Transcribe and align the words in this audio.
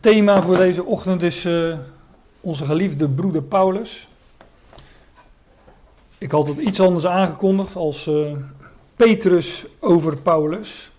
Thema 0.00 0.42
voor 0.42 0.56
deze 0.56 0.84
ochtend 0.84 1.22
is 1.22 1.44
uh, 1.44 1.76
onze 2.40 2.64
geliefde 2.64 3.08
broeder 3.08 3.42
Paulus. 3.42 4.08
Ik 6.18 6.30
had 6.30 6.46
het 6.48 6.58
iets 6.58 6.80
anders 6.80 7.06
aangekondigd 7.06 7.76
als 7.76 8.06
uh, 8.06 8.32
Petrus 8.96 9.64
over 9.80 10.16
Paulus. 10.16 10.90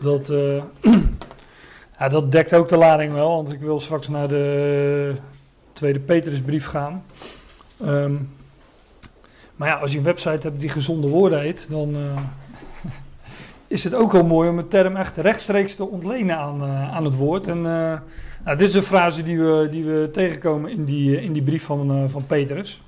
Dat, 0.00 0.30
uh, 0.30 0.62
ja, 1.98 2.08
dat 2.08 2.32
dekt 2.32 2.52
ook 2.52 2.68
de 2.68 2.76
lading 2.76 3.12
wel, 3.12 3.28
want 3.28 3.52
ik 3.52 3.60
wil 3.60 3.80
straks 3.80 4.08
naar 4.08 4.28
de 4.28 5.14
tweede 5.72 6.00
Petrusbrief 6.00 6.66
gaan. 6.66 7.04
Um, 7.82 8.34
maar 9.56 9.68
ja, 9.68 9.74
als 9.74 9.92
je 9.92 9.98
een 9.98 10.04
website 10.04 10.48
hebt 10.48 10.60
die 10.60 10.68
gezonde 10.68 11.08
woorden 11.08 11.40
heet, 11.40 11.66
dan 11.70 11.96
is 13.74 13.84
het 13.84 13.94
ook 13.94 14.12
wel 14.12 14.24
mooi 14.24 14.48
om 14.48 14.58
een 14.58 14.68
term 14.68 14.96
echt 14.96 15.16
rechtstreeks 15.16 15.74
te 15.74 15.88
ontlenen 15.88 16.36
aan, 16.36 16.62
uh, 16.62 16.94
aan 16.96 17.04
het 17.04 17.16
woord. 17.16 17.46
En 17.46 17.56
uh, 17.56 17.64
nou, 18.44 18.56
dit 18.56 18.68
is 18.68 18.74
een 18.74 18.82
frase 18.82 19.22
die 19.22 19.38
we, 19.38 19.68
die 19.70 19.84
we 19.84 20.08
tegenkomen 20.12 20.70
in 20.70 20.84
die, 20.84 21.22
in 21.22 21.32
die 21.32 21.42
brief 21.42 21.64
van, 21.64 22.08
van 22.10 22.26
Petrus. 22.26 22.82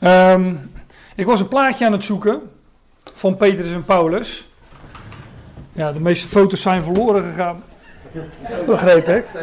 Um, 0.00 0.70
ik 1.14 1.26
was 1.26 1.40
een 1.40 1.48
plaatje 1.48 1.86
aan 1.86 1.92
het 1.92 2.04
zoeken 2.04 2.40
van 3.14 3.36
Petrus 3.36 3.72
en 3.72 3.84
Paulus. 3.84 4.48
Ja, 5.72 5.92
de 5.92 6.00
meeste 6.00 6.28
foto's 6.28 6.62
zijn 6.62 6.82
verloren 6.82 7.22
gegaan. 7.22 7.62
Begreep 8.66 9.08
ik. 9.08 9.26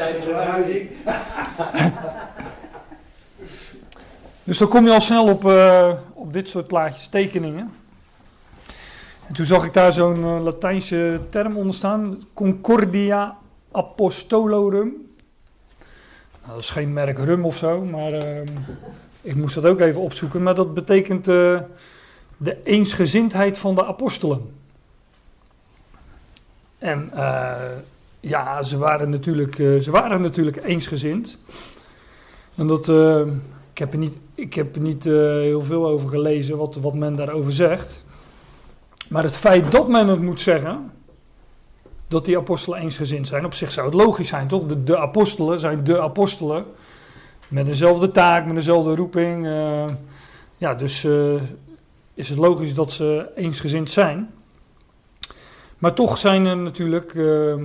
Dus 4.43 4.57
dan 4.57 4.67
kom 4.67 4.85
je 4.85 4.93
al 4.93 5.01
snel 5.01 5.27
op, 5.27 5.51
op 6.13 6.33
dit 6.33 6.49
soort 6.49 6.67
plaatjes, 6.67 7.07
tekeningen. 7.07 7.80
En 9.31 9.37
toen 9.37 9.45
zag 9.45 9.65
ik 9.65 9.73
daar 9.73 9.93
zo'n 9.93 10.19
uh, 10.19 10.43
Latijnse 10.43 11.19
term 11.29 11.57
onder 11.57 11.73
staan: 11.73 12.23
Concordia 12.33 13.37
Apostolorum. 13.71 15.09
Nou, 16.41 16.53
dat 16.53 16.59
is 16.59 16.69
geen 16.69 16.93
merk 16.93 17.17
rum 17.17 17.45
of 17.45 17.57
zo, 17.57 17.81
maar 17.81 18.13
uh, 18.13 18.41
ik 19.21 19.35
moest 19.35 19.55
dat 19.55 19.65
ook 19.65 19.79
even 19.79 20.01
opzoeken. 20.01 20.43
Maar 20.43 20.55
dat 20.55 20.73
betekent 20.73 21.27
uh, 21.27 21.59
de 22.37 22.57
eensgezindheid 22.63 23.57
van 23.57 23.75
de 23.75 23.85
apostelen. 23.85 24.53
En 26.77 27.09
eh, 27.13 27.55
ja, 28.19 28.63
ze 28.63 28.77
waren 28.77 29.09
natuurlijk, 29.09 29.55
ze 29.55 29.91
waren 29.91 30.21
natuurlijk 30.21 30.63
eensgezind. 30.63 31.37
En 32.55 32.67
dat, 32.67 32.87
ik 33.71 33.77
heb 33.77 33.93
er 33.93 33.99
niet, 33.99 34.17
ik 34.35 34.53
heb 34.53 34.75
er 34.75 34.81
niet 34.81 35.03
heel 35.03 35.61
veel 35.61 35.87
over 35.87 36.09
gelezen 36.09 36.57
wat, 36.57 36.75
wat 36.75 36.93
men 36.93 37.15
daarover 37.15 37.51
zegt. 37.51 38.03
Maar 39.11 39.23
het 39.23 39.35
feit 39.35 39.71
dat 39.71 39.87
men 39.87 40.07
het 40.07 40.21
moet 40.21 40.41
zeggen, 40.41 40.91
dat 42.07 42.25
die 42.25 42.37
apostelen 42.37 42.79
eensgezind 42.79 43.27
zijn, 43.27 43.45
op 43.45 43.53
zich 43.53 43.71
zou 43.71 43.85
het 43.85 43.95
logisch 43.95 44.27
zijn, 44.27 44.47
toch? 44.47 44.67
De, 44.67 44.83
de 44.83 44.97
apostelen 44.97 45.59
zijn 45.59 45.83
de 45.83 46.01
apostelen, 46.01 46.65
met 47.47 47.65
dezelfde 47.65 48.11
taak, 48.11 48.45
met 48.45 48.55
dezelfde 48.55 48.95
roeping. 48.95 49.45
Uh, 49.45 49.85
ja, 50.57 50.75
dus 50.75 51.03
uh, 51.03 51.41
is 52.13 52.29
het 52.29 52.37
logisch 52.37 52.73
dat 52.73 52.91
ze 52.91 53.31
eensgezind 53.35 53.89
zijn. 53.89 54.29
Maar 55.77 55.93
toch 55.93 56.17
zijn 56.17 56.45
er 56.45 56.57
natuurlijk, 56.57 57.13
uh, 57.13 57.55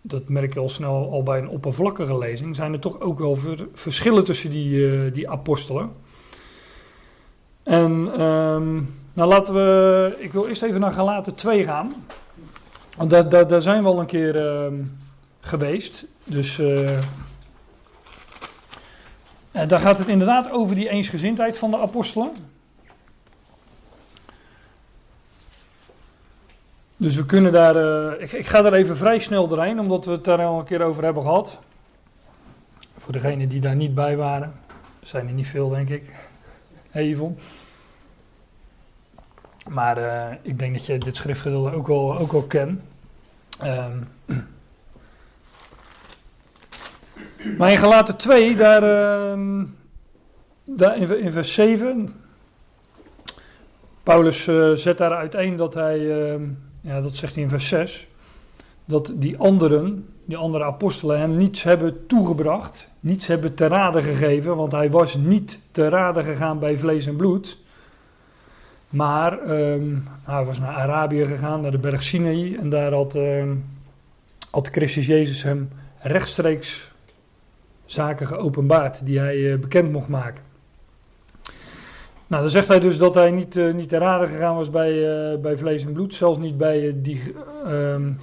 dat 0.00 0.28
merk 0.28 0.54
je 0.54 0.60
al 0.60 0.68
snel 0.68 1.10
al 1.12 1.22
bij 1.22 1.38
een 1.38 1.48
oppervlakkige 1.48 2.18
lezing, 2.18 2.56
zijn 2.56 2.72
er 2.72 2.80
toch 2.80 3.00
ook 3.00 3.18
wel 3.18 3.36
ver, 3.36 3.66
verschillen 3.72 4.24
tussen 4.24 4.50
die, 4.50 5.12
die 5.12 5.30
apostelen. 5.30 5.92
En... 7.62 8.20
Um, 8.20 9.04
nou, 9.16 9.28
laten 9.28 9.54
we. 9.54 10.16
Ik 10.18 10.32
wil 10.32 10.46
eerst 10.46 10.62
even 10.62 10.80
naar 10.80 10.92
Galaten 10.92 11.34
2 11.34 11.64
gaan. 11.64 11.94
Want 12.96 13.10
daar, 13.10 13.28
daar, 13.28 13.48
daar 13.48 13.62
zijn 13.62 13.82
we 13.82 13.88
al 13.88 14.00
een 14.00 14.06
keer 14.06 14.64
uh, 14.66 14.78
geweest. 15.40 16.04
Dus. 16.24 16.60
En 19.52 19.68
daar 19.68 19.80
gaat 19.80 19.98
het 19.98 20.08
inderdaad 20.08 20.50
over 20.50 20.74
die 20.74 20.88
eensgezindheid 20.88 21.58
van 21.58 21.70
de 21.70 21.78
apostelen. 21.78 22.30
Dus 26.96 27.16
we 27.16 27.26
kunnen 27.26 27.52
daar. 27.52 27.76
Uh, 27.76 28.22
ik, 28.22 28.32
ik, 28.32 28.46
ga 28.46 28.62
daar 28.62 28.72
even 28.72 28.96
vrij 28.96 29.18
snel 29.18 29.48
doorheen, 29.48 29.80
omdat 29.80 30.04
we 30.04 30.10
het 30.10 30.24
daar 30.24 30.44
al 30.44 30.58
een 30.58 30.64
keer 30.64 30.82
over 30.82 31.04
hebben 31.04 31.22
gehad. 31.22 31.58
Voor 32.94 33.12
degenen 33.12 33.48
die 33.48 33.60
daar 33.60 33.76
niet 33.76 33.94
bij 33.94 34.16
waren. 34.16 34.54
Zijn 35.02 35.26
er 35.26 35.32
niet 35.32 35.46
veel, 35.46 35.68
denk 35.68 35.88
ik. 35.88 36.12
Yvonne. 36.92 37.36
Maar 39.68 39.98
uh, 39.98 40.36
ik 40.42 40.58
denk 40.58 40.74
dat 40.74 40.86
je 40.86 40.98
dit 40.98 41.16
schriftgedeelte 41.16 41.74
ook 41.74 41.86
wel, 41.86 42.18
ook 42.18 42.32
wel 42.32 42.42
kent. 42.42 42.80
Um, 43.64 44.08
maar 47.58 47.70
in 47.70 47.78
Galaten 47.78 48.16
2, 48.16 48.56
daar, 48.56 48.82
uh, 48.82 49.62
daar 50.64 50.96
in, 50.96 51.32
vers 51.32 51.54
7, 51.54 52.14
Paulus 54.02 54.46
uh, 54.46 54.72
zet 54.72 54.98
daar 54.98 55.14
uiteen 55.14 55.56
dat 55.56 55.74
hij, 55.74 55.98
ja 56.80 57.00
dat 57.00 57.16
zegt 57.16 57.34
hij 57.34 57.42
in 57.42 57.48
vers 57.48 57.68
6, 57.68 58.06
dat 58.84 59.12
die 59.14 59.38
anderen, 59.38 60.08
die 60.24 60.36
andere 60.36 60.64
apostelen 60.64 61.18
hem 61.18 61.34
niets 61.34 61.62
hebben 61.62 62.06
toegebracht, 62.06 62.88
niets 63.00 63.26
hebben 63.26 63.54
te 63.54 63.66
raden 63.66 64.02
gegeven, 64.02 64.56
want 64.56 64.72
hij 64.72 64.90
was 64.90 65.14
niet 65.14 65.60
te 65.70 65.88
raden 65.88 66.24
gegaan 66.24 66.58
bij 66.58 66.78
vlees 66.78 67.06
en 67.06 67.16
bloed 67.16 67.58
maar 68.90 69.50
um, 69.50 70.08
hij 70.24 70.44
was 70.44 70.58
naar 70.58 70.74
Arabië 70.74 71.24
gegaan, 71.24 71.60
naar 71.60 71.70
de 71.70 71.78
berg 71.78 72.02
Sinaï. 72.02 72.56
En 72.56 72.68
daar 72.68 72.92
had, 72.92 73.14
um, 73.14 73.64
had 74.50 74.68
Christus 74.68 75.06
Jezus 75.06 75.42
hem 75.42 75.68
rechtstreeks 76.00 76.90
zaken 77.84 78.26
geopenbaard 78.26 79.06
die 79.06 79.18
hij 79.18 79.36
uh, 79.36 79.58
bekend 79.58 79.92
mocht 79.92 80.08
maken. 80.08 80.44
Nou, 82.26 82.42
dan 82.42 82.50
zegt 82.50 82.68
hij 82.68 82.80
dus 82.80 82.98
dat 82.98 83.14
hij 83.14 83.30
niet, 83.30 83.56
uh, 83.56 83.74
niet 83.74 83.88
te 83.88 83.98
raden 83.98 84.28
gegaan 84.28 84.56
was 84.56 84.70
bij, 84.70 84.92
uh, 84.92 85.38
bij 85.38 85.56
vlees 85.56 85.84
en 85.84 85.92
bloed. 85.92 86.14
Zelfs 86.14 86.38
niet 86.38 86.56
bij 86.58 86.92
die, 86.96 87.34
um, 87.66 88.18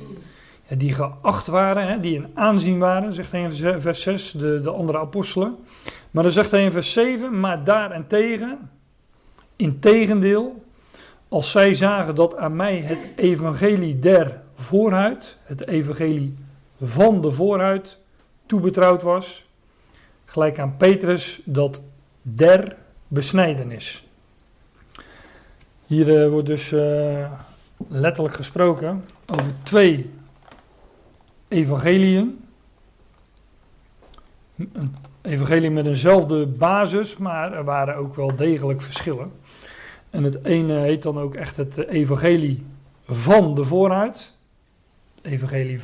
die 0.68 0.94
geacht 0.94 1.48
waren, 1.48 1.88
hè, 1.88 2.00
die 2.00 2.16
in 2.16 2.28
aanzien 2.34 2.80
waren, 2.80 3.14
zegt 3.14 3.32
hij 3.32 3.42
in 3.42 3.82
vers 3.82 4.02
6, 4.02 4.32
de, 4.32 4.62
de 4.62 4.70
andere 4.70 4.98
apostelen. 4.98 5.56
Maar 6.12 6.24
dan 6.24 6.32
zegt 6.32 6.52
hij 6.52 6.64
in 6.64 6.72
vers 6.72 6.92
7, 6.92 7.40
maar 7.40 7.64
daarentegen 7.64 8.60
Integendeel, 9.56 10.64
als 11.28 11.52
zij 11.52 11.74
zagen 11.74 12.16
dat 12.16 12.38
aan 12.38 12.56
mij 12.56 12.80
het 12.80 13.00
evangelie 13.16 14.00
der 14.00 14.42
voorhuid, 14.56 15.38
het 15.44 15.68
evangelie 15.68 16.36
van 16.82 17.22
de 17.22 17.32
voorhuid, 17.32 17.98
toebetrouwd 18.46 19.02
was, 19.02 19.46
gelijk 20.26 20.60
aan 20.60 20.78
Petrus 20.78 21.42
dat 21.46 21.82
der 22.22 22.76
besnijdenis. 23.08 24.08
Hier 25.86 26.24
uh, 26.24 26.30
wordt 26.30 26.48
dus 26.48 26.72
uh, 26.72 27.32
letterlijk 27.88 28.36
gesproken 28.36 29.06
over 29.26 29.54
twee 29.64 30.10
evangeliën. 31.48 32.46
Een 34.56 34.96
evangelie 35.22 35.70
met 35.70 35.86
eenzelfde 35.86 36.46
basis, 36.46 37.18
maar 37.18 37.54
er 37.54 37.64
waren 37.64 37.96
ook 37.96 38.16
wel 38.16 38.36
degelijk 38.36 38.82
verschillen. 38.82 39.32
En 40.14 40.24
het 40.24 40.44
ene 40.44 40.74
heet 40.74 41.04
dan 41.04 41.20
ook 41.20 41.36
echt 41.36 41.58
het 41.58 41.88
evangelie 41.88 42.66
van 43.06 43.56
de 43.56 43.66
vooruit. 43.66 44.32
Het 45.16 45.32
evangelie, 45.32 45.80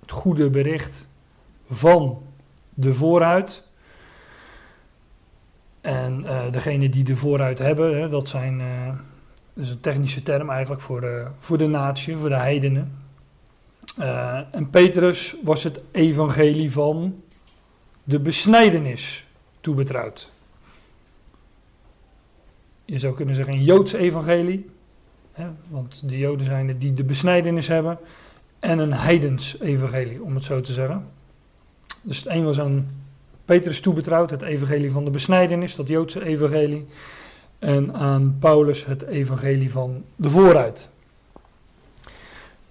het 0.00 0.10
goede 0.10 0.50
bericht 0.50 1.06
van 1.70 2.22
de 2.74 2.94
vooruit. 2.94 3.62
En 5.80 6.22
uh, 6.22 6.50
degene 6.50 6.88
die 6.88 7.04
de 7.04 7.16
vooruit 7.16 7.58
hebben, 7.58 8.00
hè, 8.00 8.08
dat 8.08 8.28
zijn, 8.28 8.60
uh, 8.60 8.86
dat 9.54 9.64
is 9.64 9.70
een 9.70 9.80
technische 9.80 10.22
term 10.22 10.50
eigenlijk 10.50 10.82
voor 10.82 11.32
voor 11.38 11.58
de 11.58 11.66
natie, 11.66 12.16
voor 12.16 12.28
de 12.28 12.34
heidenen. 12.34 12.98
Uh, 13.98 14.40
en 14.50 14.70
Petrus 14.70 15.36
was 15.42 15.62
het 15.62 15.80
evangelie 15.90 16.72
van 16.72 17.22
de 18.04 18.20
besnijdenis 18.20 19.26
toebetrouwd 19.60 20.30
je 22.90 22.98
zou 22.98 23.14
kunnen 23.14 23.34
zeggen 23.34 23.54
een 23.54 23.64
Joods 23.64 23.92
evangelie. 23.92 24.70
Hè, 25.32 25.46
want 25.68 26.02
de 26.08 26.18
Joden 26.18 26.46
zijn 26.46 26.68
het 26.68 26.80
die 26.80 26.94
de 26.94 27.04
besnijdenis 27.04 27.66
hebben. 27.66 27.98
En 28.58 28.78
een 28.78 28.92
heidens 28.92 29.60
evangelie, 29.60 30.22
om 30.22 30.34
het 30.34 30.44
zo 30.44 30.60
te 30.60 30.72
zeggen. 30.72 31.06
Dus 32.02 32.18
het 32.18 32.26
een 32.26 32.44
was 32.44 32.60
aan 32.60 32.88
Petrus 33.44 33.80
toebetrouwd, 33.80 34.30
het 34.30 34.42
evangelie 34.42 34.92
van 34.92 35.04
de 35.04 35.10
besnijdenis, 35.10 35.76
dat 35.76 35.88
Joodse 35.88 36.24
evangelie. 36.24 36.86
En 37.58 37.94
aan 37.94 38.36
Paulus 38.40 38.86
het 38.86 39.02
evangelie 39.02 39.70
van 39.70 40.04
de 40.16 40.30
vooruit. 40.30 40.88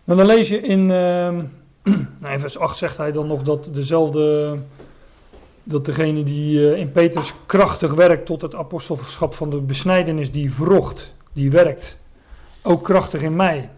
dan 0.03 0.25
lees 0.25 0.49
je 0.49 0.61
in, 0.61 0.79
uh, 0.79 1.39
nou 2.21 2.39
vers 2.39 2.57
8 2.57 2.77
zegt 2.77 2.97
hij 2.97 3.11
dan 3.11 3.27
nog 3.27 3.43
dat 3.43 3.69
dezelfde 3.73 4.57
dat 5.69 5.85
degene 5.85 6.23
die 6.23 6.71
eh, 6.71 6.79
in 6.79 6.91
Petrus 6.91 7.33
krachtig 7.45 7.93
werkt 7.93 8.25
tot 8.25 8.41
het 8.41 8.55
apostelschap 8.55 9.33
van 9.33 9.49
de 9.49 9.57
besnijdenis, 9.57 10.31
die 10.31 10.53
vrocht, 10.53 11.13
die 11.33 11.51
werkt, 11.51 11.97
ook 12.61 12.83
krachtig 12.83 13.21
in 13.21 13.35
mij. 13.35 13.69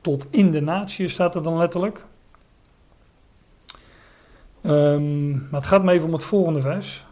tot 0.00 0.26
in 0.30 0.50
de 0.50 0.60
natie, 0.60 1.08
staat 1.08 1.34
er 1.34 1.42
dan 1.42 1.56
letterlijk. 1.56 2.04
Ehm, 4.60 5.30
maar 5.30 5.60
het 5.60 5.66
gaat 5.66 5.84
me 5.84 5.92
even 5.92 6.06
om 6.06 6.12
het 6.12 6.22
volgende 6.22 6.60
vers. 6.60 7.04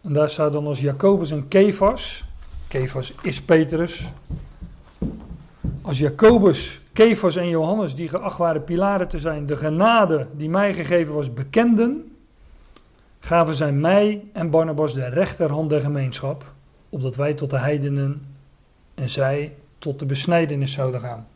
En 0.00 0.12
daar 0.12 0.30
staat 0.30 0.52
dan 0.52 0.66
als 0.66 0.80
Jacobus 0.80 1.30
en 1.30 1.48
Kefas. 1.48 2.24
Kefas 2.68 3.12
is 3.22 3.42
Petrus. 3.42 4.04
Als 5.82 5.98
Jacobus, 5.98 6.80
Kefas 6.92 7.36
en 7.36 7.48
Johannes, 7.48 7.94
die 7.94 8.08
geacht 8.08 8.38
waren 8.38 8.64
pilaren 8.64 9.08
te 9.08 9.18
zijn, 9.18 9.46
de 9.46 9.56
genade 9.56 10.26
die 10.32 10.48
mij 10.48 10.74
gegeven 10.74 11.14
was, 11.14 11.32
bekenden, 11.32 12.16
gaven 13.20 13.54
zij 13.54 13.72
mij 13.72 14.24
en 14.32 14.50
Barnabas 14.50 14.94
de 14.94 15.08
rechterhand 15.08 15.70
der 15.70 15.80
gemeenschap, 15.80 16.52
opdat 16.88 17.16
wij 17.16 17.34
tot 17.34 17.50
de 17.50 17.58
heidenen 17.58 18.26
en 18.94 19.10
zij 19.10 19.54
tot 19.78 19.98
de 19.98 20.06
besnijdenis 20.06 20.72
zouden 20.72 21.00
gaan. 21.00 21.26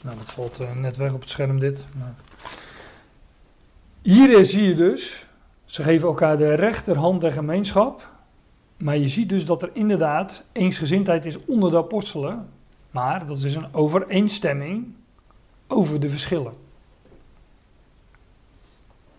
Nou, 0.00 0.16
dat 0.16 0.32
valt 0.32 0.60
uh, 0.60 0.72
net 0.72 0.96
weg 0.96 1.12
op 1.12 1.20
het 1.20 1.30
scherm 1.30 1.58
dit. 1.58 1.84
Hierin 4.02 4.46
zie 4.46 4.62
je 4.62 4.74
dus, 4.74 5.26
ze 5.64 5.82
geven 5.82 6.08
elkaar 6.08 6.38
de 6.38 6.54
rechterhand 6.54 7.20
der 7.20 7.32
gemeenschap. 7.32 8.08
Maar 8.76 8.96
je 8.96 9.08
ziet 9.08 9.28
dus 9.28 9.46
dat 9.46 9.62
er 9.62 9.70
inderdaad 9.72 10.44
eensgezindheid 10.52 11.24
is 11.24 11.44
onder 11.44 11.70
de 11.70 11.76
apostelen. 11.76 12.48
Maar 12.96 13.26
dat 13.26 13.38
is 13.38 13.54
een 13.54 13.74
overeenstemming 13.74 14.94
over 15.66 16.00
de 16.00 16.08
verschillen. 16.08 16.52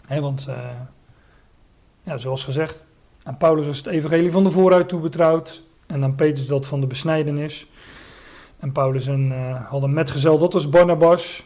Want, 0.08 0.46
uh, 0.50 0.56
ja, 2.04 2.18
zoals 2.18 2.44
gezegd, 2.44 2.86
aan 3.24 3.38
Paulus 3.38 3.66
was 3.66 3.78
het 3.78 3.86
evangelie 3.86 4.32
van 4.32 4.44
de 4.44 4.52
vooruit 4.52 4.90
toebetrouwd. 4.90 5.64
En 5.86 6.04
aan 6.04 6.16
Petrus 6.16 6.46
dat 6.46 6.66
van 6.66 6.80
de 6.80 6.88
besnijdenis. 6.88 7.68
En 8.60 8.72
Paulus 8.72 9.08
en, 9.08 9.32
uh, 9.32 9.70
had 9.70 9.84
een 9.84 9.94
metgezel, 9.94 10.38
dat 10.38 10.54
was 10.54 10.70
Barnabas. 10.70 11.46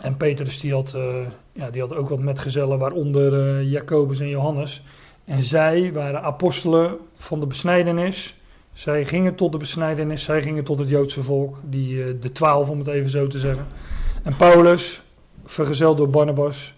En 0.00 0.16
Petrus 0.16 0.60
die 0.60 0.72
had, 0.72 0.92
uh, 0.96 1.26
ja, 1.52 1.70
die 1.70 1.80
had 1.80 1.94
ook 1.94 2.08
wat 2.08 2.18
metgezellen, 2.18 2.78
waaronder 2.78 3.62
Jacobus 3.62 4.20
en 4.20 4.28
Johannes. 4.28 4.82
En 5.24 5.42
zij 5.42 5.92
waren 5.92 6.22
apostelen 6.22 6.98
van 7.16 7.40
de 7.40 7.46
besnijdenis. 7.46 8.36
Zij 8.72 9.04
gingen 9.04 9.34
tot 9.34 9.52
de 9.52 9.58
besnijdenis, 9.58 10.22
zij 10.22 10.42
gingen 10.42 10.64
tot 10.64 10.78
het 10.78 10.88
Joodse 10.88 11.22
volk, 11.22 11.56
die, 11.62 12.18
de 12.18 12.32
twaalf 12.32 12.68
om 12.68 12.78
het 12.78 12.88
even 12.88 13.10
zo 13.10 13.26
te 13.26 13.38
zeggen. 13.38 13.66
En 14.22 14.36
Paulus, 14.36 15.02
vergezeld 15.44 15.96
door 15.96 16.10
Barnabas, 16.10 16.74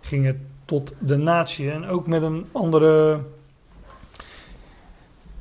ging 0.00 0.34
tot 0.64 0.94
de 0.98 1.16
natie. 1.16 1.70
En 1.70 1.86
ook 1.86 2.06
met 2.06 2.22
een 2.22 2.46
andere 2.52 3.20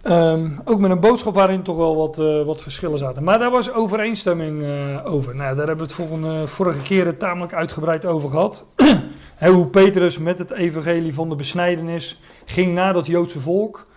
Um, 0.09 0.61
ook 0.65 0.79
met 0.79 0.91
een 0.91 0.99
boodschap 0.99 1.33
waarin 1.33 1.63
toch 1.63 1.77
wel 1.77 1.95
wat, 1.95 2.19
uh, 2.19 2.43
wat 2.43 2.61
verschillen 2.61 2.97
zaten. 2.97 3.23
Maar 3.23 3.39
daar 3.39 3.51
was 3.51 3.71
overeenstemming 3.71 4.61
uh, 4.61 5.13
over. 5.13 5.35
Nou, 5.35 5.55
daar 5.55 5.67
hebben 5.67 5.85
we 5.87 5.93
het 5.93 6.01
volgende, 6.01 6.47
vorige 6.47 6.81
keren 6.81 7.17
tamelijk 7.17 7.53
uitgebreid 7.53 8.05
over 8.05 8.29
gehad. 8.29 8.65
hoe 9.39 9.67
Petrus 9.67 10.17
met 10.17 10.39
het 10.39 10.51
evangelie 10.51 11.13
van 11.13 11.29
de 11.29 11.35
besnijdenis 11.35 12.21
ging 12.45 12.73
naar 12.73 12.93
dat 12.93 13.05
Joodse 13.05 13.39
volk. 13.39 13.87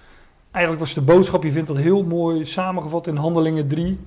Eigenlijk 0.51 0.85
was 0.85 0.95
de 0.95 1.01
boodschap, 1.01 1.43
je 1.43 1.53
vindt 1.53 1.69
dat 1.69 1.77
heel 1.77 2.05
mooi 2.05 2.45
samengevat 2.45 3.07
in 3.07 3.17
Handelingen 3.17 3.69
3. 3.69 3.99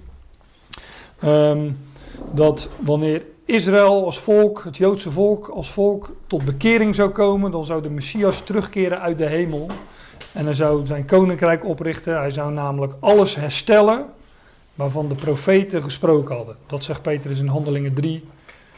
Um, 1.23 1.77
dat 2.31 2.69
wanneer 2.79 3.25
Israël 3.45 4.05
als 4.05 4.19
volk, 4.19 4.63
het 4.63 4.77
Joodse 4.77 5.11
volk 5.11 5.47
als 5.47 5.71
volk, 5.71 6.09
tot 6.27 6.45
bekering 6.45 6.95
zou 6.95 7.09
komen, 7.09 7.51
dan 7.51 7.63
zou 7.63 7.81
de 7.81 7.89
Messias 7.89 8.41
terugkeren 8.41 8.99
uit 8.99 9.17
de 9.17 9.25
hemel. 9.25 9.67
En 10.31 10.45
hij 10.45 10.53
zou 10.53 10.85
zijn 10.85 11.05
koninkrijk 11.05 11.65
oprichten. 11.65 12.17
Hij 12.17 12.31
zou 12.31 12.51
namelijk 12.51 12.93
alles 12.99 13.35
herstellen 13.35 14.05
waarvan 14.75 15.07
de 15.07 15.15
profeten 15.15 15.83
gesproken 15.83 16.35
hadden. 16.35 16.55
Dat 16.67 16.83
zegt 16.83 17.01
Petrus 17.01 17.39
in 17.39 17.47
Handelingen 17.47 17.93
3, 17.93 18.23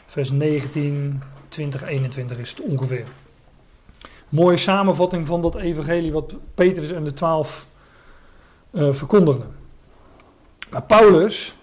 vers 0.06 0.30
19, 0.30 1.22
20, 1.48 1.82
21 1.82 2.38
is 2.38 2.50
het 2.50 2.60
ongeveer. 2.60 3.04
Mooie 4.28 4.56
samenvatting 4.56 5.26
van 5.26 5.42
dat 5.42 5.54
evangelie 5.54 6.12
wat 6.12 6.34
Petrus 6.54 6.90
en 6.90 7.04
de 7.04 7.12
twaalf 7.12 7.66
uh, 8.70 8.92
verkondigden. 8.92 9.54
Maar 10.70 10.82
Paulus 10.82 11.54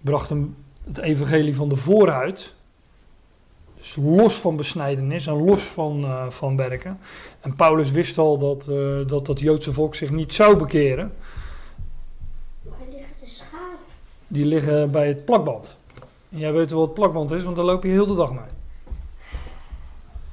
bracht 0.00 0.28
hem 0.28 0.56
het 0.84 0.98
evangelie 0.98 1.56
van 1.56 1.68
de 1.68 1.76
vooruit 1.76 2.56
dus 3.78 3.96
los 3.96 4.34
van 4.34 4.56
besnijdenis 4.56 5.26
en 5.26 5.44
los 5.44 5.62
van, 5.62 6.04
uh, 6.04 6.30
van 6.30 6.56
werken. 6.56 6.98
En 7.40 7.54
Paulus 7.54 7.90
wist 7.90 8.18
al 8.18 8.38
dat, 8.38 8.66
uh, 8.70 9.06
dat 9.06 9.26
dat 9.26 9.40
Joodse 9.40 9.72
volk 9.72 9.94
zich 9.94 10.10
niet 10.10 10.34
zou 10.34 10.56
bekeren. 10.56 11.12
Waar 12.62 12.78
liggen 12.90 13.14
de 13.20 13.28
scharen? 13.28 13.78
Die 14.26 14.44
liggen 14.44 14.90
bij 14.90 15.08
het 15.08 15.24
plakband. 15.24 15.78
En 16.30 16.38
jij 16.38 16.52
weet 16.52 16.70
wel 16.70 16.80
wat 16.80 16.94
plakband 16.94 17.30
is, 17.30 17.44
want 17.44 17.56
daar 17.56 17.64
loop 17.64 17.82
je 17.82 17.88
heel 17.88 18.06
de 18.06 18.14
dag 18.14 18.32
mee. 18.32 18.50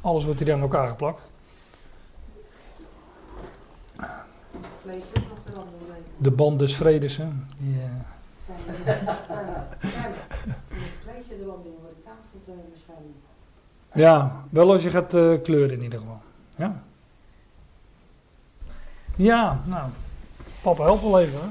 Alles 0.02 0.26
wordt 0.26 0.40
hier 0.40 0.54
aan 0.54 0.62
elkaar 0.62 0.88
geplakt. 0.88 1.22
De 6.18 6.32
band 6.32 6.60
des 6.60 6.76
vredes, 6.76 7.18
hè. 7.18 7.24
Uh... 7.24 7.84
Ja, 13.94 14.44
wel 14.50 14.72
als 14.72 14.84
je 14.84 14.90
gaat 14.90 15.14
uh, 15.14 15.42
kleuren 15.44 15.78
in 15.78 15.84
ieder 15.84 16.00
geval. 16.00 16.22
Ja. 16.58 16.84
Ja, 19.16 19.62
nou. 19.66 19.90
Papa, 20.62 20.84
help 20.84 21.02
wel 21.02 21.20
even. 21.20 21.40
Hè. 21.40 21.48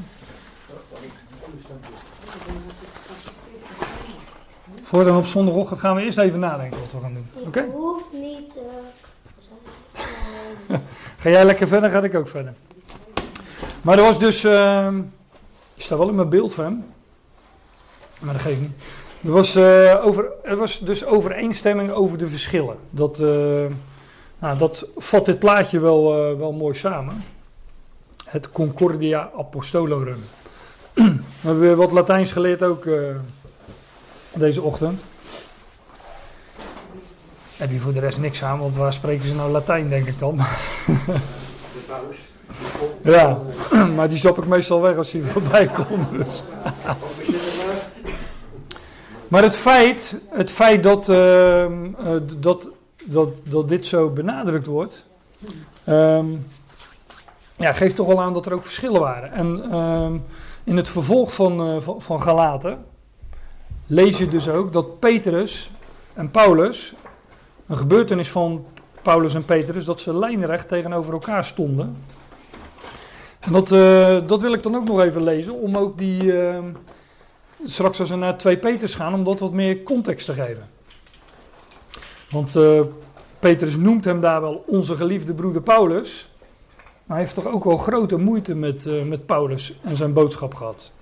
Voor 4.83 5.05
dan 5.05 5.17
op 5.17 5.27
zondagochtend 5.27 5.81
gaan 5.81 5.97
we 5.97 6.03
eerst 6.03 6.19
even 6.19 6.39
nadenken 6.39 6.81
wat 6.81 6.93
we 6.93 7.01
gaan 7.01 7.15
doen. 7.15 7.27
Oké? 7.35 7.47
Okay? 7.47 7.67
hoeft 7.67 8.13
niet. 8.13 8.57
Uh, 10.71 10.77
ga 11.23 11.31
jij 11.31 11.45
lekker 11.45 11.69
verder, 11.69 11.91
ga 11.91 12.03
ik 12.03 12.15
ook 12.15 12.29
verder. 12.29 12.53
Maar 13.85 13.99
er 13.99 14.05
was 14.05 14.19
dus. 14.19 14.45
Uh, 14.45 14.89
ik 15.75 15.83
sta 15.83 15.97
wel 15.99 16.09
in 16.09 16.15
mijn 16.15 16.29
beeld 16.29 16.55
van 16.55 16.65
hem. 16.65 16.85
Maar 18.19 18.33
dat 18.33 18.43
geeft 18.43 18.61
niet. 18.61 18.73
Er 19.25 19.31
was, 19.31 19.57
uh, 19.57 20.05
over, 20.05 20.31
er 20.43 20.57
was 20.57 20.79
dus 20.79 21.05
overeenstemming 21.05 21.91
over 21.91 22.19
de 22.19 22.29
verschillen. 22.29 22.77
Dat, 22.91 23.19
uh, 23.21 23.65
nou, 24.39 24.59
dat 24.59 24.87
vat 24.97 25.27
dit 25.27 25.39
plaatje 25.39 25.81
wel, 25.81 26.31
uh, 26.31 26.39
wel 26.39 26.53
mooi 26.53 26.75
samen. 26.75 27.25
Het 28.25 28.53
Concordia 28.53 29.31
Apostolorum. 29.39 30.25
We 30.93 31.03
hebben 31.41 31.61
weer 31.61 31.77
wat 31.77 31.93
Latijns 31.93 32.33
geleerd 32.33 32.63
ook 32.63 32.89
deze 34.33 34.63
ochtend. 34.63 35.03
Heb 37.57 37.71
je 37.71 37.81
voor 37.81 37.93
de 37.93 38.01
rest 38.01 38.19
niks 38.19 38.43
aan, 38.43 38.59
want 38.59 38.77
waar 38.77 38.93
spreken 38.93 39.29
ze 39.29 39.35
nou 39.35 39.51
Latijn, 39.51 39.89
denk 39.89 40.07
ik 40.07 40.19
dan? 40.19 40.37
De 40.87 41.85
paus. 41.87 42.17
Ja, 43.03 43.39
maar 43.97 44.09
die 44.09 44.19
zap 44.19 44.39
ik 44.39 44.47
meestal 44.47 44.81
weg 44.81 44.97
als 44.97 45.13
hij 45.13 45.23
voorbij 45.33 45.67
komt. 45.67 46.11
Dus. 46.11 46.43
Maar 49.29 49.43
het 49.43 49.57
feit, 49.57 50.21
het 50.29 50.51
feit 50.51 50.83
dat, 50.83 51.09
uh, 51.09 51.65
uh, 51.65 51.91
dat, 52.39 52.69
dat, 53.05 53.29
dat 53.43 53.69
dit 53.69 53.87
zo 53.87 54.11
benadrukt 54.11 54.67
wordt, 54.67 55.07
um, 55.89 56.47
ja, 57.57 57.73
geeft 57.73 57.97
toch 57.97 58.07
wel 58.07 58.21
aan 58.21 58.33
dat 58.33 58.47
er 58.47 58.53
ook 58.53 58.63
verschillen 58.63 59.01
waren. 59.01 59.33
En 59.33 59.75
um, 59.75 60.25
in 60.65 60.77
het 60.77 60.89
vervolg 60.89 61.35
van, 61.35 61.69
uh, 61.69 61.77
van 61.99 62.23
Galaten 62.23 62.85
lees 63.87 64.19
je 64.19 64.29
dus 64.29 64.49
ook 64.49 64.73
dat 64.73 64.99
Petrus 64.99 65.71
en 66.15 66.31
Paulus, 66.31 66.95
een 67.67 67.77
gebeurtenis 67.77 68.31
van 68.31 68.65
Paulus 69.03 69.35
en 69.35 69.45
Petrus, 69.45 69.85
dat 69.85 70.01
ze 70.01 70.19
lijnrecht 70.19 70.69
tegenover 70.69 71.13
elkaar 71.13 71.45
stonden. 71.45 71.97
En 73.45 73.53
dat, 73.53 73.69
dat 74.29 74.41
wil 74.41 74.53
ik 74.53 74.63
dan 74.63 74.75
ook 74.75 74.85
nog 74.85 75.01
even 75.01 75.25
lezen, 75.25 75.55
om 75.55 75.77
ook 75.77 75.99
die 75.99 76.33
straks 77.65 78.01
als 78.01 78.11
we 78.11 78.17
naar 78.17 78.37
2 78.37 78.57
Peters 78.57 78.95
gaan, 78.95 79.15
om 79.15 79.25
dat 79.25 79.41
wat 79.41 79.53
meer 79.53 79.83
context 79.83 80.27
te 80.27 80.33
geven. 80.33 80.69
Want 82.31 82.55
uh, 82.57 82.81
Petrus 83.39 83.77
noemt 83.77 84.05
hem 84.05 84.21
daar 84.21 84.41
wel 84.41 84.65
onze 84.67 84.97
geliefde 84.97 85.35
broeder 85.35 85.63
Paulus. 85.63 86.29
Maar 87.07 87.17
hij 87.17 87.27
heeft 87.27 87.35
toch 87.35 87.53
ook 87.53 87.65
wel 87.65 87.77
grote 87.77 88.17
moeite 88.17 88.55
met, 88.55 88.87
uh, 88.87 89.03
met 89.03 89.27
Paulus 89.27 89.79
en 89.83 89.97
zijn 89.97 90.13
boodschap 90.13 90.55
gehad. 90.55 90.93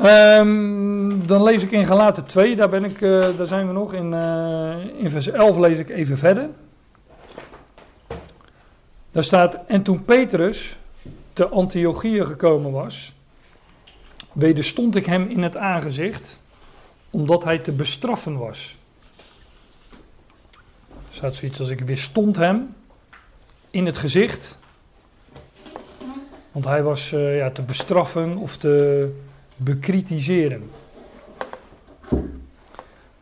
Um, 0.00 1.26
dan 1.26 1.42
lees 1.42 1.62
ik 1.62 1.70
in 1.70 1.84
Galaten 1.84 2.24
2, 2.24 2.56
daar, 2.56 2.68
ben 2.68 2.84
ik, 2.84 3.00
daar 3.36 3.46
zijn 3.46 3.66
we 3.66 3.72
nog. 3.72 3.92
In, 3.92 4.14
in 4.96 5.10
vers 5.10 5.28
11 5.30 5.56
lees 5.56 5.78
ik 5.78 5.88
even 5.88 6.18
verder. 6.18 6.48
Daar 9.12 9.24
staat, 9.24 9.58
en 9.66 9.82
toen 9.82 10.04
Petrus 10.04 10.76
te 11.32 11.48
Antiochië 11.48 12.24
gekomen 12.24 12.72
was, 12.72 13.12
wederstond 14.32 14.94
ik 14.94 15.06
hem 15.06 15.28
in 15.28 15.42
het 15.42 15.56
aangezicht, 15.56 16.38
omdat 17.10 17.44
hij 17.44 17.58
te 17.58 17.72
bestraffen 17.72 18.38
was. 18.38 18.76
Er 20.90 21.14
staat 21.14 21.34
zoiets 21.34 21.60
als 21.60 21.68
ik 21.68 21.80
weerstond 21.80 22.36
hem 22.36 22.74
in 23.70 23.86
het 23.86 23.96
gezicht, 23.96 24.58
Want 26.58 26.70
hij 26.70 26.82
was 26.82 27.12
eh, 27.12 27.36
ja, 27.36 27.50
te 27.50 27.62
bestraffen 27.62 28.36
of 28.36 28.56
te 28.56 29.08
bekritiseren. 29.56 30.70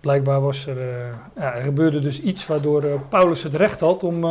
Blijkbaar 0.00 0.40
was 0.40 0.66
er, 0.66 0.78
eh, 0.78 1.12
ja, 1.36 1.54
er 1.54 1.62
gebeurde 1.62 2.00
dus 2.00 2.20
iets 2.20 2.46
waardoor 2.46 2.82
eh, 2.82 2.94
Paulus 3.08 3.42
het 3.42 3.54
recht 3.54 3.80
had 3.80 4.02
om, 4.02 4.24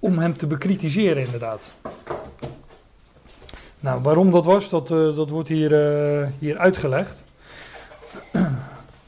om 0.00 0.18
hem 0.18 0.36
te 0.36 0.46
bekritiseren, 0.46 1.24
inderdaad. 1.24 1.70
Nou, 3.80 4.02
waarom 4.02 4.30
dat 4.30 4.44
was, 4.44 4.68
dat, 4.68 4.90
eh, 4.90 5.16
dat 5.16 5.30
wordt 5.30 5.48
hier, 5.48 5.72
eh, 5.72 6.28
hier 6.38 6.58
uitgelegd. 6.58 7.22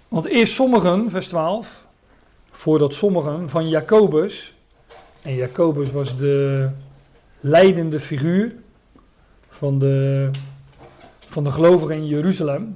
Want 0.08 0.24
eerst 0.24 0.52
sommigen, 0.52 1.10
vers 1.10 1.26
12, 1.26 1.86
voordat 2.50 2.94
sommigen 2.94 3.48
van 3.48 3.68
Jacobus, 3.68 4.54
en 5.22 5.34
Jacobus 5.34 5.90
was 5.90 6.16
de 6.16 6.68
leidende 7.40 8.00
figuur 8.00 8.54
van 9.48 9.78
de, 9.78 10.30
van 11.26 11.44
de 11.44 11.50
gelovigen 11.50 11.96
in 11.96 12.06
Jeruzalem. 12.06 12.74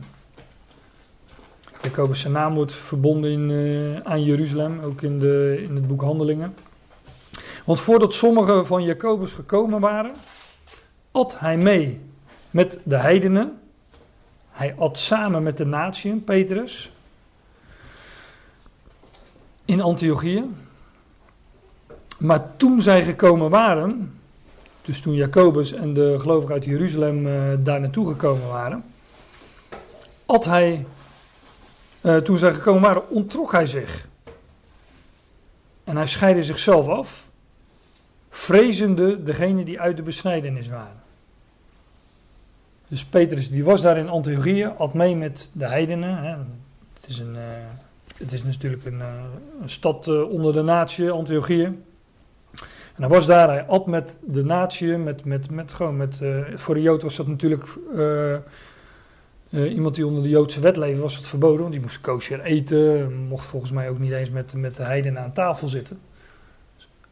Jacobus 1.82 2.20
zijn 2.20 2.32
naam 2.32 2.54
wordt 2.54 2.72
verbonden 2.72 3.50
eh, 3.50 4.12
aan 4.12 4.24
Jeruzalem, 4.24 4.80
ook 4.80 5.02
in, 5.02 5.18
de, 5.18 5.64
in 5.68 5.74
het 5.74 5.86
boek 5.86 6.02
Handelingen. 6.02 6.54
Want 7.66 7.80
voordat 7.80 8.14
sommigen 8.14 8.66
van 8.66 8.82
Jacobus 8.82 9.32
gekomen 9.32 9.80
waren, 9.80 10.14
at 11.10 11.38
hij 11.38 11.56
mee 11.56 12.00
met 12.50 12.78
de 12.82 12.96
heidenen. 12.96 13.60
Hij 14.50 14.74
at 14.78 14.98
samen 14.98 15.42
met 15.42 15.56
de 15.56 15.64
natieën, 15.64 16.24
Petrus, 16.24 16.90
in 19.64 19.80
Antiochië. 19.80 20.44
Maar 22.18 22.56
toen 22.56 22.82
zij 22.82 23.04
gekomen 23.04 23.50
waren, 23.50 24.20
dus 24.82 25.00
toen 25.00 25.14
Jacobus 25.14 25.72
en 25.72 25.94
de 25.94 26.16
gelovigen 26.18 26.54
uit 26.54 26.64
Jeruzalem 26.64 27.26
eh, 27.26 27.34
daar 27.58 27.80
naartoe 27.80 28.08
gekomen 28.08 28.48
waren, 28.48 28.84
at 30.26 30.44
hij, 30.44 30.86
eh, 32.00 32.16
toen 32.16 32.38
zij 32.38 32.54
gekomen 32.54 32.82
waren, 32.82 33.10
ontrok 33.10 33.52
hij 33.52 33.66
zich. 33.66 34.08
En 35.84 35.96
hij 35.96 36.06
scheidde 36.06 36.42
zichzelf 36.42 36.88
af, 36.88 37.26
vrezende 38.36 39.22
degene 39.22 39.64
die 39.64 39.80
uit 39.80 39.96
de 39.96 40.02
besnijdenis 40.02 40.68
waren. 40.68 41.02
Dus 42.88 43.04
Petrus 43.04 43.50
die 43.50 43.64
was 43.64 43.82
daar 43.82 43.98
in 43.98 44.08
Antiochië, 44.08 44.64
at 44.76 44.94
mee 44.94 45.16
met 45.16 45.50
de 45.52 45.66
heidenen. 45.66 46.16
Hè. 46.16 46.30
Het, 46.94 47.08
is 47.08 47.18
een, 47.18 47.36
eh, 47.36 47.42
het 48.16 48.32
is 48.32 48.42
natuurlijk 48.42 48.84
een, 48.84 49.00
eh, 49.00 49.24
een 49.62 49.68
stad 49.68 50.08
eh, 50.08 50.30
onder 50.30 50.52
de 50.52 50.62
natie, 50.62 51.10
Antiochië. 51.10 51.64
En 52.94 53.02
hij 53.02 53.08
was 53.08 53.26
daar, 53.26 53.48
hij 53.48 53.64
at 53.64 53.86
met 53.86 54.18
de 54.26 54.44
natie, 54.44 54.96
met, 54.96 55.24
met, 55.24 55.50
met, 55.50 55.72
gewoon 55.72 55.96
met, 55.96 56.20
voor 56.54 56.74
de 56.74 56.82
Jood 56.82 57.02
was 57.02 57.16
dat 57.16 57.26
natuurlijk, 57.26 57.64
iemand 59.50 59.94
die 59.94 60.06
onder 60.06 60.22
de 60.22 60.28
Joodse 60.28 60.60
wet 60.60 60.76
leefde, 60.76 61.00
was 61.00 61.16
het 61.16 61.26
verboden, 61.26 61.60
want 61.60 61.72
die 61.72 61.80
moest 61.80 62.00
kosher 62.00 62.40
eten, 62.40 63.14
mocht 63.14 63.46
volgens 63.46 63.72
mij 63.72 63.88
ook 63.88 63.98
niet 63.98 64.12
eens 64.12 64.30
met, 64.30 64.54
met 64.54 64.76
de 64.76 64.82
heidenen 64.82 65.22
aan 65.22 65.32
tafel 65.32 65.68
zitten. 65.68 65.98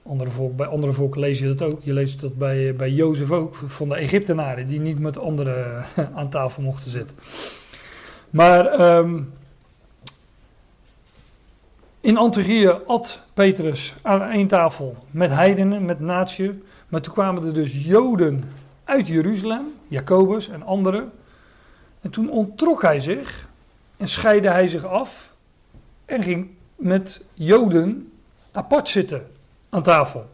Andere 0.06 0.30
volk, 0.30 0.56
bij 0.56 0.66
andere 0.66 0.92
volken 0.92 1.20
lees 1.20 1.38
je 1.38 1.54
dat 1.54 1.72
ook. 1.72 1.82
Je 1.82 1.92
leest 1.92 2.20
dat 2.20 2.38
bij, 2.38 2.74
bij 2.76 2.90
Jozef 2.90 3.30
ook, 3.30 3.54
van 3.54 3.88
de 3.88 3.94
Egyptenaren, 3.94 4.66
die 4.66 4.80
niet 4.80 4.98
met 4.98 5.18
anderen 5.18 5.84
aan 6.16 6.28
tafel 6.28 6.62
mochten 6.62 6.90
zitten. 6.90 7.16
Maar 8.30 8.66
ehm, 8.66 9.20
in 12.00 12.16
Antiochië 12.16 12.68
at 12.86 13.22
Petrus 13.34 13.94
aan 14.02 14.22
één 14.22 14.46
tafel 14.46 14.96
met 15.10 15.30
heidenen, 15.30 15.84
met 15.84 16.00
natie. 16.00 16.62
Maar 16.88 17.00
toen 17.00 17.12
kwamen 17.12 17.46
er 17.46 17.54
dus 17.54 17.84
Joden 17.84 18.44
uit 18.84 19.06
Jeruzalem, 19.06 19.66
Jacobus 19.88 20.48
en 20.48 20.62
anderen. 20.62 21.12
En 22.00 22.10
toen 22.10 22.30
ontrok 22.30 22.82
hij 22.82 23.00
zich 23.00 23.48
en 23.96 24.08
scheidde 24.08 24.48
hij 24.48 24.66
zich 24.66 24.84
af 24.84 25.32
en 26.04 26.22
ging 26.22 26.50
met 26.76 27.24
Joden 27.34 28.12
apart 28.52 28.88
zitten 28.88 29.26
aan 29.74 29.82
tafel. 29.82 30.26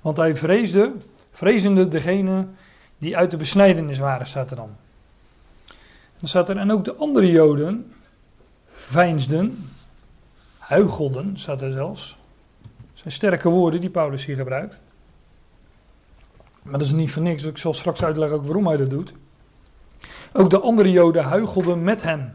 Want 0.00 0.16
hij 0.16 0.36
vreesde, 0.36 0.92
vrezende 1.30 1.88
degene 1.88 2.46
die 2.98 3.16
uit 3.16 3.30
de 3.30 3.36
besnijdenis 3.36 3.98
waren, 3.98 4.26
staat 4.26 4.50
er 4.50 4.56
dan. 4.56 4.76
Dan 6.18 6.46
er, 6.48 6.56
en 6.56 6.72
ook 6.72 6.84
de 6.84 6.94
andere 6.94 7.30
Joden 7.30 7.92
veinsden, 8.70 9.68
huichelden, 10.58 11.38
staat 11.38 11.62
er 11.62 11.72
zelfs. 11.72 12.18
Dat 12.62 12.70
zijn 12.94 13.12
sterke 13.12 13.48
woorden 13.48 13.80
die 13.80 13.90
Paulus 13.90 14.24
hier 14.24 14.36
gebruikt. 14.36 14.76
Maar 16.62 16.78
dat 16.78 16.86
is 16.86 16.92
niet 16.92 17.10
voor 17.10 17.22
niks, 17.22 17.42
ik 17.42 17.58
zal 17.58 17.74
straks 17.74 18.02
uitleggen 18.04 18.36
ook 18.36 18.44
waarom 18.44 18.66
hij 18.66 18.76
dat 18.76 18.90
doet. 18.90 19.12
Ook 20.32 20.50
de 20.50 20.60
andere 20.60 20.90
Joden 20.90 21.24
huichelden 21.24 21.82
met 21.82 22.02
hem. 22.02 22.32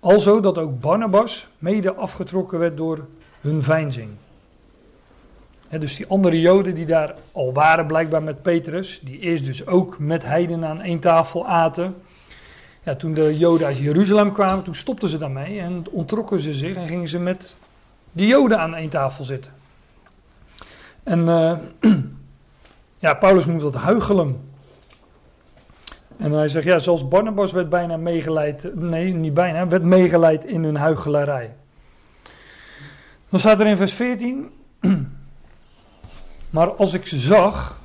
Alzo 0.00 0.40
dat 0.40 0.58
ook 0.58 0.80
Barnabas 0.80 1.46
mede 1.58 1.94
afgetrokken 1.94 2.58
werd 2.58 2.76
door 2.76 3.06
hun 3.40 3.62
veinzing. 3.62 4.10
Dus 5.80 5.96
die 5.96 6.06
andere 6.06 6.40
Joden 6.40 6.74
die 6.74 6.86
daar 6.86 7.14
al 7.32 7.52
waren, 7.52 7.86
blijkbaar 7.86 8.22
met 8.22 8.42
Petrus, 8.42 9.00
die 9.02 9.18
eerst 9.18 9.44
dus 9.44 9.66
ook 9.66 9.98
met 9.98 10.24
heidenen 10.24 10.68
aan 10.68 10.80
één 10.80 11.00
tafel 11.00 11.46
aten. 11.46 11.94
Ja, 12.82 12.94
toen 12.94 13.14
de 13.14 13.38
Joden 13.38 13.66
uit 13.66 13.76
Jeruzalem 13.76 14.32
kwamen, 14.32 14.64
toen 14.64 14.74
stopten 14.74 15.08
ze 15.08 15.18
daarmee 15.18 15.60
en 15.60 15.84
ontrokken 15.90 16.40
ze 16.40 16.54
zich 16.54 16.76
en 16.76 16.86
gingen 16.86 17.08
ze 17.08 17.18
met 17.18 17.56
die 18.12 18.26
Joden 18.26 18.58
aan 18.58 18.74
één 18.74 18.88
tafel 18.88 19.24
zitten. 19.24 19.52
En 21.02 21.20
uh, 21.20 21.58
ja, 23.04 23.14
Paulus 23.14 23.46
noemt 23.46 23.60
dat 23.60 23.74
huichelen. 23.74 24.50
En 26.16 26.32
hij 26.32 26.48
zegt, 26.48 26.64
ja, 26.64 26.78
zoals 26.78 27.08
Barnabas 27.08 27.52
werd 27.52 27.68
bijna 27.68 27.96
meegeleid, 27.96 28.70
nee, 28.74 29.12
niet 29.12 29.34
bijna, 29.34 29.68
werd 29.68 29.82
meegeleid 29.82 30.44
in 30.44 30.64
hun 30.64 30.76
huichelarij. 30.76 31.54
Dan 33.28 33.40
staat 33.40 33.60
er 33.60 33.66
in 33.66 33.76
vers 33.76 33.92
14, 33.92 34.50
maar 36.52 36.70
als 36.70 36.92
ik 36.92 37.02
zag 37.06 37.80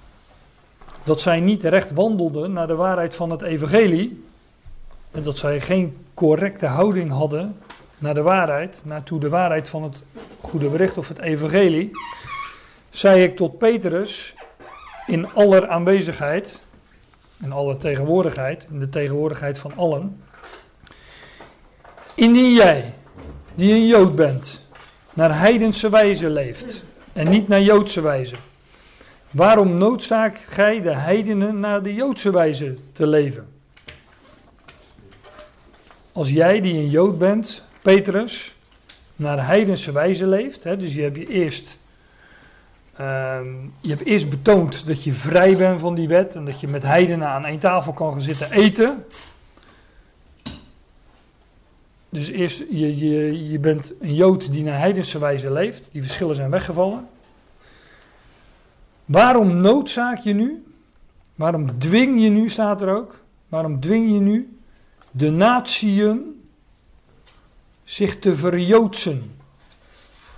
dat 1.04 1.22
zij 1.22 1.40
niet 1.40 1.64
recht 1.64 1.92
wandelden 1.92 2.54
naar 2.54 2.68
de 2.68 2.76
waarheid 2.76 3.16
van 3.16 3.30
het 3.30 3.42
evangelie, 3.42 4.24
en 5.12 5.24
dat 5.24 5.38
zij 5.38 5.62
geen 5.62 5.98
correcte 6.14 6.66
houding 6.66 7.12
hadden 7.12 7.58
naar 7.98 8.14
de 8.14 8.22
waarheid, 8.22 8.82
naartoe 8.86 9.20
de 9.20 9.30
waarheid 9.30 9.68
van 9.68 9.84
het 9.84 10.04
goede 10.42 10.70
bericht 10.70 10.98
of 10.98 11.08
het 11.08 11.20
evangelie, 11.20 11.92
zei 12.90 13.24
ik 13.24 13.36
tot 13.36 13.58
Petrus 13.58 14.34
in 15.06 15.34
aller 15.34 15.68
aanwezigheid, 15.68 16.60
in 17.44 17.52
alle 17.52 17.78
tegenwoordigheid, 17.78 18.68
in 18.72 18.80
de 18.80 18.90
tegenwoordigheid 18.90 19.58
van 19.58 19.72
allen, 19.76 20.22
indien 22.16 22.54
jij, 22.54 22.94
die 23.56 23.74
een 23.74 23.88
Jood 23.88 24.16
bent, 24.16 24.66
naar 25.14 25.40
heidense 25.40 25.90
wijze 25.90 26.30
leeft 26.30 26.84
en 27.14 27.30
niet 27.30 27.48
naar 27.48 27.62
Joodse 27.62 28.02
wijze, 28.02 28.36
waarom 29.32 29.78
noodzaak 29.78 30.38
gij 30.38 30.82
de 30.82 30.94
heidenen 30.94 31.60
naar 31.60 31.84
de 31.84 31.94
Joodse 31.94 32.32
wijze 32.32 32.76
te 32.92 33.08
leven? 33.08 33.48
Als 36.12 36.30
jij 36.30 36.62
die 36.62 36.74
een 36.74 36.90
Jood 36.90 37.18
bent, 37.18 37.64
Petrus, 37.82 38.56
naar 39.16 39.46
heidense 39.46 39.92
wijze 39.92 40.28
leeft, 40.28 40.64
hè, 40.64 40.78
dus 40.78 40.94
je 40.94 41.02
hebt 41.02 41.18
je 41.18 41.28
eerst 41.28 41.78
Um, 43.02 43.74
je 43.82 43.90
hebt 43.90 44.06
eerst 44.06 44.30
betoond 44.30 44.88
dat 44.88 45.04
je 45.04 45.14
vrij 45.14 45.58
bent 45.58 45.80
van 45.80 45.96
die 45.96 46.08
wet 46.08 46.36
en 46.36 46.46
dat 46.46 46.60
je 46.60 46.68
met 46.68 46.84
heidenen 46.84 47.28
aan 47.28 47.46
één 47.46 47.60
tafel 47.60 47.94
kan 47.94 48.12
gaan 48.12 48.22
zitten 48.22 48.52
eten. 48.52 49.06
Dus 52.10 52.28
eerst, 52.28 52.64
je, 52.70 52.98
je, 52.98 53.50
je 53.50 53.60
bent 53.60 53.94
een 54.00 54.16
Jood 54.16 54.52
die 54.52 54.64
naar 54.64 54.80
heidense 54.80 55.20
wijze 55.20 55.52
leeft. 55.52 55.90
Die 55.92 56.02
verschillen 56.02 56.36
zijn 56.36 56.50
weggevallen. 56.50 57.08
Waarom 59.08 59.62
noodzaak 59.62 60.20
je 60.20 60.34
nu? 60.34 60.66
Waarom 61.36 61.80
dwing 61.80 62.22
je 62.22 62.30
nu, 62.30 62.50
staat 62.50 62.82
er 62.82 62.90
ook. 62.90 63.20
Waarom 63.50 63.80
dwing 63.80 64.12
je 64.12 64.20
nu 64.20 64.58
de 65.12 65.32
natieën 65.32 66.42
zich 67.84 68.20
te 68.20 68.36
verjoodsen? 68.36 69.36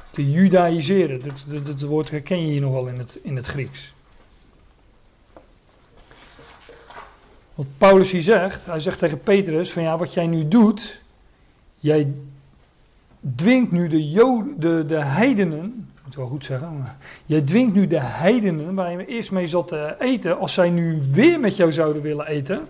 te 0.09 0.31
judaïseren. 0.31 1.21
Dat, 1.21 1.43
dat, 1.47 1.65
dat, 1.65 1.81
woord 1.81 2.09
herken 2.09 2.41
je 2.41 2.51
hier 2.51 2.61
nogal 2.61 2.87
in 2.87 2.97
het, 2.97 3.19
in 3.23 3.35
het 3.35 3.45
Grieks. 3.45 3.93
Wat 7.55 7.67
Paulus 7.77 8.11
hier 8.11 8.23
zegt, 8.23 8.65
hij 8.65 8.79
zegt 8.79 8.99
tegen 8.99 9.19
Petrus 9.19 9.71
van 9.71 9.83
ja, 9.83 9.97
wat 9.97 10.13
jij 10.13 10.27
nu 10.27 10.47
doet, 10.47 11.01
jij 11.79 12.13
dwingt 13.35 13.71
nu 13.71 13.87
de, 13.87 14.53
de, 14.57 14.85
de 14.87 15.03
heidenen, 15.03 15.89
moet 16.09 16.17
wel 16.17 16.27
goed 16.27 16.45
zeggen, 16.45 16.97
jij 17.25 17.41
dwingt 17.41 17.73
nu 17.73 17.87
de 17.87 17.99
heidenen 17.99 18.75
waar 18.75 18.91
je 18.91 19.05
eerst 19.05 19.31
mee 19.31 19.47
zat 19.47 19.67
te 19.67 19.95
eten, 19.99 20.39
als 20.39 20.53
zij 20.53 20.69
nu 20.69 21.01
weer 21.11 21.39
met 21.39 21.55
jou 21.55 21.71
zouden 21.71 22.01
willen 22.01 22.27
eten, 22.27 22.67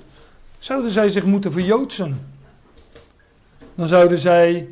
zouden 0.59 0.91
zij 0.91 1.09
zich 1.09 1.25
moeten 1.25 1.51
verjoodsen. 1.51 2.19
Dan 3.75 3.87
zouden 3.87 4.17
zij 4.17 4.69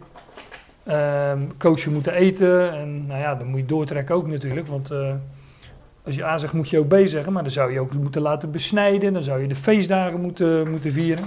um, 0.88 1.52
moeten 1.90 2.14
eten. 2.14 2.74
En 2.74 3.06
nou 3.06 3.20
ja, 3.20 3.36
dan 3.36 3.48
moet 3.48 3.60
je 3.60 3.66
doortrekken 3.66 4.16
ook 4.16 4.28
natuurlijk. 4.28 4.68
Want 4.68 4.92
uh, 4.92 5.14
als 6.04 6.16
je 6.16 6.26
A 6.26 6.38
zegt, 6.38 6.54
moet 6.54 6.70
je 6.70 6.80
ook 6.80 6.88
B 6.88 6.96
zeggen, 7.06 7.34
maar 7.34 7.44
dan 7.44 7.52
zou 7.52 7.72
je 7.74 7.80
ook 7.80 7.94
moeten 7.94 8.22
laten 8.22 8.52
besnijden, 8.52 9.14
dan 9.14 9.24
zou 9.24 9.42
je 9.42 9.48
de 9.48 9.56
feestdagen 9.56 10.22
moeten, 10.22 10.70
moeten 10.70 10.92
vieren. 10.92 11.26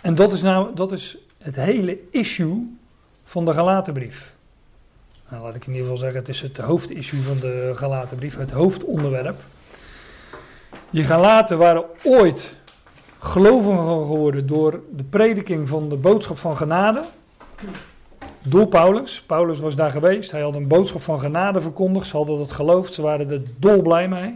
En 0.00 0.14
dat 0.14 0.32
is 0.32 0.42
nou, 0.42 0.74
dat 0.74 0.92
is 0.92 1.16
het 1.38 1.56
hele 1.56 1.98
issue 2.10 2.76
van 3.24 3.44
de 3.44 3.52
Galatenbrief. 3.52 4.33
Nou, 5.34 5.46
laat 5.46 5.54
ik 5.54 5.66
in 5.66 5.72
ieder 5.72 5.82
geval 5.82 5.96
zeggen, 5.96 6.18
het 6.18 6.28
is 6.28 6.40
het 6.40 6.56
hoofdissue 6.56 7.22
van 7.22 7.38
de 7.38 7.72
Galatenbrief, 7.74 8.36
het 8.36 8.50
hoofdonderwerp. 8.50 9.40
Die 10.90 11.04
Galaten 11.04 11.58
waren 11.58 11.84
ooit 12.02 12.54
gelovigen 13.18 13.86
geworden 13.86 14.46
door 14.46 14.80
de 14.96 15.02
prediking 15.02 15.68
van 15.68 15.88
de 15.88 15.96
boodschap 15.96 16.38
van 16.38 16.56
genade. 16.56 17.02
Door 18.42 18.66
Paulus. 18.66 19.22
Paulus 19.22 19.58
was 19.58 19.76
daar 19.76 19.90
geweest. 19.90 20.30
Hij 20.30 20.40
had 20.40 20.54
een 20.54 20.68
boodschap 20.68 21.02
van 21.02 21.20
genade 21.20 21.60
verkondigd. 21.60 22.06
Ze 22.06 22.16
hadden 22.16 22.38
dat 22.38 22.52
geloofd. 22.52 22.94
Ze 22.94 23.02
waren 23.02 23.30
er 23.30 23.42
dolblij 23.58 24.08
mee. 24.08 24.34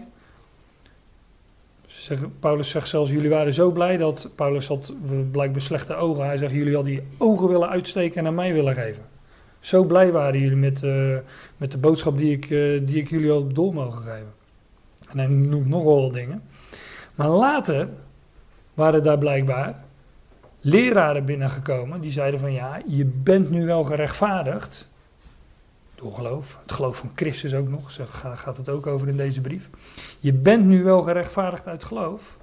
Ze 1.86 2.02
zeggen, 2.02 2.38
Paulus 2.38 2.68
zegt 2.68 2.88
zelfs, 2.88 3.10
jullie 3.10 3.30
waren 3.30 3.54
zo 3.54 3.70
blij 3.70 3.96
dat 3.96 4.28
Paulus 4.34 4.66
had 4.66 4.92
blijkbaar 5.30 5.62
slechte 5.62 5.94
ogen. 5.94 6.24
Hij 6.24 6.36
zegt, 6.36 6.52
jullie 6.52 6.74
hadden 6.74 6.92
die 6.92 7.02
ogen 7.18 7.48
willen 7.48 7.68
uitsteken 7.68 8.20
en 8.20 8.26
aan 8.26 8.34
mij 8.34 8.52
willen 8.52 8.74
geven. 8.74 9.17
Zo 9.68 9.84
blij 9.84 10.12
waren 10.12 10.40
jullie 10.40 10.56
met, 10.56 10.82
uh, 10.82 11.16
met 11.56 11.70
de 11.70 11.78
boodschap 11.78 12.18
die 12.18 12.32
ik, 12.32 12.50
uh, 12.50 12.86
die 12.86 12.96
ik 12.96 13.10
jullie 13.10 13.30
had 13.30 13.54
door 13.54 13.74
mogen 13.74 14.02
geven. 14.02 14.32
En 15.08 15.18
hij 15.18 15.26
noemt 15.26 15.68
nog 15.68 15.84
wel 15.84 16.02
wat 16.02 16.12
dingen. 16.12 16.42
Maar 17.14 17.28
later 17.28 17.88
waren 18.74 19.02
daar 19.02 19.18
blijkbaar 19.18 19.84
leraren 20.60 21.24
binnengekomen 21.24 22.00
die 22.00 22.12
zeiden 22.12 22.40
van 22.40 22.52
ja, 22.52 22.80
je 22.86 23.04
bent 23.04 23.50
nu 23.50 23.66
wel 23.66 23.84
gerechtvaardigd. 23.84 24.88
Door 25.94 26.12
geloof. 26.12 26.58
Het 26.62 26.72
geloof 26.72 26.96
van 26.96 27.10
Christus 27.14 27.54
ook 27.54 27.68
nog, 27.68 27.98
gaat 28.34 28.56
het 28.56 28.68
ook 28.68 28.86
over 28.86 29.08
in 29.08 29.16
deze 29.16 29.40
brief. 29.40 29.70
Je 30.20 30.32
bent 30.32 30.66
nu 30.66 30.82
wel 30.82 31.02
gerechtvaardigd 31.02 31.66
uit 31.66 31.84
geloof. 31.84 32.36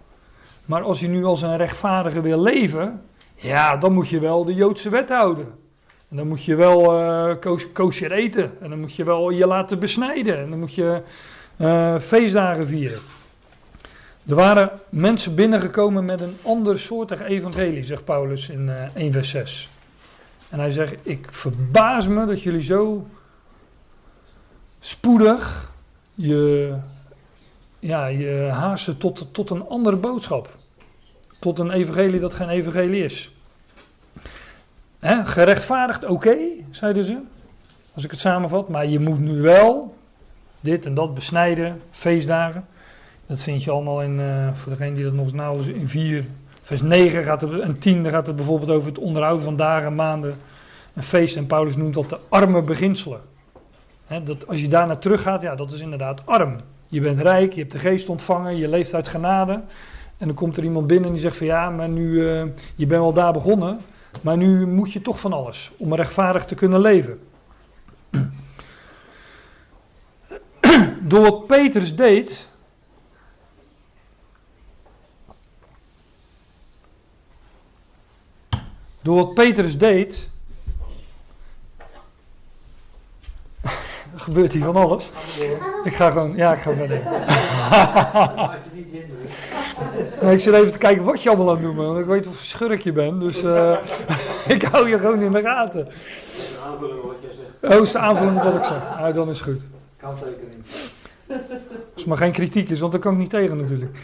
Maar 0.65 0.81
als 0.81 0.99
je 0.99 1.07
nu 1.07 1.23
als 1.23 1.41
een 1.41 1.57
rechtvaardige 1.57 2.21
wil 2.21 2.41
leven, 2.41 3.01
ja, 3.35 3.77
dan 3.77 3.93
moet 3.93 4.09
je 4.09 4.19
wel 4.19 4.45
de 4.45 4.53
Joodse 4.53 4.89
wet 4.89 5.09
houden. 5.09 5.63
En 6.15 6.21
dan 6.21 6.29
moet 6.29 6.45
je 6.45 6.55
wel 6.55 6.99
uh, 7.29 7.35
kosher 7.73 8.11
eten. 8.11 8.51
En 8.61 8.69
dan 8.69 8.79
moet 8.79 8.95
je 8.95 9.03
wel 9.03 9.29
je 9.29 9.47
laten 9.47 9.79
besnijden. 9.79 10.37
En 10.37 10.49
dan 10.49 10.59
moet 10.59 10.73
je 10.73 11.01
uh, 11.57 11.99
feestdagen 11.99 12.67
vieren. 12.67 12.99
Er 14.27 14.35
waren 14.35 14.71
mensen 14.89 15.35
binnengekomen 15.35 16.05
met 16.05 16.21
een 16.21 16.35
ander 16.43 16.79
soortig 16.79 17.21
evangelie, 17.21 17.83
zegt 17.83 18.05
Paulus 18.05 18.49
in 18.49 18.67
uh, 18.67 18.95
1 18.95 19.11
vers 19.11 19.29
6. 19.29 19.69
En 20.49 20.59
hij 20.59 20.71
zegt, 20.71 20.95
ik 21.03 21.27
verbaas 21.31 22.07
me 22.07 22.25
dat 22.25 22.41
jullie 22.41 22.63
zo 22.63 23.07
spoedig 24.79 25.71
je, 26.13 26.73
ja, 27.79 28.05
je 28.05 28.49
haasten 28.51 28.97
tot, 28.97 29.27
tot 29.31 29.49
een 29.49 29.67
andere 29.67 29.95
boodschap. 29.95 30.49
Tot 31.39 31.59
een 31.59 31.71
evangelie 31.71 32.19
dat 32.19 32.33
geen 32.33 32.49
evangelie 32.49 33.03
is. 33.03 33.34
Gerechtvaardigd, 35.05 36.05
oké, 36.05 36.35
zeiden 36.71 37.03
ze. 37.03 37.17
Als 37.93 38.03
ik 38.03 38.11
het 38.11 38.19
samenvat. 38.19 38.69
Maar 38.69 38.85
je 38.87 38.99
moet 38.99 39.19
nu 39.19 39.41
wel 39.41 39.95
dit 40.59 40.85
en 40.85 40.93
dat 40.93 41.13
besnijden, 41.13 41.81
feestdagen. 41.91 42.65
Dat 43.25 43.41
vind 43.41 43.63
je 43.63 43.71
allemaal 43.71 44.01
in, 44.01 44.19
uh, 44.19 44.47
voor 44.53 44.71
degene 44.71 44.95
die 44.95 45.03
dat 45.03 45.13
nog 45.13 45.23
eens 45.23 45.33
nauwelijks 45.33 45.73
in 45.73 45.87
4, 45.87 46.25
vers 46.61 46.81
9 46.81 47.23
gaat 47.23 47.41
het, 47.41 47.59
en 47.59 47.79
10 47.79 48.03
dan 48.03 48.11
gaat 48.11 48.27
het 48.27 48.35
bijvoorbeeld 48.35 48.71
over 48.71 48.89
het 48.89 48.97
onderhouden 48.97 49.43
van 49.43 49.55
dagen, 49.55 49.95
maanden, 49.95 50.35
een 50.93 51.03
feest. 51.03 51.35
En 51.35 51.45
Paulus 51.45 51.75
noemt 51.75 51.93
dat 51.93 52.09
de 52.09 52.19
arme 52.29 52.61
beginselen. 52.61 53.19
Dat, 54.23 54.47
als 54.47 54.61
je 54.61 54.67
daarna 54.67 54.95
teruggaat, 54.95 55.41
ja, 55.41 55.55
dat 55.55 55.71
is 55.71 55.79
inderdaad 55.79 56.21
arm. 56.25 56.55
Je 56.87 57.01
bent 57.01 57.21
rijk, 57.21 57.53
je 57.53 57.59
hebt 57.59 57.71
de 57.71 57.79
geest 57.79 58.09
ontvangen, 58.09 58.57
je 58.57 58.67
leeft 58.67 58.93
uit 58.93 59.07
genade. 59.07 59.53
En 60.17 60.27
dan 60.27 60.35
komt 60.35 60.57
er 60.57 60.63
iemand 60.63 60.87
binnen 60.87 61.05
en 61.05 61.11
die 61.11 61.21
zegt 61.21 61.37
van 61.37 61.45
ja, 61.45 61.69
maar 61.69 61.89
nu, 61.89 62.11
uh, 62.11 62.43
je 62.75 62.85
bent 62.85 63.01
wel 63.01 63.13
daar 63.13 63.33
begonnen, 63.33 63.79
maar 64.21 64.37
nu 64.37 64.67
moet 64.67 64.91
je 64.91 65.01
toch 65.01 65.19
van 65.19 65.33
alles 65.33 65.71
om 65.77 65.93
rechtvaardig 65.93 66.45
te 66.45 66.55
kunnen 66.55 66.81
leven. 66.81 67.27
Door 71.01 71.21
wat 71.21 71.47
Petrus 71.47 71.95
deed, 71.95 72.47
Door 79.05 79.15
wat 79.15 79.33
Petrus 79.33 79.77
deed, 79.77 80.29
gebeurt 84.15 84.53
hier 84.53 84.63
van 84.63 84.75
alles. 84.75 85.09
Ik 85.83 85.95
ga 85.95 86.09
gewoon, 86.09 86.35
ja, 86.35 86.53
ik 86.53 86.59
ga 86.59 86.73
verder. 86.73 87.01
Ik 90.21 90.39
zit 90.39 90.53
even 90.53 90.71
te 90.71 90.77
kijken 90.77 91.03
wat 91.03 91.21
je 91.21 91.29
allemaal 91.29 91.49
aan 91.49 91.55
het 91.55 91.63
doen 91.63 91.75
bent, 91.75 91.87
want 91.87 91.99
ik 91.99 92.05
weet 92.05 92.27
of 92.27 92.37
schurk 92.37 92.81
je 92.81 92.91
bent, 92.91 93.21
dus 93.21 93.43
uh, 93.43 93.77
ik 94.55 94.63
hou 94.63 94.89
je 94.89 94.99
gewoon 94.99 95.21
in 95.21 95.31
de 95.31 95.41
gaten. 95.41 95.85
De 95.85 96.59
aanvulling 96.65 97.01
wat 97.01 97.15
jij 97.21 97.31
zegt. 97.33 97.75
Oh, 97.75 97.83
is 97.83 97.95
aanvulling 97.95 98.41
wat 98.43 98.55
ik 98.55 98.63
zeg. 98.63 98.97
Nou, 98.97 99.13
dan 99.13 99.29
is 99.29 99.41
goed. 99.41 99.61
Kanttekening. 99.97 100.63
Als 101.27 101.37
het 101.95 102.05
maar 102.05 102.17
geen 102.17 102.31
kritiek 102.31 102.69
is, 102.69 102.79
want 102.79 102.91
dan 102.91 103.01
kan 103.01 103.13
ik 103.13 103.19
niet 103.19 103.29
tegen 103.29 103.57
natuurlijk. 103.57 103.97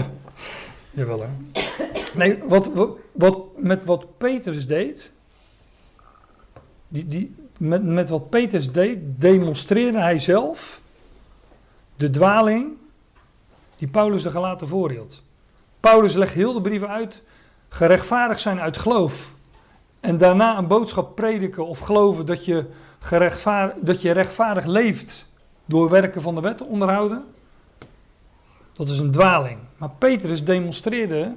Jawel 0.90 1.20
hè. 1.20 1.28
Nee, 2.14 2.38
wat, 2.44 2.68
wat, 3.12 3.38
met 3.56 3.84
wat 3.84 4.18
Petrus 4.18 4.66
deed, 4.66 5.10
die, 6.88 7.06
die, 7.06 7.34
met, 7.58 7.84
met 7.84 8.08
wat 8.08 8.30
Petrus 8.30 8.72
deed, 8.72 8.98
demonstreerde 9.02 9.98
hij 9.98 10.18
zelf 10.18 10.80
de 11.96 12.10
dwaling 12.10 12.76
die 13.78 13.88
Paulus 13.88 14.22
de 14.22 14.30
Galaten 14.30 14.68
voorhield. 14.68 15.22
Paulus 15.88 16.14
legt 16.14 16.32
heel 16.32 16.52
de 16.52 16.60
brieven 16.60 16.88
uit, 16.88 17.22
gerechtvaardigd 17.68 18.40
zijn 18.40 18.60
uit 18.60 18.78
geloof. 18.78 19.34
En 20.00 20.18
daarna 20.18 20.58
een 20.58 20.66
boodschap 20.66 21.14
prediken 21.14 21.66
of 21.66 21.78
geloven 21.78 22.26
dat 22.26 22.44
je, 22.44 22.64
dat 23.80 24.02
je 24.02 24.10
rechtvaardig 24.12 24.64
leeft 24.64 25.26
door 25.64 25.90
werken 25.90 26.22
van 26.22 26.34
de 26.34 26.40
wet 26.40 26.56
te 26.56 26.64
onderhouden. 26.64 27.24
Dat 28.72 28.88
is 28.88 28.98
een 28.98 29.10
dwaling. 29.10 29.58
Maar 29.76 29.90
Petrus 29.98 30.44
demonstreerde 30.44 31.34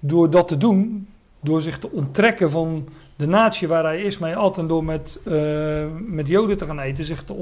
door 0.00 0.30
dat 0.30 0.48
te 0.48 0.56
doen, 0.56 1.08
door 1.40 1.62
zich 1.62 1.78
te 1.78 1.90
onttrekken 1.90 2.50
van 2.50 2.88
de 3.16 3.26
natie 3.26 3.68
waar 3.68 3.84
hij 3.84 4.02
is 4.02 4.18
mee 4.18 4.36
at 4.36 4.58
en 4.58 4.66
door 4.66 4.84
met, 4.84 5.20
uh, 5.24 5.84
met 5.98 6.26
Joden 6.26 6.56
te 6.56 6.66
gaan 6.66 6.80
eten, 6.80 7.04
zich 7.04 7.24
te, 7.24 7.34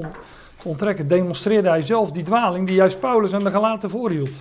te, 0.57 0.69
onttrekken, 0.69 1.07
demonstreerde 1.07 1.69
hij 1.69 1.81
zelf 1.81 2.11
die 2.11 2.23
dwaling 2.23 2.67
die 2.67 2.75
juist 2.75 2.99
Paulus 2.99 3.31
en 3.31 3.43
de 3.43 3.51
Galaten 3.51 3.89
voorhield. 3.89 4.37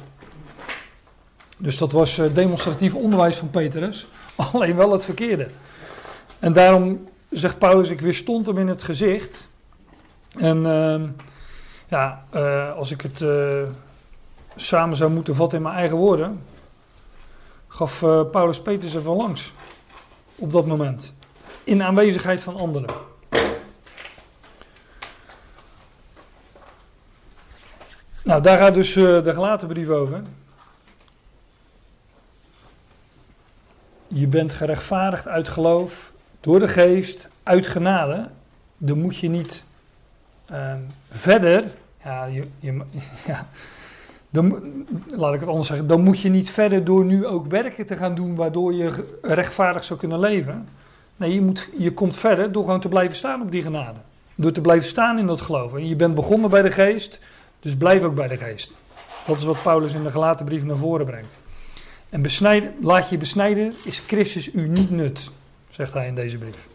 Dus 1.61 1.79
dat 1.79 1.92
was 1.92 2.18
uh, 2.18 2.35
demonstratief 2.35 2.94
onderwijs 2.94 3.37
van 3.37 3.51
Petrus, 3.51 4.07
alleen 4.53 4.77
wel 4.77 4.92
het 4.92 5.05
verkeerde. 5.05 5.46
En 6.38 6.53
daarom 6.53 7.09
zegt 7.31 7.59
Paulus, 7.59 7.88
ik 7.88 8.01
weerstond 8.01 8.46
hem 8.46 8.59
in 8.59 8.68
het 8.68 8.83
gezicht. 8.83 9.49
En 10.37 10.59
uh, 10.59 11.01
ja, 11.88 12.25
als 12.77 12.90
ik 12.90 13.01
het 13.01 13.25
samen 14.57 14.96
zou 14.96 15.11
moeten 15.11 15.35
vatten 15.35 15.59
in 15.59 15.64
mijn 15.64 15.77
eigen 15.77 15.96
woorden, 15.96 16.42
gaf 17.68 18.05
Paulus 18.31 18.61
Petrus 18.61 18.94
er 18.94 19.03
van 19.03 19.16
langs. 19.16 19.53
Op 20.35 20.53
dat 20.53 20.66
moment. 20.66 21.14
In 21.64 21.83
aanwezigheid 21.83 22.40
van 22.40 22.57
anderen. 22.57 22.90
Nou, 28.25 28.42
daar 28.42 28.59
gaat 28.59 28.75
dus 28.75 28.92
de 28.92 29.31
gelaten 29.33 29.68
brief 29.68 29.88
over. 29.88 30.23
Je 34.12 34.27
bent 34.27 34.53
gerechtvaardigd 34.53 35.29
uit 35.29 35.49
geloof, 35.49 36.12
door 36.40 36.59
de 36.59 36.68
geest, 36.68 37.29
uit 37.42 37.66
genade. 37.66 38.29
Dan 38.77 39.01
moet 39.01 39.16
je 39.16 39.29
niet 39.29 39.64
uh, 40.51 40.73
verder. 41.11 41.64
Ja, 42.05 42.25
je, 42.25 42.46
je, 42.59 42.81
dan, 44.31 44.62
laat 45.11 45.35
ik 45.35 45.40
het 45.40 45.49
anders 45.49 45.66
zeggen, 45.66 45.87
dan 45.87 46.01
moet 46.01 46.20
je 46.20 46.29
niet 46.29 46.51
verder 46.51 46.85
door 46.85 47.05
nu 47.05 47.27
ook 47.27 47.46
werken 47.46 47.87
te 47.87 47.96
gaan 47.96 48.14
doen 48.14 48.35
waardoor 48.35 48.75
je 48.75 49.18
rechtvaardig 49.23 49.85
zou 49.85 49.99
kunnen 49.99 50.20
leven. 50.20 50.68
Nee, 51.16 51.35
je, 51.35 51.42
moet, 51.42 51.68
je 51.79 51.92
komt 51.92 52.16
verder 52.16 52.53
door 52.53 52.64
gewoon 52.64 52.81
te 52.81 52.88
blijven 52.88 53.16
staan 53.16 53.42
op 53.42 53.51
die 53.51 53.62
genade. 53.62 53.99
Door 54.35 54.53
te 54.53 54.61
blijven 54.61 54.88
staan 54.88 55.18
in 55.18 55.27
dat 55.27 55.40
geloof. 55.40 55.75
En 55.75 55.88
je 55.88 55.96
bent 55.96 56.14
begonnen 56.14 56.51
bij 56.51 56.62
de 56.62 56.70
geest, 56.70 57.18
dus 57.61 57.77
blijf 57.77 58.03
ook 58.03 58.14
bij 58.14 58.29
de 58.29 58.37
geest. 58.37 58.73
Dat 59.27 59.37
is 59.37 59.44
wat 59.44 59.62
Paulus 59.62 59.94
in 59.94 60.03
de 60.03 60.11
gelaten 60.11 60.44
brief 60.44 60.64
naar 60.64 60.77
voren 60.77 61.07
brengt. 61.07 61.35
En 62.11 62.23
laat 62.81 63.09
je 63.09 63.18
besnijden, 63.18 63.73
is 63.85 63.99
Christus 63.99 64.53
u 64.53 64.68
niet 64.68 64.90
nut, 64.90 65.31
zegt 65.70 65.94
hij 65.94 66.07
in 66.07 66.14
deze 66.14 66.38
brief. 66.38 66.66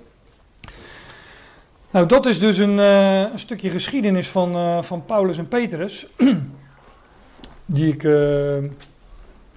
Nou, 1.92 2.06
dat 2.06 2.26
is 2.26 2.40
dus 2.40 2.58
een, 2.58 2.78
uh, 2.78 3.20
een 3.20 3.40
stukje 3.40 3.70
geschiedenis 3.70 4.28
van, 4.28 4.56
uh, 4.56 4.82
van 4.82 5.06
Paulus 5.06 5.38
en 5.38 5.48
Petrus. 5.48 6.08
die 7.66 7.94
ik, 7.94 8.04
uh, 8.04 8.64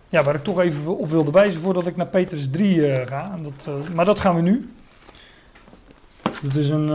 ja, 0.09 0.23
waar 0.23 0.35
ik 0.35 0.45
toch 0.45 0.61
even 0.61 0.99
op 0.99 1.11
wilde 1.11 1.31
wijzen 1.31 1.61
voordat 1.61 1.87
ik 1.87 1.97
naar 1.97 2.07
Petrus 2.07 2.51
3 2.51 2.77
uh, 2.77 3.07
ga. 3.07 3.37
Dat, 3.43 3.67
uh, 3.69 3.95
maar 3.95 4.05
dat 4.05 4.21
gaan 4.21 4.37
we 4.37 4.43
nu. 4.43 4.73
Dat 6.43 6.55
is 6.55 6.71
een 6.71 6.89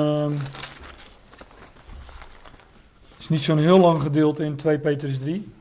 is 3.24 3.30
niet 3.30 3.42
zo'n 3.42 3.58
heel 3.58 3.80
lang 3.80 4.02
gedeelte 4.02 4.44
in 4.44 4.56
2 4.56 4.78
Petrus 4.78 5.18
3. 5.18 5.52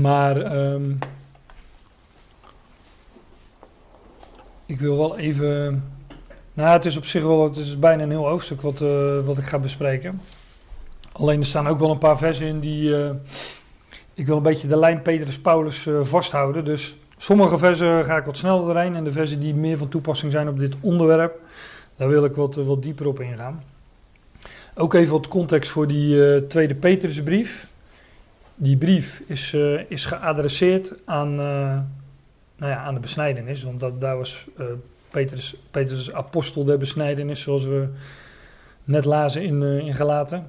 Maar 0.00 0.40
ehm, 0.40 0.90
ik 4.66 4.80
wil 4.80 4.96
wel 4.96 5.18
even. 5.18 5.84
Nou, 6.54 6.70
het 6.70 6.84
is 6.84 6.96
op 6.96 7.06
zich 7.06 7.22
wel. 7.22 7.44
Het 7.44 7.56
is 7.56 7.78
bijna 7.78 8.02
een 8.02 8.10
heel 8.10 8.28
hoofdstuk 8.28 8.60
wat, 8.60 8.80
eh, 8.80 9.20
wat 9.20 9.38
ik 9.38 9.44
ga 9.44 9.58
bespreken. 9.58 10.20
Alleen 11.12 11.38
er 11.38 11.46
staan 11.46 11.66
ook 11.66 11.78
wel 11.78 11.90
een 11.90 11.98
paar 11.98 12.18
versen 12.18 12.46
in 12.46 12.60
die. 12.60 13.04
eh, 13.04 13.10
ik 14.14 14.26
wil 14.26 14.36
een 14.36 14.42
beetje 14.42 14.68
de 14.68 14.76
lijn 14.76 15.02
Petrus-Paulus 15.02 15.86
eh, 15.86 16.00
vasthouden. 16.02 16.64
Dus 16.64 16.96
sommige 17.16 17.58
versen 17.58 18.04
ga 18.04 18.16
ik 18.16 18.24
wat 18.24 18.36
sneller 18.36 18.66
doorheen. 18.66 18.96
En 18.96 19.04
de 19.04 19.12
versen 19.12 19.40
die 19.40 19.54
meer 19.54 19.78
van 19.78 19.88
toepassing 19.88 20.32
zijn 20.32 20.48
op 20.48 20.58
dit 20.58 20.74
onderwerp. 20.80 21.40
Daar 21.96 22.08
wil 22.08 22.24
ik 22.24 22.34
wat, 22.34 22.54
wat 22.54 22.82
dieper 22.82 23.06
op 23.06 23.20
ingaan. 23.20 23.62
Ook 24.74 24.94
even 24.94 25.12
wat 25.12 25.28
context 25.28 25.70
voor 25.70 25.86
die 25.86 26.46
tweede 26.46 26.74
Petrusbrief. 26.74 27.74
Die 28.56 28.76
brief 28.76 29.22
is, 29.26 29.52
eh, 29.52 29.90
is 29.90 30.04
geadresseerd 30.04 30.94
aan, 31.04 31.30
eh, 31.30 31.78
nou 32.56 32.72
ja, 32.72 32.76
aan 32.76 32.94
de 32.94 33.00
besnijdenis. 33.00 33.62
Want 33.62 34.00
daar 34.00 34.16
was 34.16 34.46
eh, 34.58 34.66
Petrus, 35.10 35.56
Petrus 35.70 36.12
apostel 36.12 36.64
der 36.64 36.78
besnijdenis, 36.78 37.40
zoals 37.40 37.64
we 37.64 37.88
net 38.84 39.04
lazen 39.04 39.42
in, 39.42 39.62
in 39.62 39.94
Galaten. 39.94 40.46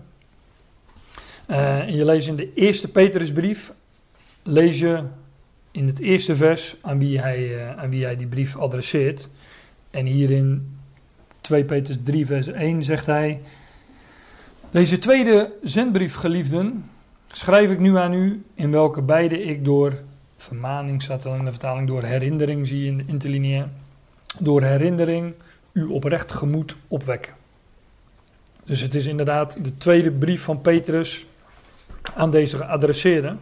Eh, 1.48 1.80
en 1.80 1.96
je 1.96 2.06
leest 2.06 2.28
in 2.28 2.36
de 2.36 2.54
eerste 2.54 2.88
Petrusbrief, 2.88 3.74
lees 4.43 4.80
je 4.80 5.04
in 5.72 5.88
het 5.88 6.00
eerste 6.00 6.36
vers 6.36 6.76
aan 6.82 7.00
wie 7.00 7.20
hij, 7.22 7.67
aan 7.76 7.89
wie 7.89 8.04
hij 8.04 8.17
die 8.17 8.28
brief 8.28 8.58
adresseert. 8.58 9.30
En 9.91 10.06
hier 10.06 10.32
in 10.32 10.78
2 11.41 11.65
Petrus 11.65 11.98
3 12.04 12.26
vers 12.26 12.48
1 12.48 12.84
zegt 12.84 13.06
hij... 13.06 13.41
Deze 14.72 14.98
tweede 14.98 15.54
zendbrief, 15.63 16.15
geliefden, 16.15 16.89
schrijf 17.38 17.71
ik 17.71 17.80
nu 17.80 17.97
aan 17.97 18.13
u, 18.13 18.43
in 18.54 18.71
welke 18.71 19.02
beide 19.02 19.43
ik 19.43 19.65
door 19.65 19.93
vermaning, 20.38 21.04
staat 21.04 21.26
er 21.26 21.36
in 21.36 21.45
de 21.45 21.52
vertaling, 21.52 21.88
door 21.88 22.04
herinnering, 22.04 22.67
zie 22.67 22.84
je 22.84 22.89
in 22.89 22.97
de 22.97 23.04
interlineair, 23.08 23.69
door 24.39 24.62
herinnering 24.62 25.34
uw 25.73 25.91
oprecht 25.91 26.32
gemoed 26.32 26.76
opwekken. 26.88 27.34
Dus 28.63 28.82
het 28.82 28.95
is 28.95 29.06
inderdaad 29.06 29.63
de 29.63 29.78
tweede 29.78 30.12
brief 30.12 30.43
van 30.43 30.62
Petrus 30.62 31.26
aan 32.15 32.30
deze 32.30 32.58
geadresseerde. 32.58 33.36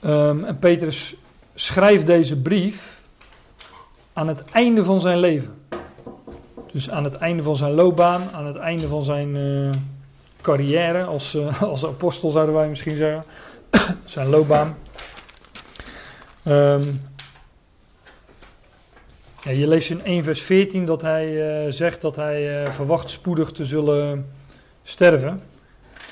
Ehm, 0.00 0.44
en 0.44 0.58
Petrus 0.58 1.14
schrijft 1.54 2.06
deze 2.06 2.40
brief 2.40 3.00
aan 4.12 4.28
het 4.28 4.44
einde 4.52 4.84
van 4.84 5.00
zijn 5.00 5.18
leven. 5.18 5.54
Dus 6.72 6.90
aan 6.90 7.04
het 7.04 7.14
einde 7.14 7.42
van 7.42 7.56
zijn 7.56 7.72
loopbaan, 7.72 8.22
aan 8.32 8.46
het 8.46 8.56
einde 8.56 8.88
van 8.88 9.02
zijn 9.02 9.36
eh, 9.36 9.80
carrière 10.46 11.04
als, 11.04 11.34
eh, 11.34 11.62
als 11.62 11.84
apostel 11.84 12.30
zouden 12.30 12.54
wij 12.54 12.68
misschien 12.68 12.96
zeggen. 12.96 13.24
zijn 14.04 14.28
loopbaan. 14.28 14.76
Ehm, 16.42 16.82
ja, 19.42 19.50
je 19.50 19.68
leest 19.68 19.90
in 19.90 20.00
1 20.04 20.22
vers 20.22 20.42
14 20.42 20.86
dat 20.86 21.02
hij 21.02 21.26
eh, 21.64 21.72
zegt 21.72 22.00
dat 22.00 22.16
hij 22.16 22.64
eh, 22.64 22.70
verwacht 22.70 23.10
spoedig 23.10 23.52
te 23.52 23.64
zullen 23.64 24.30
sterven. 24.82 25.42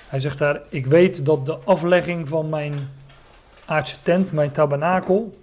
Hij 0.09 0.21
zegt 0.21 0.39
daar, 0.39 0.61
ik 0.69 0.87
weet 0.87 1.25
dat 1.25 1.47
de 1.47 1.57
aflegging 1.65 2.29
van 2.29 2.49
mijn 2.49 2.75
aardse 3.65 3.97
tent, 4.03 4.33
mijn 4.33 4.51
tabernakel, 4.51 5.39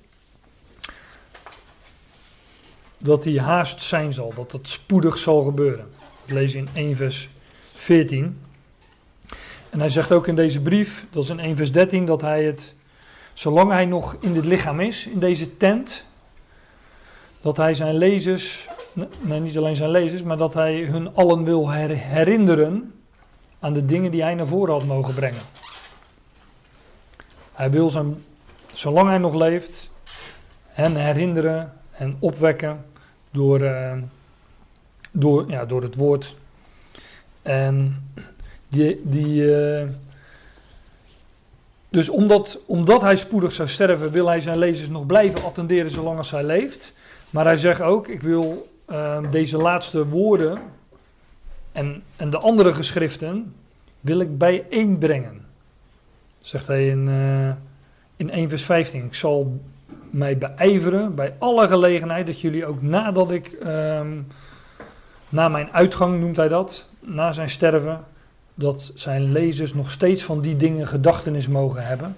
dat 2.97 3.23
die 3.23 3.41
haast 3.41 3.81
zijn 3.81 4.13
zal, 4.13 4.33
dat 4.35 4.51
dat 4.51 4.67
spoedig 4.67 5.17
zal 5.17 5.43
gebeuren. 5.43 5.89
Dat 6.25 6.35
lees 6.35 6.53
in 6.53 6.67
1 6.73 6.95
vers 6.95 7.29
14. 7.73 8.37
En 9.71 9.79
hij 9.79 9.89
zegt 9.89 10.11
ook 10.11 10.27
in 10.27 10.35
deze 10.35 10.61
brief, 10.61 11.05
dat 11.11 11.23
is 11.23 11.29
in 11.29 11.39
1 11.39 11.55
vers 11.55 11.71
13, 11.71 12.05
dat 12.05 12.21
hij 12.21 12.43
het, 12.43 12.75
zolang 13.33 13.71
hij 13.71 13.85
nog 13.85 14.15
in 14.19 14.33
dit 14.33 14.45
lichaam 14.45 14.79
is, 14.79 15.05
in 15.07 15.19
deze 15.19 15.57
tent, 15.57 16.05
dat 17.41 17.57
hij 17.57 17.73
zijn 17.73 17.95
lezers, 17.95 18.67
nee 19.19 19.39
niet 19.39 19.57
alleen 19.57 19.75
zijn 19.75 19.89
lezers, 19.89 20.23
maar 20.23 20.37
dat 20.37 20.53
hij 20.53 20.81
hun 20.81 21.15
allen 21.15 21.43
wil 21.43 21.69
her- 21.69 21.97
herinneren 21.97 22.93
aan 23.59 23.73
de 23.73 23.85
dingen 23.85 24.11
die 24.11 24.21
hij 24.21 24.35
naar 24.35 24.47
voren 24.47 24.73
had 24.73 24.85
mogen 24.85 25.13
brengen. 25.13 25.41
Hij 27.53 27.71
wil 27.71 27.89
zijn, 27.89 28.23
zolang 28.73 29.07
hij 29.07 29.17
nog 29.17 29.33
leeft, 29.33 29.89
hen 30.67 30.95
herinneren 30.95 31.73
en 31.91 32.15
opwekken 32.19 32.85
door, 33.31 33.61
eh, 33.61 33.97
door, 35.11 35.49
ja, 35.49 35.65
door 35.65 35.81
het 35.81 35.95
woord. 35.95 36.35
En 37.41 38.03
die, 38.71 39.01
die, 39.03 39.55
eh, 39.55 39.87
dus 41.89 42.09
omdat, 42.09 42.59
omdat 42.65 43.01
hij 43.01 43.15
spoedig 43.15 43.51
zou 43.51 43.69
sterven, 43.69 44.11
wil 44.11 44.27
hij 44.27 44.41
zijn 44.41 44.57
lezers 44.57 44.89
nog 44.89 45.05
blijven 45.05 45.43
attenderen 45.43 45.91
zolang 45.91 46.17
als 46.17 46.31
hij 46.31 46.43
leeft. 46.43 46.93
Maar 47.29 47.45
hij 47.45 47.57
zegt 47.57 47.81
ook, 47.81 48.07
ik 48.07 48.21
wil 48.21 48.69
eh, 48.85 49.31
deze 49.31 49.57
laatste 49.57 50.07
woorden 50.07 50.59
en, 51.71 52.03
en 52.15 52.29
de 52.29 52.37
andere 52.37 52.73
geschriften, 52.73 53.55
wil 53.99 54.19
ik 54.19 54.37
bijeenbrengen. 54.37 55.45
Zegt 56.41 56.67
hij 56.67 56.87
in, 56.87 57.07
eh, 57.07 57.49
in 58.15 58.31
1 58.31 58.49
vers 58.49 58.63
15. 58.63 59.05
Ik 59.05 59.15
zal 59.15 59.59
mij 60.09 60.37
beijveren 60.37 61.15
bij 61.15 61.33
alle 61.39 61.67
gelegenheid 61.67 62.25
dat 62.25 62.41
jullie 62.41 62.65
ook 62.65 62.81
nadat 62.81 63.31
ik, 63.31 63.47
ehm, 63.47 64.17
na 65.29 65.49
mijn 65.49 65.71
uitgang 65.71 66.19
noemt 66.19 66.37
hij 66.37 66.47
dat, 66.47 66.85
na 66.99 67.33
zijn 67.33 67.49
sterven, 67.49 68.05
dat 68.55 68.91
zijn 68.95 69.31
lezers 69.31 69.73
nog 69.73 69.91
steeds 69.91 70.23
van 70.23 70.41
die 70.41 70.57
dingen 70.57 70.87
gedachtenis 70.87 71.47
mogen 71.47 71.85
hebben. 71.85 72.15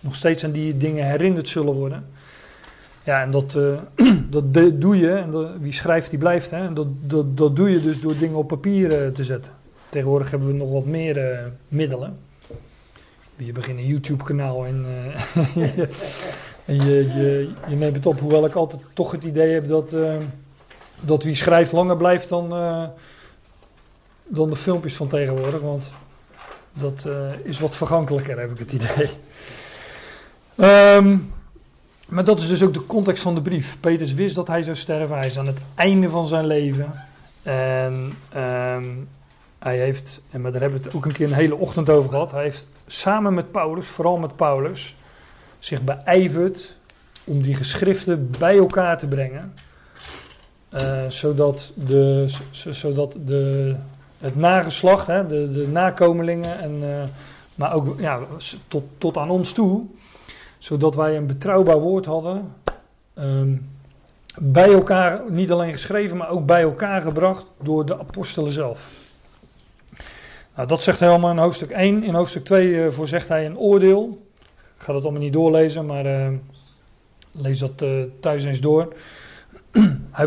Nog 0.00 0.16
steeds 0.16 0.44
aan 0.44 0.52
die 0.52 0.76
dingen 0.76 1.06
herinnerd 1.06 1.48
zullen 1.48 1.74
worden. 1.74 2.04
Ja, 3.04 3.22
en 3.22 3.30
dat, 3.30 3.54
eh, 3.54 4.06
dat 4.30 4.44
doe 4.80 4.98
je, 4.98 5.10
en 5.10 5.60
wie 5.60 5.72
schrijft 5.72 6.10
die 6.10 6.18
blijft, 6.18 6.50
hè? 6.50 6.72
Dat, 6.72 6.86
dat, 7.00 7.36
dat 7.36 7.56
doe 7.56 7.70
je 7.70 7.80
dus 7.80 8.00
door 8.00 8.18
dingen 8.18 8.36
op 8.36 8.48
papier 8.48 9.04
eh, 9.04 9.08
te 9.08 9.24
zetten. 9.24 9.52
Tegenwoordig 9.90 10.30
hebben 10.30 10.48
we 10.48 10.54
nog 10.54 10.70
wat 10.70 10.84
meer 10.84 11.18
eh, 11.18 11.38
middelen. 11.68 12.16
Je 13.36 13.52
begint 13.52 13.78
een 13.78 13.86
YouTube-kanaal 13.86 14.66
en, 14.66 14.86
en 16.64 16.76
je, 16.76 17.12
je, 17.14 17.50
je 17.68 17.76
neemt 17.76 17.96
het 17.96 18.06
op. 18.06 18.20
Hoewel 18.20 18.46
ik 18.46 18.54
altijd 18.54 18.82
toch 18.92 19.10
het 19.10 19.22
idee 19.22 19.52
heb 19.52 19.68
dat, 19.68 19.94
dat 21.00 21.22
wie 21.22 21.34
schrijft 21.34 21.72
langer 21.72 21.96
blijft 21.96 22.28
dan, 22.28 22.52
dan 24.24 24.50
de 24.50 24.56
filmpjes 24.56 24.94
van 24.94 25.08
tegenwoordig. 25.08 25.60
Want 25.60 25.90
dat 26.72 27.04
eh, 27.06 27.32
is 27.42 27.60
wat 27.60 27.76
vergankelijker, 27.76 28.38
heb 28.38 28.50
ik 28.50 28.58
het 28.58 28.72
idee. 28.72 29.10
Ehm, 30.56 31.16
maar 32.08 32.24
dat 32.24 32.40
is 32.40 32.48
dus 32.48 32.62
ook 32.62 32.74
de 32.74 32.86
context 32.86 33.22
van 33.22 33.34
de 33.34 33.42
brief. 33.42 33.76
Petrus 33.80 34.14
wist 34.14 34.34
dat 34.34 34.48
hij 34.48 34.62
zou 34.62 34.76
sterven. 34.76 35.16
Hij 35.16 35.26
is 35.26 35.38
aan 35.38 35.46
het 35.46 35.58
einde 35.74 36.08
van 36.08 36.26
zijn 36.26 36.46
leven. 36.46 36.92
En 37.42 38.12
ehm, 38.28 38.84
hij 39.58 39.78
heeft, 39.78 40.20
en 40.30 40.42
daar 40.42 40.52
hebben 40.52 40.78
we 40.78 40.84
het 40.84 40.94
ook 40.94 41.04
een 41.04 41.12
keer 41.12 41.26
een 41.26 41.32
hele 41.32 41.56
ochtend 41.56 41.90
over 41.90 42.10
gehad. 42.10 42.32
Hij 42.32 42.42
heeft 42.42 42.66
samen 42.86 43.34
met 43.34 43.50
Paulus, 43.50 43.86
vooral 43.86 44.16
met 44.16 44.36
Paulus, 44.36 44.94
zich 45.58 45.82
beijverd 45.82 46.74
om 47.24 47.42
die 47.42 47.54
geschriften 47.54 48.30
bij 48.38 48.58
elkaar 48.58 48.98
te 48.98 49.06
brengen. 49.06 49.54
Eh, 50.68 51.08
zodat 51.08 51.72
de, 51.74 52.26
zodat 52.50 53.16
de, 53.26 53.76
het 54.24 54.36
nageslacht, 54.36 55.06
hè, 55.06 55.26
de, 55.26 55.52
de 55.52 55.68
nakomelingen, 55.68 56.58
en, 56.58 56.78
eh, 56.82 57.02
maar 57.54 57.74
ook 57.74 58.00
ja, 58.00 58.20
tot, 58.68 58.84
tot 58.98 59.16
aan 59.16 59.30
ons 59.30 59.52
toe, 59.52 59.84
zodat 60.58 60.94
wij 60.94 61.16
een 61.16 61.26
betrouwbaar 61.26 61.78
woord 61.78 62.04
hadden. 62.04 62.54
ehm, 63.14 63.56
bij 64.36 64.72
elkaar, 64.72 65.20
niet 65.28 65.50
alleen 65.50 65.72
geschreven, 65.72 66.16
maar 66.16 66.28
ook 66.28 66.46
bij 66.46 66.62
elkaar 66.62 67.00
gebracht 67.00 67.44
door 67.62 67.86
de 67.86 67.98
apostelen 67.98 68.52
zelf. 68.52 69.02
Nou, 70.54 70.68
dat 70.68 70.82
zegt 70.82 71.00
hij 71.00 71.08
allemaal 71.08 71.30
in 71.30 71.38
hoofdstuk 71.38 71.70
1. 71.70 72.02
In 72.02 72.14
hoofdstuk 72.14 72.44
2 72.44 72.84
eh, 72.84 72.90
voorzegt 72.90 73.28
hij 73.28 73.46
een 73.46 73.58
oordeel. 73.58 74.26
Ik 74.76 74.82
ga 74.82 74.92
dat 74.92 75.02
allemaal 75.02 75.20
niet 75.20 75.32
doorlezen, 75.32 75.86
maar 75.86 76.06
eh, 76.06 76.28
lees 77.30 77.58
dat 77.58 77.84
thuis 78.20 78.44
eens 78.44 78.60
door. 78.60 78.94
hij, 80.10 80.26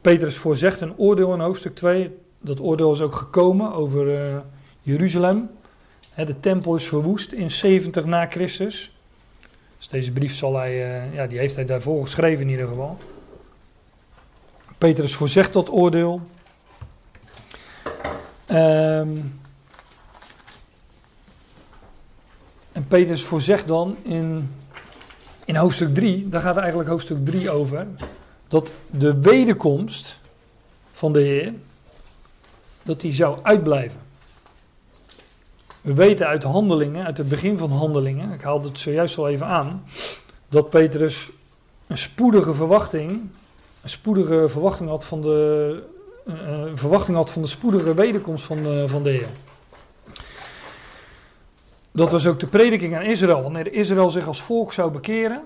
Petrus 0.00 0.36
voorzegt 0.36 0.80
een 0.80 0.96
oordeel 0.96 1.34
in 1.34 1.40
hoofdstuk 1.40 1.74
2. 1.74 2.18
Dat 2.40 2.60
oordeel 2.60 2.92
is 2.92 3.00
ook 3.00 3.14
gekomen 3.14 3.72
over 3.72 4.20
eh, 4.20 4.36
Jeruzalem. 4.80 5.50
Hè, 6.10 6.24
de 6.24 6.40
tempel 6.40 6.74
is 6.74 6.88
verwoest 6.88 7.32
in 7.32 7.50
70 7.50 8.04
na 8.04 8.26
Christus. 8.26 8.92
Dus 9.78 9.88
deze 9.88 10.10
brief 10.10 10.34
zal 10.34 10.56
hij, 10.56 10.70
eh, 10.70 11.14
ja, 11.14 11.26
die 11.26 11.38
heeft 11.38 11.54
hij 11.54 11.64
daarvoor 11.64 12.02
geschreven 12.02 12.44
in 12.44 12.50
ieder 12.50 12.68
geval. 12.68 12.98
Petrus 14.78 15.14
voorzegt 15.14 15.52
dat 15.52 15.70
oordeel. 15.70 16.20
Ehm, 18.46 19.08
en 22.72 22.86
Petrus 22.88 23.24
voorzegt 23.24 23.66
dan 23.66 23.96
in, 24.02 24.54
in 25.44 25.56
hoofdstuk 25.56 25.94
3, 25.94 26.28
daar 26.28 26.40
gaat 26.40 26.56
eigenlijk 26.56 26.88
hoofdstuk 26.88 27.26
3 27.26 27.50
over, 27.50 27.86
dat 28.48 28.72
de 28.90 29.20
wederkomst 29.20 30.16
van 30.92 31.12
de 31.12 31.20
Heer, 31.20 31.52
dat 32.90 33.00
die 33.00 33.14
zou 33.14 33.38
uitblijven. 33.42 34.00
We 35.80 35.94
weten 35.94 36.26
uit 36.26 36.42
handelingen, 36.42 37.04
uit 37.04 37.18
het 37.18 37.28
begin 37.28 37.58
van 37.58 37.70
handelingen, 37.70 38.32
ik 38.32 38.40
haalde 38.40 38.68
het 38.68 38.78
zojuist 38.78 39.18
al 39.18 39.28
even 39.28 39.46
aan, 39.46 39.84
dat 40.48 40.70
Petrus 40.70 41.30
een 41.86 41.98
spoedige 41.98 42.54
verwachting, 42.54 43.10
een 43.82 43.90
spoedige 43.90 44.48
verwachting 44.48 44.88
had 44.88 45.04
van 45.04 45.20
de, 45.20 45.82
uh, 46.28 46.34
verwachting 46.74 47.16
had 47.16 47.30
van 47.30 47.42
de 47.42 47.48
spoedige 47.48 47.94
wederkomst 47.94 48.44
van 48.44 48.62
de, 48.62 48.88
van 48.88 49.02
de 49.02 49.10
Heer. 49.10 49.28
Dat 51.92 52.10
was 52.10 52.26
ook 52.26 52.40
de 52.40 52.46
prediking 52.46 52.96
aan 52.96 53.02
Israël. 53.02 53.42
Wanneer 53.42 53.72
Israël 53.72 54.10
zich 54.10 54.26
als 54.26 54.42
volk 54.42 54.72
zou 54.72 54.90
bekeren, 54.90 55.42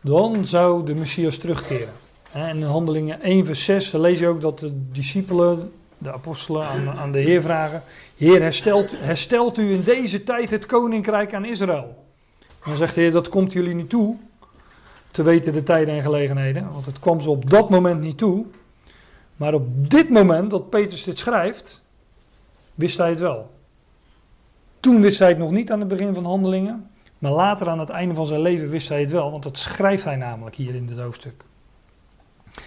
dan 0.00 0.46
zou 0.46 0.84
de 0.84 0.94
Messias 0.94 1.36
terugkeren. 1.36 1.92
En 2.32 2.56
in 2.56 2.62
handelingen 2.62 3.22
1 3.22 3.44
vers 3.44 3.64
6 3.64 3.92
lees 3.92 4.18
je 4.18 4.28
ook 4.28 4.40
dat 4.40 4.58
de 4.58 4.72
discipelen, 4.92 5.72
de 5.98 6.12
apostelen 6.12 6.66
aan, 6.66 6.90
aan 6.90 7.12
de 7.12 7.18
Heer 7.18 7.42
vragen. 7.42 7.82
Heer, 8.16 8.42
herstelt, 8.42 8.90
herstelt 9.00 9.58
u 9.58 9.72
in 9.72 9.80
deze 9.80 10.22
tijd 10.22 10.50
het 10.50 10.66
koninkrijk 10.66 11.34
aan 11.34 11.44
Israël? 11.44 12.04
En 12.40 12.70
dan 12.70 12.76
zegt 12.76 12.94
de 12.94 13.00
Heer, 13.00 13.12
dat 13.12 13.28
komt 13.28 13.52
jullie 13.52 13.74
niet 13.74 13.90
toe, 13.90 14.16
te 15.10 15.22
weten 15.22 15.52
de 15.52 15.62
tijden 15.62 15.94
en 15.94 16.02
gelegenheden. 16.02 16.72
Want 16.72 16.86
het 16.86 16.98
kwam 16.98 17.20
ze 17.20 17.30
op 17.30 17.50
dat 17.50 17.70
moment 17.70 18.00
niet 18.00 18.18
toe. 18.18 18.44
Maar 19.36 19.54
op 19.54 19.90
dit 19.90 20.10
moment 20.10 20.50
dat 20.50 20.70
Petrus 20.70 21.04
dit 21.04 21.18
schrijft, 21.18 21.82
wist 22.74 22.98
hij 22.98 23.08
het 23.08 23.18
wel. 23.18 23.50
Toen 24.80 25.00
wist 25.00 25.18
hij 25.18 25.28
het 25.28 25.38
nog 25.38 25.50
niet 25.50 25.72
aan 25.72 25.78
het 25.78 25.88
begin 25.88 26.14
van 26.14 26.24
handelingen. 26.24 26.90
Maar 27.18 27.32
later 27.32 27.68
aan 27.68 27.78
het 27.78 27.88
einde 27.88 28.14
van 28.14 28.26
zijn 28.26 28.40
leven 28.40 28.68
wist 28.68 28.88
hij 28.88 29.00
het 29.00 29.10
wel, 29.10 29.30
want 29.30 29.42
dat 29.42 29.58
schrijft 29.58 30.04
hij 30.04 30.16
namelijk 30.16 30.56
hier 30.56 30.74
in 30.74 30.86
dit 30.86 30.98
hoofdstuk. 30.98 31.44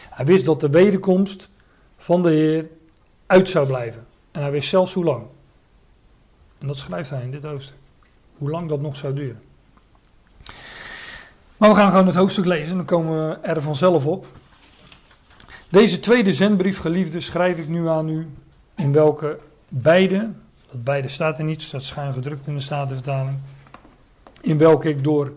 Hij 0.10 0.26
wist 0.26 0.46
dat 0.46 0.60
de 0.60 0.70
wederkomst 0.70 1.50
van 1.98 2.22
de 2.22 2.30
Heer 2.30 2.68
uit 3.28 3.50
zou 3.50 3.68
blijven. 3.68 4.06
En 4.32 4.42
hij 4.42 4.52
wist 4.52 4.70
zelfs 4.70 4.94
hoe 4.94 5.04
lang. 5.04 5.24
En 6.58 6.68
dat 6.68 6.78
schrijft 6.78 7.10
hij 7.10 7.22
in 7.22 7.32
dit 7.32 7.44
hoofdstuk. 7.44 7.78
Hoe 8.38 8.50
lang 8.50 8.70
dat 8.70 8.82
nog 8.82 8.96
zou 8.96 9.14
duren. 9.14 9.42
Maar 11.58 11.70
we 11.70 11.76
gaan 11.76 11.90
gewoon 11.90 12.08
het 12.08 12.16
hoofdstuk 12.16 12.46
lezen, 12.46 12.76
dan 12.76 12.86
komen 12.86 13.30
we 13.30 13.36
er 13.42 13.62
vanzelf 13.62 14.06
op. 14.06 14.26
Deze 15.70 16.00
tweede 16.00 16.34
zendbrief, 16.34 16.80
geliefde, 16.80 17.20
schrijf 17.20 17.58
ik 17.58 17.68
nu 17.68 17.88
aan 17.88 18.10
u, 18.10 18.28
in 18.76 18.92
welke 18.92 19.40
beide, 19.68 20.30
dat 20.72 20.84
beide 20.84 21.08
staat 21.08 21.38
er 21.38 21.44
niet, 21.44 21.62
staat 21.62 21.84
schuin 21.84 22.14
gedrukt 22.14 22.48
in 22.48 22.54
de 22.54 22.60
Statenvertaling, 22.60 23.38
in 24.42 24.58
welke 24.58 24.90
ik 24.90 25.04
door 25.04 25.32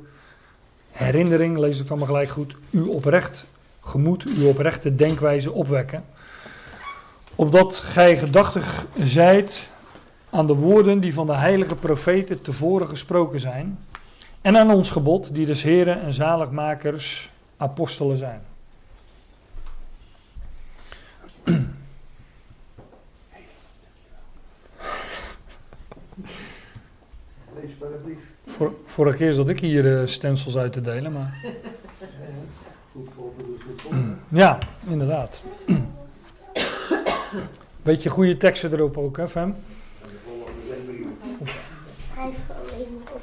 herinnering, 0.90 1.59
lees 1.59 1.79
het 1.79 1.88
allemaal 1.88 2.07
gelijk 2.07 2.29
goed, 2.29 2.57
u 2.70 2.81
oprecht 2.83 3.46
gemoed, 3.81 4.24
uw 4.24 4.48
oprechte 4.48 4.94
denkwijze 4.94 5.53
opwekken, 5.53 6.05
opdat 7.40 7.76
gij 7.76 8.16
gedachtig 8.16 8.87
zijt 9.03 9.68
aan 10.31 10.46
de 10.46 10.55
woorden 10.55 11.00
die 11.00 11.14
van 11.14 11.26
de 11.26 11.35
heilige 11.35 11.74
profeten 11.74 12.42
tevoren 12.42 12.88
gesproken 12.88 13.40
zijn, 13.40 13.79
en 14.40 14.57
aan 14.57 14.70
ons 14.70 14.90
gebod, 14.90 15.35
die 15.35 15.46
des 15.46 15.62
heren 15.62 16.03
en 16.03 16.12
zaligmakers 16.12 17.31
apostelen 17.57 18.16
zijn. 18.16 18.42
Lees 21.44 21.59
maar 27.81 27.90
een 27.90 28.03
brief. 28.03 28.18
Vor, 28.46 28.74
vorige 28.85 29.16
keer 29.16 29.33
zat 29.33 29.48
ik 29.48 29.61
hier 29.61 29.85
uh, 29.85 30.07
stencils 30.07 30.57
uit 30.57 30.72
te 30.72 30.81
delen, 30.81 31.12
maar 31.12 31.44
ja, 34.42 34.59
inderdaad. 34.88 35.42
Beetje 37.83 38.09
goede 38.11 38.37
teksten 38.37 38.73
erop 38.73 38.97
ook, 38.99 39.16
hè, 39.16 39.29
Fem? 39.29 39.57
Schrijf 41.97 42.35
alleen 42.49 43.03
maar 43.05 43.12
op. 43.14 43.23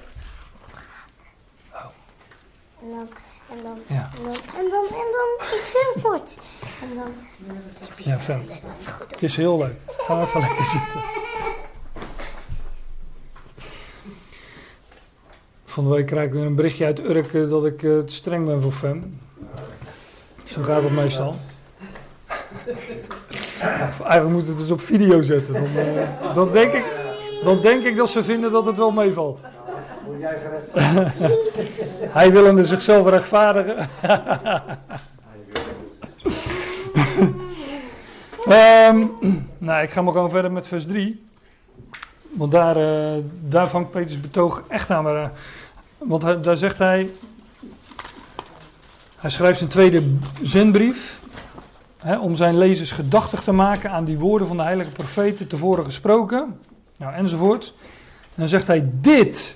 En 2.82 2.90
dan, 2.90 3.08
en 3.58 3.64
dan, 3.64 3.78
Ja. 3.88 4.10
en 4.18 4.24
dan, 4.24 4.34
en 4.34 4.70
dan, 4.70 4.86
en 4.86 5.08
dan 5.12 5.48
is 5.48 5.52
het 5.52 5.74
heel 5.74 6.02
kort. 6.12 6.38
En 6.82 6.96
dan, 6.96 7.06
en 7.48 7.48
dan 7.48 7.56
heb 7.80 8.00
je 8.00 8.10
Ja, 8.10 8.18
fijn. 8.18 8.46
Dat 8.48 8.78
is 8.80 8.88
goed. 8.88 9.12
Het 9.12 9.24
is 9.24 9.36
heel 9.36 9.58
leuk. 9.58 9.76
Ga 9.88 10.22
even 10.22 10.40
lekker 10.40 10.66
zitten. 10.66 11.02
Van 15.66 15.84
de 15.84 15.90
week 15.90 16.06
krijg 16.06 16.28
ik 16.28 16.34
weer 16.34 16.46
een 16.46 16.56
berichtje 16.56 16.86
uit 16.86 17.00
Urk 17.00 17.34
eh, 17.34 17.50
dat 17.50 17.66
ik 17.66 17.84
eh, 17.84 18.00
te 18.00 18.14
streng 18.14 18.46
ben 18.46 18.62
voor 18.62 18.72
Fem. 18.72 19.20
Zo 20.46 20.64
gaat 20.64 20.84
het 20.84 20.92
meestal. 20.92 21.36
Eigenlijk 23.60 24.30
moet 24.30 24.48
het 24.48 24.58
dus 24.58 24.72
op 24.72 24.82
video 24.82 25.22
zetten. 25.22 25.54
Dan, 25.54 25.68
eh, 25.76 26.36
dan, 26.36 26.52
denk 26.52 26.74
ik, 26.74 26.86
dan 27.44 27.62
denk 27.62 27.84
ik 27.86 27.96
dat 27.98 28.10
ze 28.10 28.24
vinden 28.24 28.52
dat 28.52 28.66
het 28.66 28.76
wel 28.78 28.92
meevalt. 28.92 29.42
Nou, 29.42 29.54
word 30.06 30.20
jij? 30.20 30.38
Hij 32.20 32.32
willende 32.32 32.66
zichzelf 32.66 33.10
rechtvaardigen. 33.10 33.90
Ehm, 38.48 39.06
nou, 39.58 39.84
ik 39.84 39.90
ga 39.92 40.02
maar 40.02 40.14
gewoon 40.14 40.30
verder 40.30 40.52
met 40.52 40.68
vers 40.68 40.86
3. 40.86 41.26
Want 42.30 42.52
daar, 42.52 42.76
eh, 42.76 43.18
daar 43.42 43.70
vangt 43.70 43.92
Peters 43.92 44.20
betoog 44.22 44.64
echt 44.68 44.90
aan. 44.90 45.04
Maar, 45.04 45.16
eh, 45.24 45.30
want 45.98 46.22
hij- 46.22 46.42
daar 46.42 46.58
zegt 46.58 46.78
hij. 46.78 47.10
Hij 49.18 49.30
schrijft 49.30 49.58
zijn 49.58 49.70
tweede 49.70 50.04
zendbrief. 50.42 51.20
Om 52.22 52.36
zijn 52.36 52.58
lezers 52.58 52.92
gedachtig 52.92 53.44
te 53.44 53.52
maken 53.52 53.92
aan 53.92 54.06
die 54.06 54.18
woorden 54.18 54.48
van 54.48 54.58
de 54.58 54.64
heilige 54.64 54.92
profeten 54.92 55.48
tevoren 55.48 55.86
gesproken. 55.86 56.60
Nou, 56.98 57.14
enzovoort. 57.14 57.74
En 58.22 58.36
dan 58.36 58.48
zegt 58.48 58.68
hij: 58.68 58.90
Dit 58.94 59.56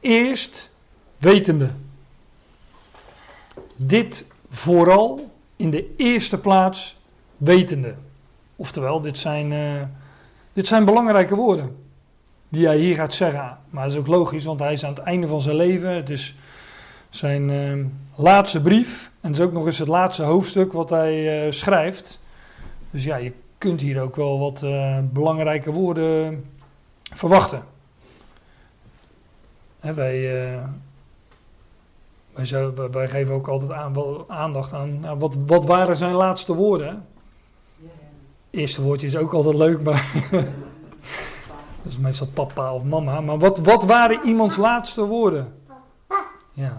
eerst 0.00 0.70
wetende. 1.18 1.68
Dit 3.76 4.26
vooral 4.50 5.30
in 5.56 5.70
de 5.70 5.94
eerste 5.96 6.38
plaats 6.38 6.96
wetende. 7.36 7.94
Oftewel, 8.56 9.00
dit 9.00 9.18
zijn, 9.18 9.52
eh, 9.52 9.82
dit 10.52 10.66
zijn 10.66 10.84
belangrijke 10.84 11.34
woorden 11.34 11.76
die 12.48 12.66
hij 12.66 12.78
hier 12.78 12.94
gaat 12.94 13.14
zeggen. 13.14 13.58
Maar 13.70 13.84
dat 13.84 13.92
is 13.92 13.98
ook 13.98 14.06
logisch, 14.06 14.44
want 14.44 14.60
hij 14.60 14.72
is 14.72 14.84
aan 14.84 14.94
het 14.94 15.02
einde 15.02 15.26
van 15.26 15.40
zijn 15.40 15.56
leven. 15.56 15.90
Het 15.90 16.10
is 16.10 16.34
zijn 17.10 17.50
eh, 17.50 17.84
laatste 18.24 18.62
brief. 18.62 19.09
En 19.20 19.28
het 19.30 19.38
is 19.38 19.44
ook 19.44 19.52
nog 19.52 19.66
eens 19.66 19.78
het 19.78 19.88
laatste 19.88 20.22
hoofdstuk 20.22 20.72
wat 20.72 20.90
hij 20.90 21.44
eh, 21.46 21.52
schrijft. 21.52 22.20
Dus 22.90 23.04
ja, 23.04 23.16
je 23.16 23.32
kunt 23.58 23.80
hier 23.80 24.02
ook 24.02 24.16
wel 24.16 24.38
wat 24.38 24.62
eh, 24.62 24.98
belangrijke 25.02 25.72
woorden 25.72 26.44
verwachten. 27.02 27.62
Eh, 29.80 29.90
wij, 29.92 30.20
wij- 32.90 33.08
geven 33.08 33.34
ook 33.34 33.48
altijd 33.48 33.72
aan, 33.72 33.92
wel 33.92 34.24
aandacht 34.28 34.72
aan 34.72 35.00
nou, 35.00 35.18
wat, 35.18 35.34
wat 35.46 35.64
waren 35.64 35.96
zijn 35.96 36.12
laatste 36.14 36.54
woorden. 36.54 36.86
hè? 36.88 36.94
Eerste 38.50 38.82
woordje 38.82 39.06
is 39.06 39.16
ook 39.16 39.32
altijd 39.32 39.54
leuk, 39.54 39.82
maar 39.82 40.12
dat 41.82 41.86
is 41.92 41.98
meestal 41.98 42.26
papa 42.26 42.74
of 42.74 42.82
mama. 42.84 43.20
Maar 43.20 43.38
wat, 43.38 43.58
wat 43.58 43.84
waren 43.84 44.20
iemands 44.26 44.56
laatste 44.56 45.04
woorden? 45.04 45.54
Ja. 46.52 46.76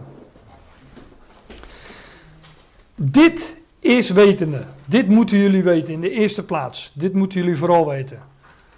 Dit 3.03 3.55
is 3.79 4.09
wetende. 4.09 4.63
Dit 4.85 5.07
moeten 5.07 5.37
jullie 5.37 5.63
weten 5.63 5.93
in 5.93 6.01
de 6.01 6.09
eerste 6.09 6.43
plaats. 6.43 6.91
Dit 6.93 7.13
moeten 7.13 7.39
jullie 7.39 7.57
vooral 7.57 7.87
weten. 7.87 8.19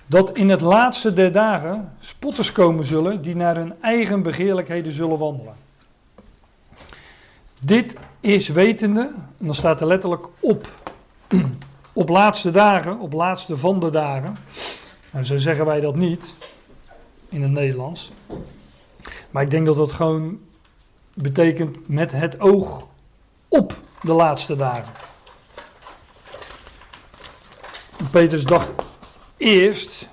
Dat 0.05 0.38
in 0.38 0.49
het 0.49 0.62
laatste 0.62 1.13
der 1.13 1.31
dagen 1.31 1.91
spotters 1.99 2.51
komen 2.51 2.86
zullen 2.86 3.21
die 3.21 3.36
naar 3.36 3.55
hun 3.55 3.73
eigen 3.81 4.21
begeerlijkheden 4.21 4.91
zullen 4.91 5.17
wandelen. 5.17 5.55
Dit 7.59 7.95
is 8.19 8.47
wetende, 8.47 9.01
en 9.39 9.45
dan 9.45 9.55
staat 9.55 9.81
er 9.81 9.88
letterlijk 9.88 10.27
op. 10.39 10.67
Op 11.95 12.09
laatste 12.09 12.51
dagen, 12.51 12.99
op 12.99 13.13
laatste 13.13 13.57
van 13.57 13.79
de 13.79 13.89
dagen. 13.89 14.38
Nou, 15.12 15.25
zo 15.25 15.38
zeggen 15.38 15.65
wij 15.65 15.81
dat 15.81 15.95
niet 15.95 16.36
in 17.29 17.41
het 17.41 17.51
Nederlands. 17.51 18.12
Maar 19.31 19.43
ik 19.43 19.49
denk 19.49 19.65
dat 19.65 19.75
dat 19.75 19.91
gewoon 19.91 20.39
betekent 21.13 21.88
met 21.88 22.12
het 22.12 22.39
oog 22.39 22.88
op 23.47 23.75
de 24.04 24.13
laatste 24.13 24.56
dagen. 24.56 24.94
Petrus 28.12 28.44
dacht 28.44 28.72
eerst, 29.38 30.08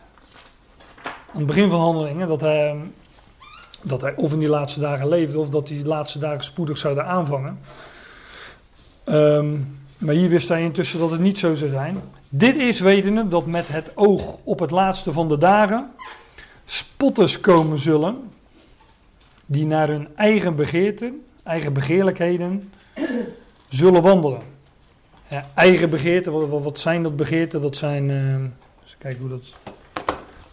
aan 1.04 1.38
het 1.38 1.46
begin 1.46 1.70
van 1.70 1.80
handelingen, 1.80 2.28
dat 2.28 2.40
hij, 2.40 2.76
dat 3.82 4.00
hij 4.00 4.14
of 4.16 4.32
in 4.32 4.38
die 4.38 4.48
laatste 4.48 4.80
dagen 4.80 5.08
leefde 5.08 5.38
of 5.38 5.48
dat 5.48 5.66
die 5.66 5.84
laatste 5.84 6.18
dagen 6.18 6.44
spoedig 6.44 6.78
zouden 6.78 7.06
aanvangen. 7.06 7.60
Ehm, 9.04 9.56
maar 9.98 10.14
hier 10.14 10.28
wist 10.28 10.48
hij 10.48 10.62
intussen 10.62 10.98
dat 10.98 11.10
het 11.10 11.20
niet 11.20 11.38
zo 11.38 11.54
zou 11.54 11.70
zijn. 11.70 12.00
Dit 12.28 12.56
is 12.56 12.80
wetende 12.80 13.28
dat 13.28 13.46
met 13.46 13.68
het 13.68 13.90
oog 13.94 14.36
op 14.44 14.58
het 14.58 14.70
laatste 14.70 15.12
van 15.12 15.28
de 15.28 15.38
dagen 15.38 15.90
spotters 16.64 17.40
komen 17.40 17.78
zullen 17.78 18.30
die 19.46 19.66
naar 19.66 19.88
hun 19.88 20.08
eigen 20.16 20.56
begeerten, 20.56 21.24
eigen 21.42 21.72
begeerlijkheden 21.72 22.72
zullen 23.70 24.02
wandelen. 24.02 24.42
eigen 25.54 25.90
begeerten. 25.90 26.32
Wat, 26.32 26.62
wat, 26.62 26.78
zijn 26.78 27.02
dat 27.02 27.16
begeerten? 27.16 27.60
Dat 27.60 27.76
zijn. 27.76 28.10
eh, 28.10 28.34
eens 28.82 28.96
kijken 28.98 29.20
hoe 29.20 29.28
dat. 29.28 29.74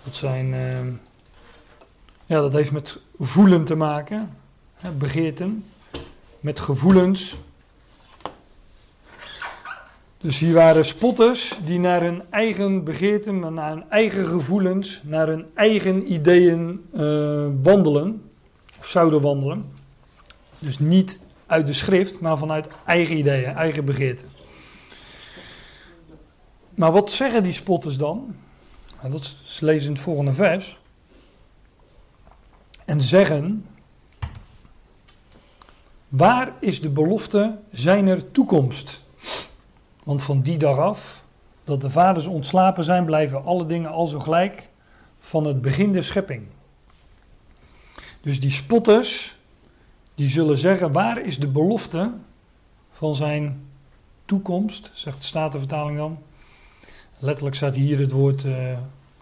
Dat 0.03 0.15
zijn. 0.15 0.53
eh, 0.53 0.79
ja, 2.25 2.41
dat 2.41 2.53
heeft 2.53 2.71
met 2.71 2.99
voelen 3.19 3.63
te 3.65 3.75
maken. 3.75 4.29
Hè, 4.75 4.91
begeerten. 4.91 5.65
Met 6.39 6.59
gevoelens. 6.59 7.35
Dus 10.17 10.39
hier 10.39 10.53
waren 10.53 10.85
spotters 10.85 11.57
die 11.65 11.79
naar 11.79 12.01
hun 12.01 12.21
eigen 12.29 12.83
begeerten, 12.83 13.53
naar 13.53 13.69
hun 13.69 13.89
eigen 13.89 14.27
gevoelens, 14.27 15.01
naar 15.03 15.27
hun 15.27 15.45
eigen 15.53 16.13
ideeën 16.13 16.85
eh, 16.93 17.45
wandelen. 17.61 18.21
Of 18.79 18.87
zouden 18.87 19.21
wandelen. 19.21 19.65
Dus 20.59 20.79
niet 20.79 21.19
uit 21.47 21.67
de 21.67 21.73
schrift, 21.73 22.19
maar 22.19 22.37
vanuit 22.37 22.67
eigen 22.85 23.17
ideeën, 23.17 23.55
eigen 23.55 23.85
begeerten. 23.85 24.27
Maar 26.75 26.91
wat 26.91 27.11
zeggen 27.11 27.43
die 27.43 27.51
spotters 27.51 27.97
dan? 27.97 28.35
Nou, 28.99 29.11
dat 29.11 29.35
is 29.47 29.59
lezen 29.59 29.87
in 29.87 29.93
het 29.93 30.01
volgende 30.01 30.33
vers. 30.33 30.77
En 32.85 33.01
zeggen: 33.01 33.65
Waar 36.07 36.53
is 36.59 36.81
de 36.81 36.89
belofte 36.89 37.57
zijner 37.71 38.31
toekomst? 38.31 39.01
Want 40.03 40.21
van 40.21 40.41
die 40.41 40.57
dag 40.57 40.77
af, 40.77 41.23
dat 41.63 41.81
de 41.81 41.89
vaders 41.89 42.25
ontslapen 42.25 42.83
zijn, 42.83 43.05
blijven 43.05 43.45
alle 43.45 43.65
dingen 43.65 43.91
al 43.91 44.07
zo 44.07 44.19
gelijk 44.19 44.69
van 45.19 45.45
het 45.45 45.61
begin 45.61 45.93
der 45.93 46.03
schepping. 46.03 46.47
Dus 48.21 48.39
die 48.39 48.51
spotters, 48.51 49.36
die 50.17 50.27
zullen 50.27 50.57
zeggen: 50.57 50.91
Waar 50.91 51.21
is 51.21 51.39
de 51.39 51.47
belofte 51.47 52.11
van 52.91 53.15
zijn 53.15 53.67
toekomst? 54.25 54.91
Zegt 54.93 55.17
de 55.17 55.23
Statenvertaling 55.23 55.97
dan. 55.97 56.17
Letterlijk 57.19 57.55
staat 57.55 57.75
hier 57.75 57.99
het 57.99 58.11
woord 58.11 58.43
eh 58.43 58.77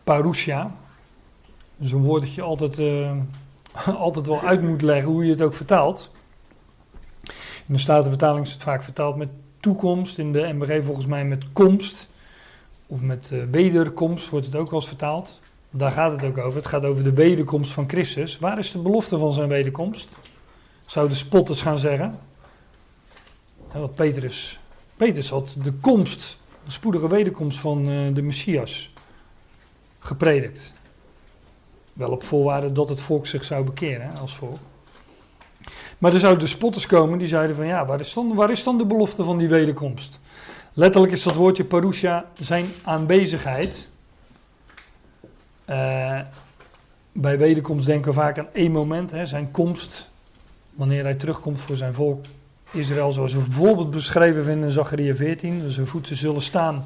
parousia. 0.05 0.71
Dus 1.77 1.91
een 1.91 2.03
woord 2.03 2.21
dat 2.21 2.33
je 2.33 2.41
altijd, 2.41 2.79
eh, 2.79 3.11
altijd 4.07 4.27
wel 4.27 4.41
uit 4.41 4.61
moet 4.61 4.81
leggen 4.81 5.11
hoe 5.11 5.25
je 5.25 5.31
het 5.31 5.41
ook 5.41 5.53
vertaalt. 5.53 6.11
In 7.65 7.73
de 7.73 7.77
Statenvertaling 7.77 8.45
is 8.45 8.51
het 8.51 8.63
vaak 8.63 8.83
vertaald 8.83 9.15
met 9.15 9.29
toekomst. 9.59 10.17
In 10.17 10.31
de 10.31 10.53
MBG 10.53 10.83
volgens 10.83 11.05
mij 11.05 11.25
met 11.25 11.43
komst. 11.53 12.07
Of 12.87 13.01
met 13.01 13.29
eh, 13.31 13.39
wederkomst 13.51 14.29
wordt 14.29 14.45
het 14.45 14.55
ook 14.55 14.69
wel 14.69 14.79
eens 14.79 14.87
vertaald. 14.87 15.39
Daar 15.69 15.91
gaat 15.91 16.11
het 16.11 16.23
ook 16.23 16.37
over. 16.37 16.59
Het 16.59 16.67
gaat 16.67 16.85
over 16.85 17.03
de 17.03 17.13
wederkomst 17.13 17.71
van 17.71 17.89
Christus. 17.89 18.39
Waar 18.39 18.57
is 18.57 18.71
de 18.71 18.79
belofte 18.79 19.17
van 19.17 19.33
zijn 19.33 19.49
wederkomst? 19.49 20.09
Zouden 20.85 21.17
spotters 21.17 21.61
gaan 21.61 21.79
zeggen. 21.79 22.19
Hè, 23.67 23.79
wat 23.79 23.95
Petrus. 23.95 24.59
Petrus 24.95 25.29
had 25.29 25.55
de 25.63 25.73
komst, 25.73 26.37
de 26.65 26.71
spoedige 26.71 27.07
wederkomst 27.07 27.59
van 27.59 27.89
eh, 27.89 28.13
de 28.13 28.21
Messias 28.21 28.93
gepredikt. 29.99 30.73
Wel 31.93 32.11
op 32.11 32.23
voorwaarde 32.23 32.71
dat 32.71 32.89
het 32.89 32.99
volk 32.99 33.27
zich 33.27 33.43
zou 33.43 33.63
bekeren 33.63 34.17
als 34.17 34.35
volk. 34.35 34.57
Maar 35.97 36.13
er 36.13 36.19
zouden 36.19 36.43
de 36.43 36.49
spotters 36.49 36.85
komen 36.85 37.17
die 37.17 37.27
zeiden 37.27 37.55
van 37.55 37.65
ja, 37.65 37.85
waar 37.85 37.99
is, 37.99 38.13
dan, 38.13 38.33
waar 38.33 38.51
is 38.51 38.63
dan 38.63 38.77
de 38.77 38.85
belofte 38.85 39.23
van 39.23 39.37
die 39.37 39.47
wederkomst? 39.47 40.19
Letterlijk 40.73 41.13
is 41.13 41.23
dat 41.23 41.35
woordje 41.35 41.65
parousia 41.65 42.25
zijn 42.33 42.65
aanwezigheid. 42.83 43.89
Eh, 45.65 46.19
bij 47.11 47.37
wederkomst 47.37 47.85
denken 47.85 48.11
we 48.11 48.17
vaak 48.17 48.39
aan 48.39 48.47
één 48.53 48.71
moment, 48.71 49.11
hè, 49.11 49.25
zijn 49.25 49.51
komst. 49.51 50.09
Wanneer 50.75 51.03
hij 51.03 51.15
terugkomt 51.15 51.59
voor 51.59 51.75
zijn 51.75 51.93
volk 51.93 52.25
Israël, 52.71 53.11
zoals 53.11 53.33
we 53.33 53.39
bijvoorbeeld 53.39 53.91
beschreven 53.91 54.43
vinden 54.43 54.63
in 54.63 54.73
Zachariah 54.73 55.15
14. 55.15 55.59
Dus 55.59 55.73
zijn 55.73 55.87
voeten 55.87 56.15
zullen 56.15 56.41
staan 56.41 56.83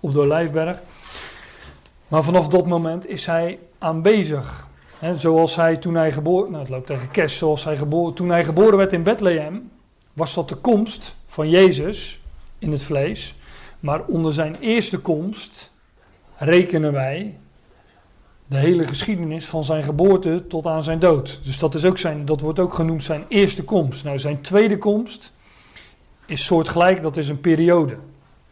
op 0.00 0.12
de 0.12 0.18
Olijfberg. 0.18 0.78
Maar 2.08 2.24
vanaf 2.24 2.48
dat 2.48 2.66
moment 2.66 3.08
is 3.08 3.26
hij 3.26 3.58
aanwezig. 3.78 4.68
Hè, 4.98 5.18
zoals 5.18 5.56
hij 5.56 5.76
toen 5.76 5.94
hij 5.94 6.12
geboren, 6.12 6.50
nou 6.50 6.62
het 6.62 6.72
loopt 6.72 6.86
tegen 6.86 7.10
kerst, 7.10 7.36
zoals 7.36 7.64
hij 7.64 7.76
geboren, 7.76 8.14
toen 8.14 8.30
hij 8.30 8.44
geboren 8.44 8.76
werd 8.76 8.92
in 8.92 9.02
Bethlehem, 9.02 9.70
was 10.12 10.34
dat 10.34 10.48
de 10.48 10.54
komst 10.54 11.14
van 11.26 11.48
Jezus 11.48 12.20
in 12.58 12.72
het 12.72 12.82
vlees. 12.82 13.34
Maar 13.80 14.04
onder 14.04 14.32
zijn 14.32 14.56
eerste 14.60 14.98
komst 14.98 15.70
rekenen 16.36 16.92
wij 16.92 17.38
de 18.50 18.56
hele 18.56 18.86
geschiedenis 18.86 19.46
van 19.46 19.64
zijn 19.64 19.82
geboorte 19.82 20.44
tot 20.48 20.66
aan 20.66 20.82
zijn 20.82 20.98
dood. 20.98 21.40
Dus 21.44 21.58
dat, 21.58 21.74
is 21.74 21.84
ook 21.84 21.98
zijn, 21.98 22.24
dat 22.24 22.40
wordt 22.40 22.58
ook 22.58 22.74
genoemd 22.74 23.02
zijn 23.02 23.24
eerste 23.28 23.64
komst. 23.64 24.04
Nou, 24.04 24.18
zijn 24.18 24.40
tweede 24.40 24.78
komst 24.78 25.32
is 26.26 26.44
soortgelijk, 26.44 27.02
dat 27.02 27.16
is 27.16 27.28
een 27.28 27.40
periode. 27.40 27.96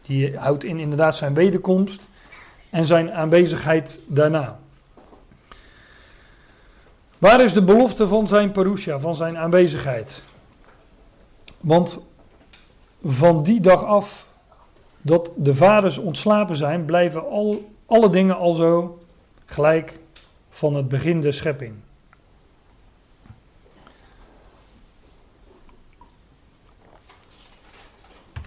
Die 0.01 0.37
houdt 0.37 0.63
in 0.63 0.79
inderdaad 0.79 1.17
zijn 1.17 1.33
wederkomst 1.33 2.01
en 2.69 2.85
zijn 2.85 3.11
aanwezigheid 3.11 3.99
daarna. 4.07 4.59
Waar 7.17 7.41
is 7.41 7.53
de 7.53 7.63
belofte 7.63 8.07
van 8.07 8.27
zijn 8.27 8.51
parousia, 8.51 8.99
van 8.99 9.15
zijn 9.15 9.37
aanwezigheid? 9.37 10.23
Want 11.61 11.99
van 13.03 13.43
die 13.43 13.59
dag 13.59 13.83
af 13.83 14.27
dat 15.01 15.31
de 15.35 15.55
vaders 15.55 15.97
ontslapen 15.97 16.57
zijn, 16.57 16.85
blijven 16.85 17.29
al, 17.29 17.71
alle 17.85 18.09
dingen 18.09 18.37
al 18.37 18.53
zo 18.53 18.99
gelijk 19.49 19.99
van 20.49 20.75
het 20.75 20.87
begin 20.87 21.21
der 21.21 21.33
schepping. 21.33 21.75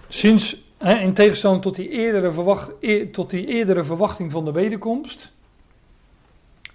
Sinds, 0.07 0.63
in 0.79 1.13
tegenstelling 1.13 1.61
tot 1.61 1.75
die, 1.75 1.89
eerdere 1.89 3.11
tot 3.11 3.29
die 3.29 3.47
eerdere 3.47 3.83
verwachting 3.83 4.31
van 4.31 4.45
de 4.45 4.51
wederkomst, 4.51 5.31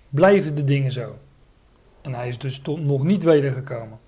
blijven 0.09 0.55
de 0.55 0.65
dingen 0.65 0.93
zo. 0.93 1.19
En 2.01 2.15
hij 2.15 2.29
is 2.29 2.39
dus 2.39 2.59
tot 2.59 2.81
nog 2.81 3.05
niet 3.05 3.23
wedergekomen. 3.23 3.99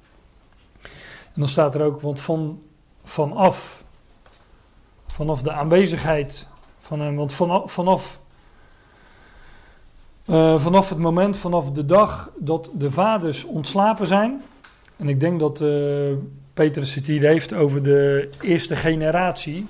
En 1.32 1.40
dan 1.40 1.48
staat 1.48 1.74
er 1.74 1.82
ook, 1.82 2.00
want 2.00 2.20
van, 2.20 2.62
vanaf, 3.04 3.84
vanaf 5.06 5.42
de 5.42 5.52
aanwezigheid 5.52 6.46
van 6.78 7.00
hem, 7.00 7.16
want 7.16 7.32
vanaf, 7.32 7.72
vanaf, 7.72 8.20
eh, 10.30 10.58
vanaf 10.58 10.88
het 10.88 10.98
moment, 10.98 11.36
vanaf 11.36 11.70
de 11.70 11.86
dag 11.86 12.30
dat 12.38 12.70
de 12.74 12.90
vaders 12.90 13.44
ontslapen 13.44 14.06
zijn, 14.06 14.42
en 14.96 15.08
ik 15.08 15.20
denk 15.20 15.40
dat 15.40 15.60
eh 15.60 15.68
Petrus 16.54 16.94
het 16.94 17.06
hier 17.06 17.28
heeft 17.28 17.52
over 17.52 17.82
de 17.82 18.30
eerste 18.40 18.76
generatie. 18.76 19.66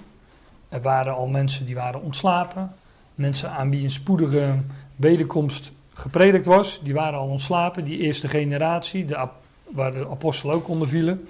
Er 0.68 0.80
waren 0.80 1.14
al 1.14 1.26
mensen 1.26 1.66
die 1.66 1.74
waren 1.74 2.02
ontslapen, 2.02 2.72
mensen 3.14 3.50
aan 3.50 3.70
wie 3.70 3.84
een 3.84 3.90
spoedige 3.90 4.54
wederkomst 4.96 5.72
gepredikt 5.94 6.46
was, 6.46 6.80
die 6.82 6.94
waren 6.94 7.18
al 7.18 7.28
ontslapen, 7.28 7.84
die 7.84 7.98
eerste 7.98 8.28
generatie, 8.28 9.06
de, 9.06 9.28
waar 9.70 9.92
de 9.92 10.06
apostelen 10.10 10.54
ook 10.54 10.68
onder 10.68 10.88
vielen. 10.88 11.28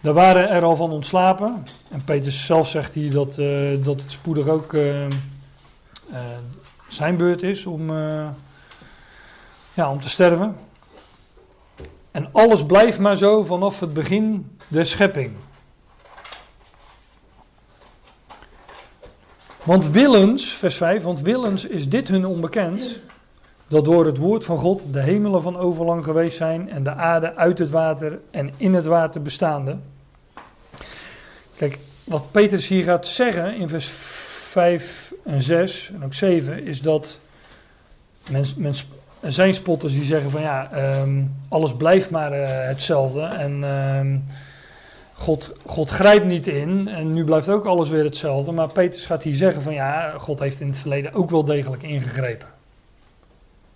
Daar 0.00 0.14
waren 0.14 0.50
er 0.50 0.62
al 0.62 0.76
van 0.76 0.90
ontslapen. 0.90 1.62
En 1.90 2.04
Petrus 2.04 2.44
zelf 2.44 2.68
zegt 2.68 2.92
hier 2.92 3.10
dat, 3.10 3.38
eh, 3.38 3.84
dat 3.84 4.00
het 4.00 4.12
spoedig 4.12 4.46
ook 4.46 4.74
zijn 6.88 7.16
beurt 7.16 7.42
is 7.42 7.66
om, 7.66 7.90
eh, 7.90 8.28
ja, 9.74 9.90
om 9.90 10.00
te 10.00 10.08
sterven. 10.08 10.56
En 12.10 12.28
alles 12.32 12.66
blijft 12.66 12.98
maar 12.98 13.16
zo 13.16 13.42
vanaf 13.42 13.80
het 13.80 13.92
begin 13.92 14.56
der 14.68 14.86
schepping. 14.86 15.32
Want 19.62 19.90
willens, 19.90 20.48
vers 20.48 20.76
5, 20.76 21.02
want 21.02 21.20
willens 21.20 21.64
is 21.64 21.88
dit 21.88 22.08
hun 22.08 22.26
onbekend, 22.26 23.00
dat 23.68 23.84
door 23.84 24.06
het 24.06 24.16
woord 24.16 24.44
van 24.44 24.58
God 24.58 24.82
de 24.92 25.00
hemelen 25.00 25.42
van 25.42 25.56
overlang 25.56 26.04
geweest 26.04 26.36
zijn 26.36 26.70
en 26.70 26.82
de 26.82 26.94
aarde 26.94 27.34
uit 27.34 27.58
het 27.58 27.70
water 27.70 28.20
en 28.30 28.52
in 28.56 28.74
het 28.74 28.86
water 28.86 29.22
bestaande. 29.22 29.78
Kijk, 31.56 31.78
wat 32.04 32.30
Petrus 32.30 32.68
hier 32.68 32.84
gaat 32.84 33.06
zeggen 33.06 33.54
in 33.54 33.68
vers 33.68 33.88
5 33.88 35.05
en 35.26 35.42
6 35.42 35.90
en 35.94 36.04
ook 36.04 36.14
7 36.14 36.64
is 36.64 36.80
dat 36.80 37.18
men, 38.30 38.74
er 39.20 39.32
zijn 39.32 39.54
spotters 39.54 39.92
die 39.92 40.04
zeggen 40.04 40.30
van 40.30 40.40
ja, 40.40 40.70
ehm, 40.72 41.22
alles 41.48 41.74
blijft 41.74 42.10
maar 42.10 42.32
eh, 42.32 42.66
hetzelfde 42.66 43.20
en 43.20 43.64
ehm, 43.64 44.16
God, 45.12 45.52
God 45.66 45.90
grijpt 45.90 46.26
niet 46.26 46.46
in 46.46 46.88
en 46.88 47.12
nu 47.12 47.24
blijft 47.24 47.48
ook 47.48 47.64
alles 47.64 47.88
weer 47.88 48.04
hetzelfde. 48.04 48.52
Maar 48.52 48.72
Petrus 48.72 49.06
gaat 49.06 49.22
hier 49.22 49.36
zeggen 49.36 49.62
van 49.62 49.74
ja, 49.74 50.14
God 50.18 50.38
heeft 50.38 50.60
in 50.60 50.66
het 50.68 50.78
verleden 50.78 51.12
ook 51.12 51.30
wel 51.30 51.44
degelijk 51.44 51.82
ingegrepen. 51.82 52.48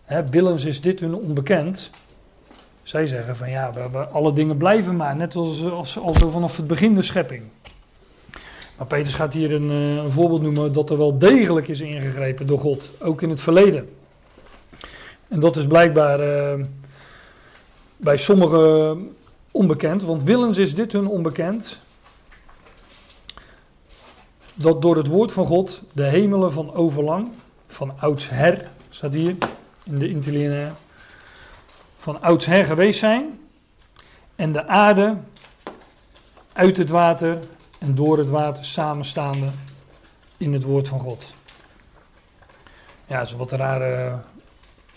Hè, 0.05 0.27
willens 0.27 0.65
is 0.65 0.81
dit 0.81 1.01
hun 1.01 1.15
onbekend. 1.15 1.91
Zij 2.83 3.07
zeggen 3.07 3.37
van 3.37 3.51
ja, 3.51 3.73
we, 3.73 3.99
alle 3.99 4.33
dingen 4.33 4.57
blijven 4.57 4.97
maar, 4.97 5.17
net 5.17 5.35
als, 5.35 5.65
als, 5.65 5.99
als 5.99 6.19
vanaf 6.19 6.57
het 6.57 6.67
begin 6.67 6.95
de 6.95 7.03
schepping. 7.03 7.43
Maar 8.81 8.89
Petrus 8.89 9.15
gaat 9.15 9.33
hier 9.33 9.53
een, 9.53 9.71
eh, 9.71 9.97
een 9.97 10.11
voorbeeld 10.11 10.43
noemen 10.43 10.73
dat 10.73 10.91
er 10.91 10.97
wel 10.97 11.19
degelijk 11.19 11.69
is 11.69 11.81
ingegrepen 11.81 12.47
door 12.47 12.59
God, 12.59 12.89
ook 12.99 13.23
in 13.23 13.31
het 13.31 13.41
verleden. 13.41 13.97
En 15.29 15.41
dat 15.41 15.57
is 15.57 15.67
blijkbaar 15.67 16.21
eh, 16.21 16.65
bij 17.97 18.17
sommigen 18.17 19.17
onbekend, 19.51 20.03
want 20.03 20.23
willens 20.23 20.59
is 20.59 20.75
dit 20.75 20.93
hun 20.93 21.07
onbekend. 21.07 21.79
dat 24.55 24.83
door 24.83 24.97
het 24.97 25.07
woord 25.07 25.33
van 25.33 25.47
God 25.47 25.83
de 25.93 26.05
hemelen 26.05 26.53
van 26.53 26.75
overlang, 26.75 27.29
van 27.69 27.93
oudsher, 27.99 28.69
staat 28.91 29.13
hier 29.13 29.37
in 29.85 29.99
de 29.99 30.09
interlineair, 30.09 30.73
van 31.99 32.23
oudsher 32.23 32.65
geweest 32.65 32.99
zijn 32.99 33.41
en 34.37 34.53
de 34.53 34.67
aarde 34.67 35.17
uit 36.53 36.77
het 36.77 36.89
water 36.89 37.39
en 37.81 37.95
door 37.95 38.19
het 38.19 38.31
water 38.31 38.65
samenstaande 38.65 39.47
in 40.37 40.53
het 40.53 40.63
woord 40.63 40.89
van 40.89 41.01
God. 41.01 41.33
Ja, 43.07 43.17
dat 43.17 43.27
is 43.27 43.33
een 43.33 43.39
wat 43.39 43.53
rare, 43.53 44.19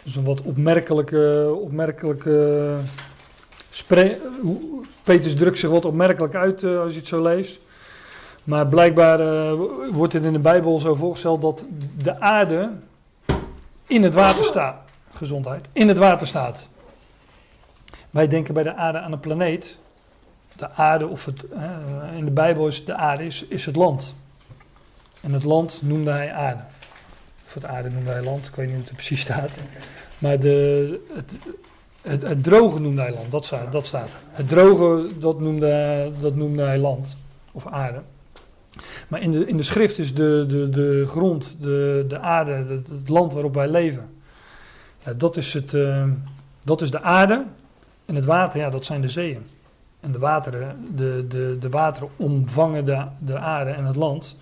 is 0.03 0.15
wat 0.15 0.41
opmerkelijke, 0.41 1.55
opmerkelijke 1.61 2.77
Peters 5.03 5.35
drukt 5.35 5.57
zich 5.59 5.69
wat 5.69 5.85
opmerkelijk 5.85 6.35
uit 6.35 6.63
eh, 6.63 6.79
als 6.79 6.93
je 6.93 6.99
het 6.99 7.07
zo 7.07 7.21
leest. 7.21 7.59
Maar 8.43 8.67
blijkbaar 8.67 9.19
eh, 9.19 9.53
wordt 9.91 10.13
het 10.13 10.25
in 10.25 10.33
de 10.33 10.39
Bijbel 10.39 10.79
zo 10.79 10.95
voorgesteld 10.95 11.41
dat 11.41 11.65
de 11.97 12.19
aarde 12.19 12.71
in 13.87 14.03
het 14.03 14.13
water 14.13 14.45
staat. 14.45 14.75
Gezondheid. 15.13 15.67
In 15.71 15.87
het 15.87 15.97
water 15.97 16.27
staat. 16.27 16.67
Wij 18.09 18.27
denken 18.27 18.53
bij 18.53 18.63
de 18.63 18.75
aarde 18.75 18.99
aan 18.99 19.11
een 19.11 19.19
planeet. 19.19 19.77
De 20.57 20.71
aarde, 20.71 21.07
of 21.07 21.25
het, 21.25 21.45
eh, 21.49 22.17
in 22.17 22.25
de 22.25 22.31
Bijbel 22.31 22.67
is 22.67 22.85
de 22.85 22.95
aarde 22.95 23.25
is, 23.25 23.45
is 23.47 23.65
het 23.65 23.75
land. 23.75 24.15
En 25.21 25.33
het 25.33 25.43
land 25.43 25.79
noemde 25.83 26.11
hij 26.11 26.33
aarde. 26.33 26.63
Of 27.45 27.53
het 27.53 27.65
aarde 27.65 27.89
noemde 27.89 28.11
hij 28.11 28.23
land, 28.23 28.47
ik 28.47 28.55
weet 28.55 28.65
niet 28.67 28.75
hoe 28.75 28.85
het 28.85 28.95
precies 28.95 29.21
staat. 29.21 29.51
Maar 30.17 30.39
de, 30.39 30.99
het, 32.01 32.23
het, 32.23 32.43
droge 32.43 32.79
noemde 32.79 33.01
hij 33.01 33.13
land, 33.13 33.31
dat 33.31 33.45
staat, 33.45 33.71
dat 33.71 33.85
staat. 33.85 34.09
Het 34.31 34.49
droge, 34.49 35.07
dat 35.19 35.39
noemde, 35.39 36.11
dat 36.21 36.35
noemde 36.35 36.63
hij 36.63 36.77
land, 36.77 37.17
of 37.51 37.67
aarde. 37.67 38.01
Maar 39.07 39.21
in 39.21 39.31
de, 39.31 39.45
in 39.45 39.57
de 39.57 39.63
schrift 39.63 39.97
is 39.97 40.13
de, 40.13 40.45
de, 40.47 40.69
de 40.69 41.05
grond, 41.07 41.55
de, 41.59 42.05
de 42.07 42.19
aarde, 42.19 42.67
de- 42.67 42.95
het 42.95 43.09
land 43.09 43.33
waarop 43.33 43.53
wij 43.53 43.67
leven. 43.67 44.09
Ja, 45.05 45.13
dat, 45.13 45.37
is 45.37 45.53
het, 45.53 45.73
eh, 45.73 46.03
dat 46.63 46.81
is 46.81 46.91
de 46.91 47.01
aarde. 47.01 47.45
En 48.05 48.15
het 48.15 48.25
water, 48.25 48.59
ja, 48.59 48.69
dat 48.69 48.85
zijn 48.85 49.01
de 49.01 49.09
zeeën. 49.09 49.45
En 50.03 50.11
de 50.11 50.19
wateren, 50.19 50.95
de, 50.95 51.25
de, 51.27 51.57
de 51.59 51.69
wateren 51.69 52.09
omvangen 52.15 52.85
de, 52.85 53.05
de 53.19 53.39
aarde 53.39 53.71
en 53.71 53.85
het 53.85 53.95
land. 53.95 54.35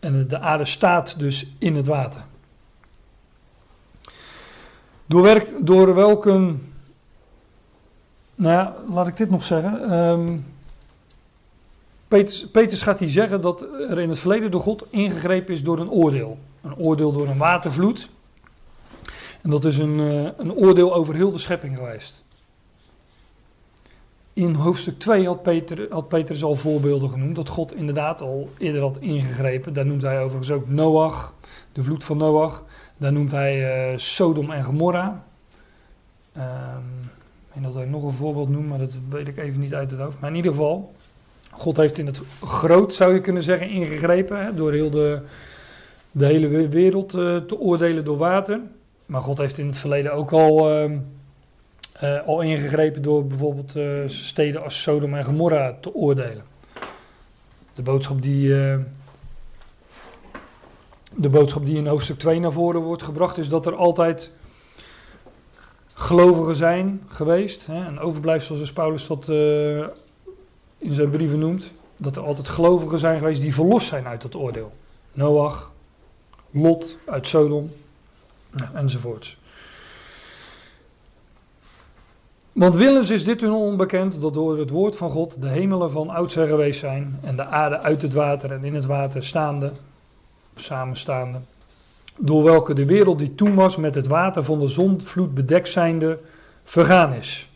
En 0.00 0.28
de 0.28 0.38
aarde 0.38 0.64
staat 0.64 1.18
dus 1.18 1.46
in 1.58 1.76
het 1.76 1.86
water. 1.86 2.24
Door, 5.06 5.22
werk, 5.22 5.48
door 5.60 5.94
welke. 5.94 6.30
Nou 8.34 8.54
ja, 8.54 8.76
laat 8.88 9.06
ik 9.06 9.16
dit 9.16 9.30
nog 9.30 9.44
zeggen. 9.44 10.44
Peters, 12.08 12.46
Peters 12.46 12.82
gaat 12.82 12.98
hier 12.98 13.10
zeggen 13.10 13.40
dat 13.40 13.62
er 13.62 14.00
in 14.00 14.08
het 14.08 14.18
verleden 14.18 14.50
door 14.50 14.60
God 14.60 14.84
ingegrepen 14.90 15.54
is 15.54 15.62
door 15.62 15.78
een 15.78 15.90
oordeel. 15.90 16.38
Een 16.62 16.76
oordeel 16.76 17.12
door 17.12 17.28
een 17.28 17.38
watervloed. 17.38 18.08
En 19.42 19.50
dat 19.50 19.64
is 19.64 19.78
een, 19.78 20.00
eh, 20.00 20.30
een 20.36 20.52
oordeel 20.52 20.94
over 20.94 21.14
heel 21.14 21.32
de 21.32 21.38
schepping 21.38 21.76
geweest. 21.76 22.21
In 24.34 24.54
hoofdstuk 24.54 24.98
2 24.98 25.26
had, 25.26 25.42
Peter, 25.42 25.86
had 25.90 26.08
Petrus 26.08 26.42
al 26.44 26.54
voorbeelden 26.54 27.10
genoemd 27.10 27.36
dat 27.36 27.48
God 27.48 27.74
inderdaad 27.74 28.20
al 28.20 28.50
eerder 28.58 28.80
had 28.80 28.98
ingegrepen. 29.00 29.72
Daar 29.72 29.86
noemt 29.86 30.02
hij 30.02 30.20
overigens 30.22 30.50
ook 30.50 30.68
Noach, 30.68 31.32
de 31.72 31.82
vloed 31.82 32.04
van 32.04 32.16
Noach. 32.16 32.62
Daar 32.96 33.12
noemt 33.12 33.30
hij 33.30 33.72
eh, 33.92 33.98
Sodom 33.98 34.50
en 34.50 34.64
Gomorra. 34.64 35.24
Ehm, 36.32 36.78
ik 37.48 37.52
weet 37.54 37.62
dat 37.64 37.74
hij 37.74 37.84
nog 37.84 38.02
een 38.02 38.12
voorbeeld 38.12 38.48
noemt, 38.48 38.68
maar 38.68 38.78
dat 38.78 38.96
weet 39.08 39.28
ik 39.28 39.38
even 39.38 39.60
niet 39.60 39.74
uit 39.74 39.90
het 39.90 40.00
hoofd. 40.00 40.20
Maar 40.20 40.30
in 40.30 40.36
ieder 40.36 40.50
geval, 40.50 40.94
God 41.50 41.76
heeft 41.76 41.98
in 41.98 42.06
het 42.06 42.20
groot, 42.44 42.94
zou 42.94 43.14
je 43.14 43.20
kunnen 43.20 43.42
zeggen, 43.42 43.68
ingegrepen. 43.68 44.44
Hè, 44.44 44.54
door 44.54 44.72
heel 44.72 44.90
de, 44.90 45.20
de 46.10 46.26
hele 46.26 46.48
we- 46.48 46.68
wereld 46.68 47.14
eh, 47.14 47.36
te 47.36 47.58
oordelen 47.58 48.04
door 48.04 48.16
water. 48.18 48.60
Maar 49.06 49.20
God 49.20 49.38
heeft 49.38 49.58
in 49.58 49.66
het 49.66 49.76
verleden 49.76 50.12
ook 50.12 50.32
al, 50.32 50.70
ehm, 50.70 50.98
eh, 52.02 52.26
al 52.26 52.40
ingegrepen 52.40 53.02
door 53.02 53.26
bijvoorbeeld 53.26 53.76
eh, 53.76 53.84
steden 54.06 54.62
als 54.62 54.82
Sodom 54.82 55.14
en 55.14 55.24
Gomorra 55.24 55.76
te 55.80 55.94
oordelen. 55.94 56.44
De 57.74 57.82
boodschap 57.82 58.22
die, 58.22 58.64
eh, 58.64 58.78
de 61.14 61.28
boodschap 61.28 61.66
die 61.66 61.76
in 61.76 61.86
hoofdstuk 61.86 62.18
2 62.18 62.40
naar 62.40 62.52
voren 62.52 62.80
wordt 62.80 63.02
gebracht 63.02 63.38
is 63.38 63.48
dat 63.48 63.66
er 63.66 63.74
altijd 63.74 64.30
gelovigen 65.94 66.56
zijn 66.56 67.02
geweest. 67.08 67.66
Hè, 67.66 67.86
een 67.86 68.00
overblijfsel 68.00 68.54
zoals 68.54 68.72
Paulus 68.72 69.06
dat 69.06 69.28
in 70.78 70.92
zijn 70.92 71.10
brieven 71.10 71.38
noemt. 71.38 71.72
Dat 71.96 72.16
er 72.16 72.22
altijd 72.22 72.48
gelovigen 72.48 72.98
zijn 72.98 73.18
geweest 73.18 73.40
die 73.40 73.54
verlost 73.54 73.86
zijn 73.86 74.06
uit 74.06 74.22
dat 74.22 74.34
oordeel. 74.34 74.72
Noach, 75.12 75.70
Lot 76.50 76.96
uit 77.04 77.26
Sodom, 77.26 77.72
ja, 78.56 78.70
enzovoorts. 78.74 79.40
Want 82.52 82.76
willens 82.76 83.10
is 83.10 83.24
dit 83.24 83.40
hun 83.40 83.52
onbekend, 83.52 84.20
dat 84.20 84.34
door 84.34 84.58
het 84.58 84.70
woord 84.70 84.96
van 84.96 85.10
God 85.10 85.40
de 85.40 85.48
hemelen 85.48 85.90
van 85.90 86.10
oudsher 86.10 86.46
geweest 86.46 86.80
zijn 86.80 87.18
en 87.22 87.36
de 87.36 87.44
aarde 87.44 87.80
uit 87.80 88.02
het 88.02 88.12
water 88.12 88.52
en 88.52 88.64
in 88.64 88.74
het 88.74 88.86
water 88.86 89.24
staande, 89.24 89.72
samenstaande, 90.56 91.38
door 92.16 92.44
welke 92.44 92.74
de 92.74 92.86
wereld 92.86 93.18
die 93.18 93.34
toen 93.34 93.54
was 93.54 93.76
met 93.76 93.94
het 93.94 94.06
water 94.06 94.44
van 94.44 94.60
de 94.60 94.68
zondvloed 94.68 95.34
bedekt 95.34 95.68
zijnde, 95.68 96.18
vergaan 96.64 97.12
is. 97.12 97.50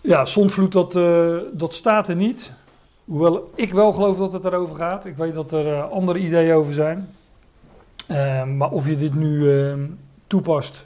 Ja, 0.00 0.24
zondvloed, 0.24 0.72
dat, 0.72 0.96
eh, 0.96 1.36
dat 1.52 1.74
staat 1.74 2.08
er 2.08 2.16
niet. 2.16 2.52
Hoewel 3.04 3.50
ik 3.54 3.72
wel 3.72 3.92
geloof 3.92 4.16
dat 4.16 4.32
het 4.32 4.44
erover 4.44 4.76
gaat. 4.76 5.04
Ik 5.04 5.16
weet 5.16 5.34
dat 5.34 5.52
er 5.52 5.74
eh, 5.74 5.90
andere 5.90 6.18
ideeën 6.18 6.54
over 6.54 6.72
zijn. 6.72 7.14
Eh, 8.06 8.44
maar 8.44 8.70
of 8.70 8.86
je 8.86 8.96
dit 8.96 9.14
nu 9.14 9.50
toepast 10.26 10.84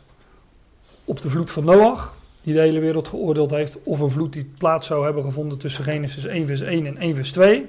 op 1.07 1.23
de 1.23 1.31
vloed 1.31 1.51
van 1.51 1.65
Noach, 1.65 2.15
die 2.43 2.55
de 2.55 2.61
hele 2.61 2.81
wereld 2.81 3.09
geoordeeld 3.09 3.51
heeft, 3.51 3.79
of 3.83 4.01
een 4.01 4.11
vloed 4.11 4.33
die 4.33 4.51
plaats 4.59 4.87
zou 4.87 5.05
hebben 5.05 5.23
gevonden 5.23 5.59
tussen 5.59 5.85
Genesis 5.85 6.25
1 6.25 6.47
vers 6.47 6.61
1 6.61 6.87
en 6.87 6.97
1 6.97 7.15
vers 7.15 7.33
2. 7.33 7.67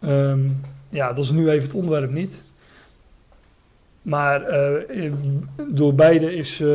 Ehm, 0.00 0.40
ja, 0.88 1.12
dat 1.12 1.24
is 1.24 1.30
nu 1.30 1.50
even 1.50 1.66
het 1.66 1.76
onderwerp 1.76 2.10
niet. 2.10 2.42
Maar 4.02 4.42
eh, 4.42 5.12
door 5.68 5.94
beide 5.94 6.34
is 6.34 6.52
eh, 6.52 6.68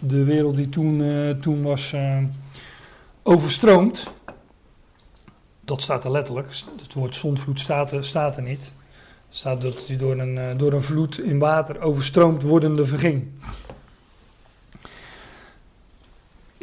de 0.00 0.24
wereld 0.24 0.56
die 0.56 0.68
toen, 0.68 1.02
eh, 1.02 1.30
toen 1.30 1.62
was 1.62 1.92
eh, 1.92 2.18
overstroomd. 3.22 4.12
Dat 5.60 5.82
staat 5.82 6.04
er 6.04 6.10
letterlijk. 6.10 6.48
Het 6.82 6.94
woord 6.94 7.14
zondvloed 7.14 7.60
staat 7.60 7.92
er, 7.92 8.04
staat 8.04 8.36
er 8.36 8.42
niet. 8.42 8.72
Er 9.28 9.36
staat 9.40 9.60
dat 9.60 9.86
hij 9.86 9.96
door 9.96 10.18
een, 10.18 10.56
door 10.56 10.72
een 10.72 10.82
vloed 10.82 11.18
in 11.18 11.38
water 11.38 11.80
overstroomd 11.80 12.42
wordende 12.42 12.84
verging. 12.84 13.28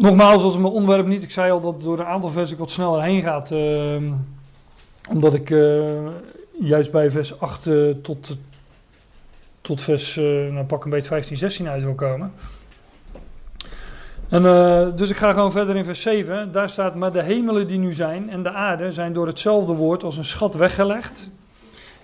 Nogmaals, 0.01 0.43
als 0.43 0.57
mijn 0.57 0.73
onderwerp 0.73 1.07
niet. 1.07 1.23
Ik 1.23 1.31
zei 1.31 1.51
al 1.51 1.61
dat 1.61 1.81
door 1.81 1.99
een 1.99 2.05
aantal 2.05 2.29
versen 2.29 2.57
wat 2.57 2.71
sneller 2.71 3.01
heen 3.01 3.21
gaat. 3.21 3.51
eh, 3.51 3.95
omdat 5.09 5.33
ik 5.33 5.49
eh, 5.49 5.81
juist 6.59 6.91
bij 6.91 7.11
vers 7.11 7.39
8 7.39 7.67
eh, 7.67 7.89
tot, 8.01 8.37
tot 9.61 9.81
vers, 9.81 10.17
eh, 10.17 10.23
nou 10.23 10.63
pak 10.65 10.83
een 10.83 10.89
beetje 10.89 11.07
15, 11.07 11.37
16 11.37 11.67
uit 11.67 11.83
wil 11.83 11.93
komen. 11.95 12.33
En, 14.29 14.45
eh, 14.45 14.87
dus 14.95 15.09
ik 15.09 15.17
ga 15.17 15.33
gewoon 15.33 15.51
verder 15.51 15.75
in 15.75 15.85
vers 15.85 16.01
7. 16.01 16.51
Daar 16.51 16.69
staat, 16.69 16.95
maar 16.95 17.11
de 17.11 17.23
hemelen 17.23 17.67
die 17.67 17.79
nu 17.79 17.93
zijn 17.93 18.29
en 18.29 18.43
de 18.43 18.51
aarde 18.51 18.91
zijn 18.91 19.13
door 19.13 19.27
hetzelfde 19.27 19.73
woord 19.73 20.03
als 20.03 20.17
een 20.17 20.25
schat 20.25 20.53
weggelegd. 20.53 21.27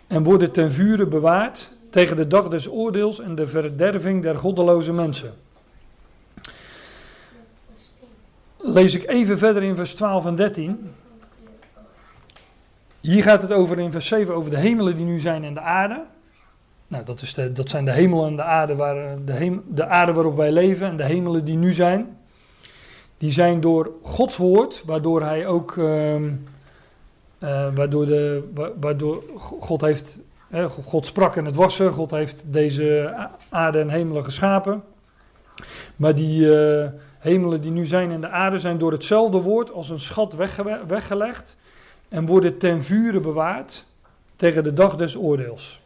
En 0.07 0.23
worden 0.23 0.51
ten 0.51 0.71
vure 0.71 1.05
bewaard 1.05 1.71
tegen 1.89 2.15
de 2.15 2.27
dag 2.27 2.47
des 2.47 2.69
oordeels 2.69 3.19
en 3.19 3.35
de 3.35 3.47
verderving 3.47 4.21
der 4.21 4.37
goddeloze 4.37 4.93
mensen. 4.93 5.33
Lees 8.58 8.95
ik 8.95 9.08
even 9.08 9.38
verder 9.38 9.64
in 9.64 9.76
vers 9.76 9.93
12 9.95 10.26
en 10.26 10.36
13. 10.36 10.91
Hier 13.01 13.24
gaat 13.24 13.41
het 13.41 13.51
over 13.51 13.80
in 13.80 13.91
vers 13.91 14.08
7 14.08 14.36
over 14.36 14.49
de 14.49 14.58
hemelen 14.58 14.95
die 14.95 15.05
nu 15.05 15.20
zijn 15.20 15.43
en 15.43 15.53
de 15.53 15.60
aarde. 15.60 16.03
Nou, 16.88 17.03
dat, 17.05 17.22
is 17.22 17.34
de, 17.34 17.53
dat 17.53 17.70
zijn 17.70 17.86
de 17.86 17.91
hemelen 17.91 18.28
en 18.28 18.36
de 18.36 18.43
aarde, 18.43 18.76
waar, 18.76 18.97
eh, 18.97 19.12
de, 19.26 19.60
de 19.68 19.86
aarde 19.86 20.14
waarop 20.14 20.36
wij 20.36 20.51
leven 20.51 20.88
en 20.88 20.97
de 20.97 21.03
hemelen 21.03 21.45
die 21.45 21.58
nu 21.58 21.74
zijn. 21.74 22.18
Die 23.18 23.32
zijn 23.32 23.62
door 23.62 23.91
Gods 24.01 24.38
woord, 24.38 24.84
waardoor 24.86 25.22
hij 25.22 25.47
ook, 25.47 25.78
ehm, 25.78 26.32
eh, 27.39 27.68
waardoor, 27.76 28.05
de, 28.05 28.49
wa- 28.53 28.72
waardoor 28.80 29.24
God 29.60 29.82
heeft, 29.82 30.18
God 30.86 31.05
sprak 31.05 31.36
en 31.36 31.45
het 31.45 31.55
was 31.55 31.80
God 31.80 32.12
heeft 32.12 32.43
deze 32.45 33.16
aarde 33.49 33.80
en 33.80 33.89
hemelen 33.89 34.24
geschapen. 34.24 34.84
Maar 35.95 36.16
die 36.16 36.60
eh, 36.60 36.89
hemelen 37.28 37.61
die 37.61 37.71
nu 37.71 37.86
zijn 37.86 38.11
en 38.11 38.21
de 38.21 38.30
aarde 38.30 38.59
zijn 38.59 38.78
door 38.78 38.91
hetzelfde 38.91 39.38
woord 39.38 39.71
als 39.71 39.89
een 39.89 39.99
schat 39.99 40.34
wegge- 40.34 40.86
weggelegd 40.88 41.55
en 42.09 42.25
worden 42.25 42.57
ten 42.57 42.84
vure 42.84 43.19
bewaard 43.19 43.86
tegen 44.36 44.63
de 44.63 44.73
dag 44.73 44.95
des 44.95 45.15
oordeels. 45.15 45.80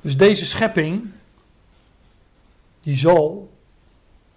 Dus 0.00 0.16
deze 0.16 0.46
schepping, 0.46 1.10
die 2.82 2.96
zal 2.96 3.50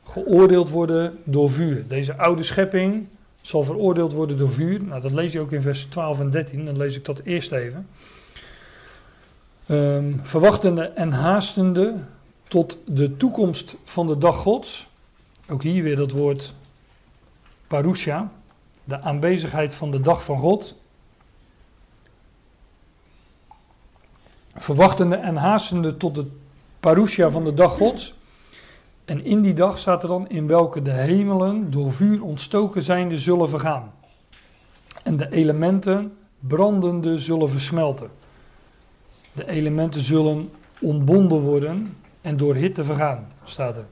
geoordeeld 0.03 0.69
worden 0.69 1.19
door 1.23 1.51
vuur. 1.51 1.87
Deze 1.87 2.17
oude 2.17 2.43
schepping 2.43 3.07
zal 3.41 3.63
veroordeeld 3.63 4.13
worden 4.13 4.37
door 4.37 4.51
vuur. 4.51 4.81
Nou, 4.83 5.01
dat 5.01 5.11
lees 5.11 5.33
je 5.33 5.39
ook 5.39 5.51
in 5.51 5.61
vers 5.61 5.83
12 5.83 6.19
en 6.19 6.31
13. 6.31 6.65
Dan 6.65 6.77
lees 6.77 6.95
ik 6.95 7.05
dat 7.05 7.21
eerst 7.23 7.51
even. 7.51 7.87
Ehm, 9.65 10.13
verwachtende 10.21 10.81
en 10.81 11.11
haastende 11.11 11.93
tot 12.47 12.77
de 12.85 13.17
toekomst 13.17 13.75
van 13.83 14.07
de 14.07 14.17
dag 14.17 14.35
Gods. 14.35 14.86
Ook 15.49 15.63
hier 15.63 15.83
weer 15.83 15.95
dat 15.95 16.11
woord 16.11 16.53
parousia. 17.67 18.31
De 18.83 19.01
aanwezigheid 19.01 19.73
van 19.73 19.91
de 19.91 20.01
dag 20.01 20.23
van 20.23 20.37
God. 20.37 20.75
Verwachtende 24.55 25.15
en 25.15 25.35
haastende 25.35 25.97
tot 25.97 26.15
de 26.15 26.25
parousia 26.79 27.31
van 27.31 27.43
de 27.43 27.53
dag 27.53 27.75
Gods. 27.75 28.15
En 29.05 29.25
in 29.25 29.41
die 29.41 29.53
dag 29.53 29.77
staat 29.77 30.03
er 30.03 30.09
dan 30.09 30.29
in 30.29 30.47
welke 30.47 30.81
de 30.81 30.91
hemelen 30.91 31.71
door 31.71 31.93
vuur 31.93 32.23
ontstoken 32.23 32.83
zijnde 32.83 33.17
zullen 33.17 33.49
vergaan. 33.49 33.93
En 35.03 35.17
de 35.17 35.31
elementen 35.31 36.17
brandende 36.39 37.19
zullen 37.19 37.49
versmelten. 37.49 38.09
De 39.33 39.47
elementen 39.47 40.01
zullen 40.01 40.51
ontbonden 40.81 41.41
worden 41.41 41.97
en 42.21 42.37
door 42.37 42.55
hitte 42.55 42.83
vergaan, 42.83 43.27
staat 43.43 43.77
er. 43.77 43.85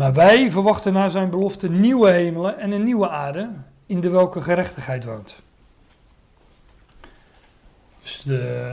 Maar 0.00 0.12
wij 0.12 0.50
verwachten 0.50 0.92
naar 0.92 1.10
zijn 1.10 1.30
belofte 1.30 1.70
nieuwe 1.70 2.10
hemelen 2.10 2.58
en 2.58 2.72
een 2.72 2.82
nieuwe 2.82 3.08
aarde, 3.08 3.48
in 3.86 4.00
de 4.00 4.08
welke 4.08 4.40
gerechtigheid 4.40 5.04
woont. 5.04 5.36
Dus 8.02 8.22
de, 8.22 8.72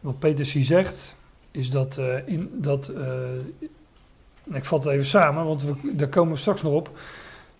wat 0.00 0.18
Peter 0.18 0.46
hier 0.46 0.64
zegt, 0.64 1.14
is 1.50 1.70
dat, 1.70 1.96
uh, 1.98 2.28
in, 2.28 2.50
dat 2.52 2.90
uh, 2.96 4.56
ik 4.56 4.64
vat 4.64 4.84
het 4.84 4.92
even 4.92 5.06
samen, 5.06 5.44
want 5.44 5.62
we, 5.62 5.74
daar 5.94 6.08
komen 6.08 6.32
we 6.32 6.38
straks 6.38 6.62
nog 6.62 6.72
op. 6.72 6.98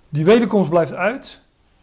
Die 0.08 0.24
wederkomst 0.24 0.70
blijft 0.70 0.94
uit, 0.94 1.40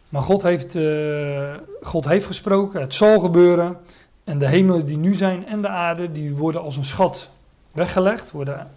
maar 0.08 0.22
God 0.22 0.42
heeft, 0.42 0.74
uh, 0.74 1.54
God 1.82 2.04
heeft 2.04 2.26
gesproken, 2.26 2.80
het 2.80 2.94
zal 2.94 3.20
gebeuren. 3.20 3.76
En 4.24 4.38
de 4.38 4.46
hemelen 4.46 4.86
die 4.86 4.96
nu 4.96 5.14
zijn 5.14 5.46
en 5.46 5.62
de 5.62 5.68
aarde, 5.68 6.12
die 6.12 6.34
worden 6.34 6.60
als 6.62 6.76
een 6.76 6.84
schat 6.84 7.28
weggelegd, 7.72 8.30
worden, 8.30 8.70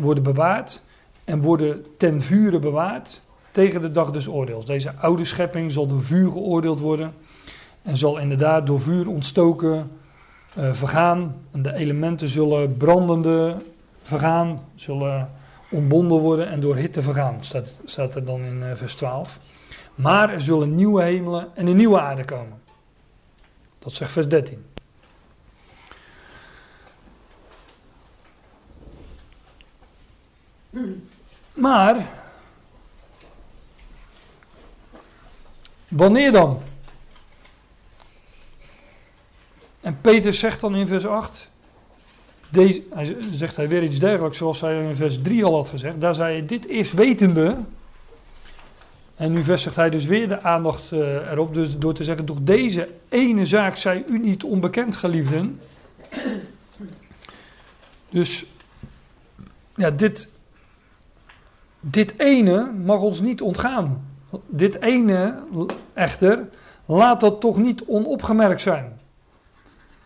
worden 0.00 0.22
bewaard 0.22 0.82
en 1.24 1.42
worden 1.42 1.86
ten 1.96 2.20
vure 2.20 2.58
bewaard 2.58 3.20
tegen 3.50 3.80
de 3.80 3.92
dag 3.92 4.10
des 4.10 4.28
oordeels. 4.28 4.66
Deze 4.66 4.94
oude 4.94 5.24
schepping 5.24 5.72
zal 5.72 5.86
door 5.86 6.02
vuur 6.02 6.30
geoordeeld 6.30 6.80
worden 6.80 7.14
en 7.82 7.96
zal 7.96 8.18
inderdaad 8.18 8.66
door 8.66 8.80
vuur 8.80 9.08
ontstoken 9.08 9.90
uh, 10.58 10.72
vergaan. 10.72 11.36
En 11.50 11.62
de 11.62 11.74
elementen 11.74 12.28
zullen 12.28 12.76
brandende 12.76 13.56
vergaan, 14.02 14.60
zullen 14.74 15.30
ontbonden 15.70 16.18
worden 16.18 16.48
en 16.48 16.60
door 16.60 16.76
hitte 16.76 17.02
vergaan, 17.02 17.36
staat, 17.40 17.78
staat 17.84 18.14
er 18.14 18.24
dan 18.24 18.40
in 18.40 18.56
uh, 18.56 18.70
vers 18.74 18.94
12. 18.94 19.38
Maar 19.94 20.32
er 20.32 20.40
zullen 20.40 20.74
nieuwe 20.74 21.02
hemelen 21.02 21.48
en 21.54 21.66
een 21.66 21.76
nieuwe 21.76 22.00
aarde 22.00 22.24
komen. 22.24 22.58
Dat 23.78 23.92
zegt 23.92 24.12
vers 24.12 24.28
13. 24.28 24.64
Maar, 31.52 32.06
wanneer 35.88 36.32
dan? 36.32 36.62
En 39.80 40.00
Peter 40.00 40.34
zegt 40.34 40.60
dan 40.60 40.74
in 40.74 40.86
vers 40.86 41.06
8, 41.06 41.48
deze, 42.48 42.82
hij 42.90 43.16
zegt 43.32 43.56
hij 43.56 43.68
weer 43.68 43.82
iets 43.82 43.98
dergelijks 43.98 44.38
zoals 44.38 44.60
hij 44.60 44.84
in 44.84 44.94
vers 44.94 45.22
3 45.22 45.44
al 45.44 45.54
had 45.54 45.68
gezegd. 45.68 46.00
Daar 46.00 46.14
zei 46.14 46.32
hij 46.32 46.46
dit 46.46 46.66
eerst 46.66 46.92
wetende. 46.92 47.56
En 49.16 49.32
nu 49.32 49.44
vestigt 49.44 49.76
hij 49.76 49.90
dus 49.90 50.04
weer 50.04 50.28
de 50.28 50.42
aandacht 50.42 50.90
uh, 50.90 51.30
erop. 51.30 51.54
Dus 51.54 51.78
door 51.78 51.94
te 51.94 52.04
zeggen, 52.04 52.24
toch 52.24 52.38
deze 52.40 52.88
ene 53.08 53.46
zaak 53.46 53.76
zij 53.76 54.04
u 54.06 54.18
niet 54.18 54.44
onbekend, 54.44 54.96
geliefden. 54.96 55.60
Dus 58.10 58.44
ja, 59.74 59.90
dit, 59.90 60.28
dit 61.80 62.18
ene 62.18 62.70
mag 62.70 63.00
ons 63.00 63.20
niet 63.20 63.40
ontgaan. 63.40 64.06
Dit 64.46 64.80
ene 64.82 65.42
echter, 65.92 66.48
laat 66.86 67.20
dat 67.20 67.40
toch 67.40 67.56
niet 67.56 67.84
onopgemerkt 67.84 68.60
zijn. 68.60 69.00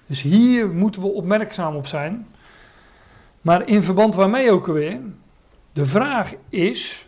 Dus 0.07 0.23
hier 0.23 0.69
moeten 0.69 1.03
we 1.03 1.09
opmerkzaam 1.09 1.77
op 1.77 1.87
zijn. 1.87 2.27
Maar 3.41 3.69
in 3.69 3.83
verband 3.83 4.15
waarmee 4.15 4.51
ook 4.51 4.69
alweer? 4.69 5.01
De 5.73 5.87
vraag 5.87 6.35
is, 6.49 7.07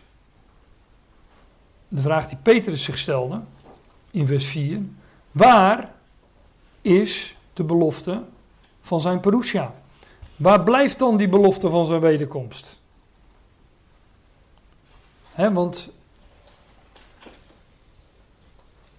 de 1.87 2.01
vraag 2.01 2.27
die 2.27 2.37
Petrus 2.41 2.83
zich 2.83 2.97
stelde 2.97 3.41
in 4.11 4.27
vers 4.27 4.45
4, 4.45 4.81
waar 5.31 5.91
is 6.81 7.35
de 7.53 7.63
belofte 7.63 8.21
van 8.81 9.01
zijn 9.01 9.19
parousia? 9.19 9.73
Waar 10.35 10.63
blijft 10.63 10.99
dan 10.99 11.17
die 11.17 11.29
belofte 11.29 11.69
van 11.69 11.85
zijn 11.85 11.99
wederkomst? 11.99 12.76
Want 15.37 15.89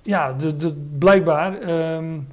ja, 0.02 0.32
de, 0.32 0.56
de, 0.56 0.72
blijkbaar 0.98 1.68
um, 1.96 2.28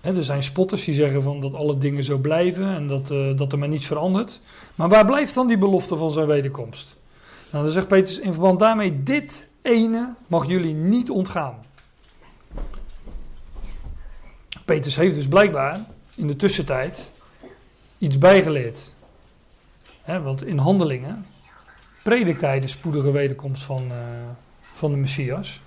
er 0.00 0.24
zijn 0.24 0.42
spotters 0.42 0.84
die 0.84 0.94
zeggen 0.94 1.22
van 1.22 1.40
dat 1.40 1.54
alle 1.54 1.78
dingen 1.78 2.04
zo 2.04 2.18
blijven 2.18 2.74
en 2.74 2.86
dat, 2.86 3.10
uh, 3.10 3.36
dat 3.36 3.52
er 3.52 3.58
maar 3.58 3.68
niets 3.68 3.86
verandert. 3.86 4.40
Maar 4.74 4.88
waar 4.88 5.04
blijft 5.04 5.34
dan 5.34 5.46
die 5.46 5.58
belofte 5.58 5.96
van 5.96 6.10
zijn 6.10 6.26
wederkomst? 6.26 6.96
Nou, 7.50 7.64
dan 7.64 7.72
zegt 7.72 7.88
Petrus 7.88 8.18
in 8.18 8.32
verband 8.32 8.60
daarmee: 8.60 9.02
dit 9.02 9.48
ene 9.62 10.14
mag 10.26 10.46
jullie 10.46 10.74
niet 10.74 11.10
ontgaan. 11.10 11.54
Petrus 14.64 14.96
heeft 14.96 15.14
dus 15.14 15.28
blijkbaar 15.28 15.84
in 16.14 16.26
de 16.26 16.36
tussentijd 16.36 17.10
iets 17.98 18.18
bijgeleerd. 18.18 18.90
want 20.04 20.46
in 20.46 20.58
handelingen 20.58 21.26
predikt 22.02 22.40
hij 22.40 22.60
de 22.60 22.66
spoedige 22.66 23.10
wederkomst 23.10 23.62
van, 23.62 23.84
uh, 23.90 23.96
van 24.72 24.90
de 24.90 24.96
Messias. 24.96 25.60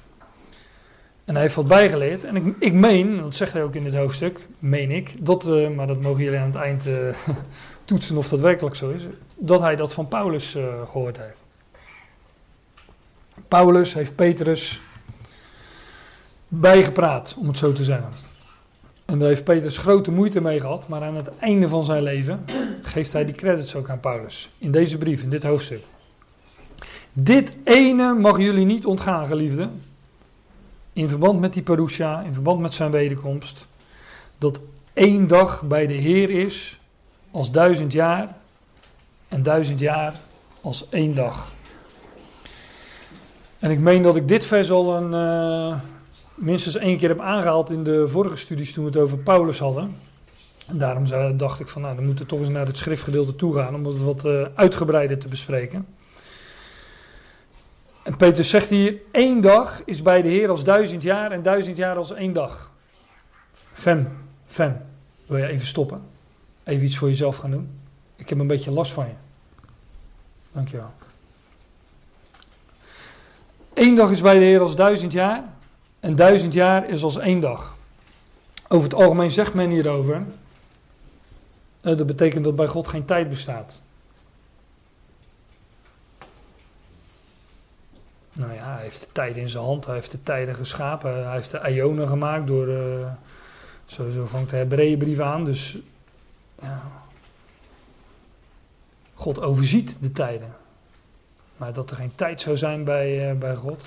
En 1.26 1.34
hij 1.34 1.42
heeft 1.42 1.56
wat 1.56 1.68
bijgeleerd. 1.68 2.24
En 2.24 2.36
ik, 2.36 2.56
ik 2.60 2.74
meen, 2.74 3.18
dat 3.18 3.36
zegt 3.36 3.54
hij 3.54 3.64
ook 3.64 3.76
in 3.76 3.84
dit 3.84 3.96
hoofdstuk, 3.96 4.40
meen 4.60 4.92
ik, 4.92 5.26
dat, 5.26 5.48
uh, 5.48 5.70
maar 5.70 5.88
dat 5.88 6.02
mogen 6.02 6.24
jullie 6.24 6.40
aan 6.40 6.52
het 6.52 6.62
eind 6.62 6.88
uh, 6.88 7.16
toetsen 7.86 8.18
of 8.18 8.30
dat 8.30 8.40
werkelijk 8.40 8.76
zo 8.76 8.90
is, 8.90 9.02
dat 9.36 9.62
hij 9.62 9.76
dat 9.76 9.94
van 9.94 10.08
Paulus 10.08 10.58
gehoord 10.92 11.18
heeft. 11.18 11.38
Paulus 13.48 13.94
heeft 13.94 14.16
Petrus 14.16 14.80
bijgepraat, 16.48 17.36
om 17.40 17.48
het 17.48 17.58
zo 17.58 17.74
te 17.74 17.84
zeggen. 17.84 18.10
En 19.06 19.20
daar 19.20 19.28
heeft 19.28 19.44
Petrus 19.44 19.78
grote 19.78 20.12
moeite 20.12 20.42
mee 20.42 20.60
gehad, 20.60 20.88
maar 20.88 21.02
aan 21.02 21.16
het 21.16 21.30
einde 21.40 21.68
van 21.68 21.84
zijn 21.84 22.04
leven 22.04 22.46
geeft 22.82 23.14
hij 23.14 23.26
die 23.26 23.36
credits 23.36 23.76
ook 23.76 23.90
aan 23.90 24.00
Paulus. 24.00 24.50
In 24.58 24.72
deze 24.72 24.98
brief, 24.98 25.24
in 25.24 25.30
dit 25.30 25.44
hoofdstuk. 25.44 25.84
Dit 27.18 27.54
ene 27.64 28.14
mag 28.14 28.38
jullie 28.38 28.66
niet 28.66 28.86
ontgaan, 28.86 29.28
geliefden 29.28 29.82
in 30.94 31.08
verband 31.08 31.40
met 31.40 31.54
die 31.54 31.64
parousia, 31.64 32.22
in 32.22 32.34
verband 32.34 32.60
met 32.60 32.74
zijn 32.74 32.92
wederkomst, 32.92 33.66
dat 34.38 34.60
één 34.94 35.28
dag 35.28 35.64
bij 35.64 35.88
de 35.88 35.94
Heer 35.94 36.30
is 36.30 36.80
als 37.32 37.52
duizend 37.52 37.92
jaar 37.92 38.36
en 39.28 39.44
duizend 39.44 39.80
jaar 39.80 40.14
als 40.62 40.90
één 40.90 41.16
dag. 41.16 41.52
En 43.60 43.72
ik 43.72 43.80
meen 43.80 44.04
dat 44.04 44.16
ik 44.16 44.28
dit 44.28 44.46
vers 44.46 44.72
al 44.72 44.96
een, 44.96 45.12
uh, 45.12 45.80
minstens 46.36 46.76
één 46.76 46.98
keer 46.98 47.10
heb 47.10 47.20
aangehaald 47.20 47.70
in 47.70 47.84
de 47.84 48.08
vorige 48.08 48.36
studies 48.36 48.74
toen 48.74 48.84
we 48.84 48.90
het 48.90 49.00
over 49.00 49.18
Paulus 49.18 49.60
hadden. 49.60 49.96
En 50.68 50.78
daarom 50.78 51.38
dacht 51.38 51.60
ik 51.60 51.68
van 51.68 51.82
nou, 51.82 51.96
dan 51.96 52.06
moeten 52.06 52.24
we 52.24 52.30
toch 52.30 52.40
eens 52.40 52.50
naar 52.50 52.68
het 52.68 52.78
schriftgedeelte 52.78 53.36
toe 53.36 53.54
gaan 53.54 53.76
om 53.76 53.86
het 53.86 54.00
wat 54.00 54.26
uh, 54.26 54.46
uitgebreider 54.56 55.18
te 55.18 55.28
bespreken. 55.28 55.86
En 58.06 58.16
Petrus 58.16 58.50
zegt 58.50 58.70
hier, 58.70 58.96
één 59.12 59.42
dag 59.42 59.82
is 59.86 60.02
bij 60.02 60.22
de 60.22 60.28
Heer 60.28 60.50
als 60.50 60.64
duizend 60.64 61.02
jaar 61.02 61.32
en 61.32 61.44
duizend 61.44 61.78
jaar 61.78 61.96
als 61.96 62.14
één 62.14 62.34
dag. 62.34 62.72
Fem, 63.74 64.08
fem, 64.48 64.82
wil 65.26 65.38
je 65.38 65.48
even 65.48 65.68
stoppen? 65.68 66.02
Even 66.64 66.86
iets 66.86 66.98
voor 66.98 67.08
jezelf 67.08 67.38
gaan 67.38 67.52
doen? 67.52 67.80
Ik 68.16 68.30
heb 68.30 68.40
een 68.40 68.48
beetje 68.48 68.72
last 68.72 68.92
van 68.92 69.06
je. 69.06 69.14
Dankjewel. 70.52 70.92
Eén 73.74 73.96
dag 73.96 74.12
is 74.12 74.22
bij 74.22 74.40
de 74.40 74.46
Heer 74.46 74.62
als 74.62 74.76
duizend 74.76 75.12
jaar 75.12 75.44
en 76.00 76.16
duizend 76.16 76.54
jaar 76.54 76.90
is 76.90 77.04
als 77.04 77.18
één 77.18 77.40
dag. 77.40 77.76
Over 78.68 78.84
het 78.84 78.94
algemeen 78.94 79.32
zegt 79.32 79.54
men 79.54 79.70
hierover, 79.70 80.24
eh, 81.82 81.98
dat 81.98 82.08
betekent 82.08 82.44
dat 82.44 82.56
bij 82.56 82.68
God 82.68 82.88
geen 82.88 83.06
tijd 83.06 83.30
bestaat. 83.30 83.82
Nou 88.36 88.54
ja, 88.54 88.74
hij 88.74 88.84
heeft 88.84 89.00
de 89.00 89.08
tijden 89.12 89.42
in 89.42 89.50
zijn 89.50 89.64
hand, 89.64 89.86
hij 89.86 89.94
heeft 89.96 90.12
de 90.12 90.24
tijden 90.24 90.56
geschapen, 90.56 91.24
hij 91.26 91.34
heeft 91.34 91.52
de 91.52 91.70
ionen 91.72 92.08
gemaakt 92.08 92.48
door, 92.48 92.68
uh, 92.68 93.08
zo, 93.86 94.10
zo 94.10 94.26
vangt 94.26 94.50
de 94.50 94.56
Hebreeënbrief 94.56 95.20
aan, 95.20 95.46
dus 95.46 95.78
ja. 96.62 96.82
God 99.14 99.42
overziet 99.42 99.98
de 100.02 100.12
tijden. 100.12 100.56
Maar 101.58 101.74
dat 101.74 101.90
er 101.90 101.96
geen 101.96 102.16
tijd 102.16 102.42
zou 102.42 102.58
zijn 102.58 102.84
bij, 102.84 103.30
eh, 103.30 103.38
bij 103.38 103.56
God. 103.56 103.82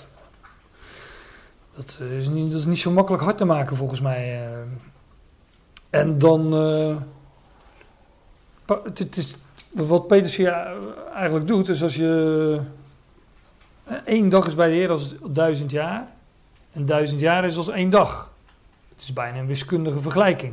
Dat 1.75 1.99
is, 2.11 2.29
niet, 2.29 2.51
dat 2.51 2.61
is 2.61 2.67
niet 2.67 2.79
zo 2.79 2.91
makkelijk 2.91 3.23
hard 3.23 3.37
te 3.39 3.45
maken 3.45 3.77
volgens 3.77 4.01
mij. 4.01 4.47
eh. 4.47 4.59
En 5.91 6.19
dan. 6.19 6.55
eh, 6.55 6.97
het, 8.85 9.17
is, 9.17 9.37
wat 9.71 10.07
Petrus 10.07 10.37
hier 10.37 10.53
eigenlijk 11.15 11.47
doet, 11.47 11.69
is 11.69 11.83
als 11.83 11.95
je. 11.97 12.61
Eh, 13.89 13.97
één 14.05 14.29
dag 14.29 14.47
is 14.47 14.55
bij 14.55 14.69
de 14.69 14.75
Heer 14.75 14.91
als 14.91 15.15
duizend 15.31 15.71
jaar. 15.71 16.07
En 16.73 16.87
duizend 16.87 17.21
jaar 17.21 17.45
is 17.45 17.57
als 17.57 17.69
één 17.69 17.91
dag. 17.91 18.31
Het 18.89 19.03
is 19.03 19.13
bijna 19.13 19.39
een 19.39 19.47
wiskundige 19.47 20.01
vergelijking. 20.01 20.53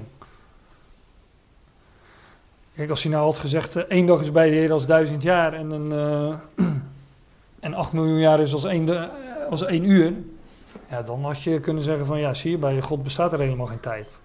Kijk, 2.76 2.90
als 2.90 3.04
hij 3.04 3.12
nou 3.12 3.24
had 3.24 3.38
gezegd, 3.38 3.76
eh, 3.76 3.84
één 3.88 4.06
dag 4.06 4.22
is 4.22 4.32
bij 4.32 4.50
de 4.50 4.56
Heer 4.56 4.72
als 4.72 4.86
duizend 4.86 5.22
jaar 5.22 5.54
en, 5.54 5.72
een, 5.72 5.92
eh, 5.92 6.66
en 7.66 7.74
acht 7.74 7.92
miljoen 7.92 8.20
jaar 8.20 8.40
is 8.40 8.54
als 8.54 8.64
één, 8.64 9.10
als 9.50 9.66
één 9.66 9.84
uur. 9.84 10.14
Ja, 10.90 11.02
dan 11.02 11.24
had 11.24 11.42
je 11.42 11.60
kunnen 11.60 11.84
zeggen 11.84 12.06
van, 12.06 12.20
ja, 12.20 12.34
zie 12.34 12.52
je, 12.52 12.58
bij 12.58 12.82
God 12.82 13.04
bestaat 13.04 13.34
er 13.34 13.40
helemaal 13.40 13.66
geen 13.66 13.80
tijd. 13.80 14.20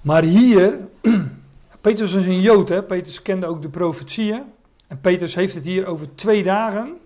Maar 0.00 0.22
hier, 0.22 0.78
Petrus 1.80 2.12
is 2.12 2.26
een 2.26 2.40
Jood, 2.40 2.68
hè? 2.68 2.82
Petrus 2.82 3.22
kende 3.22 3.46
ook 3.46 3.62
de 3.62 3.68
profetieën. 3.68 4.42
En 4.86 5.00
Petrus 5.00 5.34
heeft 5.34 5.54
het 5.54 5.64
hier 5.64 5.86
over 5.86 6.14
twee 6.14 6.42
dagen. 6.42 6.98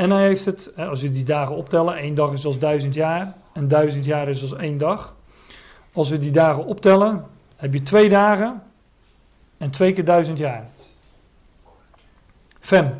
En 0.00 0.10
hij 0.10 0.26
heeft 0.26 0.44
het, 0.44 0.70
hè, 0.74 0.86
als 0.86 1.02
we 1.02 1.12
die 1.12 1.24
dagen 1.24 1.56
optellen, 1.56 1.96
één 1.96 2.14
dag 2.14 2.32
is 2.32 2.44
als 2.44 2.58
duizend 2.58 2.94
jaar. 2.94 3.34
En 3.52 3.68
duizend 3.68 4.04
jaar 4.04 4.28
is 4.28 4.40
als 4.42 4.54
één 4.54 4.78
dag. 4.78 5.14
Als 5.92 6.10
we 6.10 6.18
die 6.18 6.30
dagen 6.30 6.64
optellen, 6.64 7.26
heb 7.56 7.72
je 7.72 7.82
twee 7.82 8.08
dagen 8.08 8.62
en 9.58 9.70
twee 9.70 9.92
keer 9.92 10.04
duizend 10.04 10.38
jaar. 10.38 10.66
Fem, 12.60 12.94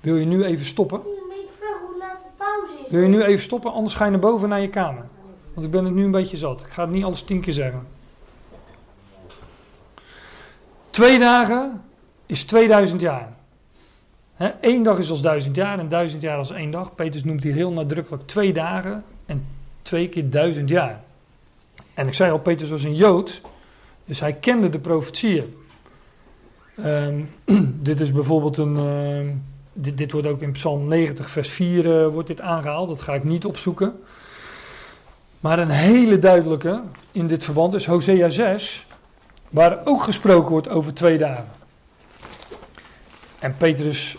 wil 0.00 0.16
je 0.16 0.26
nu 0.26 0.44
even 0.44 0.66
stoppen? 0.66 1.00
Wil 2.88 3.00
je 3.00 3.08
nu 3.08 3.22
even 3.22 3.42
stoppen, 3.42 3.72
anders 3.72 3.94
ga 3.94 4.04
je 4.04 4.10
naar 4.10 4.20
boven 4.20 4.48
naar 4.48 4.60
je 4.60 4.70
kamer. 4.70 5.04
Want 5.54 5.66
ik 5.66 5.72
ben 5.72 5.84
het 5.84 5.94
nu 5.94 6.04
een 6.04 6.10
beetje 6.10 6.36
zat. 6.36 6.60
Ik 6.60 6.72
ga 6.72 6.82
het 6.82 6.90
niet 6.90 7.04
alles 7.04 7.22
tien 7.22 7.40
keer 7.40 7.52
zeggen. 7.52 7.86
Twee 10.90 11.18
dagen 11.18 11.84
is 12.26 12.44
2000 12.44 13.00
jaar. 13.00 13.35
Eén 14.60 14.82
dag 14.82 14.98
is 14.98 15.10
als 15.10 15.22
duizend 15.22 15.56
jaar 15.56 15.78
en 15.78 15.88
duizend 15.88 16.22
jaar 16.22 16.38
als 16.38 16.50
één 16.50 16.70
dag. 16.70 16.94
Petrus 16.94 17.24
noemt 17.24 17.42
hier 17.42 17.54
heel 17.54 17.72
nadrukkelijk 17.72 18.26
twee 18.26 18.52
dagen 18.52 19.04
en 19.26 19.46
twee 19.82 20.08
keer 20.08 20.30
duizend 20.30 20.68
jaar. 20.68 21.02
En 21.94 22.06
ik 22.06 22.14
zei 22.14 22.30
al, 22.30 22.38
Petrus 22.38 22.70
was 22.70 22.84
een 22.84 22.94
Jood, 22.94 23.40
dus 24.04 24.20
hij 24.20 24.32
kende 24.32 24.68
de 24.68 24.78
profetieën. 24.78 25.56
Ehm, 26.82 27.20
dit 27.88 28.00
is 28.00 28.12
bijvoorbeeld 28.12 28.56
een. 28.56 28.76
ehm, 28.76 29.26
dit, 29.72 29.98
dit 29.98 30.12
wordt 30.12 30.26
ook 30.26 30.42
in 30.42 30.52
Psalm 30.52 30.88
90, 30.88 31.30
vers 31.30 31.50
4 31.50 32.00
eh, 32.00 32.12
wordt 32.12 32.28
dit 32.28 32.40
aangehaald. 32.40 32.88
Dat 32.88 33.02
ga 33.02 33.14
ik 33.14 33.24
niet 33.24 33.44
opzoeken. 33.44 34.00
Maar 35.40 35.58
een 35.58 35.70
hele 35.70 36.18
duidelijke 36.18 36.80
in 37.12 37.26
dit 37.26 37.44
verband 37.44 37.74
is 37.74 37.86
Hosea 37.86 38.28
6, 38.28 38.86
waar 39.48 39.78
ook 39.84 40.02
gesproken 40.02 40.50
wordt 40.50 40.68
over 40.68 40.94
twee 40.94 41.18
dagen. 41.18 41.48
En 43.38 43.56
Petrus 43.56 44.16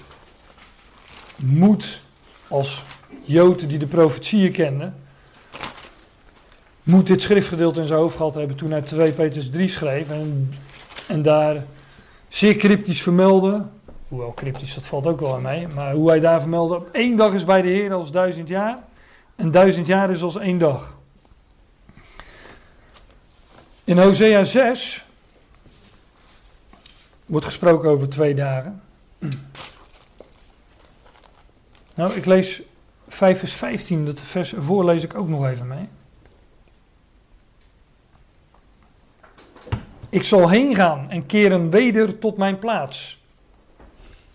moet 1.38 2.00
als 2.48 2.84
Jood 3.24 3.70
die 3.70 3.78
de 3.78 3.88
profetieën 3.88 4.52
kende, 4.52 4.92
moet 6.84 7.08
dit 7.08 7.22
schriftgedeelte 7.22 7.80
in 7.80 7.88
zijn 7.88 8.00
hoofd 8.00 8.16
gehad 8.16 8.36
hebben 8.36 8.56
toen 8.56 8.72
hij 8.72 8.82
2 8.82 9.12
Petrus 9.12 9.50
3 9.50 9.68
schreef. 9.70 10.10
En, 10.10 10.54
en 11.08 11.22
daar 11.22 11.64
zeer 12.30 12.56
cryptisch 12.56 13.02
vermeldde, 13.02 13.66
hoewel 14.08 14.34
cryptisch 14.34 14.74
dat 14.74 14.86
valt 14.86 15.08
ook 15.08 15.20
wel 15.20 15.36
aan 15.36 15.42
mij, 15.42 15.68
maar 15.76 15.94
hoe 15.94 16.10
hij 16.10 16.20
daar 16.20 16.40
vermeldde, 16.40 16.82
één 16.92 17.16
dag 17.16 17.34
is 17.34 17.46
bij 17.46 17.62
de 17.62 17.68
Heer 17.68 17.94
als 17.94 18.12
duizend 18.12 18.48
jaar 18.48 18.78
en 19.36 19.52
duizend 19.52 19.88
jaar 19.88 20.10
is 20.10 20.22
als 20.22 20.38
één 20.38 20.58
dag. 20.58 20.96
In 23.84 23.98
Hosea 23.98 24.44
6 24.44 25.06
wordt 27.26 27.46
gesproken 27.46 27.90
over 27.90 28.10
twee 28.10 28.36
dagen. 28.36 28.82
Nou, 31.98 32.14
ik 32.14 32.26
lees 32.26 32.62
5 33.08 33.40
vers 33.40 33.54
15, 33.54 34.06
dat 34.06 34.20
vers 34.22 34.54
ervoor 34.54 34.86
lees 34.86 35.04
ik 35.04 35.16
ook 35.16 35.28
nog 35.28 35.48
even 35.48 35.68
mee. 35.68 35.90
Ik 40.10 40.24
zal 40.24 40.50
heen 40.50 40.76
gaan 40.76 41.10
en 41.10 41.26
keren 41.26 41.70
weder 41.70 42.20
tot 42.20 42.38
mijn 42.38 42.60
plaats. 42.60 43.20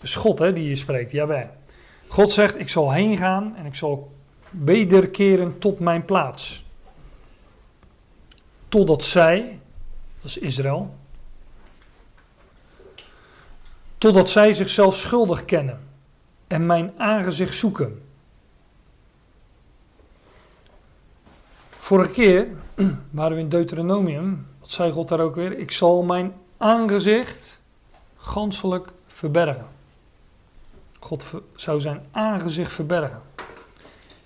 Is 0.00 0.14
God 0.14 0.38
hè, 0.38 0.52
die 0.52 0.62
hier 0.62 0.76
spreekt, 0.76 1.10
jawel. 1.10 1.50
God 2.08 2.32
zegt, 2.32 2.58
ik 2.58 2.68
zal 2.68 2.92
heen 2.92 3.16
gaan 3.16 3.56
en 3.56 3.66
ik 3.66 3.74
zal 3.74 4.12
wederkeren 4.50 5.58
tot 5.58 5.78
mijn 5.78 6.04
plaats. 6.04 6.64
Totdat 8.68 9.04
zij, 9.04 9.60
dat 10.20 10.30
is 10.30 10.38
Israël, 10.38 10.94
totdat 13.98 14.30
zij 14.30 14.52
zichzelf 14.52 14.96
schuldig 14.96 15.44
kennen 15.44 15.90
en 16.52 16.66
mijn 16.66 16.92
aangezicht 16.96 17.54
zoeken. 17.54 18.02
Vorige 21.70 22.10
keer 22.10 22.46
waren 23.10 23.36
we 23.36 23.42
in 23.42 23.48
Deuteronomium, 23.48 24.46
wat 24.60 24.70
zei 24.70 24.92
God 24.92 25.08
daar 25.08 25.20
ook 25.20 25.34
weer? 25.34 25.58
Ik 25.58 25.70
zal 25.70 26.02
mijn 26.02 26.32
aangezicht 26.56 27.60
ganselijk 28.16 28.88
verbergen. 29.06 29.66
God 30.98 31.24
zou 31.56 31.80
zijn 31.80 32.04
aangezicht 32.10 32.72
verbergen. 32.72 33.22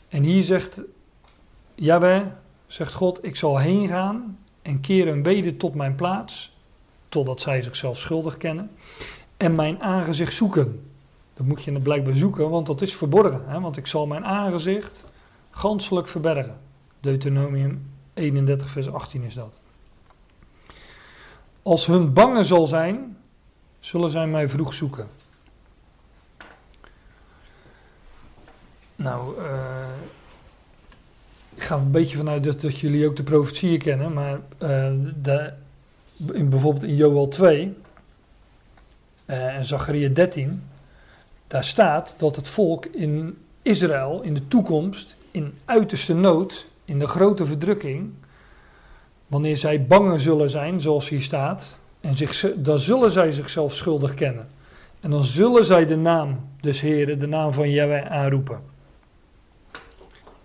En 0.09 0.23
hier 0.23 0.43
zegt 0.43 0.81
Jaweh, 1.75 2.23
zegt 2.67 2.95
God, 2.95 3.25
ik 3.25 3.37
zal 3.37 3.59
heen 3.59 3.89
gaan 3.89 4.39
en 4.63 4.81
keren 4.81 5.23
weder 5.23 5.57
tot 5.57 5.75
mijn 5.75 5.95
plaats, 5.95 6.57
totdat 7.09 7.41
zij 7.41 7.63
zichzelf 7.63 7.99
schuldig 7.99 8.37
kennen, 8.37 8.71
en 9.37 9.55
mijn 9.55 9.83
aangezicht 9.83 10.35
zoeken. 10.35 10.86
Dat 11.37 11.47
moet 11.47 11.63
je 11.63 11.73
dan 11.73 11.83
blijkbaar 11.83 12.15
zoeken, 12.15 12.51
want 12.51 12.67
dat 12.67 12.83
is 12.83 12.97
verborgen. 12.97 13.43
Hè? 13.47 13.61
Want 13.61 13.77
ik 13.77 13.87
zal 13.87 14.07
mijn 14.07 14.25
aangezicht 14.25 15.05
ganselijk 15.51 16.09
verbergen. 16.09 16.59
Deuteronomium 17.01 17.91
31, 18.15 18.71
vers 18.71 18.93
18 18.93 19.23
is 19.23 19.35
dat. 19.35 19.53
Als 21.63 21.87
hun 21.87 22.13
bange 22.13 22.45
zal 22.45 22.67
zijn, 22.67 23.17
zullen 23.81 24.11
zij 24.11 24.27
mij 24.27 24.49
vroeg 24.49 24.75
zoeken. 24.75 25.09
Nou, 28.97 29.39
eh, 29.39 29.89
ik 31.55 31.65
ga 31.65 31.77
een 31.77 31.91
beetje 31.91 32.17
vanuit 32.17 32.45
dat, 32.45 32.61
dat 32.61 32.79
jullie 32.79 33.07
ook 33.07 33.17
de 33.17 33.23
profetieën 33.23 33.79
kennen, 33.79 34.13
maar 34.13 34.41
eh, 34.59 34.87
in, 36.33 36.49
bijvoorbeeld 36.49 36.85
in 36.85 36.97
Joel 36.97 37.29
2 37.29 37.77
eh, 39.25 39.57
en 39.57 39.65
Zachariah 39.65 40.15
13, 40.15 40.63
daar 41.47 41.65
staat 41.65 42.15
dat 42.19 42.37
het 42.37 42.49
volk 42.49 42.87
in 42.87 43.39
Israël 43.63 44.21
in 44.23 44.35
de 44.35 44.49
toekomst 44.49 45.17
in 45.31 45.59
uiterste 45.65 46.15
nood, 46.15 46.67
in 46.85 46.99
de 46.99 47.07
grote 47.07 47.45
verdrukking, 47.45 48.11
wanneer 49.27 49.57
zij 49.57 49.87
bangen 49.87 50.21
zullen 50.21 50.51
zijn, 50.51 50.81
zoals 50.81 51.09
hier 51.09 51.23
staat, 51.23 51.79
en 52.01 52.17
zich, 52.17 52.55
dan 52.57 52.79
zullen 52.79 53.11
zij 53.11 53.33
zichzelf 53.33 53.75
schuldig 53.75 54.15
kennen. 54.15 54.49
En 55.01 55.11
dan 55.11 55.25
zullen 55.25 55.65
zij 55.65 55.87
de 55.87 55.97
naam 55.97 56.49
des 56.61 56.81
Heren, 56.81 57.19
de 57.19 57.27
naam 57.27 57.53
van 57.53 57.71
Yahweh 57.71 58.11
aanroepen. 58.11 58.61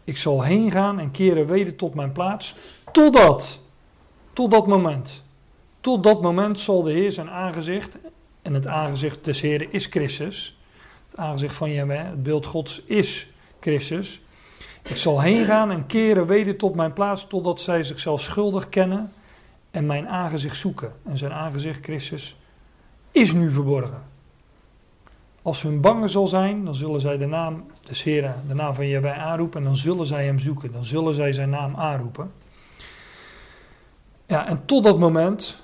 Ik 0.03 0.17
zal 0.17 0.43
heen 0.43 0.71
gaan 0.71 0.99
en 0.99 1.11
keren 1.11 1.47
weder 1.47 1.75
tot 1.75 1.93
mijn 1.93 2.11
plaats, 2.11 2.55
totdat, 2.91 3.59
tot 4.33 4.51
dat 4.51 4.67
moment. 4.67 5.23
Tot 5.81 6.03
dat 6.03 6.21
moment 6.21 6.59
zal 6.59 6.83
de 6.83 6.91
Heer 6.91 7.11
zijn 7.11 7.29
aangezicht, 7.29 7.97
en 8.41 8.53
het 8.53 8.67
aangezicht 8.67 9.25
des 9.25 9.41
Heren 9.41 9.71
is 9.71 9.85
Christus, 9.85 10.57
het 11.11 11.19
aangezicht 11.19 11.55
van 11.55 11.71
Yahweh, 11.71 12.03
het 12.05 12.23
beeld 12.23 12.45
Gods 12.45 12.81
is 12.85 13.27
Christus. 13.59 14.21
Ik 14.81 14.97
zal 14.97 15.21
heen 15.21 15.45
gaan 15.45 15.71
en 15.71 15.85
keren 15.85 16.27
weder 16.27 16.57
tot 16.57 16.75
mijn 16.75 16.93
plaats, 16.93 17.27
totdat 17.27 17.61
zij 17.61 17.83
zichzelf 17.83 18.21
schuldig 18.21 18.69
kennen 18.69 19.11
en 19.71 19.85
mijn 19.85 20.07
aangezicht 20.07 20.57
zoeken. 20.57 20.93
En 21.03 21.17
zijn 21.17 21.31
aangezicht, 21.31 21.83
Christus, 21.83 22.35
is 23.11 23.33
nu 23.33 23.51
verborgen. 23.51 24.03
Als 25.41 25.61
hun 25.61 25.81
bangen 25.81 26.09
zal 26.09 26.27
zijn, 26.27 26.65
dan 26.65 26.75
zullen 26.75 26.99
zij 26.99 27.17
de 27.17 27.25
naam 27.25 27.65
des 27.83 28.03
Heren, 28.03 28.35
de 28.47 28.53
naam 28.53 28.73
van 28.73 28.87
Jahweh 28.87 29.19
aanroepen 29.19 29.59
en 29.59 29.65
dan 29.65 29.75
zullen 29.75 30.05
zij 30.05 30.25
hem 30.25 30.39
zoeken. 30.39 30.71
Dan 30.71 30.85
zullen 30.85 31.13
zij 31.13 31.33
zijn 31.33 31.49
naam 31.49 31.75
aanroepen. 31.75 32.31
Ja, 34.25 34.47
en 34.47 34.65
tot 34.65 34.83
dat 34.83 34.99
moment 34.99 35.57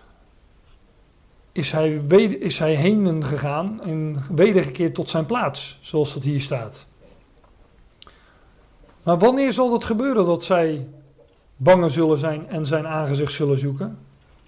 is 1.58 1.72
hij, 1.72 1.91
is 2.39 2.60
hij 2.60 2.76
heen 2.76 3.24
gegaan 3.24 3.84
en 3.84 4.24
wedergekeerd 4.36 4.95
tot 4.95 5.10
zijn 5.10 5.26
plaats, 5.26 5.78
zoals 5.82 6.14
dat 6.14 6.24
hier 6.24 6.41
staat. 6.41 6.86
Maar 9.03 9.18
wanneer 9.18 9.53
zal 9.53 9.70
dat 9.70 9.86
gebeuren 9.86 10.26
dat 10.26 10.43
zij 10.43 10.88
bangen 11.55 11.91
zullen 11.91 12.18
zijn 12.18 12.49
en 12.49 12.66
zijn 12.66 12.88
aangezicht 12.88 13.32
zullen 13.32 13.58
zoeken? 13.58 13.97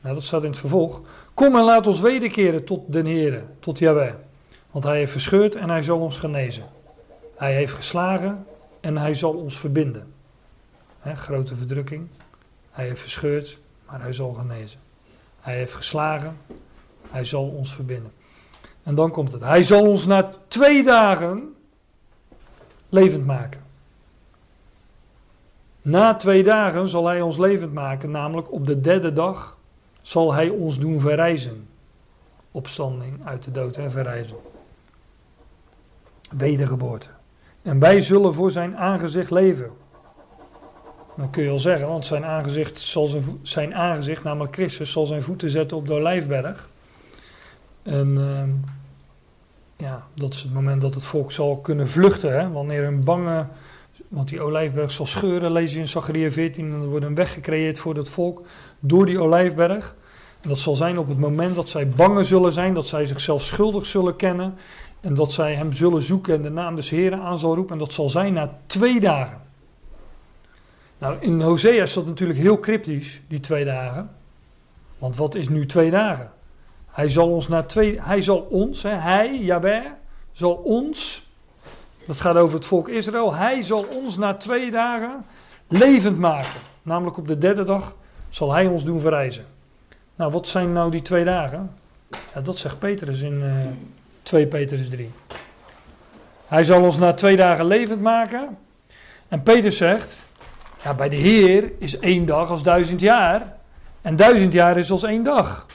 Nou, 0.02 0.14
dat 0.14 0.24
staat 0.24 0.44
in 0.44 0.50
het 0.50 0.60
vervolg. 0.60 1.02
Kom 1.34 1.56
en 1.56 1.64
laat 1.64 1.88
ons 1.88 2.00
wederkeren 2.00 2.64
tot 2.64 2.82
den 2.88 3.06
Heere, 3.06 3.44
tot 3.60 3.80
Jahweh. 3.80 4.14
Want 4.72 4.84
hij 4.84 4.98
heeft 4.98 5.12
verscheurd 5.12 5.56
en 5.56 5.70
hij 5.70 5.84
zal 5.84 6.00
ons 6.00 6.18
genezen. 6.18 6.66
Hij 7.36 7.54
heeft 7.54 7.74
geslagen 7.74 8.46
en 8.80 8.98
hij 8.98 9.14
zal 9.14 9.34
ons 9.34 9.60
verbinden. 9.60 10.14
Grote 11.16 11.56
verdrukking. 11.56 12.08
Hij 12.72 12.86
heeft 12.86 13.02
verscheurd, 13.02 13.58
maar 13.86 14.02
hij 14.02 14.14
zal 14.14 14.34
genezen. 14.34 14.80
Hij 15.40 15.56
heeft 15.56 15.74
geslagen, 15.74 16.38
hij 17.10 17.26
zal 17.26 17.48
ons 17.48 17.76
verbinden. 17.76 18.12
En 18.84 18.96
dan 18.96 19.12
komt 19.12 19.32
het. 19.32 19.42
Hij 19.42 19.64
zal 19.64 19.88
ons 19.88 20.06
na 20.06 20.32
twee 20.48 20.84
dagen 20.84 21.56
levend 22.90 23.26
maken. 23.26 23.62
Na 25.82 26.16
twee 26.16 26.44
dagen 26.44 26.88
zal 26.88 27.08
hij 27.08 27.22
ons 27.22 27.38
levend 27.38 27.74
maken, 27.74 28.12
namelijk 28.12 28.52
op 28.52 28.66
de 28.66 28.82
derde 28.82 29.14
dag 29.14 29.58
zal 30.02 30.34
hij 30.34 30.50
ons 30.50 30.80
doen 30.80 31.00
verrijzen. 31.00 31.68
Opstanding 32.52 33.26
uit 33.26 33.44
de 33.44 33.52
dood 33.52 33.76
en 33.76 33.92
verrijzen. 33.92 34.38
Wedergeboorte. 36.30 37.08
En 37.62 37.80
wij 37.80 38.02
zullen 38.02 38.34
voor 38.34 38.52
zijn 38.52 38.78
aangezicht 38.78 39.32
leven. 39.32 39.72
Dan 41.16 41.30
kun 41.30 41.44
je 41.44 41.50
al 41.50 41.60
zeggen, 41.60 41.88
want 41.88 42.06
zijn 42.06 42.26
aangezicht, 42.26 42.80
zal 42.80 43.08
zijn, 43.08 43.40
zijn 43.42 43.76
aangezicht, 43.76 44.24
namelijk 44.24 44.54
Christus, 44.54 44.92
zal 44.92 45.06
zijn 45.06 45.22
voeten 45.22 45.50
zetten 45.50 45.78
op 45.78 45.88
de 45.88 45.94
olijfberg. 45.94 46.69
En 47.84 48.18
ehm, 48.18 48.50
ja, 49.78 50.08
dat 50.14 50.34
is 50.34 50.42
het 50.42 50.54
moment 50.54 50.82
dat 50.82 50.94
het 50.94 51.04
volk 51.04 51.32
zal 51.32 51.58
kunnen 51.58 51.88
vluchten. 51.88 52.40
Hè? 52.40 52.52
Wanneer 52.52 52.84
een 52.84 53.04
bange, 53.04 53.46
want 54.08 54.30
die 54.30 54.42
olijfberg 54.42 54.92
zal 54.92 55.06
scheuren, 55.06 55.52
lees 55.52 55.74
je 55.74 55.80
in 55.80 55.88
Zachariah 55.88 56.32
14. 56.32 56.66
En 56.66 56.82
er 56.82 56.88
wordt 56.88 57.06
een 57.06 57.16
weg 57.16 57.34
gecreëerd 57.34 57.80
voor 57.80 57.94
dat 57.94 58.10
volk 58.10 58.46
door 58.80 59.06
die 59.06 59.20
olijfberg. 59.20 59.96
En 60.42 60.50
dat 60.50 60.58
zal 60.58 60.76
zijn 60.76 60.98
op 60.98 61.08
het 61.08 61.20
moment 61.20 61.56
dat 61.56 61.70
zij 61.70 61.88
bange 61.88 62.24
zullen 62.24 62.52
zijn, 62.52 62.74
dat 62.74 62.88
zij 62.88 63.06
zichzelf 63.06 63.42
schuldig 63.42 63.86
zullen 63.86 64.16
kennen. 64.16 64.56
En 65.02 65.14
dat 65.14 65.32
zij 65.32 65.56
hem 65.56 65.74
zullen 65.74 66.02
zoeken 66.02 66.34
en 66.36 66.42
de 66.42 66.50
naam 66.50 66.76
des 66.76 66.90
Heren 66.90 67.22
aan 67.22 67.40
zal 67.40 67.56
roepen. 67.56 67.74
En 67.74 67.80
dat 67.80 67.94
zal 67.94 68.10
zijn 68.10 68.34
na 68.34 68.60
twee 68.66 69.00
dagen. 69.00 69.42
Nou, 70.98 71.18
in 71.20 71.42
Hosea 71.42 71.84
is 71.84 71.94
dat 71.94 72.06
natuurlijk 72.06 72.40
heel 72.40 72.60
cryptisch, 72.60 73.22
die 73.28 73.40
twee 73.40 73.66
dagen. 73.66 74.10
Want 74.98 75.16
wat 75.16 75.36
is 75.36 75.50
nu 75.50 75.66
twee 75.66 75.92
dagen? 75.92 76.32
Hij 77.00 77.10
zal 77.10 77.30
ons 77.30 77.48
na 77.48 77.64
twee, 77.64 78.00
hij 78.02 78.22
zal 78.22 78.48
ons, 78.50 78.84
hè, 78.84 78.90
hij, 78.90 79.38
Jabé, 79.38 79.82
zal 80.32 80.54
ons, 80.54 81.30
dat 82.06 82.20
gaat 82.20 82.36
over 82.36 82.58
het 82.58 82.66
volk 82.66 82.90
Israël, 82.90 83.34
hij 83.34 83.62
zal 83.62 83.86
ons 83.94 84.18
na 84.18 84.34
twee 84.34 84.72
dagen 84.72 85.26
levend 85.68 86.18
maken. 86.18 86.60
Namelijk 86.82 87.18
op 87.18 87.28
de 87.28 87.38
derde 87.38 87.64
dag 87.64 87.96
zal 88.30 88.54
hij 88.54 88.68
ons 88.68 88.84
doen 88.84 89.00
verrijzen. 89.00 89.46
Nou, 90.16 90.32
wat 90.32 90.48
zijn 90.48 90.74
nou 90.74 90.92
die 90.92 91.02
twee 91.02 91.24
dagen? 91.24 91.72
Ja, 92.34 92.42
dat 92.42 92.58
zegt 92.58 92.80
Petrus 92.80 93.22
in 93.22 93.42
eh 93.44 93.52
2 94.24 94.48
Petrus 94.48 94.90
3. 94.90 95.12
Hij 96.48 96.64
zal 96.64 96.84
ons 96.84 96.98
na 96.98 97.14
twee 97.14 97.36
dagen 97.36 97.66
levend 97.66 98.02
maken. 98.02 98.58
En 99.28 99.44
Petrus 99.44 99.78
zegt, 99.78 100.18
ja, 100.84 100.94
bij 100.94 101.10
de 101.10 101.16
Heer 101.16 101.72
is 101.78 102.00
één 102.00 102.26
dag 102.26 102.50
als 102.50 102.64
duizend 102.64 103.00
jaar. 103.00 103.58
En 104.02 104.16
duizend 104.16 104.54
jaar 104.54 104.78
is 104.78 104.92
als 104.92 105.04
één 105.04 105.24
dag. 105.24 105.66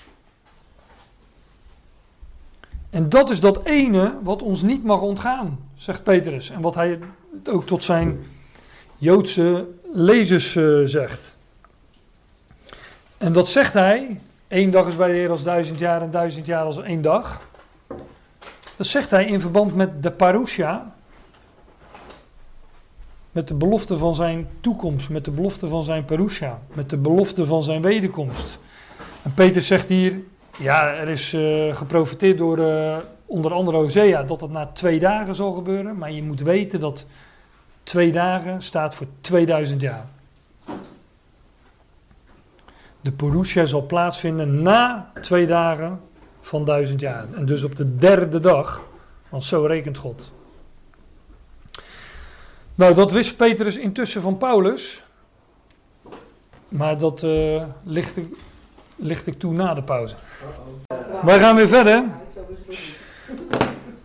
En 2.94 3.08
dat 3.08 3.30
is 3.30 3.40
dat 3.40 3.60
ene 3.64 4.18
wat 4.22 4.42
ons 4.42 4.62
niet 4.62 4.84
mag 4.84 5.00
ontgaan, 5.00 5.58
zegt 5.74 6.02
Petrus. 6.02 6.50
En 6.50 6.60
wat 6.60 6.74
hij 6.74 6.98
ook 7.44 7.66
tot 7.66 7.84
zijn 7.84 8.26
Joodse 8.96 9.68
lezers 9.92 10.56
eh, 10.56 10.80
zegt. 10.84 11.36
En 13.18 13.32
dat 13.32 13.48
zegt 13.48 13.72
hij, 13.72 14.20
één 14.48 14.70
dag 14.70 14.88
is 14.88 14.96
bij 14.96 15.08
de 15.08 15.14
Heer 15.14 15.30
als 15.30 15.42
duizend 15.42 15.78
jaar 15.78 16.02
en 16.02 16.10
duizend 16.10 16.46
jaar 16.46 16.64
als 16.64 16.82
één 16.82 17.02
dag. 17.02 17.40
Dat 18.76 18.86
zegt 18.86 19.10
hij 19.10 19.24
in 19.24 19.40
verband 19.40 19.74
met 19.74 20.02
de 20.02 20.10
parousia, 20.10 20.94
met 23.30 23.48
de 23.48 23.54
belofte 23.54 23.98
van 23.98 24.14
zijn 24.14 24.48
toekomst, 24.60 25.08
met 25.08 25.24
de 25.24 25.30
belofte 25.30 25.68
van 25.68 25.84
zijn 25.84 26.04
parousia, 26.04 26.60
met 26.74 26.90
de 26.90 26.96
belofte 26.96 27.46
van 27.46 27.62
zijn 27.62 27.82
wederkomst. 27.82 28.58
En 29.22 29.34
Peter 29.34 29.62
zegt 29.62 29.88
hier, 29.88 30.20
ja, 30.58 30.94
er 30.94 31.08
is 31.08 31.32
eh, 31.32 31.76
geprofiteerd 31.76 32.38
door 32.38 32.58
eh, 32.58 32.96
onder 33.26 33.52
andere 33.52 33.76
Hosea 33.76 34.22
dat 34.22 34.40
het 34.40 34.50
na 34.50 34.66
twee 34.66 34.98
dagen 34.98 35.34
zal 35.34 35.52
gebeuren, 35.52 35.98
maar 35.98 36.12
je 36.12 36.22
moet 36.22 36.40
weten 36.40 36.80
dat 36.80 37.06
twee 37.82 38.12
dagen 38.12 38.62
staat 38.62 38.94
voor 38.94 39.06
2000 39.20 39.80
jaar. 39.80 40.06
De 43.00 43.12
parousia 43.12 43.66
zal 43.66 43.86
plaatsvinden 43.86 44.62
na 44.62 45.10
twee 45.20 45.46
dagen 45.46 46.00
van 46.40 46.64
duizend 46.64 47.00
jaar. 47.00 47.26
En 47.34 47.46
dus 47.46 47.64
op 47.64 47.76
de 47.76 47.96
derde 47.96 48.40
dag, 48.40 48.82
want 49.28 49.44
zo 49.44 49.64
rekent 49.64 49.96
God. 49.96 50.32
Nou, 52.74 52.94
dat 52.94 53.12
wist 53.12 53.36
Petrus 53.36 53.76
intussen 53.76 54.22
van 54.22 54.38
Paulus. 54.38 55.04
Maar 56.68 56.98
dat 56.98 57.26
licht, 57.82 58.16
ik, 58.16 58.26
licht 58.96 59.26
ik 59.26 59.38
toe 59.38 59.52
na 59.52 59.74
de 59.74 59.82
pauze. 59.82 60.14
Wij 61.22 61.38
gaan 61.38 61.56
weer 61.56 61.68
verder. 61.68 62.02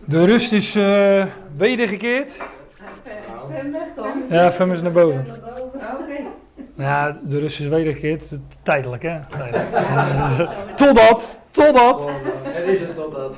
De 0.04 0.24
rust 0.24 0.52
is 0.52 0.74
eh, 0.74 1.26
wedergekeerd. 1.56 2.30
Sven 2.30 3.72
weg 3.72 3.88
dan. 3.96 4.22
Ja, 4.28 4.52
Fem 4.52 4.72
is 4.72 4.82
naar 4.82 4.92
boven. 4.92 5.26
Oké. 6.00 6.22
Ja, 6.74 7.18
de 7.22 7.38
rust 7.38 7.60
is 7.60 7.66
wedergekeerd. 7.66 8.32
Tijdelijk, 8.62 9.02
hè? 9.02 9.18
Tijdelijk. 9.28 10.50
Totdat, 10.76 11.40
totdat. 11.50 12.10
Het 12.42 12.66
is 12.66 12.80
een 12.80 12.94
tot 12.94 13.14
dat. 13.14 13.34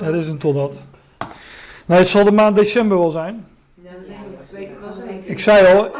Er 0.00 0.14
is 0.14 0.26
een 0.28 0.38
totdat. 0.38 0.74
Nee, 1.86 1.98
het 1.98 2.08
zal 2.08 2.24
de 2.24 2.32
maand 2.32 2.56
december 2.56 2.98
wel 2.98 3.10
zijn. 3.10 3.46
Ja, 3.74 3.90
dat 3.90 4.06
denk 4.06 4.18
ik. 4.18 4.38
Dat 4.38 4.50
weet 4.50 4.68
ik 4.68 4.76
wel 4.80 4.92
zeker. 4.92 5.30
Ik 5.30 5.38
zei 5.38 5.76
al, 5.76 5.90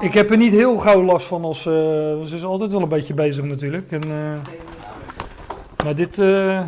ik 0.00 0.14
heb 0.14 0.30
er 0.30 0.36
niet 0.36 0.52
heel 0.52 0.76
gauw 0.76 1.02
last 1.02 1.26
van 1.26 1.44
als... 1.44 1.66
eh, 1.66 1.72
ze 2.24 2.30
is 2.34 2.44
altijd 2.44 2.72
wel 2.72 2.82
een 2.82 2.88
beetje 2.88 3.14
bezig 3.14 3.44
natuurlijk. 3.44 3.92
En, 3.92 4.02
eh, 4.02 4.52
maar 5.84 5.94
dit 5.94 6.18
eh 6.18 6.62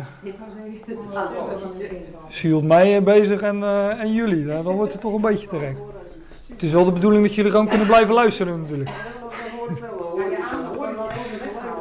ze 2.29 2.47
hield 2.47 2.63
mij 2.63 3.03
bezig 3.03 3.41
en, 3.41 3.63
eh, 3.63 3.99
en 3.99 4.13
jullie. 4.13 4.45
Nou, 4.45 4.63
dan 4.63 4.75
wordt 4.75 4.91
het 4.91 5.01
toch 5.01 5.13
een 5.13 5.21
beetje 5.21 5.47
te 5.47 5.59
gek. 5.59 5.75
Het 6.47 6.63
is 6.63 6.71
wel 6.71 6.85
de 6.85 6.91
bedoeling 6.91 7.25
dat 7.25 7.35
jullie 7.35 7.51
gewoon 7.51 7.67
kunnen 7.67 7.87
blijven 7.87 8.13
luisteren 8.13 8.61
natuurlijk. 8.61 8.89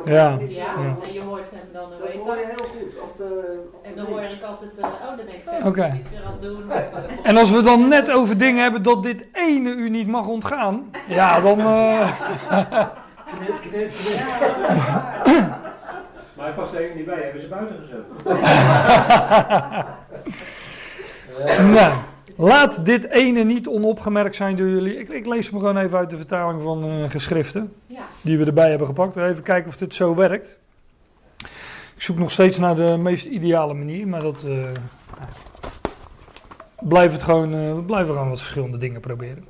Ja, 0.04 0.38
Ja, 0.48 0.96
dan 1.90 1.98
Dat 1.98 2.08
weet 2.08 2.16
hoor 2.22 2.36
je 2.36 2.44
heel 2.46 2.64
goed. 2.64 3.00
Op 3.02 3.16
de, 3.16 3.60
En 3.82 3.92
dan 3.96 4.06
hoor 4.06 4.20
ik 4.20 4.42
altijd, 4.42 4.78
eh, 4.78 4.84
oh, 4.84 5.06
dan 5.16 5.18
denk 5.26 5.28
ik, 5.28 5.44
dit 5.74 6.10
weer 6.10 6.24
aan 6.26 6.32
het 6.32 6.42
doen. 6.42 6.72
Of, 6.72 6.82
En 7.28 7.36
als 7.36 7.50
we 7.50 7.62
dan 7.62 7.88
net 7.88 8.10
over 8.10 8.38
dingen 8.38 8.62
hebben 8.62 8.82
dat 8.82 9.02
dit 9.02 9.24
ene 9.32 9.70
u 9.70 9.88
niet 9.90 10.06
mag 10.06 10.26
ontgaan. 10.26 10.90
Ja, 11.08 11.40
dan... 11.40 11.58
eh, 11.60 12.10
knip, 13.38 13.60
knip, 13.60 13.90
knip. 13.90 14.20
Maar 16.36 16.46
hij 16.46 16.54
past 16.56 16.74
er 16.74 16.80
even 16.80 16.96
niet 16.96 17.06
bij, 17.06 17.20
hebben 17.22 17.40
ze 17.40 17.48
buiten 17.48 17.76
gezet. 17.80 18.04
Nou, 21.72 21.92
laat 22.36 22.86
dit 22.86 23.08
ene 23.10 23.42
niet 23.42 23.68
onopgemerkt 23.68 24.36
zijn 24.36 24.56
door 24.56 24.68
jullie. 24.68 24.98
Ik, 24.98 25.08
ik 25.08 25.26
lees 25.26 25.48
hem 25.50 25.58
gewoon 25.58 25.76
even 25.76 25.98
uit 25.98 26.10
de 26.10 26.16
vertaling 26.16 26.62
van 26.62 26.84
eh, 26.84 27.10
geschriften. 27.10 27.72
ja. 27.86 28.00
Die 28.22 28.38
we 28.38 28.44
erbij 28.44 28.68
hebben 28.68 28.86
gepakt. 28.86 29.16
Even 29.16 29.42
kijken 29.42 29.70
of 29.70 29.76
dit 29.76 29.94
zo 29.94 30.14
werkt. 30.14 30.58
Ik 32.02 32.08
zoek 32.08 32.18
nog 32.18 32.30
steeds 32.30 32.58
naar 32.58 32.74
de 32.74 32.96
meest 32.96 33.24
ideale 33.24 33.74
manier. 33.74 34.08
Maar 34.08 34.22
dat... 34.22 34.44
blijft 36.80 37.12
het 37.12 37.22
gewoon, 37.22 37.54
eh, 37.54 37.74
we 37.74 37.82
blijven 37.82 38.12
gewoon 38.12 38.28
wat 38.28 38.40
verschillende 38.40 38.78
dingen 38.78 39.00
proberen. 39.00 39.44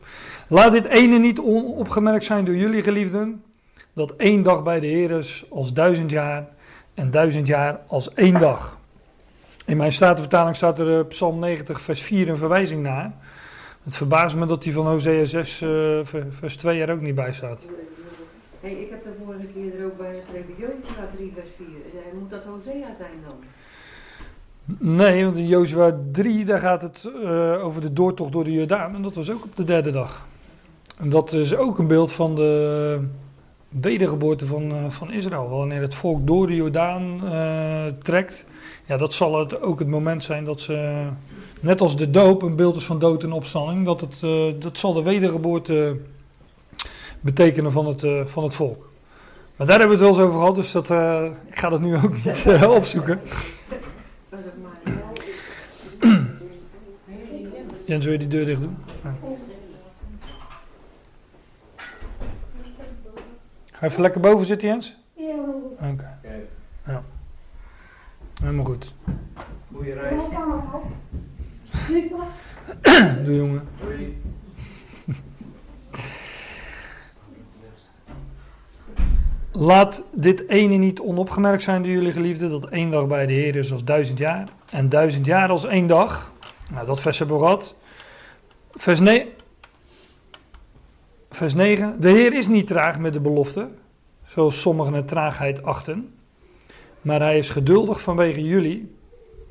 Laat 0.48 0.72
dit 0.72 0.84
ene 0.84 1.18
niet 1.18 1.40
onopgemerkt 1.40 2.24
zijn 2.24 2.44
door 2.44 2.54
jullie 2.54 2.82
geliefden. 2.82 3.42
Dat 3.92 4.16
één 4.16 4.42
dag 4.42 4.62
bij 4.62 4.80
de 4.80 4.86
Heer 4.86 5.10
is 5.10 5.44
als 5.50 5.72
duizend 5.72 6.10
jaar. 6.10 6.48
En 6.94 7.10
duizend 7.10 7.46
jaar 7.46 7.80
als 7.86 8.14
één 8.14 8.40
dag. 8.40 8.78
In 9.64 9.76
mijn 9.76 9.92
statenvertaling 9.92 10.56
staat 10.56 10.78
er 10.78 10.98
eh, 10.98 11.06
Psalm 11.08 11.38
90, 11.38 11.80
vers 11.80 12.02
4 12.02 12.28
een 12.28 12.36
verwijzing 12.36 12.82
naar. 12.82 13.12
Het 13.82 13.94
verbaast 13.96 14.36
me 14.36 14.46
dat 14.46 14.62
die 14.62 14.72
van 14.72 14.86
Hosea 14.86 15.24
6, 15.24 15.60
eh, 15.60 15.68
ver- 16.02 16.26
vers 16.30 16.56
2 16.56 16.80
er 16.80 16.92
ook 16.92 17.00
niet 17.00 17.14
bij 17.14 17.32
staat. 17.32 17.60
Hey, 18.62 18.72
ik 18.72 18.90
heb 18.90 19.04
de 19.04 19.10
vorige 19.24 19.46
keer 19.54 19.80
er 19.80 19.86
ook 19.86 19.96
bij 19.96 20.14
geschreven, 20.20 20.54
Jozua 20.58 21.08
3 21.16 21.32
vers 21.34 21.48
4. 21.56 21.66
Eh, 21.66 22.18
Moet 22.20 22.30
dat 22.30 22.44
Hosea 22.44 22.92
zijn 22.92 23.10
dan? 23.26 23.36
Nee, 24.96 25.24
want 25.24 25.36
in 25.36 25.46
Jozua 25.46 25.98
3, 26.12 26.44
daar 26.44 26.58
gaat 26.58 26.82
het 26.82 27.10
eh, 27.24 27.64
over 27.64 27.80
de 27.80 27.92
doortocht 27.92 28.32
door 28.32 28.44
de 28.44 28.52
Jordaan. 28.52 28.94
En 28.94 29.02
dat 29.02 29.14
was 29.14 29.30
ook 29.30 29.44
op 29.44 29.56
de 29.56 29.64
derde 29.64 29.90
dag. 29.90 30.26
En 30.98 31.10
dat 31.10 31.32
is 31.32 31.56
ook 31.56 31.78
een 31.78 31.86
beeld 31.86 32.12
van 32.12 32.34
de 32.34 32.98
wedergeboorte 33.68 34.46
van, 34.46 34.70
eh, 34.70 34.90
van 34.90 35.12
Israël. 35.12 35.48
Wanneer 35.48 35.80
het 35.80 35.94
volk 35.94 36.26
door 36.26 36.46
de 36.46 36.56
Jordaan 36.56 37.20
eh, 37.24 37.84
trekt. 38.02 38.44
Ja, 38.86 38.96
dat 38.96 39.14
zal 39.14 39.38
het 39.38 39.62
ook 39.62 39.78
het 39.78 39.88
moment 39.88 40.24
zijn 40.24 40.44
dat 40.44 40.60
ze, 40.60 41.06
net 41.60 41.80
als 41.80 41.96
de 41.96 42.10
doop 42.10 42.42
een 42.42 42.56
beeld 42.56 42.76
is 42.76 42.84
van 42.84 42.98
dood 42.98 43.22
en 43.22 43.32
opstanding. 43.32 43.84
Dat, 43.84 44.00
het, 44.00 44.20
dat 44.62 44.78
zal 44.78 44.92
de 44.92 45.02
wedergeboorte 45.02 45.96
betekenen 47.22 47.72
van 47.72 47.86
het, 47.86 48.02
eh, 48.02 48.26
van 48.26 48.42
het 48.44 48.54
volk. 48.54 48.90
Maar 49.56 49.66
daar 49.66 49.78
hebben 49.78 49.98
we 49.98 50.04
het 50.04 50.12
wel 50.14 50.20
eens 50.24 50.28
over 50.30 50.40
gehad, 50.40 50.54
dus 50.54 50.72
dat, 50.72 50.90
eh, 50.90 51.24
ik 51.48 51.58
ga 51.58 51.68
dat 51.68 51.80
nu 51.80 51.96
ook 51.96 52.12
niet 52.24 52.64
opzoeken. 52.66 53.20
Jens, 57.86 58.04
wil 58.04 58.12
je 58.12 58.18
die 58.18 58.28
deur 58.28 58.44
dicht 58.44 58.60
doen? 58.60 58.76
Ja. 59.04 59.14
Ga 63.72 63.86
je 63.86 63.86
even 63.86 64.02
lekker 64.02 64.20
boven 64.20 64.46
zitten, 64.46 64.68
Jens? 64.68 64.96
Ja, 65.14 65.34
Oké, 65.72 66.18
Oké. 66.86 67.02
helemaal 68.42 68.64
goed. 68.64 68.94
Goeie 69.74 69.92
reis. 69.94 70.16
mijn 70.16 70.30
camera. 70.30 70.64
Super. 71.88 72.18
Doe 73.24 73.36
jongen. 73.36 73.68
Doei. 73.80 74.16
Laat 79.52 80.02
dit 80.12 80.48
ene 80.48 80.76
niet 80.76 81.00
onopgemerkt 81.00 81.62
zijn 81.62 81.82
door 81.82 81.92
jullie 81.92 82.12
geliefden, 82.12 82.50
dat 82.50 82.66
één 82.66 82.90
dag 82.90 83.06
bij 83.06 83.26
de 83.26 83.32
Heer 83.32 83.56
is 83.56 83.72
als 83.72 83.84
duizend 83.84 84.18
jaar. 84.18 84.48
En 84.70 84.88
duizend 84.88 85.26
jaar 85.26 85.48
als 85.48 85.64
één 85.64 85.86
dag. 85.86 86.32
Nou, 86.72 86.86
dat 86.86 87.00
vers 87.00 87.18
hebben 87.18 87.36
we 87.36 87.42
gehad. 87.42 87.76
Vers, 88.70 89.00
ne 89.00 89.26
vers 91.30 91.54
9. 91.54 92.00
De 92.00 92.08
Heer 92.08 92.34
is 92.34 92.48
niet 92.48 92.66
traag 92.66 92.98
met 92.98 93.12
de 93.12 93.20
belofte, 93.20 93.68
zoals 94.26 94.60
sommigen 94.60 94.92
het 94.92 95.08
traagheid 95.08 95.62
achten. 95.62 96.14
Maar 97.00 97.20
hij 97.20 97.38
is 97.38 97.50
geduldig 97.50 98.00
vanwege 98.00 98.42
jullie, 98.42 98.94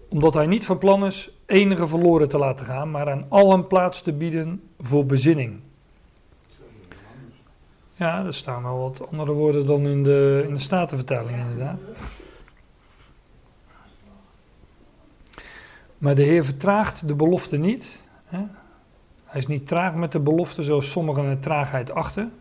omdat 0.09 0.33
hij 0.33 0.45
niet 0.45 0.65
van 0.65 0.77
plan 0.77 1.05
is 1.05 1.37
enige 1.45 1.87
verloren 1.87 2.29
te 2.29 2.37
laten 2.37 2.65
gaan, 2.65 2.91
maar 2.91 3.09
aan 3.09 3.25
allen 3.29 3.67
plaats 3.67 4.01
te 4.01 4.13
bieden 4.13 4.61
voor 4.79 5.05
bezinning. 5.05 5.59
Ja, 8.01 8.25
er 8.25 8.33
staan 8.33 8.63
wel 8.63 8.79
wat 8.79 9.07
andere 9.11 9.31
woorden 9.31 9.65
dan 9.65 9.87
in 9.87 10.03
de, 10.03 10.43
in 10.47 10.53
de 10.53 10.59
Statenvertaling 10.59 11.37
inderdaad. 11.39 11.79
Maar 15.97 16.15
de 16.15 16.21
Heer 16.21 16.45
vertraagt 16.45 17.07
de 17.07 17.15
belofte 17.15 17.57
niet. 17.57 17.99
Hè? 18.25 18.39
Hij 19.23 19.39
is 19.39 19.47
niet 19.47 19.67
traag 19.67 19.95
met 19.95 20.11
de 20.11 20.19
belofte 20.19 20.63
zoals 20.63 20.91
sommigen 20.91 21.25
het 21.25 21.41
traagheid 21.41 21.91
achten. 21.91 22.33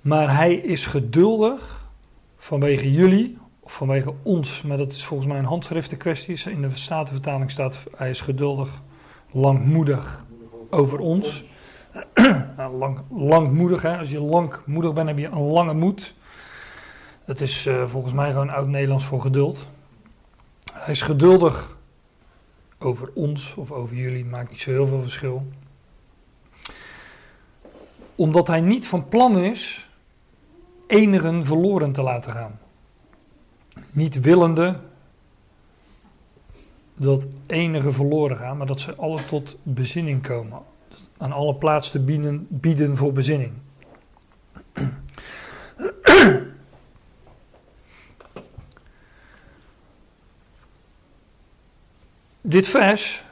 Maar 0.00 0.36
hij 0.36 0.54
is 0.54 0.86
geduldig 0.86 1.88
vanwege 2.36 2.92
jullie, 2.92 3.38
of 3.60 3.72
vanwege 3.72 4.14
ons. 4.22 4.62
Maar 4.62 4.76
dat 4.76 4.92
is 4.92 5.04
volgens 5.04 5.28
mij 5.28 5.38
een 5.38 5.44
handschriften 5.44 5.96
kwestie. 5.96 6.50
In 6.50 6.62
de 6.62 6.76
Statenvertaling 6.76 7.50
staat 7.50 7.78
hij 7.96 8.10
is 8.10 8.20
geduldig, 8.20 8.82
langmoedig 9.30 10.24
over 10.70 10.98
ons. 10.98 11.44
Lang, 12.78 13.00
langmoedig, 13.10 13.82
hè? 13.82 13.98
als 13.98 14.10
je 14.10 14.20
langmoedig 14.20 14.92
bent 14.92 15.08
heb 15.08 15.18
je 15.18 15.26
een 15.26 15.46
lange 15.46 15.74
moed. 15.74 16.14
Dat 17.24 17.40
is 17.40 17.66
eh, 17.66 17.86
volgens 17.86 18.12
mij 18.12 18.30
gewoon 18.30 18.50
oud-Nederlands 18.50 19.04
voor 19.04 19.20
geduld. 19.20 19.68
Hij 20.72 20.92
is 20.92 21.02
geduldig 21.02 21.76
over 22.78 23.10
ons 23.14 23.54
of 23.54 23.70
over 23.70 23.96
jullie, 23.96 24.24
maakt 24.24 24.50
niet 24.50 24.60
zo 24.60 24.70
heel 24.70 24.86
veel 24.86 25.02
verschil. 25.02 25.46
Omdat 28.14 28.46
hij 28.46 28.60
niet 28.60 28.86
van 28.86 29.08
plan 29.08 29.38
is 29.38 29.88
enigen 30.86 31.44
verloren 31.44 31.92
te 31.92 32.02
laten 32.02 32.32
gaan. 32.32 32.58
Niet 33.90 34.20
willende 34.20 34.80
dat 36.94 37.26
enigen 37.46 37.92
verloren 37.92 38.36
gaan, 38.36 38.56
maar 38.56 38.66
dat 38.66 38.80
ze 38.80 38.94
alle 38.94 39.24
tot 39.24 39.56
bezinning 39.62 40.22
komen 40.22 40.62
aan 41.22 41.32
alle 41.32 41.54
plaats 41.54 41.90
te 41.90 42.00
bieden, 42.00 42.46
bieden 42.50 42.96
voor 42.96 43.12
bezinning. 43.12 43.52
Dit 52.40 52.66
vers, 52.66 53.24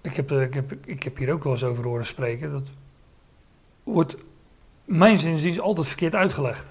ik 0.00 0.16
heb, 0.16 0.32
ik, 0.32 0.54
heb, 0.54 0.72
ik 0.86 1.02
heb 1.02 1.16
hier 1.16 1.32
ook 1.32 1.44
wel 1.44 1.52
eens 1.52 1.64
over 1.64 1.84
horen 1.84 2.06
spreken, 2.06 2.52
dat 2.52 2.70
wordt 3.82 4.16
mijn 4.84 5.18
zinziens 5.18 5.60
altijd 5.60 5.86
verkeerd 5.86 6.14
uitgelegd. 6.14 6.66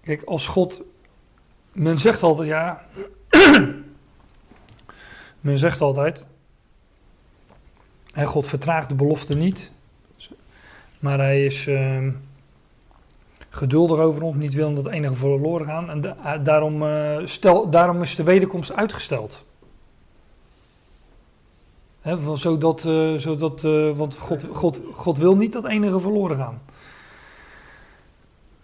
Kijk, 0.00 0.22
als 0.22 0.46
God, 0.46 0.82
men 1.72 1.98
zegt 1.98 2.22
altijd 2.22 2.48
ja, 2.48 2.86
men 5.40 5.58
zegt 5.58 5.80
altijd, 5.80 6.26
en 8.12 8.26
God 8.26 8.46
vertraagt 8.46 8.88
de 8.88 8.94
belofte 8.94 9.36
niet. 9.36 9.70
Maar 10.98 11.18
hij 11.18 11.44
is 11.44 11.66
uh, 11.66 12.08
geduldig 13.48 13.98
over 13.98 14.22
ons, 14.22 14.36
niet 14.36 14.54
willen 14.54 14.74
dat 14.74 14.86
enige 14.86 15.14
verloren 15.14 15.66
gaan. 15.66 15.90
En 15.90 16.00
da 16.00 16.38
daarom, 16.38 16.82
uh, 16.82 17.16
stel, 17.24 17.70
daarom 17.70 18.02
is 18.02 18.16
de 18.16 18.22
wederkomst 18.22 18.72
uitgesteld. 18.72 19.44
Van, 22.02 22.38
zodat, 22.38 22.84
uh, 22.84 23.14
zodat 23.14 23.62
want 23.96 24.16
God, 24.16 24.46
God, 24.52 24.80
God 24.94 25.18
wil 25.18 25.36
niet 25.36 25.52
dat 25.52 25.64
enige 25.64 26.00
verloren 26.00 26.36
gaan. 26.36 26.60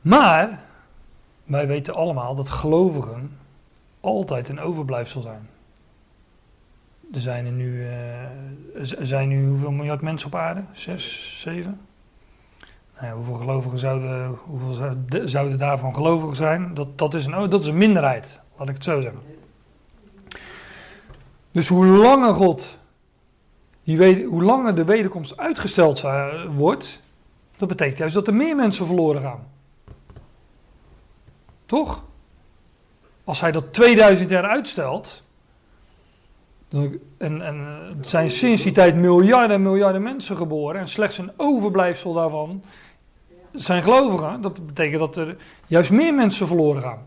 Maar 0.01 0.61
wij 1.45 1.67
weten 1.67 1.95
allemaal 1.95 2.35
dat 2.35 2.49
gelovigen 2.49 3.39
altijd 4.01 4.49
een 4.49 4.61
overblijfsel 4.61 5.21
zijn. 5.21 5.49
Er 7.13 7.21
zijn 7.21 7.47
er 7.47 7.53
nu, 7.53 7.81
uh, 7.81 8.99
er 8.99 9.07
zijn 9.07 9.29
nu 9.29 9.49
hoeveel 9.49 9.71
miljard 9.71 10.01
mensen 10.01 10.29
op 10.29 10.35
aarde? 10.35 10.63
Zes, 10.73 11.35
zeven? 11.41 11.81
Nou 13.01 13.15
hoeveel 13.15 13.35
gelovigen 13.35 13.79
zouden, 13.79 14.39
hoeveel 14.45 14.95
zouden 15.25 15.59
daarvan 15.59 15.95
gelovigen 15.95 16.37
zijn? 16.37 16.75
Dat, 16.75 16.99
dat, 16.99 17.15
is 17.15 17.25
een, 17.27 17.37
oh, 17.37 17.51
dat 17.51 17.61
is 17.61 17.67
een 17.67 17.79
minderheid, 17.79 18.41
laat 18.57 18.69
ik 18.69 18.75
het 18.75 18.85
zo 18.85 19.01
zeggen. 19.01 19.21
Dus 21.51 21.69
hoe 21.69 21.87
langer 21.87 22.35
God, 22.35 22.79
weet, 23.85 24.25
hoe 24.25 24.43
langer 24.43 24.75
de 24.75 24.85
wederkomst 24.85 25.37
uitgesteld 25.37 26.05
wordt, 26.57 27.01
dat 27.57 27.69
betekent 27.69 27.99
juist 27.99 28.15
dat 28.15 28.27
er 28.27 28.35
meer 28.35 28.57
mensen 28.57 28.87
verloren 28.87 29.23
gaan. 29.23 29.47
Toch? 31.67 32.05
Als 33.25 33.41
hij 33.41 33.53
dat 33.53 33.73
2000 33.73 34.31
jaar 34.31 34.49
uitstelt, 34.49 35.23
en, 36.69 37.01
en 37.19 37.43
er 37.45 37.97
zijn 38.01 38.31
sinds 38.31 38.63
die 38.63 38.73
tijd 38.73 38.97
miljarden 38.97 39.57
en 39.57 39.63
miljarden 39.63 40.03
mensen 40.03 40.37
geboren 40.37 40.81
en 40.81 40.89
slechts 40.89 41.19
een 41.19 41.33
overblijfsel 41.37 42.13
daarvan 42.13 42.63
zijn 43.53 43.83
gelovigen. 43.83 44.41
Dat 44.41 44.67
betekent 44.67 44.99
dat 44.99 45.17
er 45.17 45.37
juist 45.67 45.91
meer 45.91 46.15
mensen 46.15 46.47
verloren 46.47 46.83
gaan. 46.83 47.07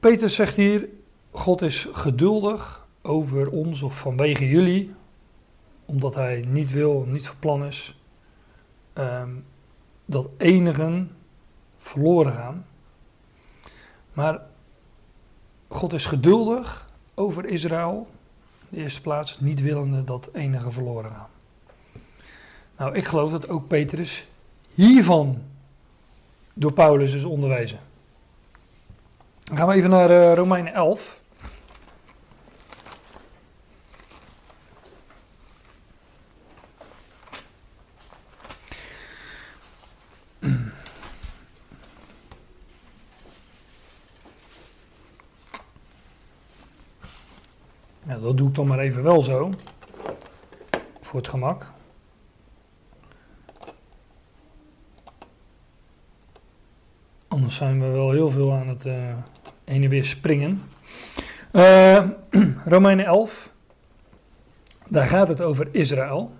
Peter 0.00 0.30
zegt 0.30 0.56
hier, 0.56 0.88
God 1.30 1.62
is 1.62 1.88
geduldig 1.92 2.86
over 3.02 3.50
ons 3.50 3.82
of 3.82 3.98
vanwege 3.98 4.48
jullie, 4.48 4.94
omdat 5.84 6.14
hij 6.14 6.44
niet 6.48 6.70
wil, 6.70 7.04
niet 7.08 7.26
van 7.26 7.36
plan 7.38 7.64
is, 7.64 7.98
um, 8.94 9.44
dat 10.04 10.28
enigen 10.36 11.10
verloren 11.78 12.32
gaan. 12.32 12.66
Maar 14.20 14.40
God 15.68 15.92
is 15.92 16.06
geduldig 16.06 16.86
over 17.14 17.44
Israël, 17.44 18.06
in 18.58 18.66
de 18.68 18.82
eerste 18.82 19.00
plaats, 19.00 19.40
niet 19.40 19.60
willende 19.60 20.04
dat 20.04 20.28
enige 20.32 20.70
verloren 20.70 21.10
gaan. 21.10 21.28
Nou, 22.76 22.94
ik 22.94 23.04
geloof 23.04 23.30
dat 23.30 23.48
ook 23.48 23.66
Petrus 23.66 24.26
hiervan 24.74 25.42
door 26.54 26.72
Paulus 26.72 27.12
is 27.12 27.24
onderwezen. 27.24 27.78
Dan 29.42 29.56
gaan 29.56 29.68
we 29.68 29.74
even 29.74 29.90
naar 29.90 30.10
uh, 30.10 30.34
Romeinen 30.34 30.72
11. 30.72 31.19
Dat 48.18 48.36
doe 48.36 48.48
ik 48.48 48.54
dan 48.54 48.66
maar 48.66 48.78
even 48.78 49.02
wel 49.02 49.22
zo. 49.22 49.50
Voor 51.00 51.18
het 51.20 51.28
gemak. 51.28 51.66
Anders 57.28 57.54
zijn 57.54 57.80
we 57.80 57.88
wel 57.88 58.10
heel 58.10 58.28
veel 58.28 58.52
aan 58.52 58.68
het 58.68 58.86
uh, 58.86 59.14
heen 59.64 59.82
en 59.82 59.88
weer 59.88 60.04
springen. 60.04 60.62
Uh, 61.52 62.08
Romeinen 62.64 63.04
11. 63.04 63.50
Daar 64.88 65.06
gaat 65.06 65.28
het 65.28 65.40
over 65.40 65.68
Israël. 65.70 66.32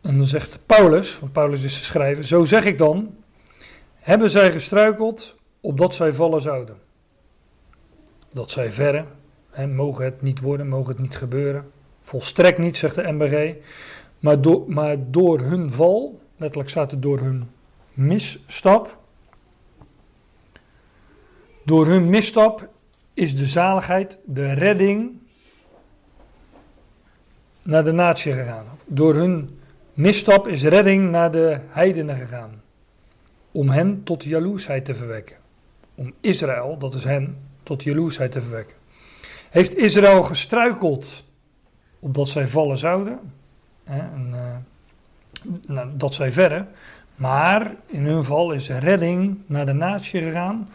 En 0.00 0.16
dan 0.16 0.26
zegt 0.26 0.58
Paulus, 0.66 1.18
want 1.18 1.32
Paulus 1.32 1.62
is 1.62 1.78
de 1.78 1.84
schrijver, 1.84 2.24
zo 2.24 2.44
zeg 2.44 2.64
ik 2.64 2.78
dan, 2.78 3.16
hebben 3.94 4.30
zij 4.30 4.52
gestruikeld 4.52 5.34
opdat 5.60 5.94
zij 5.94 6.12
vallen 6.12 6.40
zouden. 6.40 6.76
Dat 8.32 8.50
zij 8.50 8.72
verre, 8.72 9.04
mogen 9.64 10.04
het 10.04 10.22
niet 10.22 10.40
worden, 10.40 10.68
mogen 10.68 10.92
het 10.92 11.00
niet 11.00 11.16
gebeuren. 11.16 11.70
Volstrekt 12.02 12.58
niet, 12.58 12.76
zegt 12.76 12.94
de 12.94 13.12
MBG. 13.12 13.54
Maar, 14.18 14.40
do, 14.40 14.64
maar 14.68 14.96
door 15.10 15.40
hun 15.40 15.72
val, 15.72 16.20
letterlijk 16.36 16.70
staat 16.70 16.90
het 16.90 17.02
door 17.02 17.18
hun 17.18 17.50
misstap, 17.94 18.98
Door 21.66 21.86
hun 21.86 22.08
misstap 22.08 22.68
is 23.14 23.36
de 23.36 23.46
zaligheid, 23.46 24.18
de 24.24 24.52
redding 24.52 25.12
naar 27.62 27.84
de 27.84 27.92
natie 27.92 28.32
gegaan. 28.32 28.64
Door 28.84 29.14
hun 29.14 29.58
misstap 29.94 30.48
is 30.48 30.62
redding 30.62 31.10
naar 31.10 31.32
de 31.32 31.58
heidenen 31.68 32.16
gegaan. 32.16 32.62
Om 33.52 33.68
hen 33.68 34.02
tot 34.02 34.24
jaloersheid 34.24 34.84
te 34.84 34.94
verwekken. 34.94 35.36
Om 35.94 36.12
Israël, 36.20 36.78
dat 36.78 36.94
is 36.94 37.04
hen, 37.04 37.38
tot 37.62 37.82
jaloersheid 37.82 38.32
te 38.32 38.42
verwekken. 38.42 38.75
Heeft 39.50 39.76
Israël 39.76 40.22
gestruikeld 40.22 41.24
opdat 41.98 42.28
zij 42.28 42.48
vallen 42.48 42.78
zouden? 42.78 43.32
Hè, 43.84 43.98
en, 43.98 44.30
uh, 44.34 44.56
nou, 45.66 45.90
dat 45.94 46.14
zij 46.14 46.32
verder. 46.32 46.66
Maar 47.14 47.74
in 47.86 48.04
hun 48.04 48.24
val 48.24 48.52
is 48.52 48.68
redding 48.68 49.38
naar 49.46 49.66
de 49.66 49.72
natie 49.72 50.22
gegaan 50.22 50.68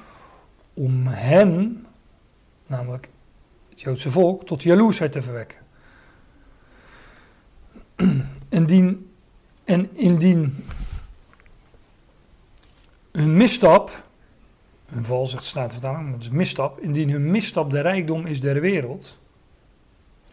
om 0.73 1.07
hen, 1.07 1.85
namelijk 2.67 3.09
het 3.69 3.81
Joodse 3.81 4.11
volk, 4.11 4.45
tot 4.45 4.63
jaloersheid 4.63 5.11
te 5.11 5.21
verwekken. 5.21 5.57
En 9.63 9.89
indien 9.93 10.65
hun 13.11 13.37
misstap, 13.37 14.03
hun 14.91 15.03
val 15.03 15.27
zegt 15.27 15.45
Statenvertaling, 15.45 16.11
dat 16.11 16.21
is 16.21 16.29
misstap, 16.29 16.79
indien 16.79 17.09
hun 17.09 17.31
misstap 17.31 17.71
de 17.71 17.79
rijkdom 17.79 18.25
is 18.25 18.41
der 18.41 18.61
wereld, 18.61 19.17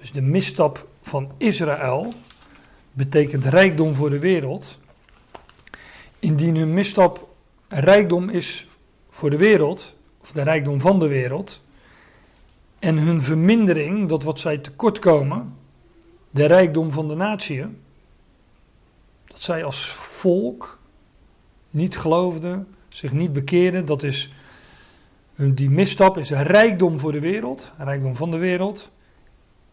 dus 0.01 0.13
de 0.13 0.21
misstap 0.21 0.87
van 1.03 1.31
Israël 1.37 2.13
betekent 2.93 3.45
rijkdom 3.45 3.95
voor 3.95 4.11
de 4.11 4.19
wereld, 4.19 4.79
indien 6.19 6.57
hun 6.57 6.75
misstap 6.75 7.29
rijkdom 7.69 8.29
is 8.29 8.69
voor 9.11 9.31
de 9.31 9.37
wereld, 9.37 9.95
of 10.21 10.33
de 10.33 10.43
rijkdom 10.43 10.81
van 10.81 10.99
de 10.99 11.07
wereld, 11.07 11.61
en 12.79 12.99
hun 12.99 13.23
vermindering, 13.23 14.09
dat 14.09 14.23
wat 14.23 14.41
zij 14.41 14.59
tekortkomen, 14.59 15.57
de 16.31 16.45
rijkdom 16.45 16.91
van 16.91 17.09
de 17.09 17.15
natie, 17.15 17.65
dat 19.25 19.43
zij 19.43 19.65
als 19.65 19.87
volk 19.93 20.79
niet 21.71 21.99
geloofden, 21.99 22.67
zich 22.89 23.13
niet 23.13 23.33
bekeerden, 23.33 23.87
dat 23.87 24.03
is, 24.03 24.33
die 25.39 25.71
misstap 25.71 26.19
is 26.19 26.31
rijkdom 26.31 26.99
voor 26.99 27.13
de 27.13 27.21
wereld, 27.21 27.71
rijkdom 27.79 28.17
van 28.17 28.31
de 28.31 28.37
wereld, 28.37 28.91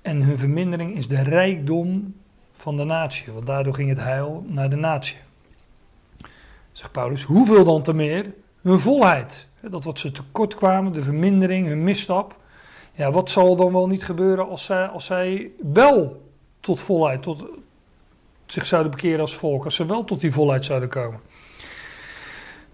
en 0.02 0.22
hun 0.22 0.38
vermindering 0.38 0.96
is 0.96 1.08
de 1.08 1.22
rijkdom 1.22 2.16
van 2.54 2.78
de 2.78 2.84
natie, 2.84 3.34
want 3.34 3.46
daardoor 3.46 3.74
ging 3.74 3.90
het 3.90 4.00
heil 4.00 4.46
naar 4.48 4.70
de 4.70 4.76
natie. 4.76 5.18
Zegt 6.72 6.92
Paulus, 6.92 7.24
hoeveel 7.24 7.66
dan 7.66 7.82
te 7.82 7.94
meer? 7.94 8.34
Hun 8.62 8.80
volheid. 8.80 9.48
Dat 9.62 9.84
wat 9.84 10.00
ze 10.00 10.12
tekort 10.12 10.56
kwamen, 10.56 10.94
de 10.94 11.02
vermindering, 11.02 11.68
hun 11.68 11.84
misstap. 11.84 12.36
Ja, 12.94 13.12
wat 13.12 13.30
zal 13.30 13.56
dan 13.56 13.74
wel 13.74 13.88
niet 13.88 14.06
gebeuren 14.06 14.50
als 14.50 14.66
zij, 14.66 14.88
als 14.88 15.06
zij 15.06 15.52
wel 15.74 16.30
tot 16.60 16.80
volheid, 16.80 17.24
tot 17.24 17.46
zich 18.46 18.66
zouden 18.66 18.92
bekeren 18.92 19.20
als 19.20 19.36
volk, 19.36 19.64
als 19.64 19.76
ze 19.76 19.86
wel 19.86 20.04
tot 20.04 20.20
die 20.20 20.32
volheid 20.32 20.66
zouden 20.66 20.90
komen. 20.90 21.20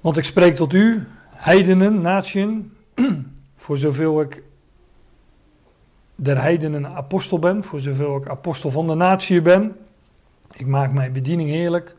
Want 0.02 0.18
ik 0.18 0.26
spreek 0.26 0.56
tot 0.56 0.74
u, 0.74 1.08
heidenen, 1.30 2.02
natieën, 2.02 2.72
voor 3.56 3.78
zoveel 3.78 4.22
ik 4.22 4.44
der 6.16 6.42
heidenen 6.42 6.86
apostel 6.86 7.40
ben, 7.40 7.64
voor 7.64 7.80
zoveel 7.80 8.16
ik 8.16 8.28
apostel 8.28 8.72
van 8.72 8.88
de 8.88 8.94
natie 8.94 9.42
ben. 9.42 9.76
Ik 10.52 10.66
maak 10.66 10.92
mijn 10.92 11.14
bediening 11.14 11.50
heerlijk, 11.50 11.96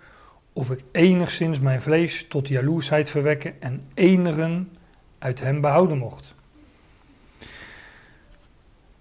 of 0.52 0.70
ik 0.70 0.84
enigszins 0.92 1.60
mijn 1.60 1.82
vlees 1.82 2.28
tot 2.28 2.48
jaloersheid 2.48 3.10
verwekken 3.10 3.62
en 3.62 3.84
enigen 3.94 4.70
uit 5.18 5.40
hem 5.40 5.60
behouden 5.60 5.98
mocht. 5.98 6.34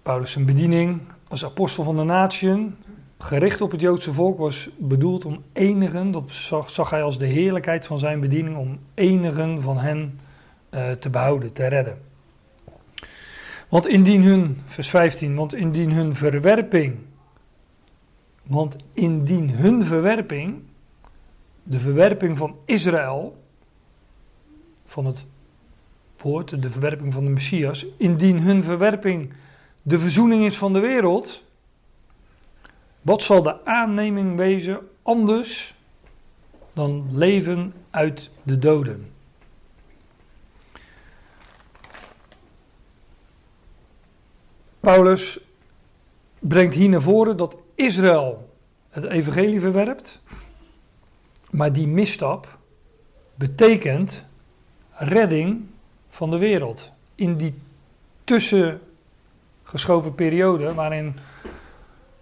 Paulus' 0.02 0.44
bediening 0.44 1.00
als 1.28 1.44
apostel 1.44 1.84
van 1.84 1.96
de 1.96 2.02
natieën, 2.02 2.76
gericht 3.18 3.60
op 3.60 3.70
het 3.70 3.80
Joodse 3.80 4.12
volk, 4.12 4.38
was 4.38 4.68
bedoeld 4.78 5.24
om 5.24 5.42
enigen, 5.52 6.10
dat 6.10 6.24
zag, 6.28 6.70
zag 6.70 6.90
hij 6.90 7.02
als 7.02 7.18
de 7.18 7.26
heerlijkheid 7.26 7.86
van 7.86 7.98
zijn 7.98 8.20
bediening, 8.20 8.56
om 8.56 8.78
enigen 8.94 9.62
van 9.62 9.78
hen 9.78 10.20
uh, 10.74 10.90
te 10.90 11.10
behouden, 11.10 11.52
te 11.52 11.66
redden. 11.66 11.98
Want 13.68 13.86
indien 13.86 14.22
hun, 14.22 14.60
vers 14.64 14.90
15, 14.90 15.34
want 15.34 15.54
indien 15.54 15.92
hun 15.92 16.16
verwerping, 16.16 16.98
want 18.42 18.76
indien 18.92 19.50
hun 19.50 19.84
verwerping, 19.84 20.62
de 21.62 21.78
verwerping 21.78 22.38
van 22.38 22.56
Israël, 22.64 23.42
van 24.86 25.06
het 25.06 25.26
woord, 26.16 26.62
de 26.62 26.70
verwerping 26.70 27.12
van 27.12 27.24
de 27.24 27.30
Messias, 27.30 27.86
indien 27.96 28.40
hun 28.40 28.62
verwerping 28.62 29.32
de 29.82 29.98
verzoening 29.98 30.44
is 30.44 30.56
van 30.56 30.72
de 30.72 30.80
wereld, 30.80 31.42
wat 33.02 33.22
zal 33.22 33.42
de 33.42 33.64
aanneming 33.64 34.36
wezen 34.36 34.78
anders 35.02 35.74
dan 36.72 37.08
leven 37.12 37.74
uit 37.90 38.30
de 38.42 38.58
doden? 38.58 39.10
Paulus 44.82 45.38
brengt 46.38 46.74
hier 46.74 46.88
naar 46.88 47.02
voren 47.02 47.36
dat 47.36 47.56
Israël 47.74 48.48
het 48.90 49.04
evangelie 49.04 49.60
verwerpt, 49.60 50.20
maar 51.50 51.72
die 51.72 51.86
misstap 51.86 52.58
betekent 53.34 54.24
redding 54.92 55.66
van 56.08 56.30
de 56.30 56.38
wereld. 56.38 56.92
In 57.14 57.36
die 57.36 57.54
tussengeschoven 58.24 60.14
periode 60.14 60.74
waarin 60.74 61.18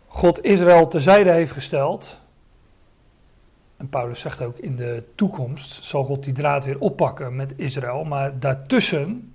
God 0.06 0.44
Israël 0.44 0.88
terzijde 0.88 1.30
heeft 1.30 1.52
gesteld, 1.52 2.20
en 3.76 3.88
Paulus 3.88 4.20
zegt 4.20 4.42
ook 4.42 4.58
in 4.58 4.76
de 4.76 5.04
toekomst 5.14 5.84
zal 5.84 6.04
God 6.04 6.24
die 6.24 6.34
draad 6.34 6.64
weer 6.64 6.78
oppakken 6.78 7.36
met 7.36 7.52
Israël, 7.56 8.04
maar 8.04 8.38
daartussen, 8.38 9.32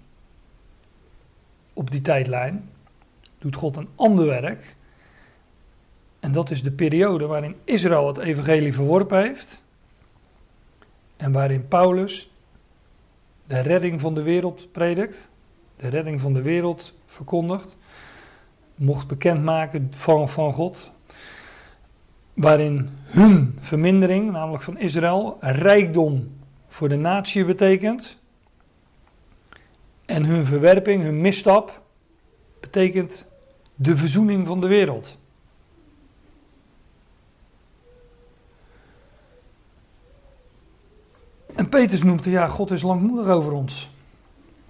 op 1.74 1.92
die 1.92 2.02
tijdlijn, 2.02 2.70
doet 3.46 3.56
God 3.56 3.76
een 3.76 3.90
ander 3.96 4.26
werk. 4.26 4.76
En 6.20 6.32
dat 6.32 6.52
is 6.52 6.64
de 6.64 6.72
periode 6.72 7.26
waarin 7.26 7.56
Israël 7.64 8.08
het 8.08 8.18
evangelie 8.18 8.74
verworpen 8.74 9.22
heeft. 9.22 9.62
En 11.18 11.32
waarin 11.32 11.68
Paulus 11.68 12.32
de 13.48 13.60
redding 13.60 14.02
van 14.02 14.14
de 14.14 14.24
wereld 14.24 14.72
predikt. 14.72 15.28
De 15.76 15.88
redding 15.88 16.22
van 16.22 16.34
de 16.34 16.42
wereld 16.42 16.94
verkondigt. 17.06 17.78
Mocht 18.76 19.08
bekendmaken 19.08 19.88
van, 19.92 20.30
van 20.30 20.54
God. 20.54 20.92
Waarin 22.34 22.90
hun 23.06 23.58
vermindering, 23.60 24.32
namelijk 24.32 24.64
van 24.64 24.78
Israël, 24.78 25.38
rijkdom 25.40 26.38
voor 26.68 26.90
de 26.90 26.96
natie 26.96 27.46
betekent. 27.46 28.18
En 30.06 30.26
hun 30.26 30.46
verwerping, 30.46 31.04
hun 31.04 31.22
misstap, 31.22 31.84
betekent 32.60 33.28
de 33.76 33.96
verzoening 33.98 34.48
van 34.48 34.62
de 34.62 34.68
wereld. 34.68 35.18
En 41.56 41.70
Petrus 41.70 42.04
noemt, 42.04 42.24
ja, 42.24 42.48
God 42.48 42.72
is 42.72 42.82
langmoedig 42.82 43.28
over 43.28 43.52
ons. 43.52 43.90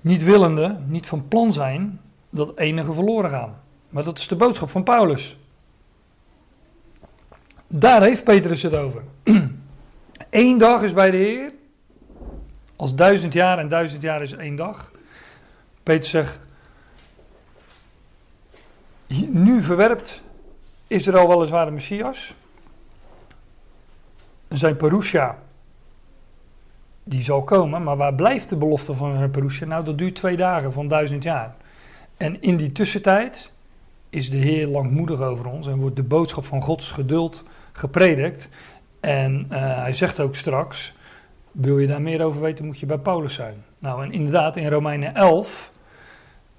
Niet 0.01 0.23
willende, 0.23 0.79
niet 0.87 1.07
van 1.07 1.27
plan 1.27 1.53
zijn 1.53 1.99
dat 2.29 2.57
enige 2.57 2.93
verloren 2.93 3.29
gaan. 3.29 3.61
Maar 3.89 4.03
dat 4.03 4.17
is 4.17 4.27
de 4.27 4.35
boodschap 4.35 4.69
van 4.69 4.83
Paulus. 4.83 5.37
Daar 7.67 8.03
heeft 8.03 8.23
Petrus 8.23 8.61
het 8.61 8.75
over. 8.75 9.03
Eén 10.29 10.57
dag 10.57 10.81
is 10.81 10.93
bij 10.93 11.11
de 11.11 11.17
Heer 11.17 11.53
als 12.75 12.95
duizend 12.95 13.33
jaar 13.33 13.59
en 13.59 13.69
duizend 13.69 14.01
jaar 14.01 14.21
is 14.21 14.31
één 14.31 14.55
dag. 14.55 14.91
Petrus 15.83 16.09
zegt, 16.09 16.39
nu 19.29 19.61
verwerpt 19.61 20.21
Israël 20.87 21.27
weliswaar 21.27 21.65
de 21.65 21.71
Messias. 21.71 22.33
Zijn 24.49 24.75
Perusha, 24.75 25.37
die 27.03 27.21
zal 27.21 27.43
komen, 27.43 27.83
maar 27.83 27.97
waar 27.97 28.13
blijft 28.13 28.49
de 28.49 28.55
belofte 28.55 28.93
van 28.93 29.17
zijn 29.17 29.31
Perusha? 29.31 29.65
Nou, 29.65 29.85
dat 29.85 29.97
duurt 29.97 30.15
twee 30.15 30.37
dagen 30.37 30.73
van 30.73 30.87
duizend 30.87 31.23
jaar. 31.23 31.55
En 32.17 32.41
in 32.41 32.57
die 32.57 32.71
tussentijd 32.71 33.51
is 34.09 34.29
de 34.29 34.37
Heer 34.37 34.67
langmoedig 34.67 35.21
over 35.21 35.45
ons 35.45 35.67
en 35.67 35.77
wordt 35.77 35.95
de 35.95 36.03
boodschap 36.03 36.45
van 36.45 36.61
Gods 36.61 36.91
geduld 36.91 37.43
gepredikt. 37.71 38.49
En 38.99 39.47
uh, 39.51 39.57
hij 39.57 39.93
zegt 39.93 40.19
ook 40.19 40.35
straks, 40.35 40.93
wil 41.51 41.79
je 41.79 41.87
daar 41.87 42.01
meer 42.01 42.23
over 42.23 42.41
weten, 42.41 42.65
moet 42.65 42.79
je 42.79 42.85
bij 42.85 42.97
Paulus 42.97 43.33
zijn. 43.33 43.63
Nou, 43.79 44.03
en 44.03 44.11
inderdaad, 44.11 44.57
in 44.57 44.69
Romeinen 44.69 45.15
11 45.15 45.71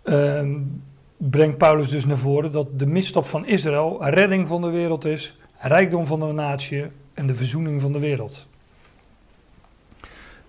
uh, 0.05 0.41
brengt 1.17 1.59
Paulus 1.59 1.89
dus 1.89 2.07
naar 2.07 2.17
voren 2.17 2.53
dat 2.53 2.79
de 2.79 2.87
misstap 2.87 3.27
van 3.27 3.47
Israël 3.47 4.09
redding 4.09 4.49
van 4.49 4.61
de 4.61 4.71
wereld 4.71 5.05
is, 5.05 5.37
rijkdom 5.59 6.07
van 6.07 6.21
de 6.21 6.27
natie 6.27 6.85
en 7.15 7.27
de 7.27 7.35
verzoening 7.35 7.81
van 7.81 7.93
de 7.93 7.99
wereld. 7.99 8.47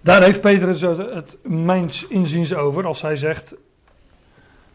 Daar 0.02 0.24
heeft 0.24 0.42
Petrus 0.42 0.82
het 0.82 1.38
mijns 1.44 2.08
inziens 2.08 2.54
over 2.54 2.86
als 2.86 3.02
hij 3.02 3.16
zegt, 3.16 3.56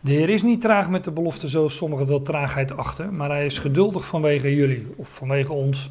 De 0.01 0.13
Heer 0.13 0.29
is 0.29 0.43
niet 0.43 0.61
traag 0.61 0.89
met 0.89 1.05
de 1.05 1.11
belofte 1.11 1.49
zoals 1.49 1.77
sommigen 1.77 2.07
dat 2.07 2.25
traagheid 2.25 2.77
achten, 2.77 3.17
maar 3.17 3.31
hij 3.31 3.47
is 3.47 3.59
geduldig 3.59 4.07
vanwege 4.07 4.55
jullie 4.55 4.87
of 4.97 5.09
vanwege 5.09 5.53
ons, 5.53 5.91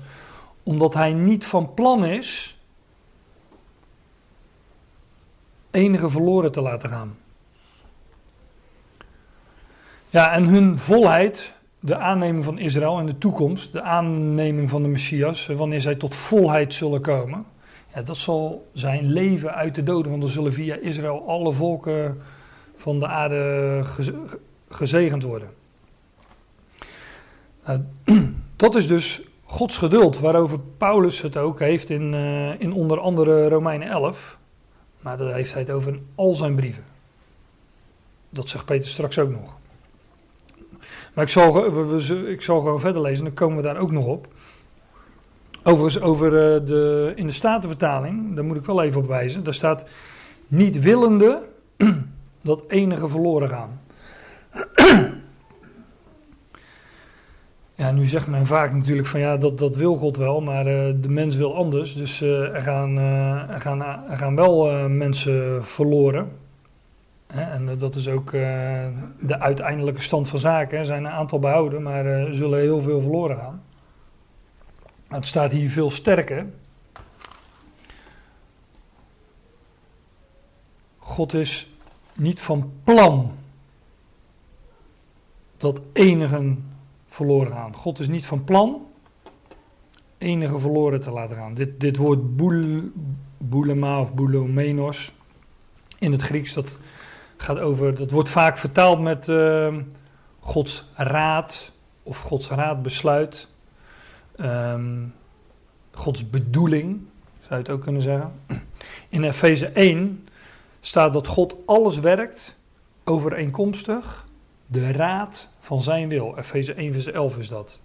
omdat 0.63 0.93
hij 0.93 1.13
niet 1.13 1.45
van 1.45 1.73
plan 1.73 2.05
is 2.05 2.55
enige 5.71 6.09
verloren 6.09 6.51
te 6.51 6.61
laten 6.61 6.89
gaan. 6.89 7.17
Ja, 10.11 10.31
en 10.31 10.45
hun 10.45 10.79
volheid, 10.79 11.51
de 11.79 11.97
aanneming 11.97 12.43
van 12.43 12.59
Israël 12.59 12.99
in 12.99 13.05
de 13.05 13.17
toekomst, 13.17 13.71
de 13.71 13.81
aanneming 13.81 14.69
van 14.69 14.81
de 14.81 14.87
Messias, 14.87 15.47
wanneer 15.47 15.81
zij 15.81 15.95
tot 15.95 16.15
volheid 16.15 16.73
zullen 16.73 17.01
komen, 17.01 17.45
ja, 17.93 18.01
dat 18.01 18.17
zal 18.17 18.67
zijn 18.73 19.11
leven 19.11 19.53
uit 19.53 19.75
de 19.75 19.83
doden, 19.83 20.09
want 20.09 20.21
dan 20.21 20.31
zullen 20.31 20.53
via 20.53 20.75
Israël 20.75 21.27
alle 21.27 21.51
volken 21.51 22.21
van 22.75 22.99
de 22.99 23.07
aarde 23.07 23.81
gezegend 24.69 25.23
worden. 25.23 25.49
Nou, 27.65 27.81
dat 28.55 28.75
is 28.75 28.87
dus 28.87 29.21
Gods 29.43 29.77
geduld, 29.77 30.19
waarover 30.19 30.59
Paulus 30.77 31.21
het 31.21 31.37
ook 31.37 31.59
heeft 31.59 31.89
in, 31.89 32.13
uh, 32.13 32.59
in 32.59 32.73
onder 32.73 32.99
andere 32.99 33.49
Romeinen 33.49 33.87
11. 33.87 34.37
Maar 34.99 35.17
dat 35.17 35.33
heeft 35.33 35.53
hij 35.53 35.61
het 35.61 35.71
over 35.71 35.93
in 35.93 36.07
al 36.15 36.33
zijn 36.33 36.55
brieven. 36.55 36.83
Dat 38.29 38.49
zegt 38.49 38.65
Peter 38.65 38.87
straks 38.87 39.19
ook 39.19 39.29
nog. 39.29 39.59
Maar 41.13 41.23
ik 41.23 41.29
zal, 41.29 41.67
ik 42.27 42.41
zal 42.41 42.59
gewoon 42.59 42.79
verder 42.79 43.01
lezen, 43.01 43.23
dan 43.23 43.33
komen 43.33 43.57
we 43.57 43.63
daar 43.63 43.79
ook 43.79 43.91
nog 43.91 44.05
op. 44.05 44.27
Overigens, 45.63 46.03
over 46.03 46.25
eh, 46.25 46.65
de, 46.67 47.11
in 47.15 47.25
de 47.25 47.31
Statenvertaling, 47.31 48.35
daar 48.35 48.43
moet 48.43 48.57
ik 48.57 48.65
wel 48.65 48.83
even 48.83 49.01
op 49.01 49.07
wijzen. 49.07 49.43
Daar 49.43 49.53
staat 49.53 49.85
niet 50.47 50.79
willende 50.79 51.41
dat 52.41 52.63
enige 52.67 53.07
verloren 53.07 53.49
gaan. 53.49 53.79
Ja, 57.75 57.91
nu 57.91 58.05
zegt 58.05 58.27
men 58.27 58.45
vaak 58.45 58.73
natuurlijk 58.73 59.07
van 59.07 59.19
ja, 59.19 59.37
dat, 59.37 59.57
dat 59.57 59.75
wil 59.75 59.95
God 59.95 60.17
wel, 60.17 60.41
maar 60.41 60.67
uh, 60.67 60.93
de 61.01 61.09
mens 61.09 61.35
wil 61.35 61.55
anders. 61.55 61.93
Dus 61.93 62.21
uh, 62.21 62.55
er, 62.55 62.61
gaan, 62.61 62.97
er, 62.97 63.61
gaan, 63.61 63.81
er 64.09 64.17
gaan 64.17 64.35
wel 64.35 64.89
mensen 64.89 65.65
verloren. 65.65 66.31
En 67.31 67.77
dat 67.77 67.95
is 67.95 68.07
ook 68.07 68.31
de 68.31 69.39
uiteindelijke 69.39 70.01
stand 70.01 70.27
van 70.27 70.39
zaken. 70.39 70.79
Er 70.79 70.85
zijn 70.85 71.05
een 71.05 71.11
aantal 71.11 71.39
behouden, 71.39 71.81
maar 71.81 72.05
er 72.05 72.33
zullen 72.35 72.59
heel 72.59 72.81
veel 72.81 73.01
verloren 73.01 73.37
gaan. 73.37 73.63
Het 75.07 75.25
staat 75.25 75.51
hier 75.51 75.69
veel 75.69 75.91
sterker. 75.91 76.45
God 80.97 81.33
is 81.33 81.69
niet 82.13 82.41
van 82.41 82.71
plan 82.83 83.31
dat 85.57 85.81
enigen 85.93 86.71
verloren 87.07 87.51
gaan. 87.51 87.75
God 87.75 87.99
is 87.99 88.07
niet 88.07 88.25
van 88.25 88.43
plan 88.43 88.85
enige 90.21 90.59
verloren 90.59 91.01
te 91.01 91.11
laten 91.11 91.35
gaan. 91.35 91.53
Dit, 91.53 91.79
dit 91.79 91.97
woord 91.97 92.35
boul, 92.35 92.81
boulema 93.37 93.99
of 93.99 94.13
boulomenos 94.13 95.11
in 95.99 96.11
het 96.11 96.21
Grieks, 96.21 96.53
dat 96.53 96.77
gaat 97.41 97.59
over, 97.59 97.95
dat 97.95 98.11
wordt 98.11 98.29
vaak 98.29 98.57
vertaald 98.57 99.01
met 99.01 99.27
uh, 99.27 99.75
Gods 100.39 100.83
raad 100.95 101.71
of 102.03 102.19
Gods 102.19 102.49
raadbesluit. 102.49 103.47
Um, 104.39 105.13
Gods 105.91 106.29
bedoeling, 106.29 107.01
zou 107.39 107.49
je 107.49 107.55
het 107.55 107.69
ook 107.69 107.81
kunnen 107.81 108.01
zeggen. 108.01 108.33
In 109.09 109.23
Efeze 109.23 109.67
1 109.67 110.27
staat 110.81 111.13
dat 111.13 111.27
God 111.27 111.55
alles 111.65 111.99
werkt 111.99 112.55
overeenkomstig 113.03 114.25
de 114.65 114.91
raad 114.91 115.49
van 115.59 115.81
zijn 115.81 116.09
wil. 116.09 116.37
Efeze 116.37 116.73
1 116.73 116.93
vers 116.93 117.05
11 117.05 117.37
is 117.37 117.47
dat. 117.47 117.79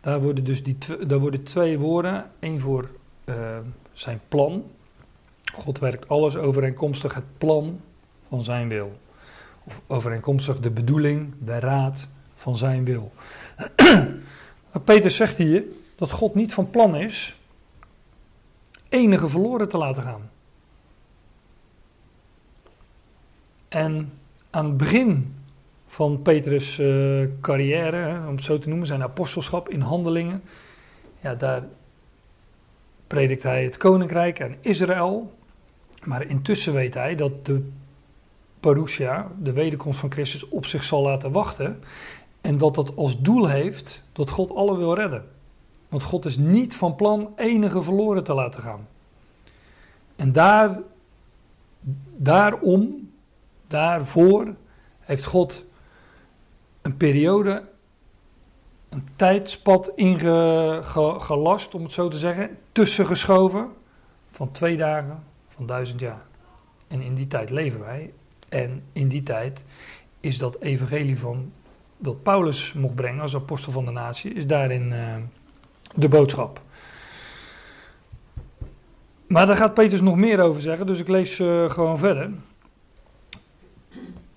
Daar 0.00 0.20
worden 0.20 0.44
dus 0.44 0.62
die 0.62 0.76
daar 1.06 1.18
worden 1.18 1.42
twee 1.42 1.78
woorden. 1.78 2.30
één 2.38 2.60
voor 2.60 2.88
uh, 3.24 3.34
zijn 3.92 4.20
plan. 4.28 4.64
God 5.54 5.78
werkt 5.78 6.08
alles 6.08 6.36
overeenkomstig 6.36 7.14
het 7.14 7.38
plan 7.38 7.80
van 8.28 8.42
zijn 8.42 8.68
wil. 8.68 8.98
Of 9.64 9.80
overeenkomstig 9.86 10.60
de 10.60 10.70
bedoeling, 10.70 11.34
de 11.38 11.58
raad 11.58 12.06
van 12.34 12.56
zijn 12.56 12.84
wil. 12.84 13.12
Peter 14.84 15.10
zegt 15.10 15.36
hier 15.36 15.64
dat 15.96 16.10
God 16.10 16.34
niet 16.34 16.54
van 16.54 16.70
plan 16.70 16.96
is 16.96 17.36
enige 18.94 19.28
verloren 19.28 19.68
te 19.68 19.78
laten 19.78 20.02
gaan. 20.02 20.30
En 23.68 24.12
aan 24.50 24.64
het 24.64 24.76
begin 24.76 25.34
van 25.86 26.22
Petrus' 26.22 26.78
uh, 26.78 27.28
carrière, 27.40 28.28
om 28.28 28.34
het 28.34 28.44
zo 28.44 28.58
te 28.58 28.68
noemen, 28.68 28.86
zijn 28.86 29.02
apostelschap 29.02 29.68
in 29.68 29.80
handelingen. 29.80 30.42
Ja, 31.20 31.34
daar 31.34 31.62
predikt 33.06 33.42
hij 33.42 33.64
het 33.64 33.76
koninkrijk 33.76 34.38
en 34.38 34.56
Israël. 34.60 35.32
Maar 36.04 36.26
intussen 36.26 36.72
weet 36.72 36.94
hij 36.94 37.14
dat 37.14 37.46
de 37.46 37.70
parousia, 38.64 39.30
de 39.38 39.52
wederkomst 39.52 40.00
van 40.00 40.12
Christus, 40.12 40.48
op 40.48 40.66
zich 40.66 40.84
zal 40.84 41.02
laten 41.02 41.32
wachten. 41.32 41.82
En 42.40 42.58
dat 42.58 42.74
dat 42.74 42.96
als 42.96 43.20
doel 43.20 43.46
heeft 43.46 44.02
dat 44.12 44.30
God 44.30 44.54
alle 44.54 44.76
wil 44.76 44.94
redden. 44.94 45.28
Want 45.88 46.02
God 46.02 46.24
is 46.24 46.36
niet 46.36 46.76
van 46.76 46.94
plan 46.94 47.32
enige 47.36 47.82
verloren 47.82 48.24
te 48.24 48.34
laten 48.34 48.62
gaan. 48.62 48.88
En 50.16 50.32
daar, 50.32 50.78
daarom, 52.16 53.10
daarvoor 53.66 54.54
heeft 55.00 55.24
God 55.24 55.64
een 56.82 56.96
periode, 56.96 57.62
een 58.88 59.08
tijdspad 59.16 59.92
ingelast, 59.94 61.74
om 61.74 61.82
het 61.82 61.92
zo 61.92 62.08
te 62.08 62.18
zeggen, 62.18 62.58
tussengeschoven 62.72 63.68
van 64.30 64.50
twee 64.50 64.76
dagen 64.76 65.22
van 65.48 65.66
duizend 65.66 66.00
jaar. 66.00 66.22
En 66.88 67.00
in 67.00 67.14
die 67.14 67.26
tijd 67.26 67.50
leven 67.50 67.80
wij. 67.80 68.12
En 68.54 68.82
in 68.92 69.08
die 69.08 69.22
tijd 69.22 69.64
is 70.20 70.38
dat 70.38 70.60
evangelie 70.60 71.18
van 71.18 71.52
dat 71.98 72.22
Paulus 72.22 72.72
mocht 72.72 72.94
brengen 72.94 73.20
als 73.20 73.34
apostel 73.34 73.72
van 73.72 73.84
de 73.84 73.90
natie, 73.90 74.32
is 74.32 74.46
daarin 74.46 74.92
uh, 74.92 75.14
de 75.94 76.08
boodschap. 76.08 76.60
Maar 79.26 79.46
daar 79.46 79.56
gaat 79.56 79.74
Petrus 79.74 80.00
nog 80.00 80.16
meer 80.16 80.40
over 80.40 80.60
zeggen, 80.60 80.86
dus 80.86 81.00
ik 81.00 81.08
lees 81.08 81.38
uh, 81.38 81.70
gewoon 81.70 81.98
verder. 81.98 82.30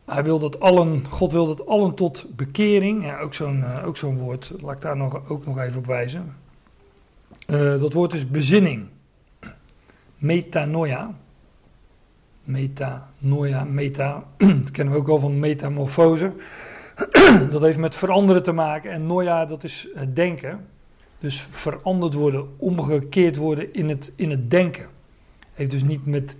Hij 0.06 0.24
wil 0.24 0.40
dat 0.40 0.60
allen, 0.60 1.06
God 1.10 1.32
wil 1.32 1.48
dat 1.48 1.68
allen 1.68 1.96
tot 1.96 2.26
bekering, 2.36 3.06
ja, 3.06 3.20
ook 3.20 3.34
zo'n 3.34 3.60
uh, 3.60 3.86
ook 3.86 3.98
zo'n 3.98 4.18
woord, 4.18 4.52
laat 4.62 4.76
ik 4.76 4.82
daar 4.82 4.98
nog, 4.98 5.30
ook 5.30 5.46
nog 5.46 5.60
even 5.60 5.80
op 5.80 5.86
wijzen. 5.86 6.36
Dat 7.80 7.94
woord 7.94 8.14
is 8.14 8.28
bezinning. 8.28 8.88
Metanoia. 10.18 11.16
Metanoia, 12.48 13.64
meta, 13.64 14.24
dat 14.38 14.72
kennen 14.72 14.94
we 14.94 15.00
ook 15.00 15.08
wel 15.08 15.20
van 15.20 15.40
metamorfose. 15.40 16.32
dat 17.52 17.62
heeft 17.62 17.78
met 17.78 17.96
veranderen 17.96 18.44
te 18.44 18.52
maken 18.52 18.92
en 18.92 19.06
noia, 19.06 19.46
dat 19.46 19.64
is 19.64 19.88
het 19.96 20.16
denken. 20.16 20.68
Dus 21.20 21.48
veranderd 21.50 22.14
worden, 22.14 22.48
omgekeerd 22.58 23.36
worden 23.36 23.74
in 23.74 23.90
het, 23.90 24.14
in 24.16 24.30
het 24.30 24.52
denken. 24.52 24.88
Heeft 25.54 25.72
dus 25.72 25.84
niet 25.84 26.06
met 26.06 26.38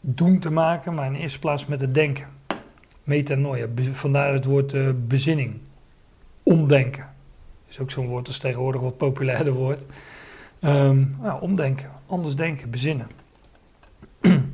doen 0.00 0.38
te 0.38 0.50
maken, 0.50 0.94
maar 0.94 1.06
in 1.06 1.14
eerste 1.14 1.38
plaats 1.38 1.66
met 1.66 1.80
het 1.80 1.94
denken. 1.94 2.28
Metanoia, 3.04 3.66
vandaar 3.92 4.32
het 4.32 4.44
woord 4.44 4.72
uh, 4.72 4.88
bezinning. 5.06 5.58
Omdenken. 6.42 7.08
Is 7.68 7.80
ook 7.80 7.90
zo'n 7.90 8.06
woord 8.06 8.26
als 8.26 8.38
tegenwoordig 8.38 8.80
wat 8.80 8.96
populairder 8.96 9.52
wordt. 9.52 9.84
Um, 10.60 11.16
omdenken, 11.40 11.90
anders 12.06 12.36
denken, 12.36 12.70
bezinnen. 12.70 13.06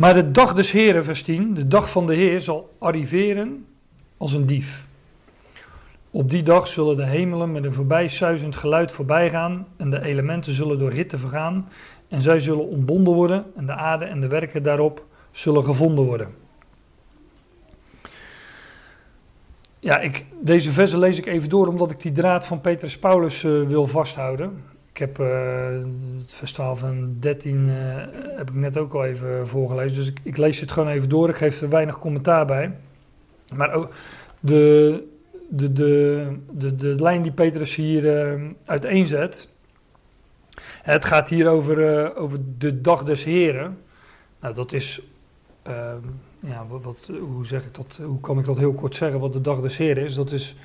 maar 0.00 0.14
de 0.14 0.30
dag 0.30 0.54
des 0.54 0.70
Heren, 0.70 1.04
vers 1.04 1.22
10, 1.22 1.54
de 1.54 1.68
dag 1.68 1.90
van 1.90 2.06
de 2.06 2.14
Heer 2.14 2.40
zal 2.40 2.74
arriveren 2.78 3.66
als 4.16 4.32
een 4.32 4.46
dief. 4.46 4.86
Op 6.10 6.30
die 6.30 6.42
dag 6.42 6.66
zullen 6.66 6.96
de 6.96 7.04
hemelen 7.04 7.52
met 7.52 7.64
een 7.64 7.72
voorbijsuizend 7.72 8.56
geluid 8.56 8.92
voorbijgaan 8.92 9.66
en 9.76 9.90
de 9.90 10.02
elementen 10.02 10.52
zullen 10.52 10.78
door 10.78 10.90
hitte 10.90 11.18
vergaan 11.18 11.68
en 12.08 12.22
zij 12.22 12.40
zullen 12.40 12.68
ontbonden 12.68 13.14
worden 13.14 13.44
en 13.56 13.66
de 13.66 13.72
aarde 13.72 14.04
en 14.04 14.20
de 14.20 14.28
werken 14.28 14.62
daarop 14.62 15.04
zullen 15.30 15.64
gevonden 15.64 16.04
worden. 16.04 16.34
Ja, 19.80 19.98
ik, 19.98 20.26
deze 20.40 20.72
versen 20.72 20.98
lees 20.98 21.18
ik 21.18 21.26
even 21.26 21.48
door 21.48 21.66
omdat 21.66 21.90
ik 21.90 22.00
die 22.02 22.12
draad 22.12 22.46
van 22.46 22.60
Petrus 22.60 22.98
Paulus 22.98 23.42
uh, 23.42 23.66
wil 23.66 23.86
vasthouden. 23.86 24.62
Ik 25.00 25.06
heb 25.06 25.18
uh, 25.18 25.82
het 26.40 26.52
12 26.54 26.82
en 26.82 27.16
13 27.20 27.68
uh, 27.68 27.74
heb 28.36 28.48
ik 28.48 28.54
net 28.54 28.76
ook 28.76 28.94
al 28.94 29.04
even 29.04 29.48
voorgelezen, 29.48 29.96
dus 29.96 30.06
ik, 30.08 30.18
ik, 30.22 30.36
lees 30.36 30.60
het 30.60 30.72
gewoon 30.72 30.88
even 30.88 31.08
door. 31.08 31.28
Ik 31.28 31.34
geef 31.34 31.60
er 31.60 31.68
weinig 31.68 31.98
commentaar 31.98 32.46
bij. 32.46 32.76
Maar 33.54 33.72
ook 33.72 33.92
de, 34.40 35.02
de, 35.48 35.72
de, 35.72 36.26
de, 36.50 36.76
de 36.76 36.94
lijn 37.02 37.22
die 37.22 37.32
Petrus 37.32 37.74
hier 37.74 38.32
uh, 38.38 38.50
uiteenzet, 38.64 39.48
Het 40.82 41.04
gaat 41.04 41.28
hier 41.28 41.48
over, 41.48 41.96
eh, 41.96 42.22
over 42.22 42.38
de 42.58 42.80
dag 42.80 43.02
des 43.02 43.24
Heren. 43.24 43.78
Nou, 44.40 44.54
dat 44.54 44.72
is, 44.72 45.00
ehm, 45.62 46.04
ja, 46.40 46.66
wat, 46.68 46.82
wat- 46.82 47.10
hoe 47.20 47.46
zeg 47.46 47.64
ik 47.64 47.74
dat, 47.74 48.00
hoe 48.04 48.20
kan 48.20 48.38
ik 48.38 48.44
dat 48.44 48.58
heel 48.58 48.74
kort 48.74 48.96
zeggen, 48.96 49.20
wat 49.20 49.32
de 49.32 49.40
dag 49.40 49.60
des 49.60 49.76
Heren 49.76 50.04
is? 50.04 50.14
Dat 50.14 50.32
is 50.32 50.56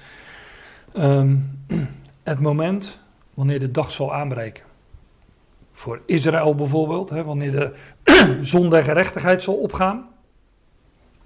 ehm, 0.94 1.36
het 2.24 2.40
moment 2.40 3.04
wanneer 3.36 3.60
de 3.60 3.72
dag 3.72 3.92
zal 3.92 4.14
aanbreken. 4.14 4.64
Voor 5.74 6.02
Israël 6.06 6.56
bijvoorbeeld, 6.56 7.10
hè, 7.10 7.24
wanneer 7.24 7.52
de 7.52 7.74
zon 8.42 8.70
der 8.70 8.84
gerechtigheid 8.84 9.44
zal 9.44 9.56
opgaan, 9.56 10.08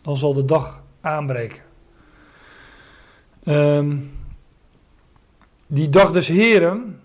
dan 0.02 0.18
zal 0.18 0.34
de 0.34 0.46
dag 0.46 0.82
aanbreken. 1.02 1.62
Ehm, 3.44 3.98
die 5.68 5.90
dag 5.90 6.12
des 6.12 6.28
Heren, 6.28 7.02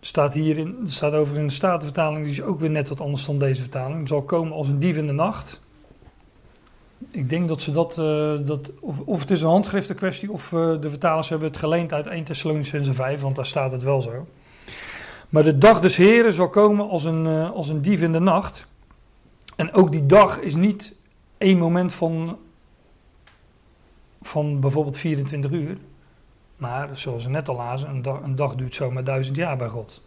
staat 0.00 0.34
hier 0.34 0.58
in, 0.58 0.76
staat 0.86 1.12
over 1.12 1.36
in 1.36 1.46
de 1.46 1.52
Statenvertaling, 1.52 2.22
die 2.22 2.32
is 2.32 2.42
ook 2.42 2.60
weer 2.60 2.70
net 2.70 2.88
wat 2.88 3.00
anders 3.00 3.24
dan 3.26 3.38
deze 3.38 3.62
vertaling, 3.62 4.08
zal 4.08 4.22
komen 4.22 4.52
als 4.52 4.68
een 4.68 4.78
dief 4.78 4.96
in 4.96 5.06
de 5.06 5.12
nacht. 5.12 5.60
Ik 7.10 7.28
denk 7.28 7.48
dat 7.48 7.62
ze 7.62 7.72
dat, 7.72 7.98
eh, 7.98 8.46
dat 8.46 8.70
of, 8.80 9.00
of 9.00 9.20
het 9.20 9.30
is 9.30 9.42
een 9.42 9.48
handschriftenkwestie, 9.48 10.32
of 10.32 10.52
eh, 10.52 10.80
de 10.80 10.90
vertalers 10.90 11.28
hebben 11.28 11.48
het 11.48 11.56
geleend 11.56 11.92
uit 11.92 12.06
1 12.06 12.24
Thessalonicense 12.24 12.92
5, 12.92 13.20
want 13.20 13.36
daar 13.36 13.46
staat 13.46 13.72
het 13.72 13.82
wel 13.82 14.00
zo. 14.00 14.26
Maar 15.28 15.44
de 15.44 15.58
dag 15.58 15.80
des 15.80 15.96
Heren 15.96 16.32
zal 16.32 16.48
komen 16.48 16.88
als 16.88 17.04
een, 17.04 17.26
eh, 17.26 17.50
als 17.50 17.68
een 17.68 17.80
dief 17.80 18.02
in 18.02 18.12
de 18.12 18.18
nacht. 18.18 18.66
En 19.56 19.72
ook 19.72 19.92
die 19.92 20.06
dag 20.06 20.40
is 20.40 20.54
niet 20.54 20.94
één 21.38 21.58
moment 21.58 21.92
van, 21.92 22.38
van 24.22 24.60
bijvoorbeeld 24.60 24.96
24 24.96 25.50
uur. 25.50 25.76
Maar 26.56 26.88
zoals 26.92 27.24
we 27.24 27.30
net 27.30 27.48
al 27.48 27.56
lazen, 27.56 28.02
een 28.22 28.36
dag, 28.36 28.54
duurt 28.54 28.74
zomaar 28.74 29.04
duizend 29.04 29.36
jaar 29.36 29.56
bij 29.56 29.68
God. 29.68 30.02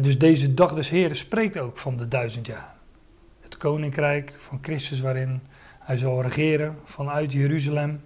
Dus 0.00 0.18
deze 0.18 0.54
dag 0.54 0.74
des 0.74 0.88
Heren 0.88 1.16
spreekt 1.16 1.58
ook 1.58 1.78
van 1.78 1.96
de 1.96 2.08
duizend 2.08 2.46
jaar. 2.46 2.74
Het 3.40 3.56
koninkrijk 3.56 4.36
van 4.38 4.58
Christus 4.62 5.00
waarin 5.00 5.40
hij 5.78 5.98
zal 5.98 6.22
regeren 6.22 6.78
vanuit 6.84 7.32
Jeruzalem 7.32 8.00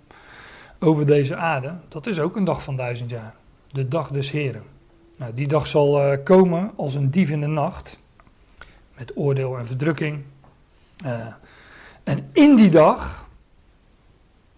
over 0.78 1.06
deze 1.06 1.36
aarde. 1.36 1.74
Dat 1.88 2.06
is 2.06 2.18
ook 2.18 2.36
een 2.36 2.44
dag 2.44 2.62
van 2.62 2.76
duizend 2.76 3.10
jaar. 3.10 3.34
De 3.72 3.88
dag 3.88 4.10
des 4.10 4.30
Heren. 4.30 4.75
Nou, 5.16 5.34
die 5.34 5.48
dag 5.48 5.66
zal 5.66 6.02
eh, 6.02 6.18
komen 6.24 6.72
als 6.76 6.94
een 6.94 7.10
dief 7.10 7.30
in 7.30 7.40
de 7.40 7.46
nacht. 7.46 7.98
Met 8.96 9.16
oordeel 9.16 9.58
en 9.58 9.66
verdrukking. 9.66 10.22
Eh, 11.04 11.26
en 12.04 12.28
in 12.32 12.56
die 12.56 12.70
dag, 12.70 13.28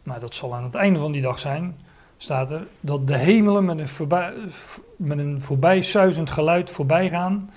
maar 0.03 0.21
dat 0.21 0.35
zal 0.35 0.55
aan 0.55 0.65
het 0.65 0.75
einde 0.75 0.99
van 0.99 1.13
die 1.13 1.23
dag 1.23 1.39
zijn, 1.39 1.77
staat 2.17 2.51
er 2.51 2.67
dat 2.81 3.07
de 3.07 3.17
hemelen 3.17 3.65
met 3.65 3.79
een, 3.79 3.89
voorbij, 3.89 4.33
met 4.97 5.19
een 5.19 6.29
geluid 6.29 6.71
voorbij 6.71 7.09
gaan. 7.09 7.51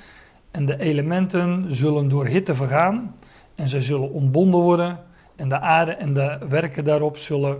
En 0.51 0.65
de 0.65 0.79
elementen 0.79 1.75
zullen 1.75 2.09
door 2.09 2.25
hitte 2.25 2.55
vergaan. 2.55 3.15
En 3.55 3.69
zij 3.69 3.81
zullen 3.81 4.11
ontbonden 4.11 4.59
worden. 4.59 4.99
En 5.35 5.49
de 5.49 5.59
aarde 5.59 5.91
en 5.91 6.13
de 6.13 6.37
werken 6.49 6.83
daarop 6.83 7.17
zullen 7.17 7.59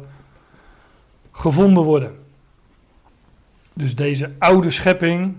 gevonden 1.31 1.83
worden. 1.83 2.20
Dus 3.73 3.95
deze 3.95 4.31
oude 4.37 4.71
schepping, 4.71 5.35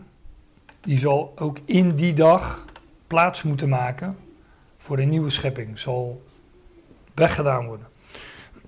die 0.80 0.98
zal 0.98 1.32
ook 1.36 1.58
in 1.64 1.94
die 1.94 2.12
dag 2.12 2.64
plaats 3.06 3.42
moeten 3.42 3.68
maken 3.68 4.16
voor 4.76 4.98
een 4.98 5.08
nieuwe 5.08 5.30
schepping. 5.30 5.78
Zal 5.78 6.22
weggedaan 7.14 7.66
worden. 7.66 7.86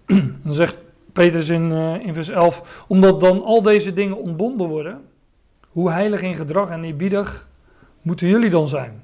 Dan 0.44 0.54
zegt 0.54 0.76
Petrus 1.12 1.48
in, 1.48 1.70
uh, 1.70 2.06
in 2.06 2.14
vers 2.14 2.28
11, 2.28 2.84
omdat 2.88 3.20
dan 3.20 3.42
al 3.42 3.62
deze 3.62 3.92
dingen 3.92 4.16
ontbonden 4.16 4.68
worden, 4.68 5.04
hoe 5.68 5.90
heilig 5.90 6.22
in 6.22 6.34
gedrag 6.34 6.70
en 6.70 6.84
eerbiedig 6.84 7.48
moeten 8.02 8.26
jullie 8.26 8.50
dan 8.50 8.68
zijn? 8.68 9.02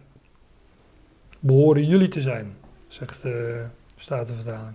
Behoren 1.39 1.87
jullie 1.87 2.09
te 2.09 2.21
zijn, 2.21 2.57
zegt 2.89 3.23
de 3.23 3.65
Statenvertaling. 3.97 4.75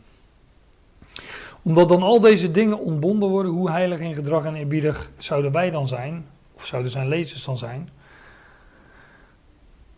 Omdat 1.66 1.90
dan 1.90 2.04
al 2.04 2.20
deze 2.20 2.52
dingen 2.52 2.80
ontbonden 2.80 3.30
worden, 3.30 3.52
hoe 3.52 3.72
heilig 3.72 4.00
in 4.00 4.14
gedrag 4.14 4.46
en 4.46 4.56
eerbiedig 4.56 5.10
zouden 5.18 5.52
wij 5.52 5.72
dan 5.72 5.88
zijn, 5.88 6.26
of 6.56 6.66
zouden 6.66 6.92
zijn 6.92 7.08
lezers 7.08 7.46
dan 7.46 7.58
zijn? 7.58 7.90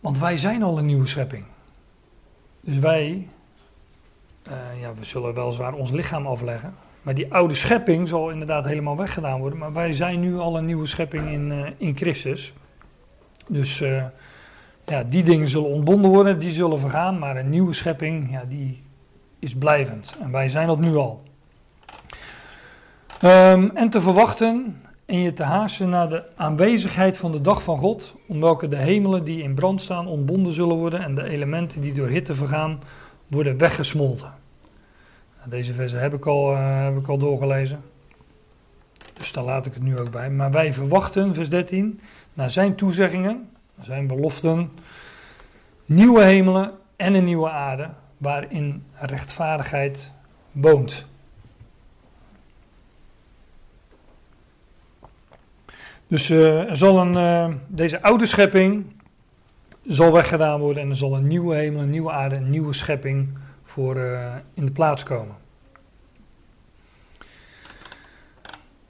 Want 0.00 0.18
wij 0.18 0.36
zijn 0.36 0.62
al 0.62 0.78
een 0.78 0.86
nieuwe 0.86 1.06
schepping. 1.06 1.44
Dus 2.60 2.78
wij, 2.78 3.28
uh, 4.48 4.80
ja, 4.80 4.94
we 4.94 5.04
zullen 5.04 5.34
weliswaar 5.34 5.72
ons 5.72 5.90
lichaam 5.90 6.26
afleggen, 6.26 6.74
maar 7.02 7.14
die 7.14 7.32
oude 7.32 7.54
schepping 7.54 8.08
zal 8.08 8.30
inderdaad 8.30 8.66
helemaal 8.66 8.96
weggedaan 8.96 9.40
worden. 9.40 9.58
Maar 9.58 9.72
wij 9.72 9.92
zijn 9.92 10.20
nu 10.20 10.38
al 10.38 10.58
een 10.58 10.66
nieuwe 10.66 10.86
schepping 10.86 11.30
in, 11.30 11.50
uh, 11.50 11.66
in 11.76 11.96
Christus. 11.96 12.52
Dus 13.46 13.80
uh, 13.80 14.04
ja, 14.84 15.02
die 15.02 15.22
dingen 15.22 15.48
zullen 15.48 15.68
ontbonden 15.68 16.10
worden, 16.10 16.38
die 16.38 16.52
zullen 16.52 16.78
vergaan. 16.78 17.18
Maar 17.18 17.36
een 17.36 17.50
nieuwe 17.50 17.74
schepping, 17.74 18.30
ja, 18.30 18.44
die 18.44 18.82
is 19.38 19.54
blijvend. 19.54 20.16
En 20.20 20.30
wij 20.30 20.48
zijn 20.48 20.66
dat 20.66 20.80
nu 20.80 20.94
al. 20.96 21.26
Um, 23.24 23.70
en 23.76 23.90
te 23.90 24.00
verwachten 24.00 24.82
en 25.06 25.18
je 25.18 25.32
te 25.32 25.42
haasten 25.42 25.88
naar 25.88 26.08
de 26.08 26.22
aanwezigheid 26.36 27.16
van 27.16 27.32
de 27.32 27.40
dag 27.40 27.62
van 27.62 27.78
God, 27.78 28.14
om 28.26 28.40
welke 28.40 28.68
de 28.68 28.76
hemelen 28.76 29.24
die 29.24 29.42
in 29.42 29.54
brand 29.54 29.82
staan 29.82 30.06
ontbonden 30.06 30.52
zullen 30.52 30.76
worden 30.76 31.02
en 31.02 31.14
de 31.14 31.22
elementen 31.22 31.80
die 31.80 31.94
door 31.94 32.08
hitte 32.08 32.34
vergaan 32.34 32.80
worden 33.26 33.58
weggesmolten. 33.58 34.34
Deze 35.44 35.72
versen 35.72 36.00
heb 36.00 36.14
ik, 36.14 36.26
al, 36.26 36.52
uh, 36.52 36.84
heb 36.84 36.96
ik 36.96 37.08
al 37.08 37.18
doorgelezen. 37.18 37.80
Dus 39.12 39.32
daar 39.32 39.44
laat 39.44 39.66
ik 39.66 39.74
het 39.74 39.82
nu 39.82 39.98
ook 39.98 40.10
bij. 40.10 40.30
Maar 40.30 40.50
wij 40.50 40.72
verwachten, 40.72 41.34
vers 41.34 41.48
13, 41.48 42.00
naar 42.34 42.50
zijn 42.50 42.74
toezeggingen, 42.74 43.48
naar 43.74 43.86
zijn 43.86 44.06
beloften, 44.06 44.70
nieuwe 45.84 46.22
hemelen 46.22 46.70
en 46.96 47.14
een 47.14 47.24
nieuwe 47.24 47.50
aarde, 47.50 47.90
waarin 48.18 48.84
rechtvaardigheid 48.94 50.12
woont. 50.52 51.06
Dus 56.08 56.30
er 56.30 56.76
zal 56.76 56.98
een, 56.98 57.16
uh, 57.16 57.54
deze 57.66 58.02
oude 58.02 58.26
schepping 58.26 58.84
zal 59.82 60.12
weggedaan 60.12 60.60
worden 60.60 60.82
en 60.82 60.90
er 60.90 60.96
zal 60.96 61.16
een 61.16 61.26
nieuwe 61.26 61.54
hemel, 61.54 61.82
een 61.82 61.90
nieuwe 61.90 62.10
aarde, 62.10 62.36
een 62.36 62.50
nieuwe 62.50 62.72
schepping 62.72 63.28
voor 63.62 63.96
uh, 63.96 64.34
in 64.54 64.64
de 64.64 64.70
plaats 64.70 65.02
komen. 65.02 65.36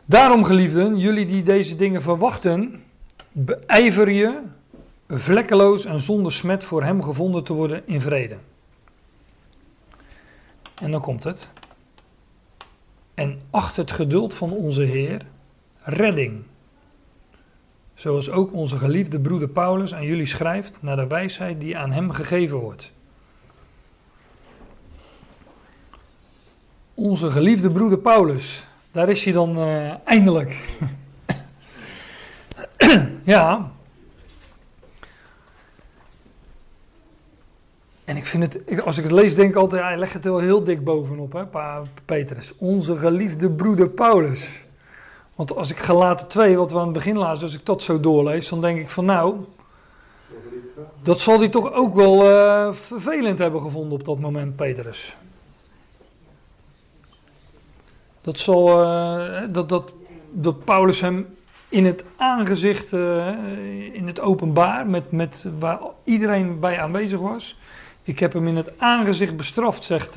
Daarom, 0.05 0.45
geliefden, 0.45 0.99
jullie 0.99 1.27
die 1.27 1.43
deze 1.43 1.77
dingen 1.77 2.03
verwachten, 2.03 2.83
beijver 3.33 4.11
je 4.11 4.41
vlekkeloos 5.09 5.85
en 5.85 6.01
zonder 6.01 6.33
smet 6.33 6.65
voor 6.65 6.83
hem 6.83 7.03
gevonden 7.03 7.45
te 7.45 7.53
worden 7.53 7.83
in 7.87 8.01
vrede. 8.01 8.37
En 10.83 10.91
dan 10.91 11.01
komt 11.01 11.25
het. 11.25 11.49
En 13.15 13.41
acht 13.51 13.77
het 13.77 13.91
geduld 13.91 14.35
van 14.35 14.53
onze 14.53 14.83
Heer 14.83 15.27
redding. 15.83 16.43
Zoals 17.99 18.31
ook 18.31 18.53
onze 18.53 18.79
geliefde 18.79 19.19
broeder 19.19 19.49
Paulus 19.49 19.95
aan 19.95 20.05
jullie 20.05 20.27
schrijft 20.27 20.77
naar 20.81 20.97
de 20.97 21.07
wijsheid 21.07 21.61
die 21.61 21.79
aan 21.79 21.93
hem 21.93 22.11
gegeven 22.11 22.57
wordt. 22.57 22.91
Onze 26.95 27.31
geliefde 27.31 27.71
broeder 27.71 27.99
Paulus, 27.99 28.65
daar 28.93 29.09
is 29.09 29.25
hij 29.25 29.33
dan 29.33 29.59
uh, 29.59 30.07
eindelijk. 30.07 30.57
ja. 33.25 33.71
En 38.05 38.17
ik 38.17 38.27
vind 38.27 38.43
het, 38.43 38.83
als 38.83 38.99
ik 38.99 39.05
het 39.05 39.13
lees, 39.13 39.35
denk 39.35 39.51
ik 39.51 39.57
altijd, 39.57 39.83
hij 39.83 39.99
legt 39.99 40.13
het 40.13 40.25
wel 40.25 40.39
heel 40.39 40.65
dik 40.65 40.85
bovenop, 40.85 41.33
hè, 41.33 41.47
pa, 41.47 41.83
Petrus. 42.05 42.55
Onze 42.59 42.97
geliefde 42.97 43.51
broeder 43.51 43.89
Paulus. 43.89 44.67
Want 45.39 45.57
als 45.57 45.71
ik 45.71 45.79
gelaten 45.79 46.27
2, 46.27 46.57
wat 46.57 46.71
we 46.71 46.79
aan 46.79 46.85
het 46.85 46.93
begin 46.93 47.19
lazen, 47.19 47.43
als 47.43 47.55
ik 47.55 47.67
dat 47.67 47.83
zo 47.83 48.01
doorlees, 48.01 48.49
dan 48.49 48.61
denk 48.61 48.79
ik 48.79 48.91
van 48.91 49.05
nou, 49.05 49.37
dat 51.03 51.21
zal 51.21 51.39
hij 51.39 51.49
toch 51.49 51.73
ook 51.73 51.95
wel 51.95 52.31
uh, 52.31 52.73
vervelend 52.73 53.39
hebben 53.39 53.63
gevonden 53.63 53.99
op 53.99 54.05
dat 54.05 54.19
moment, 54.19 54.57
Petrus. 54.57 55.17
Dat 58.21 58.39
zal, 58.39 58.83
uh, 58.83 59.41
dat, 59.51 59.69
dat, 59.69 59.93
dat 60.31 60.65
Paulus 60.65 61.01
hem 61.01 61.37
in 61.69 61.87
het 61.87 62.05
aangezicht, 62.17 62.93
uh, 62.93 63.27
in 63.93 64.07
het 64.07 64.21
openbaar, 64.21 64.87
met, 64.87 65.11
met 65.11 65.45
waar 65.59 65.79
iedereen 66.05 66.61
bij 66.61 66.81
aanwezig 66.81 67.21
was. 67.21 67.59
Ik 68.03 68.19
heb 68.19 68.33
hem 68.33 68.49
in 68.49 68.57
het 68.57 68.79
aangezicht 68.79 69.37
bestraft, 69.37 69.85
zegt, 69.85 70.17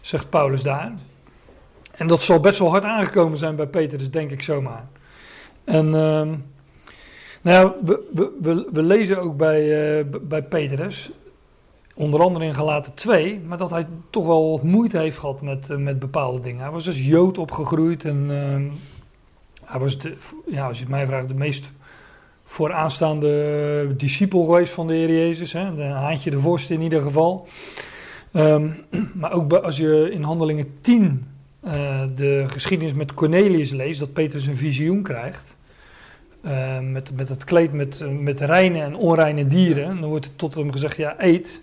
zegt 0.00 0.30
Paulus 0.30 0.62
daar. 0.62 0.92
En 1.96 2.06
dat 2.06 2.22
zal 2.22 2.40
best 2.40 2.58
wel 2.58 2.70
hard 2.70 2.84
aangekomen 2.84 3.38
zijn 3.38 3.56
bij 3.56 3.66
Petrus, 3.66 4.10
denk 4.10 4.30
ik 4.30 4.42
zomaar. 4.42 4.84
En 5.64 5.86
uh, 5.86 5.92
nou 5.92 6.36
ja, 7.42 7.74
we, 7.84 8.08
we, 8.12 8.30
we, 8.40 8.68
we, 8.72 8.82
lezen 8.82 9.20
ook 9.20 9.36
bij, 9.36 9.98
uh, 9.98 10.04
bij 10.22 10.42
Petrus, 10.42 11.10
onder 11.94 12.20
andere 12.20 12.44
in 12.44 12.54
Galaten 12.54 12.94
2, 12.94 13.40
maar 13.46 13.58
dat 13.58 13.70
hij 13.70 13.86
toch 14.10 14.26
wel 14.26 14.50
wat 14.50 14.62
moeite 14.62 14.98
heeft 14.98 15.18
gehad 15.18 15.42
met, 15.42 15.68
uh, 15.70 15.76
met 15.76 15.98
bepaalde 15.98 16.40
dingen. 16.40 16.62
Hij 16.62 16.70
was 16.70 16.86
als 16.86 17.06
Jood 17.06 17.38
opgegroeid 17.38 18.04
en 18.04 18.26
uh, 18.30 18.72
hij 19.64 19.80
was, 19.80 19.98
de, 19.98 20.16
ja, 20.46 20.66
als 20.66 20.76
je 20.76 20.82
het 20.82 20.92
mij 20.92 21.06
vraagt, 21.06 21.28
de 21.28 21.34
meest 21.34 21.72
vooraanstaande 22.44 23.94
discipel 23.96 24.44
geweest 24.44 24.72
van 24.72 24.86
de 24.86 24.92
Heer 24.92 25.10
Jezus. 25.10 25.52
Hè? 25.52 25.74
De 25.74 25.82
haantje 25.82 26.30
de 26.30 26.38
vorst 26.38 26.70
in 26.70 26.80
ieder 26.80 27.02
geval. 27.02 27.46
Ehm, 28.32 28.68
maar 29.20 29.32
ook 29.32 29.52
als 29.52 29.76
je 29.76 30.10
in 30.10 30.22
Handelingen 30.22 30.78
10 30.80 31.31
uh, 31.64 32.02
de 32.14 32.44
geschiedenis 32.46 32.94
met 32.94 33.14
Cornelius 33.14 33.70
leest, 33.70 33.98
dat 33.98 34.12
Petrus 34.12 34.46
een 34.46 34.56
visioen 34.56 35.02
krijgt. 35.02 35.56
Uh, 36.44 36.80
met, 36.80 37.16
met 37.16 37.28
het 37.28 37.44
kleed 37.44 37.72
met, 37.72 38.20
met 38.20 38.40
reine 38.40 38.80
en 38.80 38.96
onreine 38.96 39.46
dieren. 39.46 40.00
Dan 40.00 40.08
wordt 40.08 40.24
er 40.24 40.36
tot 40.36 40.54
hem 40.54 40.72
gezegd, 40.72 40.96
ja, 40.96 41.14
eet. 41.18 41.60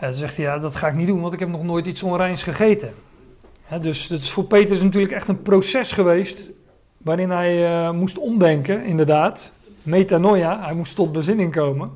Dan 0.00 0.14
zegt 0.14 0.36
hij, 0.36 0.44
ja, 0.44 0.58
dat 0.58 0.76
ga 0.76 0.88
ik 0.88 0.94
niet 0.94 1.06
doen, 1.06 1.20
want 1.20 1.32
ik 1.32 1.38
heb 1.38 1.48
nog 1.48 1.62
nooit 1.62 1.86
iets 1.86 2.02
onreins 2.02 2.42
gegeten. 2.42 2.94
dus 3.80 4.08
het 4.08 4.22
is 4.22 4.30
voor 4.30 4.44
Petrus 4.44 4.82
natuurlijk 4.82 5.12
echt 5.12 5.28
een 5.28 5.42
proces 5.42 5.92
geweest, 5.92 6.42
waarin 6.96 7.30
hij 7.30 7.70
uh, 7.70 7.90
moest 7.90 8.18
omdenken, 8.18 8.84
inderdaad. 8.84 9.52
Metanoia, 9.82 10.64
hij 10.64 10.74
moest 10.74 10.94
tot 10.94 11.12
bezinning 11.12 11.52
komen. 11.52 11.90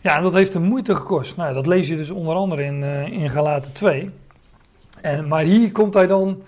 Ja, 0.00 0.16
en 0.16 0.22
dat 0.22 0.34
heeft 0.34 0.52
hem 0.52 0.62
moeite 0.62 0.94
gekost. 0.94 1.36
Nou, 1.36 1.54
dat 1.54 1.66
lees 1.66 1.88
je 1.88 1.96
dus 1.96 2.10
onder 2.10 2.34
andere 2.34 2.64
in, 2.64 2.80
uh, 2.82 3.06
in 3.06 3.30
Galaten 3.30 3.72
2. 3.72 4.10
En, 5.04 5.28
maar 5.28 5.44
hier 5.44 5.72
komt 5.72 5.94
hij 5.94 6.06
dan, 6.06 6.42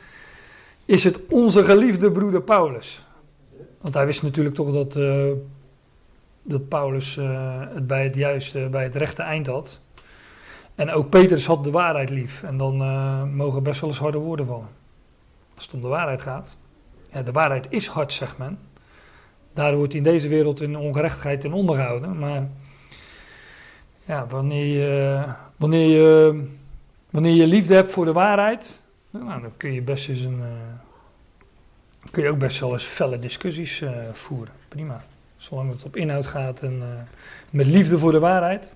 is 0.85 1.05
het 1.05 1.19
onze 1.29 1.65
geliefde 1.65 2.11
broeder 2.13 2.43
Paulus. 2.43 3.05
Want 3.81 3.95
hij 3.95 4.07
wist 4.07 4.23
natuurlijk 4.23 4.55
toch 4.55 4.73
dat, 4.73 4.97
uh, 4.97 5.33
dat 6.43 6.69
Paulus 6.69 7.17
uh, 7.17 7.61
het 7.75 7.87
bij 7.87 8.05
het 8.05 8.15
juiste, 8.15 8.69
bij 8.71 8.83
het 8.83 8.95
rechte 8.95 9.23
eind 9.23 9.47
had. 9.47 9.81
En 10.75 10.91
ook 10.91 11.09
Petrus 11.09 11.47
had 11.47 11.65
de 11.65 11.71
waarheid 11.71 12.11
lief. 12.11 12.43
En 12.43 12.57
dan 12.57 12.83
uh, 12.83 13.23
mogen 13.23 13.63
best 13.63 13.81
wel 13.81 13.91
eens 13.91 13.99
harde 13.99 14.19
woorden 14.19 14.47
vallen. 14.47 14.69
Als 15.55 15.65
het 15.65 15.75
om 15.75 15.81
de 15.81 15.87
waarheid 15.87 16.23
gaat. 16.23 16.57
Ja, 17.13 17.23
de 17.23 17.33
waarheid 17.33 17.67
is 17.69 17.87
hard, 17.87 18.13
zegt 18.13 18.39
men. 18.39 18.59
Daardoor 19.55 19.79
wordt 19.79 19.95
in 19.95 20.03
deze 20.03 20.29
wereld 20.29 20.61
in 20.61 20.77
ongerechtigheid 20.77 21.45
in 21.45 21.53
ondergehouden. 21.53 22.19
Maar 22.19 22.49
ja, 24.05 24.27
wanneer 24.27 24.67
je, 24.67 25.23
wanneer 25.57 25.89
je, 25.89 26.45
wanneer 27.11 27.35
je 27.35 27.47
liefde 27.47 27.75
hebt 27.75 27.93
voor 27.93 28.05
de 28.05 28.13
waarheid, 28.13 28.81
nou, 29.11 29.41
dan 29.41 29.53
kun 29.57 29.73
je 29.73 29.83
best 29.83 30.09
eens 30.09 30.21
een, 30.21 30.39
uh, 30.39 30.47
kun 32.11 32.23
je 32.23 32.31
ook 32.31 32.39
best 32.39 32.61
wel 32.61 32.73
eens 32.73 32.85
felle 32.85 33.19
discussies 33.19 33.81
uh, 33.81 33.91
voeren. 34.13 34.55
Prima. 34.69 35.05
Zolang 35.37 35.73
het 35.73 35.83
op 35.83 35.97
inhoud 35.97 36.27
gaat 36.27 36.61
en 36.61 36.77
uh, 36.77 36.85
met 37.51 37.67
liefde 37.67 37.99
voor 37.99 38.13
de 38.13 38.19
waarheid. 38.19 38.75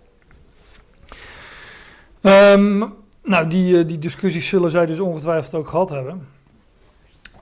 Um, 2.22 2.94
nou, 3.22 3.46
die, 3.46 3.86
die 3.86 3.98
discussies 3.98 4.48
zullen 4.48 4.70
zij 4.70 4.86
dus 4.86 5.00
ongetwijfeld 5.00 5.54
ook 5.54 5.68
gehad 5.68 5.90
hebben. 5.90 6.28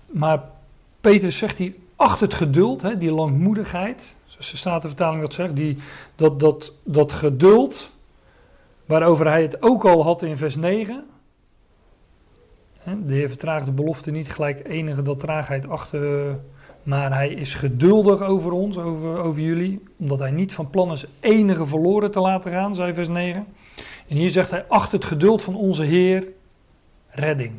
Maar 0.06 0.42
Petrus 1.00 1.36
zegt 1.36 1.58
hier, 1.58 1.72
acht 1.96 2.20
het 2.20 2.34
geduld, 2.34 2.82
hè, 2.82 2.98
die 2.98 3.12
langmoedigheid, 3.12 4.14
zoals 4.26 4.50
de 4.50 4.56
Statenvertaling 4.56 5.20
dat 5.20 5.34
zegt, 5.34 5.56
die, 5.56 5.78
dat, 6.16 6.40
dat, 6.40 6.72
dat 6.82 7.12
geduld, 7.12 7.90
waarover 8.88 9.26
hij 9.26 9.42
het 9.42 9.62
ook 9.62 9.84
al 9.84 10.02
had 10.02 10.22
in 10.22 10.36
vers 10.36 10.56
9. 10.56 11.04
Hè, 12.78 13.06
de 13.06 13.14
Heer 13.14 13.28
vertraagt 13.28 13.64
de 13.64 13.72
belofte 13.72 14.10
niet 14.10 14.30
gelijk 14.30 14.68
enige 14.68 15.02
dat 15.02 15.20
traagheid 15.20 15.68
achter, 15.68 16.38
maar 16.82 17.14
hij 17.14 17.28
is 17.28 17.54
geduldig 17.54 18.22
over 18.22 18.52
ons, 18.52 18.78
over, 18.78 19.18
over 19.18 19.42
jullie, 19.42 19.82
omdat 19.96 20.18
hij 20.18 20.30
niet 20.30 20.52
van 20.52 20.70
plan 20.70 20.92
is 20.92 21.06
enige 21.20 21.66
verloren 21.66 22.10
te 22.10 22.20
laten 22.20 22.52
gaan, 22.52 22.74
zei 22.74 22.94
vers 22.94 23.08
9. 23.08 23.46
En 24.08 24.16
hier 24.16 24.30
zegt 24.30 24.50
hij, 24.50 24.64
acht 24.68 24.92
het 24.92 25.04
geduld 25.04 25.42
van 25.42 25.56
onze 25.56 25.82
Heer 25.82 26.28
redding. 27.08 27.52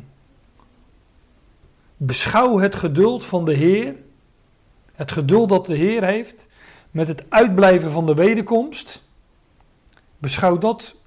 Beschouw 1.96 2.58
het 2.58 2.74
geduld 2.74 3.24
van 3.24 3.44
de 3.44 3.54
Heer, 3.54 3.94
het 4.94 5.12
geduld 5.12 5.48
dat 5.48 5.66
de 5.66 5.76
Heer 5.76 6.04
heeft 6.04 6.48
met 6.90 7.08
het 7.08 7.24
uitblijven 7.28 7.90
van 7.90 8.06
de 8.06 8.14
wederkomst. 8.14 9.02
Beschouw 10.18 10.58
dat 10.58 10.98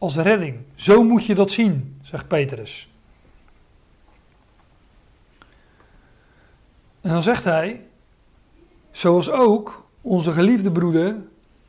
als 0.00 0.16
redding. 0.16 0.58
Zo 0.74 1.02
moet 1.02 1.26
je 1.26 1.34
dat 1.34 1.52
zien, 1.52 2.00
zegt 2.02 2.28
Petrus. 2.28 2.88
En 7.00 7.10
dan 7.10 7.22
zegt 7.22 7.44
hij, 7.44 7.86
zoals 8.90 9.30
ook 9.30 9.86
onze 10.00 10.32
geliefde 10.32 10.72
broeder 10.72 11.16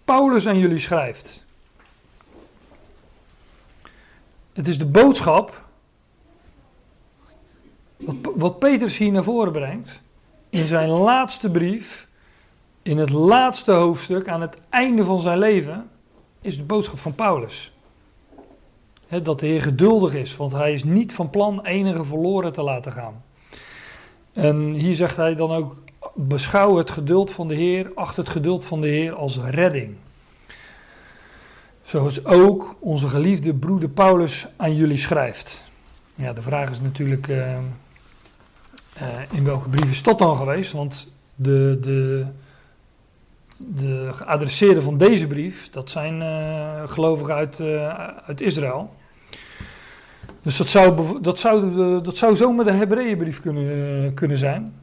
Paulus 0.05 0.47
aan 0.47 0.57
jullie 0.57 0.79
schrijft. 0.79 1.43
Het 4.53 4.67
is 4.67 4.77
de 4.77 4.85
boodschap 4.85 5.63
wat, 7.97 8.15
wat 8.35 8.59
Petrus 8.59 8.97
hier 8.97 9.11
naar 9.11 9.23
voren 9.23 9.51
brengt 9.51 10.01
in 10.49 10.67
zijn 10.67 10.89
laatste 10.89 11.49
brief, 11.49 12.07
in 12.81 12.97
het 12.97 13.09
laatste 13.09 13.71
hoofdstuk, 13.71 14.27
aan 14.27 14.41
het 14.41 14.57
einde 14.69 15.03
van 15.03 15.21
zijn 15.21 15.37
leven, 15.37 15.89
is 16.41 16.57
de 16.57 16.63
boodschap 16.63 16.99
van 16.99 17.15
Paulus. 17.15 17.71
Dat 19.19 19.39
de 19.39 19.45
Heer 19.45 19.61
geduldig 19.61 20.13
is, 20.13 20.37
want 20.37 20.51
hij 20.51 20.73
is 20.73 20.83
niet 20.83 21.13
van 21.13 21.29
plan 21.29 21.65
enige 21.65 22.03
verloren 22.03 22.53
te 22.53 22.61
laten 22.61 22.91
gaan. 22.91 23.23
En 24.33 24.73
hier 24.73 24.95
zegt 24.95 25.17
hij 25.17 25.35
dan 25.35 25.51
ook, 25.51 25.75
beschouw 26.15 26.77
het 26.77 26.91
geduld 26.91 27.31
van 27.31 27.47
de 27.47 27.55
Heer, 27.55 27.91
acht 27.95 28.15
het 28.15 28.29
geduld 28.29 28.65
van 28.65 28.81
de 28.81 28.87
Heer 28.87 29.13
als 29.13 29.39
redding. 29.39 29.95
Zoals 31.83 32.25
ook 32.25 32.75
onze 32.79 33.07
geliefde 33.07 33.53
broeder 33.53 33.89
Paulus 33.89 34.47
aan 34.55 34.75
jullie 34.75 34.97
schrijft. 34.97 35.63
Ja, 36.15 36.33
de 36.33 36.41
vraag 36.41 36.71
is 36.71 36.81
natuurlijk 36.81 37.27
uh, 37.27 37.37
uh, 37.37 37.57
in 39.31 39.43
welke 39.43 39.69
brief 39.69 39.91
is 39.91 40.03
dat 40.03 40.19
dan 40.19 40.35
geweest? 40.35 40.71
Want 40.71 41.11
de, 41.35 41.77
de, 41.81 42.25
de 43.57 44.09
geadresseerden 44.13 44.83
van 44.83 44.97
deze 44.97 45.27
brief, 45.27 45.69
dat 45.69 45.89
zijn 45.89 46.21
uh, 46.21 46.89
gelovigen 46.89 47.33
uit, 47.33 47.59
uit 48.25 48.41
Israël. 48.41 48.99
Dus 50.41 50.57
dat 50.57 50.67
zou, 50.67 51.21
dat 51.21 51.39
zou, 51.39 52.01
dat 52.01 52.17
zou 52.17 52.35
zomaar 52.35 52.65
de 52.65 52.71
Hebreeënbrief 52.71 53.41
kunnen, 53.41 54.13
kunnen 54.13 54.37
zijn. 54.37 54.73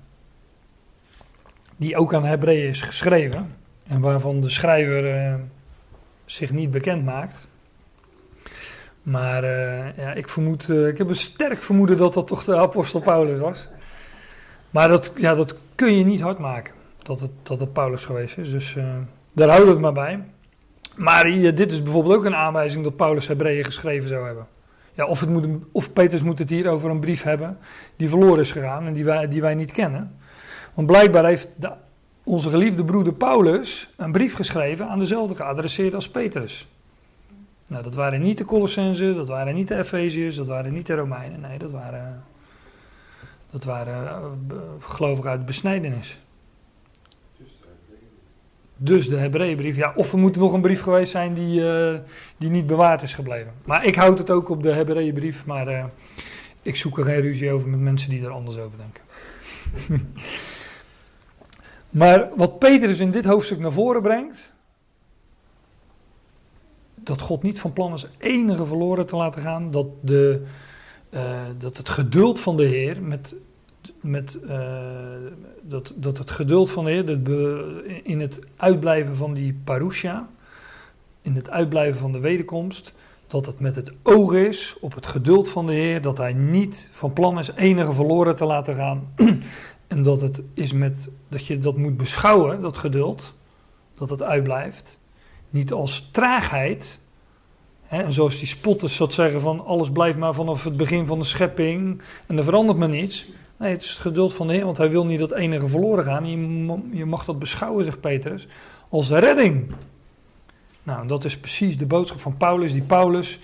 Die 1.76 1.96
ook 1.96 2.14
aan 2.14 2.24
Hebreeën 2.24 2.68
is 2.68 2.80
geschreven. 2.80 3.56
En 3.86 4.00
waarvan 4.00 4.40
de 4.40 4.48
schrijver 4.48 5.40
zich 6.24 6.50
niet 6.50 6.70
bekend 6.70 7.04
maakt. 7.04 7.48
Maar 9.02 9.44
uh, 9.44 9.96
ja, 9.96 10.12
ik 10.12 10.28
vermoed, 10.28 10.68
ik 10.68 10.98
heb 10.98 11.08
een 11.08 11.14
sterk 11.14 11.62
vermoeden 11.62 11.96
dat 11.96 12.14
dat 12.14 12.26
toch 12.26 12.44
de 12.44 12.56
apostel 12.56 13.00
Paulus 13.00 13.38
was. 13.38 13.68
Maar 14.70 14.88
dat, 14.88 15.12
ja, 15.16 15.34
dat 15.34 15.54
kun 15.74 15.98
je 15.98 16.04
niet 16.04 16.20
hard 16.20 16.38
maken, 16.38 16.74
dat 17.02 17.20
het, 17.20 17.30
dat 17.42 17.60
het 17.60 17.72
Paulus 17.72 18.04
geweest 18.04 18.38
is. 18.38 18.50
Dus 18.50 18.76
daar 19.34 19.48
houden 19.48 19.66
we 19.66 19.72
het 19.72 19.80
maar 19.80 19.92
bij. 19.92 20.24
Maar 20.96 21.24
dit 21.54 21.72
is 21.72 21.82
bijvoorbeeld 21.82 22.14
ook 22.14 22.24
een 22.24 22.34
aanwijzing 22.34 22.84
dat 22.84 22.96
Paulus 22.96 23.28
Hebreeën 23.28 23.64
geschreven 23.64 24.08
zou 24.08 24.26
hebben. 24.26 24.46
Ja, 24.98 25.06
of, 25.06 25.20
het 25.20 25.28
moet, 25.28 25.46
of 25.72 25.92
Petrus 25.92 26.22
moet 26.22 26.38
het 26.38 26.50
hier 26.50 26.68
over 26.68 26.90
een 26.90 27.00
brief 27.00 27.22
hebben 27.22 27.58
die 27.96 28.08
verloren 28.08 28.40
is 28.40 28.52
gegaan 28.52 28.86
en 28.86 28.92
die 28.92 29.04
wij, 29.04 29.28
die 29.28 29.40
wij 29.40 29.54
niet 29.54 29.72
kennen. 29.72 30.16
Want 30.74 30.86
blijkbaar 30.86 31.24
heeft 31.24 31.48
onze 32.24 32.48
geliefde 32.48 32.84
broeder 32.84 33.12
Paulus 33.12 33.90
een 33.96 34.12
brief 34.12 34.34
geschreven 34.34 34.88
aan 34.88 34.98
dezelfde 34.98 35.34
geadresseerd 35.34 35.94
als 35.94 36.08
Petrus. 36.08 36.68
Nou, 37.68 37.82
dat 37.82 37.94
waren 37.94 38.22
niet 38.22 38.38
de 38.38 38.44
Colossensen, 38.44 39.14
dat 39.14 39.28
waren 39.28 39.54
niet 39.54 39.68
de 39.68 39.76
Efeziërs, 39.76 40.36
dat 40.36 40.46
waren 40.46 40.72
niet 40.72 40.86
de 40.86 40.94
Romeinen. 40.94 41.40
Nee, 41.40 41.58
dat 41.58 41.70
waren, 41.70 42.22
dat 43.50 43.64
waren 43.64 44.38
uh, 44.52 44.56
gelovigen 44.80 45.30
uit 45.30 45.40
de 45.40 45.46
besnijdenis. 45.46 46.18
Dus 48.80 49.08
de 49.08 49.16
Hebreeënbrief. 49.16 49.76
Ja, 49.76 49.92
of 49.96 50.12
er 50.12 50.18
moet 50.18 50.36
nog 50.36 50.52
een 50.52 50.60
brief 50.60 50.80
geweest 50.80 51.10
zijn 51.10 51.34
die, 51.34 51.60
uh, 51.60 51.98
die 52.36 52.50
niet 52.50 52.66
bewaard 52.66 53.02
is 53.02 53.14
gebleven. 53.14 53.52
Maar 53.64 53.84
ik 53.84 53.94
houd 53.94 54.18
het 54.18 54.30
ook 54.30 54.48
op 54.48 54.62
de 54.62 54.72
Hebreeënbrief, 54.72 55.44
maar 55.46 55.68
uh, 55.68 55.84
ik 56.62 56.76
zoek 56.76 56.98
er 56.98 57.04
geen 57.04 57.20
ruzie 57.20 57.52
over 57.52 57.68
met 57.68 57.80
mensen 57.80 58.10
die 58.10 58.24
er 58.24 58.30
anders 58.30 58.58
over 58.58 58.78
denken. 58.78 59.02
Maar 61.90 62.28
wat 62.36 62.58
Petrus 62.58 63.00
in 63.00 63.10
dit 63.10 63.24
hoofdstuk 63.24 63.58
naar 63.58 63.72
voren 63.72 64.02
brengt, 64.02 64.52
dat 66.94 67.20
God 67.20 67.42
niet 67.42 67.60
van 67.60 67.72
plan 67.72 67.92
is 67.92 68.06
enige 68.18 68.66
verloren 68.66 69.06
te 69.06 69.16
laten 69.16 69.42
gaan, 69.42 69.70
dat, 69.70 69.86
de, 70.00 70.42
uh, 71.10 71.46
dat 71.58 71.76
het 71.76 71.88
geduld 71.88 72.40
van 72.40 72.56
de 72.56 72.64
Heer 72.64 73.02
met, 73.02 73.34
met 74.00 74.38
uh, 74.44 74.58
dat, 75.62 75.92
dat 75.96 76.18
het 76.18 76.30
geduld 76.30 76.70
van 76.70 76.84
de 76.84 76.90
Heer 76.90 77.06
dat 77.06 77.36
in 78.02 78.20
het 78.20 78.38
uitblijven 78.56 79.16
van 79.16 79.34
die 79.34 79.60
parousia, 79.64 80.28
in 81.22 81.34
het 81.34 81.50
uitblijven 81.50 82.00
van 82.00 82.12
de 82.12 82.18
wederkomst, 82.18 82.92
dat 83.26 83.46
het 83.46 83.60
met 83.60 83.74
het 83.74 83.92
oog 84.02 84.32
is 84.32 84.76
op 84.80 84.94
het 84.94 85.06
geduld 85.06 85.48
van 85.48 85.66
de 85.66 85.72
Heer, 85.72 86.02
dat 86.02 86.18
hij 86.18 86.32
niet 86.32 86.88
van 86.92 87.12
plan 87.12 87.38
is 87.38 87.50
enige 87.56 87.92
verloren 87.92 88.36
te 88.36 88.44
laten 88.44 88.74
gaan. 88.74 89.08
En 89.86 90.02
dat 90.02 90.20
het 90.20 90.42
is 90.54 90.72
met 90.72 91.08
dat 91.28 91.46
je 91.46 91.58
dat 91.58 91.76
moet 91.76 91.96
beschouwen, 91.96 92.60
dat 92.60 92.78
geduld, 92.78 93.34
dat 93.94 94.10
het 94.10 94.22
uitblijft. 94.22 94.98
Niet 95.50 95.72
als 95.72 96.08
traagheid. 96.10 96.98
En 97.88 98.12
zoals 98.12 98.38
die 98.38 98.46
spotters 98.46 98.96
dat 98.96 99.12
zeggen 99.12 99.40
van 99.40 99.64
alles 99.66 99.90
blijft 99.90 100.18
maar 100.18 100.34
vanaf 100.34 100.64
het 100.64 100.76
begin 100.76 101.06
van 101.06 101.18
de 101.18 101.24
schepping 101.24 102.02
en 102.26 102.38
er 102.38 102.44
verandert 102.44 102.78
maar 102.78 102.88
niets. 102.88 103.28
Nee, 103.58 103.72
het 103.72 103.82
is 103.82 103.94
geduld 103.94 104.34
van 104.34 104.46
de 104.46 104.52
Heer, 104.52 104.64
want 104.64 104.76
hij 104.76 104.90
wil 104.90 105.06
niet 105.06 105.18
dat 105.18 105.32
enige 105.32 105.68
verloren 105.68 106.04
gaan. 106.04 106.26
Je, 106.92 107.04
mag 107.04 107.24
dat 107.24 107.38
beschouwen, 107.38 107.84
zegt 107.84 108.00
Petrus, 108.00 108.46
als 108.88 109.10
redding. 109.10 109.72
Nou, 110.82 111.06
dat 111.06 111.24
is 111.24 111.38
precies 111.38 111.78
de 111.78 111.86
boodschap 111.86 112.20
van 112.20 112.36
Paulus, 112.36 112.72
die 112.72 112.82
Paulus, 112.82 113.38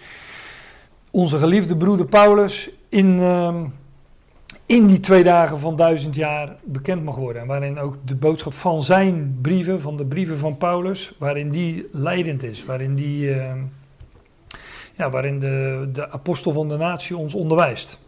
onze 1.11 1.39
geliefde 1.39 1.77
broeder 1.77 2.07
Paulus, 2.07 2.71
in, 2.89 3.19
ehm, 3.19 3.65
in 4.67 4.87
die 4.87 5.01
twee 5.01 5.23
dagen 5.23 5.59
van 5.59 5.77
duizend 5.77 6.15
jaar 6.15 6.57
bekend 6.65 7.05
mag 7.05 7.17
worden. 7.17 7.43
En 7.43 7.49
waarin 7.49 7.79
ook 7.79 7.97
de 8.05 8.15
boodschap 8.15 8.55
van 8.55 8.83
zijn 8.83 9.39
brieven, 9.43 9.81
van 9.81 9.97
de 9.97 10.05
brieven 10.05 10.39
van 10.39 10.57
Paulus, 10.57 11.13
waarin 11.19 11.51
die 11.51 11.87
leidend 11.93 12.43
is, 12.43 12.65
waarin, 12.65 12.95
die, 12.95 13.35
ehm, 13.35 13.59
ja, 14.97 15.11
waarin 15.11 15.41
de, 15.41 15.89
de 15.93 16.11
apostel 16.11 16.53
van 16.53 16.69
de 16.69 16.77
natie 16.77 17.17
ons 17.17 17.35
onderwijst. 17.35 17.99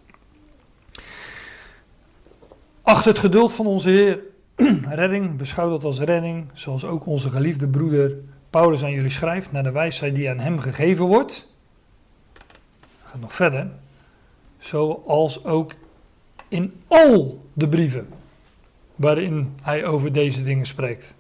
Acht 2.87 3.05
het 3.05 3.19
geduld 3.19 3.53
van 3.53 3.67
onze 3.67 3.89
Heer 3.89 4.21
redding, 5.01 5.37
beschouw 5.37 5.71
dat 5.71 5.85
als 5.85 5.99
redding, 5.99 6.47
zoals 6.53 6.85
ook 6.85 7.07
onze 7.07 7.31
geliefde 7.31 7.67
broeder 7.67 8.17
Paulus 8.51 8.83
aan 8.83 8.93
jullie 8.93 9.11
schrijft, 9.11 9.53
naar 9.53 9.63
de 9.63 9.71
wijsheid 9.71 10.15
die 10.15 10.31
aan 10.31 10.39
hem 10.39 10.61
gegeven 10.61 11.05
wordt. 11.05 11.49
Gaat 13.05 13.21
nog 13.21 13.33
verder. 13.33 13.71
Zoals 14.59 15.45
ook 15.45 15.75
in 16.49 16.81
al 16.87 17.45
de 17.53 17.69
brieven 17.69 18.09
waarin 18.97 19.55
hij 19.63 19.87
over 19.87 20.13
deze 20.13 20.43
dingen 20.43 20.67
spreekt. 20.67 21.13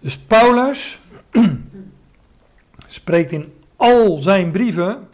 Dus 0.00 0.18
Paulus 0.18 0.98
spreekt 2.86 3.32
in 3.32 3.52
al 3.76 4.18
zijn 4.18 4.50
brieven 4.50 5.08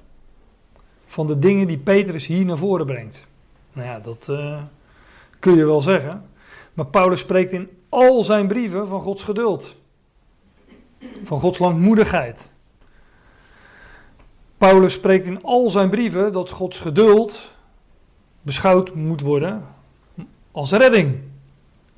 van 1.16 1.26
de 1.26 1.38
dingen 1.38 1.66
die 1.66 1.78
Petrus 1.78 2.26
hier 2.26 2.44
naar 2.44 2.56
voren 2.56 2.86
brengt. 2.86 3.24
Nou 3.72 3.86
ja, 3.86 4.00
dat 4.00 4.28
eh, 4.28 4.62
kun 5.38 5.56
je 5.56 5.64
wel 5.64 5.80
zeggen. 5.80 6.28
Maar 6.74 6.86
Paulus 6.86 7.20
spreekt 7.20 7.52
in 7.52 7.70
al 7.88 8.24
zijn 8.24 8.46
brieven 8.46 8.86
van 8.86 9.00
Gods 9.00 9.24
geduld. 9.24 9.74
Van 11.22 11.40
Gods 11.40 11.58
langmoedigheid. 11.58 12.52
Paulus 14.58 14.92
spreekt 14.92 15.26
in 15.26 15.42
al 15.42 15.70
zijn 15.70 15.90
brieven 15.90 16.32
dat 16.32 16.50
Gods 16.50 16.80
geduld 16.80 17.54
beschouwd 18.42 18.94
moet 18.94 19.20
worden 19.20 19.66
als 20.52 20.72
redding. 20.72 21.18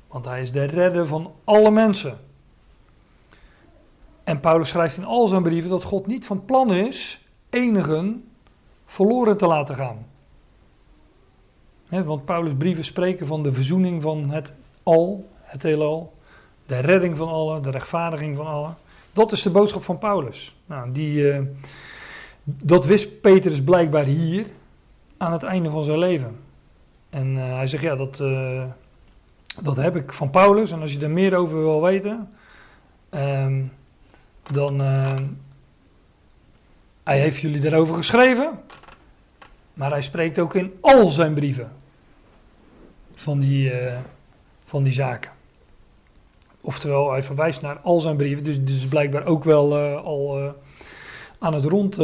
Want 0.07 0.25
hij 0.25 0.41
is 0.41 0.51
de 0.51 0.63
redder 0.63 1.07
van 1.07 1.31
alle 1.43 1.71
mensen. 1.71 2.19
En 4.23 4.39
Paulus 4.39 4.69
schrijft 4.69 4.97
in 4.97 5.05
al 5.05 5.27
zijn 5.27 5.43
brieven 5.43 5.69
dat 5.69 5.83
God 5.83 6.07
niet 6.07 6.25
van 6.25 6.45
plan 6.45 6.73
is 6.73 7.25
enigen 7.49 8.23
verloren 8.89 9.37
te 9.37 9.47
laten 9.47 9.75
gaan. 9.75 10.05
Want 11.89 12.25
Paulus' 12.25 12.53
brieven 12.57 12.85
spreken 12.85 13.27
van 13.27 13.43
de 13.43 13.53
verzoening 13.53 14.01
van 14.01 14.29
het 14.29 14.53
al, 14.83 15.29
het 15.41 15.63
heelal, 15.63 16.13
de 16.65 16.79
redding 16.79 17.17
van 17.17 17.27
allen, 17.27 17.61
de 17.61 17.69
rechtvaardiging 17.69 18.35
van 18.35 18.47
allen. 18.47 18.77
Dat 19.13 19.31
is 19.31 19.41
de 19.41 19.49
boodschap 19.49 19.83
van 19.83 19.97
Paulus. 19.97 20.55
Nou, 20.65 20.91
die, 20.91 21.31
eh, 21.31 21.41
dat 22.43 22.85
wist 22.85 23.21
Petrus 23.21 23.63
blijkbaar 23.63 24.03
hier 24.03 24.45
aan 25.17 25.31
het 25.31 25.43
einde 25.43 25.69
van 25.69 25.83
zijn 25.83 25.97
leven. 25.97 26.39
En 27.09 27.37
eh, 27.37 27.55
hij 27.55 27.67
zegt, 27.67 27.83
ja, 27.83 27.95
dat, 27.95 28.19
eh, 28.19 28.63
dat 29.61 29.75
heb 29.75 29.95
ik 29.95 30.13
van 30.13 30.29
Paulus. 30.29 30.71
En 30.71 30.81
als 30.81 30.93
je 30.93 30.99
er 30.99 31.09
meer 31.09 31.35
over 31.35 31.57
wil 31.57 31.81
weten, 31.81 32.29
ehm, 33.09 33.61
dan... 34.51 34.79
hij 37.03 37.19
heeft 37.19 37.39
jullie 37.39 37.61
daarover 37.61 37.95
geschreven. 37.95 38.59
Maar 39.79 39.91
hij 39.91 40.01
spreekt 40.01 40.39
ook 40.39 40.55
in 40.55 40.73
al 40.81 41.09
zijn 41.09 41.33
brieven 41.33 41.71
van 43.13 43.39
die, 43.39 43.71
eh, 43.71 43.97
van 44.65 44.83
die 44.83 44.93
zaken. 44.93 45.31
Oftewel, 46.61 47.11
hij 47.11 47.23
verwijst 47.23 47.61
naar 47.61 47.77
al 47.77 47.99
zijn 47.99 48.15
brieven, 48.15 48.43
dus, 48.43 48.63
dus 48.63 48.87
blijkbaar 48.87 49.25
ook 49.25 49.43
wel 49.43 49.77
eh, 49.77 50.03
al 50.03 50.39
eh, 50.39 50.51
aan 51.39 51.53
het 51.53 51.63
rond 51.63 51.97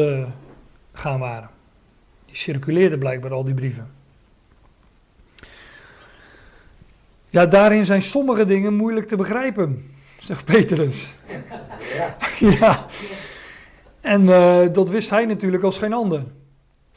gaan 0.93 1.19
waren. 1.19 1.49
Die 2.25 2.35
circuleerden 2.35 2.99
blijkbaar 2.99 3.33
al 3.33 3.43
die 3.43 3.53
brieven. 3.53 3.91
Ja, 7.29 7.45
daarin 7.45 7.85
zijn 7.85 8.01
sommige 8.01 8.45
dingen 8.45 8.73
moeilijk 8.73 9.07
te 9.07 9.15
begrijpen, 9.15 9.91
zegt 10.19 10.45
Petrus. 10.45 11.15
ja. 12.39 12.85
En 14.01 14.29
eh, 14.29 14.73
dat 14.73 14.89
wist 14.89 15.09
hij 15.09 15.25
natuurlijk 15.25 15.63
als 15.63 15.77
geen 15.77 15.93
ander. 15.93 16.23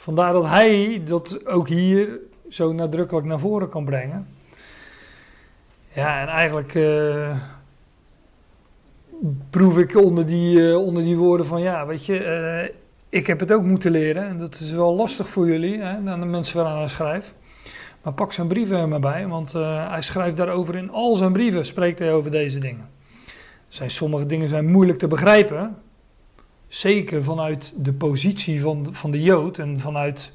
Vandaar 0.00 0.32
dat 0.32 0.46
hij 0.46 1.02
dat 1.04 1.46
ook 1.46 1.68
hier 1.68 2.20
zo 2.48 2.72
nadrukkelijk 2.72 3.26
naar 3.26 3.38
voren 3.38 3.68
kan 3.68 3.84
brengen. 3.84 4.26
Ja, 5.92 6.20
en 6.20 6.28
eigenlijk 6.28 6.74
eh, 6.74 7.36
proef 9.50 9.78
ik 9.78 9.96
onder 9.96 10.26
die, 10.26 10.70
eh, 10.70 10.76
onder 10.76 11.02
die 11.02 11.16
woorden 11.16 11.46
van 11.46 11.60
ja, 11.60 11.86
weet 11.86 12.06
je, 12.06 12.18
eh, 12.18 12.74
ik 13.08 13.26
heb 13.26 13.40
het 13.40 13.52
ook 13.52 13.62
moeten 13.62 13.90
leren. 13.90 14.28
En 14.28 14.38
dat 14.38 14.54
is 14.60 14.70
wel 14.70 14.94
lastig 14.94 15.28
voor 15.28 15.46
jullie, 15.46 15.78
hè, 15.78 16.10
aan 16.10 16.20
de 16.20 16.26
mensen 16.26 16.56
waaraan 16.56 16.78
hij 16.78 16.88
schrijft. 16.88 17.34
Maar 18.02 18.12
pak 18.12 18.32
zijn 18.32 18.48
brieven 18.48 18.78
er 18.78 18.88
maar 18.88 19.00
bij, 19.00 19.26
want 19.26 19.52
hij 19.52 20.02
schrijft 20.02 20.36
daarover 20.36 20.76
in 20.76 20.90
al 20.90 21.14
zijn 21.14 21.32
brieven, 21.32 21.66
spreekt 21.66 21.98
hij 21.98 22.12
over 22.12 22.30
deze 22.30 22.58
dingen. 22.58 22.88
Zijn, 23.68 23.90
sommige 23.90 24.26
dingen 24.26 24.48
zijn 24.48 24.70
moeilijk 24.70 24.98
te 24.98 25.06
begrijpen, 25.06 25.76
zeker 26.68 27.24
vanuit 27.24 27.72
de 27.76 27.92
positie 27.92 28.60
van, 28.60 28.88
van 28.90 29.10
de 29.10 29.22
Jood 29.22 29.58
en 29.58 29.80
vanuit, 29.80 30.32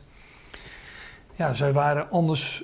ja, 1.35 1.53
zij 1.53 1.73
waren 1.73 2.11
anders 2.11 2.64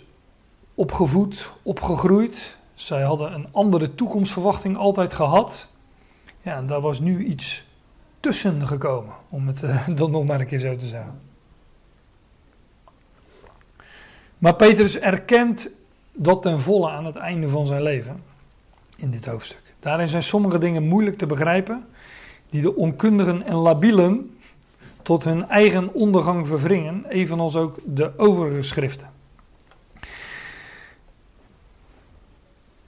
opgevoed, 0.74 1.52
opgegroeid. 1.62 2.58
Zij 2.74 3.02
hadden 3.02 3.34
een 3.34 3.48
andere 3.52 3.96
toekomstverwachting 3.96 4.78
altijd 4.78 5.14
gehad. 5.14 5.68
Ja, 6.42 6.56
en 6.56 6.66
daar 6.66 6.82
was 6.82 7.00
nu 7.00 7.26
iets 7.26 7.68
tussen 8.20 8.68
gekomen, 8.68 9.14
om 9.30 9.48
het 9.48 9.64
eh, 9.64 9.88
dan 9.96 10.12
nog 10.12 10.26
maar 10.26 10.40
een 10.40 10.48
keer 10.48 10.60
zo 10.60 10.76
te 10.76 10.88
zeggen. 10.88 11.20
Maar 14.38 14.56
Petrus 14.56 15.00
erkent 15.00 15.70
dat 16.14 16.42
ten 16.42 16.60
volle 16.60 16.90
aan 16.90 17.06
het 17.06 17.16
einde 17.16 17.50
van 17.50 17.66
zijn 17.66 17.82
leven, 17.82 18.24
in 18.96 19.10
dit 19.10 19.26
hoofdstuk. 19.26 19.62
Daarin 19.80 20.10
zijn 20.10 20.24
sommige 20.24 20.58
dingen 20.58 20.84
moeilijk 20.84 21.18
te 21.18 21.26
begrijpen, 21.26 21.86
die 22.50 22.62
de 22.62 22.76
onkundigen 22.76 23.44
en 23.44 23.56
labielen 23.56 24.38
tot 25.02 25.24
hun 25.24 25.48
eigen 25.48 25.94
ondergang 25.94 26.48
verwringen, 26.48 27.06
evenals 27.10 27.56
ook 27.56 27.78
de 27.86 28.12
overige 28.18 28.62
schriften. 28.62 29.10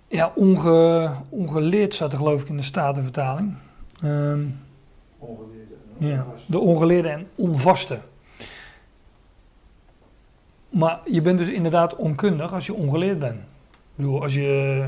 Ja, 0.07 0.31
onge, 0.35 1.11
ongeleerd 1.29 1.93
staat 1.93 2.11
er 2.11 2.17
geloof 2.17 2.41
ik 2.41 2.49
in 2.49 2.57
de 2.57 2.63
Statenvertaling. 2.63 3.53
Ehm 4.01 4.41
Ongeleerde. 5.17 5.73
ja, 5.97 6.25
de 6.45 6.59
ongeleerde 6.59 7.09
en 7.09 7.27
onvaste. 7.35 7.99
Maar 10.69 10.99
je 11.05 11.21
bent 11.21 11.39
dus 11.39 11.47
inderdaad 11.47 11.95
onkundig 11.95 12.53
als 12.53 12.65
je 12.65 12.73
ongeleerd 12.73 13.19
bent. 13.19 13.39
Ik 13.71 13.95
bedoel, 13.95 14.21
als 14.21 14.33
je... 14.33 14.85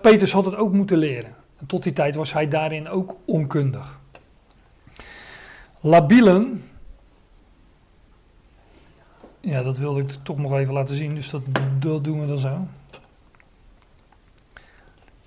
Petrus 0.00 0.32
had 0.32 0.44
het 0.44 0.56
ook 0.56 0.72
moeten 0.72 0.98
leren. 0.98 1.34
En 1.60 1.66
tot 1.66 1.82
die 1.82 1.92
tijd 1.92 2.14
was 2.14 2.32
hij 2.32 2.48
daarin 2.48 2.88
ook 2.88 3.16
onkundig. 3.24 3.98
Labielen. 5.80 6.64
Ja, 9.40 9.62
dat 9.62 9.78
wilde 9.78 10.00
ik 10.00 10.10
toch 10.22 10.38
nog 10.38 10.52
even 10.52 10.72
laten 10.72 10.94
zien, 10.94 11.14
dus 11.14 11.30
dat, 11.30 11.42
doen 11.78 12.20
we 12.20 12.26
dan 12.26 12.38
zo. 12.38 12.66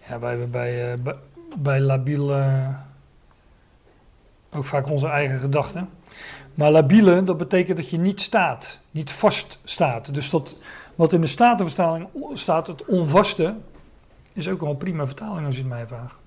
Ja, 0.07 0.19
wij 0.19 0.29
hebben 0.29 0.51
bij, 0.51 0.93
eh, 0.93 0.99
bij, 1.01 1.15
bij 1.57 1.79
eh, 2.15 2.69
ook 4.55 4.65
vaak 4.65 4.89
onze 4.89 5.07
eigen 5.07 5.39
gedachten. 5.39 5.89
Maar 6.53 6.71
labiele, 6.71 7.23
dat 7.23 7.37
betekent 7.37 7.77
dat 7.77 7.89
je 7.89 7.97
niet 7.97 8.21
staat, 8.21 8.79
niet 8.91 9.11
vast 9.11 9.59
staat. 9.63 10.13
Dus 10.13 10.29
dat, 10.29 10.55
wat 10.95 11.13
in 11.13 11.21
de 11.21 11.27
Statenvertaling 11.27 12.07
staat, 12.33 12.67
het 12.67 12.85
onvaste, 12.85 13.55
is 14.33 14.47
ook 14.47 14.59
wel 14.59 14.69
een 14.69 14.77
prima 14.77 15.05
vertaling 15.05 15.45
als 15.45 15.55
je 15.55 15.61
het 15.61 15.69
mij 15.69 15.87
vraagt. 15.87 16.22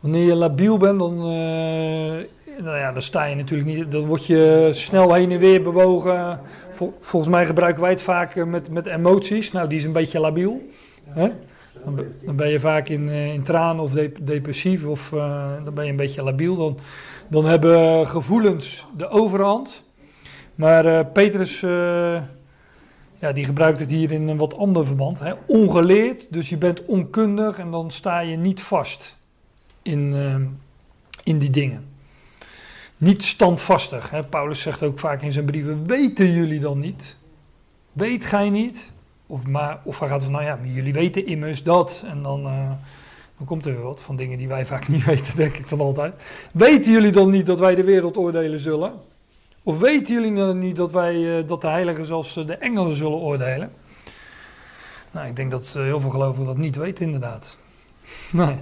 Wanneer 0.00 0.26
je 0.26 0.34
labiel 0.34 0.76
bent, 0.76 0.98
dan, 0.98 1.12
eh, 1.12 2.26
nou 2.62 2.78
ja, 2.78 2.92
dan 2.92 3.02
sta 3.02 3.24
je 3.24 3.36
natuurlijk 3.36 3.68
niet, 3.68 3.92
dan 3.92 4.06
word 4.06 4.26
je 4.26 4.68
snel 4.72 5.14
heen 5.14 5.30
en 5.30 5.38
weer 5.38 5.62
bewogen. 5.62 6.40
Vol- 6.72 6.96
volgens 7.00 7.32
mij 7.32 7.46
gebruiken 7.46 7.82
wij 7.82 7.90
het 7.90 8.02
vaak 8.02 8.36
eh, 8.36 8.44
met, 8.44 8.70
met 8.70 8.86
emoties. 8.86 9.52
Nou, 9.52 9.68
die 9.68 9.78
is 9.78 9.84
een 9.84 9.92
beetje 9.92 10.20
labiel. 10.20 10.68
Hè? 11.08 11.32
Dan, 11.84 12.04
dan 12.24 12.36
ben 12.36 12.48
je 12.48 12.60
vaak 12.60 12.88
in, 12.88 13.08
eh, 13.08 13.32
in 13.34 13.42
tranen 13.42 13.82
of 13.82 13.92
dep- 13.92 14.18
depressief 14.20 14.84
of 14.84 15.08
dan 15.64 15.74
ben 15.74 15.84
je 15.84 15.90
een 15.90 15.96
beetje 15.96 16.22
labiel. 16.22 16.56
Dan, 16.56 16.78
dan 17.28 17.44
hebben 17.44 18.06
gevoelens 18.06 18.86
de 18.96 19.08
overhand. 19.08 19.82
Maar 20.54 20.86
eh, 20.86 21.04
Petrus, 21.12 21.62
ja, 23.18 23.32
die 23.32 23.44
gebruikt 23.44 23.78
het 23.78 23.90
hier 23.90 24.12
in 24.12 24.28
een 24.28 24.36
wat 24.36 24.56
ander 24.56 24.86
verband. 24.86 25.18
Hè? 25.18 25.32
Ongeleerd, 25.46 26.26
dus 26.30 26.48
je 26.48 26.56
bent 26.56 26.84
onkundig 26.84 27.58
en 27.58 27.70
dan 27.70 27.90
sta 27.90 28.20
je 28.20 28.36
niet 28.36 28.60
vast 28.60 29.16
in, 29.82 30.14
eh, 30.14 30.34
in 31.24 31.38
die 31.38 31.50
dingen. 31.50 31.86
niet 33.00 33.24
standvastig. 33.24 34.10
Hè? 34.10 34.24
Paulus 34.24 34.60
zegt 34.60 34.82
ook 34.82 34.98
vaak 34.98 35.22
in 35.22 35.32
zijn 35.32 35.44
brieven: 35.44 35.86
Weten 35.86 36.32
jullie 36.32 36.60
dan 36.60 36.78
niet? 36.78 37.16
Weet 37.92 38.24
gij 38.24 38.50
niet? 38.50 38.92
Of, 39.26 39.46
maar, 39.46 39.80
of 39.84 39.98
hij 39.98 40.08
gaat 40.08 40.22
van: 40.22 40.32
Nou 40.32 40.44
ja, 40.44 40.56
maar 40.56 40.66
jullie 40.68 40.92
weten 40.92 41.26
immers 41.26 41.62
dat. 41.62 42.02
En 42.06 42.22
dan, 42.22 42.46
eh, 42.46 42.70
dan 43.36 43.46
komt 43.46 43.66
er 43.66 43.72
weer 43.72 43.82
wat 43.82 44.00
van 44.00 44.16
dingen 44.16 44.38
die 44.38 44.48
wij 44.48 44.66
vaak 44.66 44.88
niet 44.94 45.04
weten, 45.04 45.36
denk 45.36 45.56
ik 45.56 45.68
dan 45.68 45.80
altijd. 45.80 46.14
Weten 46.52 46.92
jullie 46.92 47.12
dan 47.12 47.30
niet 47.30 47.46
dat 47.46 47.58
wij 47.58 47.74
de 47.74 47.84
wereld 47.84 48.16
oordelen 48.16 48.60
zullen? 48.60 48.92
Of 49.62 49.78
weten 49.78 50.14
jullie 50.14 50.34
dan 50.34 50.58
niet 50.58 50.76
dat, 50.76 50.92
wij, 50.92 51.38
eh, 51.38 51.48
dat 51.48 51.60
de 51.60 51.66
heiligen 51.66 52.06
zoals 52.06 52.34
de 52.34 52.56
engelen 52.56 52.96
zullen 52.96 53.18
oordelen? 53.18 53.72
Nou, 55.10 55.26
ik 55.26 55.36
denk 55.36 55.50
dat 55.50 55.72
heel 55.72 56.00
veel 56.00 56.10
gelovigen 56.10 56.46
dat 56.46 56.56
niet 56.56 56.76
weten, 56.76 57.04
inderdaad. 57.04 57.58
Nee. 58.32 58.56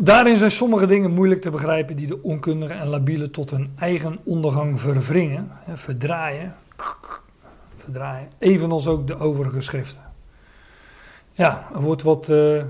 Daarin 0.00 0.36
zijn 0.36 0.50
sommige 0.50 0.86
dingen 0.86 1.10
moeilijk 1.10 1.40
te 1.40 1.50
begrijpen 1.50 1.96
die 1.96 2.06
de 2.06 2.22
onkundigen 2.22 2.78
en 2.78 2.86
labielen 2.86 3.30
tot 3.30 3.50
hun 3.50 3.72
eigen 3.78 4.18
ondergang 4.24 4.80
verwringen, 4.80 5.50
verdraaien, 5.74 6.56
verdraaien, 7.76 8.28
evenals 8.38 8.86
ook 8.86 9.06
de 9.06 9.18
overige 9.18 9.60
schriften. 9.60 10.02
Ja, 11.32 11.68
er 11.74 11.80
wordt 11.80 12.02
wat 12.02 12.28
uh, 12.28 12.62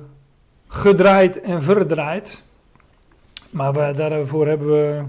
gedraaid 0.68 1.40
en 1.40 1.62
verdraaid, 1.62 2.42
maar 3.50 3.94
daarvoor 3.94 4.46
hebben 4.46 4.68
we, 4.68 5.02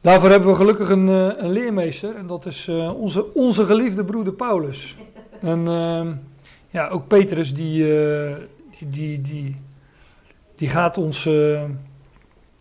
daarvoor 0.00 0.30
hebben 0.30 0.48
we 0.48 0.54
gelukkig 0.54 0.90
een, 0.90 1.08
uh, 1.08 1.30
een 1.36 1.50
leermeester 1.50 2.16
en 2.16 2.26
dat 2.26 2.46
is 2.46 2.68
uh, 2.68 3.00
onze, 3.00 3.34
onze 3.34 3.64
geliefde 3.64 4.04
broeder 4.04 4.32
Paulus. 4.32 4.96
En 5.40 5.64
ja, 6.70 6.88
ook 6.88 7.06
Petrus 7.06 7.54
die, 7.54 7.84
die, 8.78 8.88
die, 8.88 9.20
die 9.20 9.56
die 10.54 10.68
gaat 10.68 10.98
ons, 10.98 11.22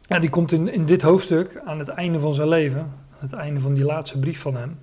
ja, 0.01 0.19
die 0.19 0.29
komt 0.29 0.51
in, 0.51 0.73
in 0.73 0.85
dit 0.85 1.01
hoofdstuk 1.01 1.61
aan 1.65 1.79
het 1.79 1.87
einde 1.87 2.19
van 2.19 2.33
zijn 2.33 2.47
leven, 2.47 2.79
aan 2.79 3.29
het 3.29 3.33
einde 3.33 3.59
van 3.59 3.73
die 3.73 3.83
laatste 3.83 4.19
brief 4.19 4.39
van 4.39 4.55
hem, 4.55 4.79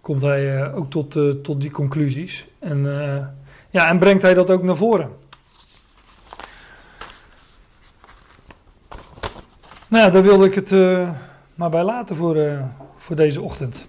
komt 0.00 0.20
hij 0.20 0.72
ook 0.72 0.90
tot, 0.90 1.10
tot 1.42 1.60
die 1.60 1.70
conclusies. 1.70 2.46
En, 2.58 2.82
ja, 3.70 3.88
en 3.88 3.98
brengt 3.98 4.22
hij 4.22 4.34
dat 4.34 4.50
ook 4.50 4.62
naar 4.62 4.76
voren. 4.76 5.10
Nou 9.94 10.06
ja, 10.06 10.12
daar 10.12 10.22
wilde 10.22 10.46
ik 10.46 10.54
het 10.54 10.70
maar 11.54 11.70
bij 11.70 11.82
laten 11.82 12.16
voor, 12.16 12.36
voor 12.96 13.16
deze 13.16 13.40
ochtend. 13.40 13.86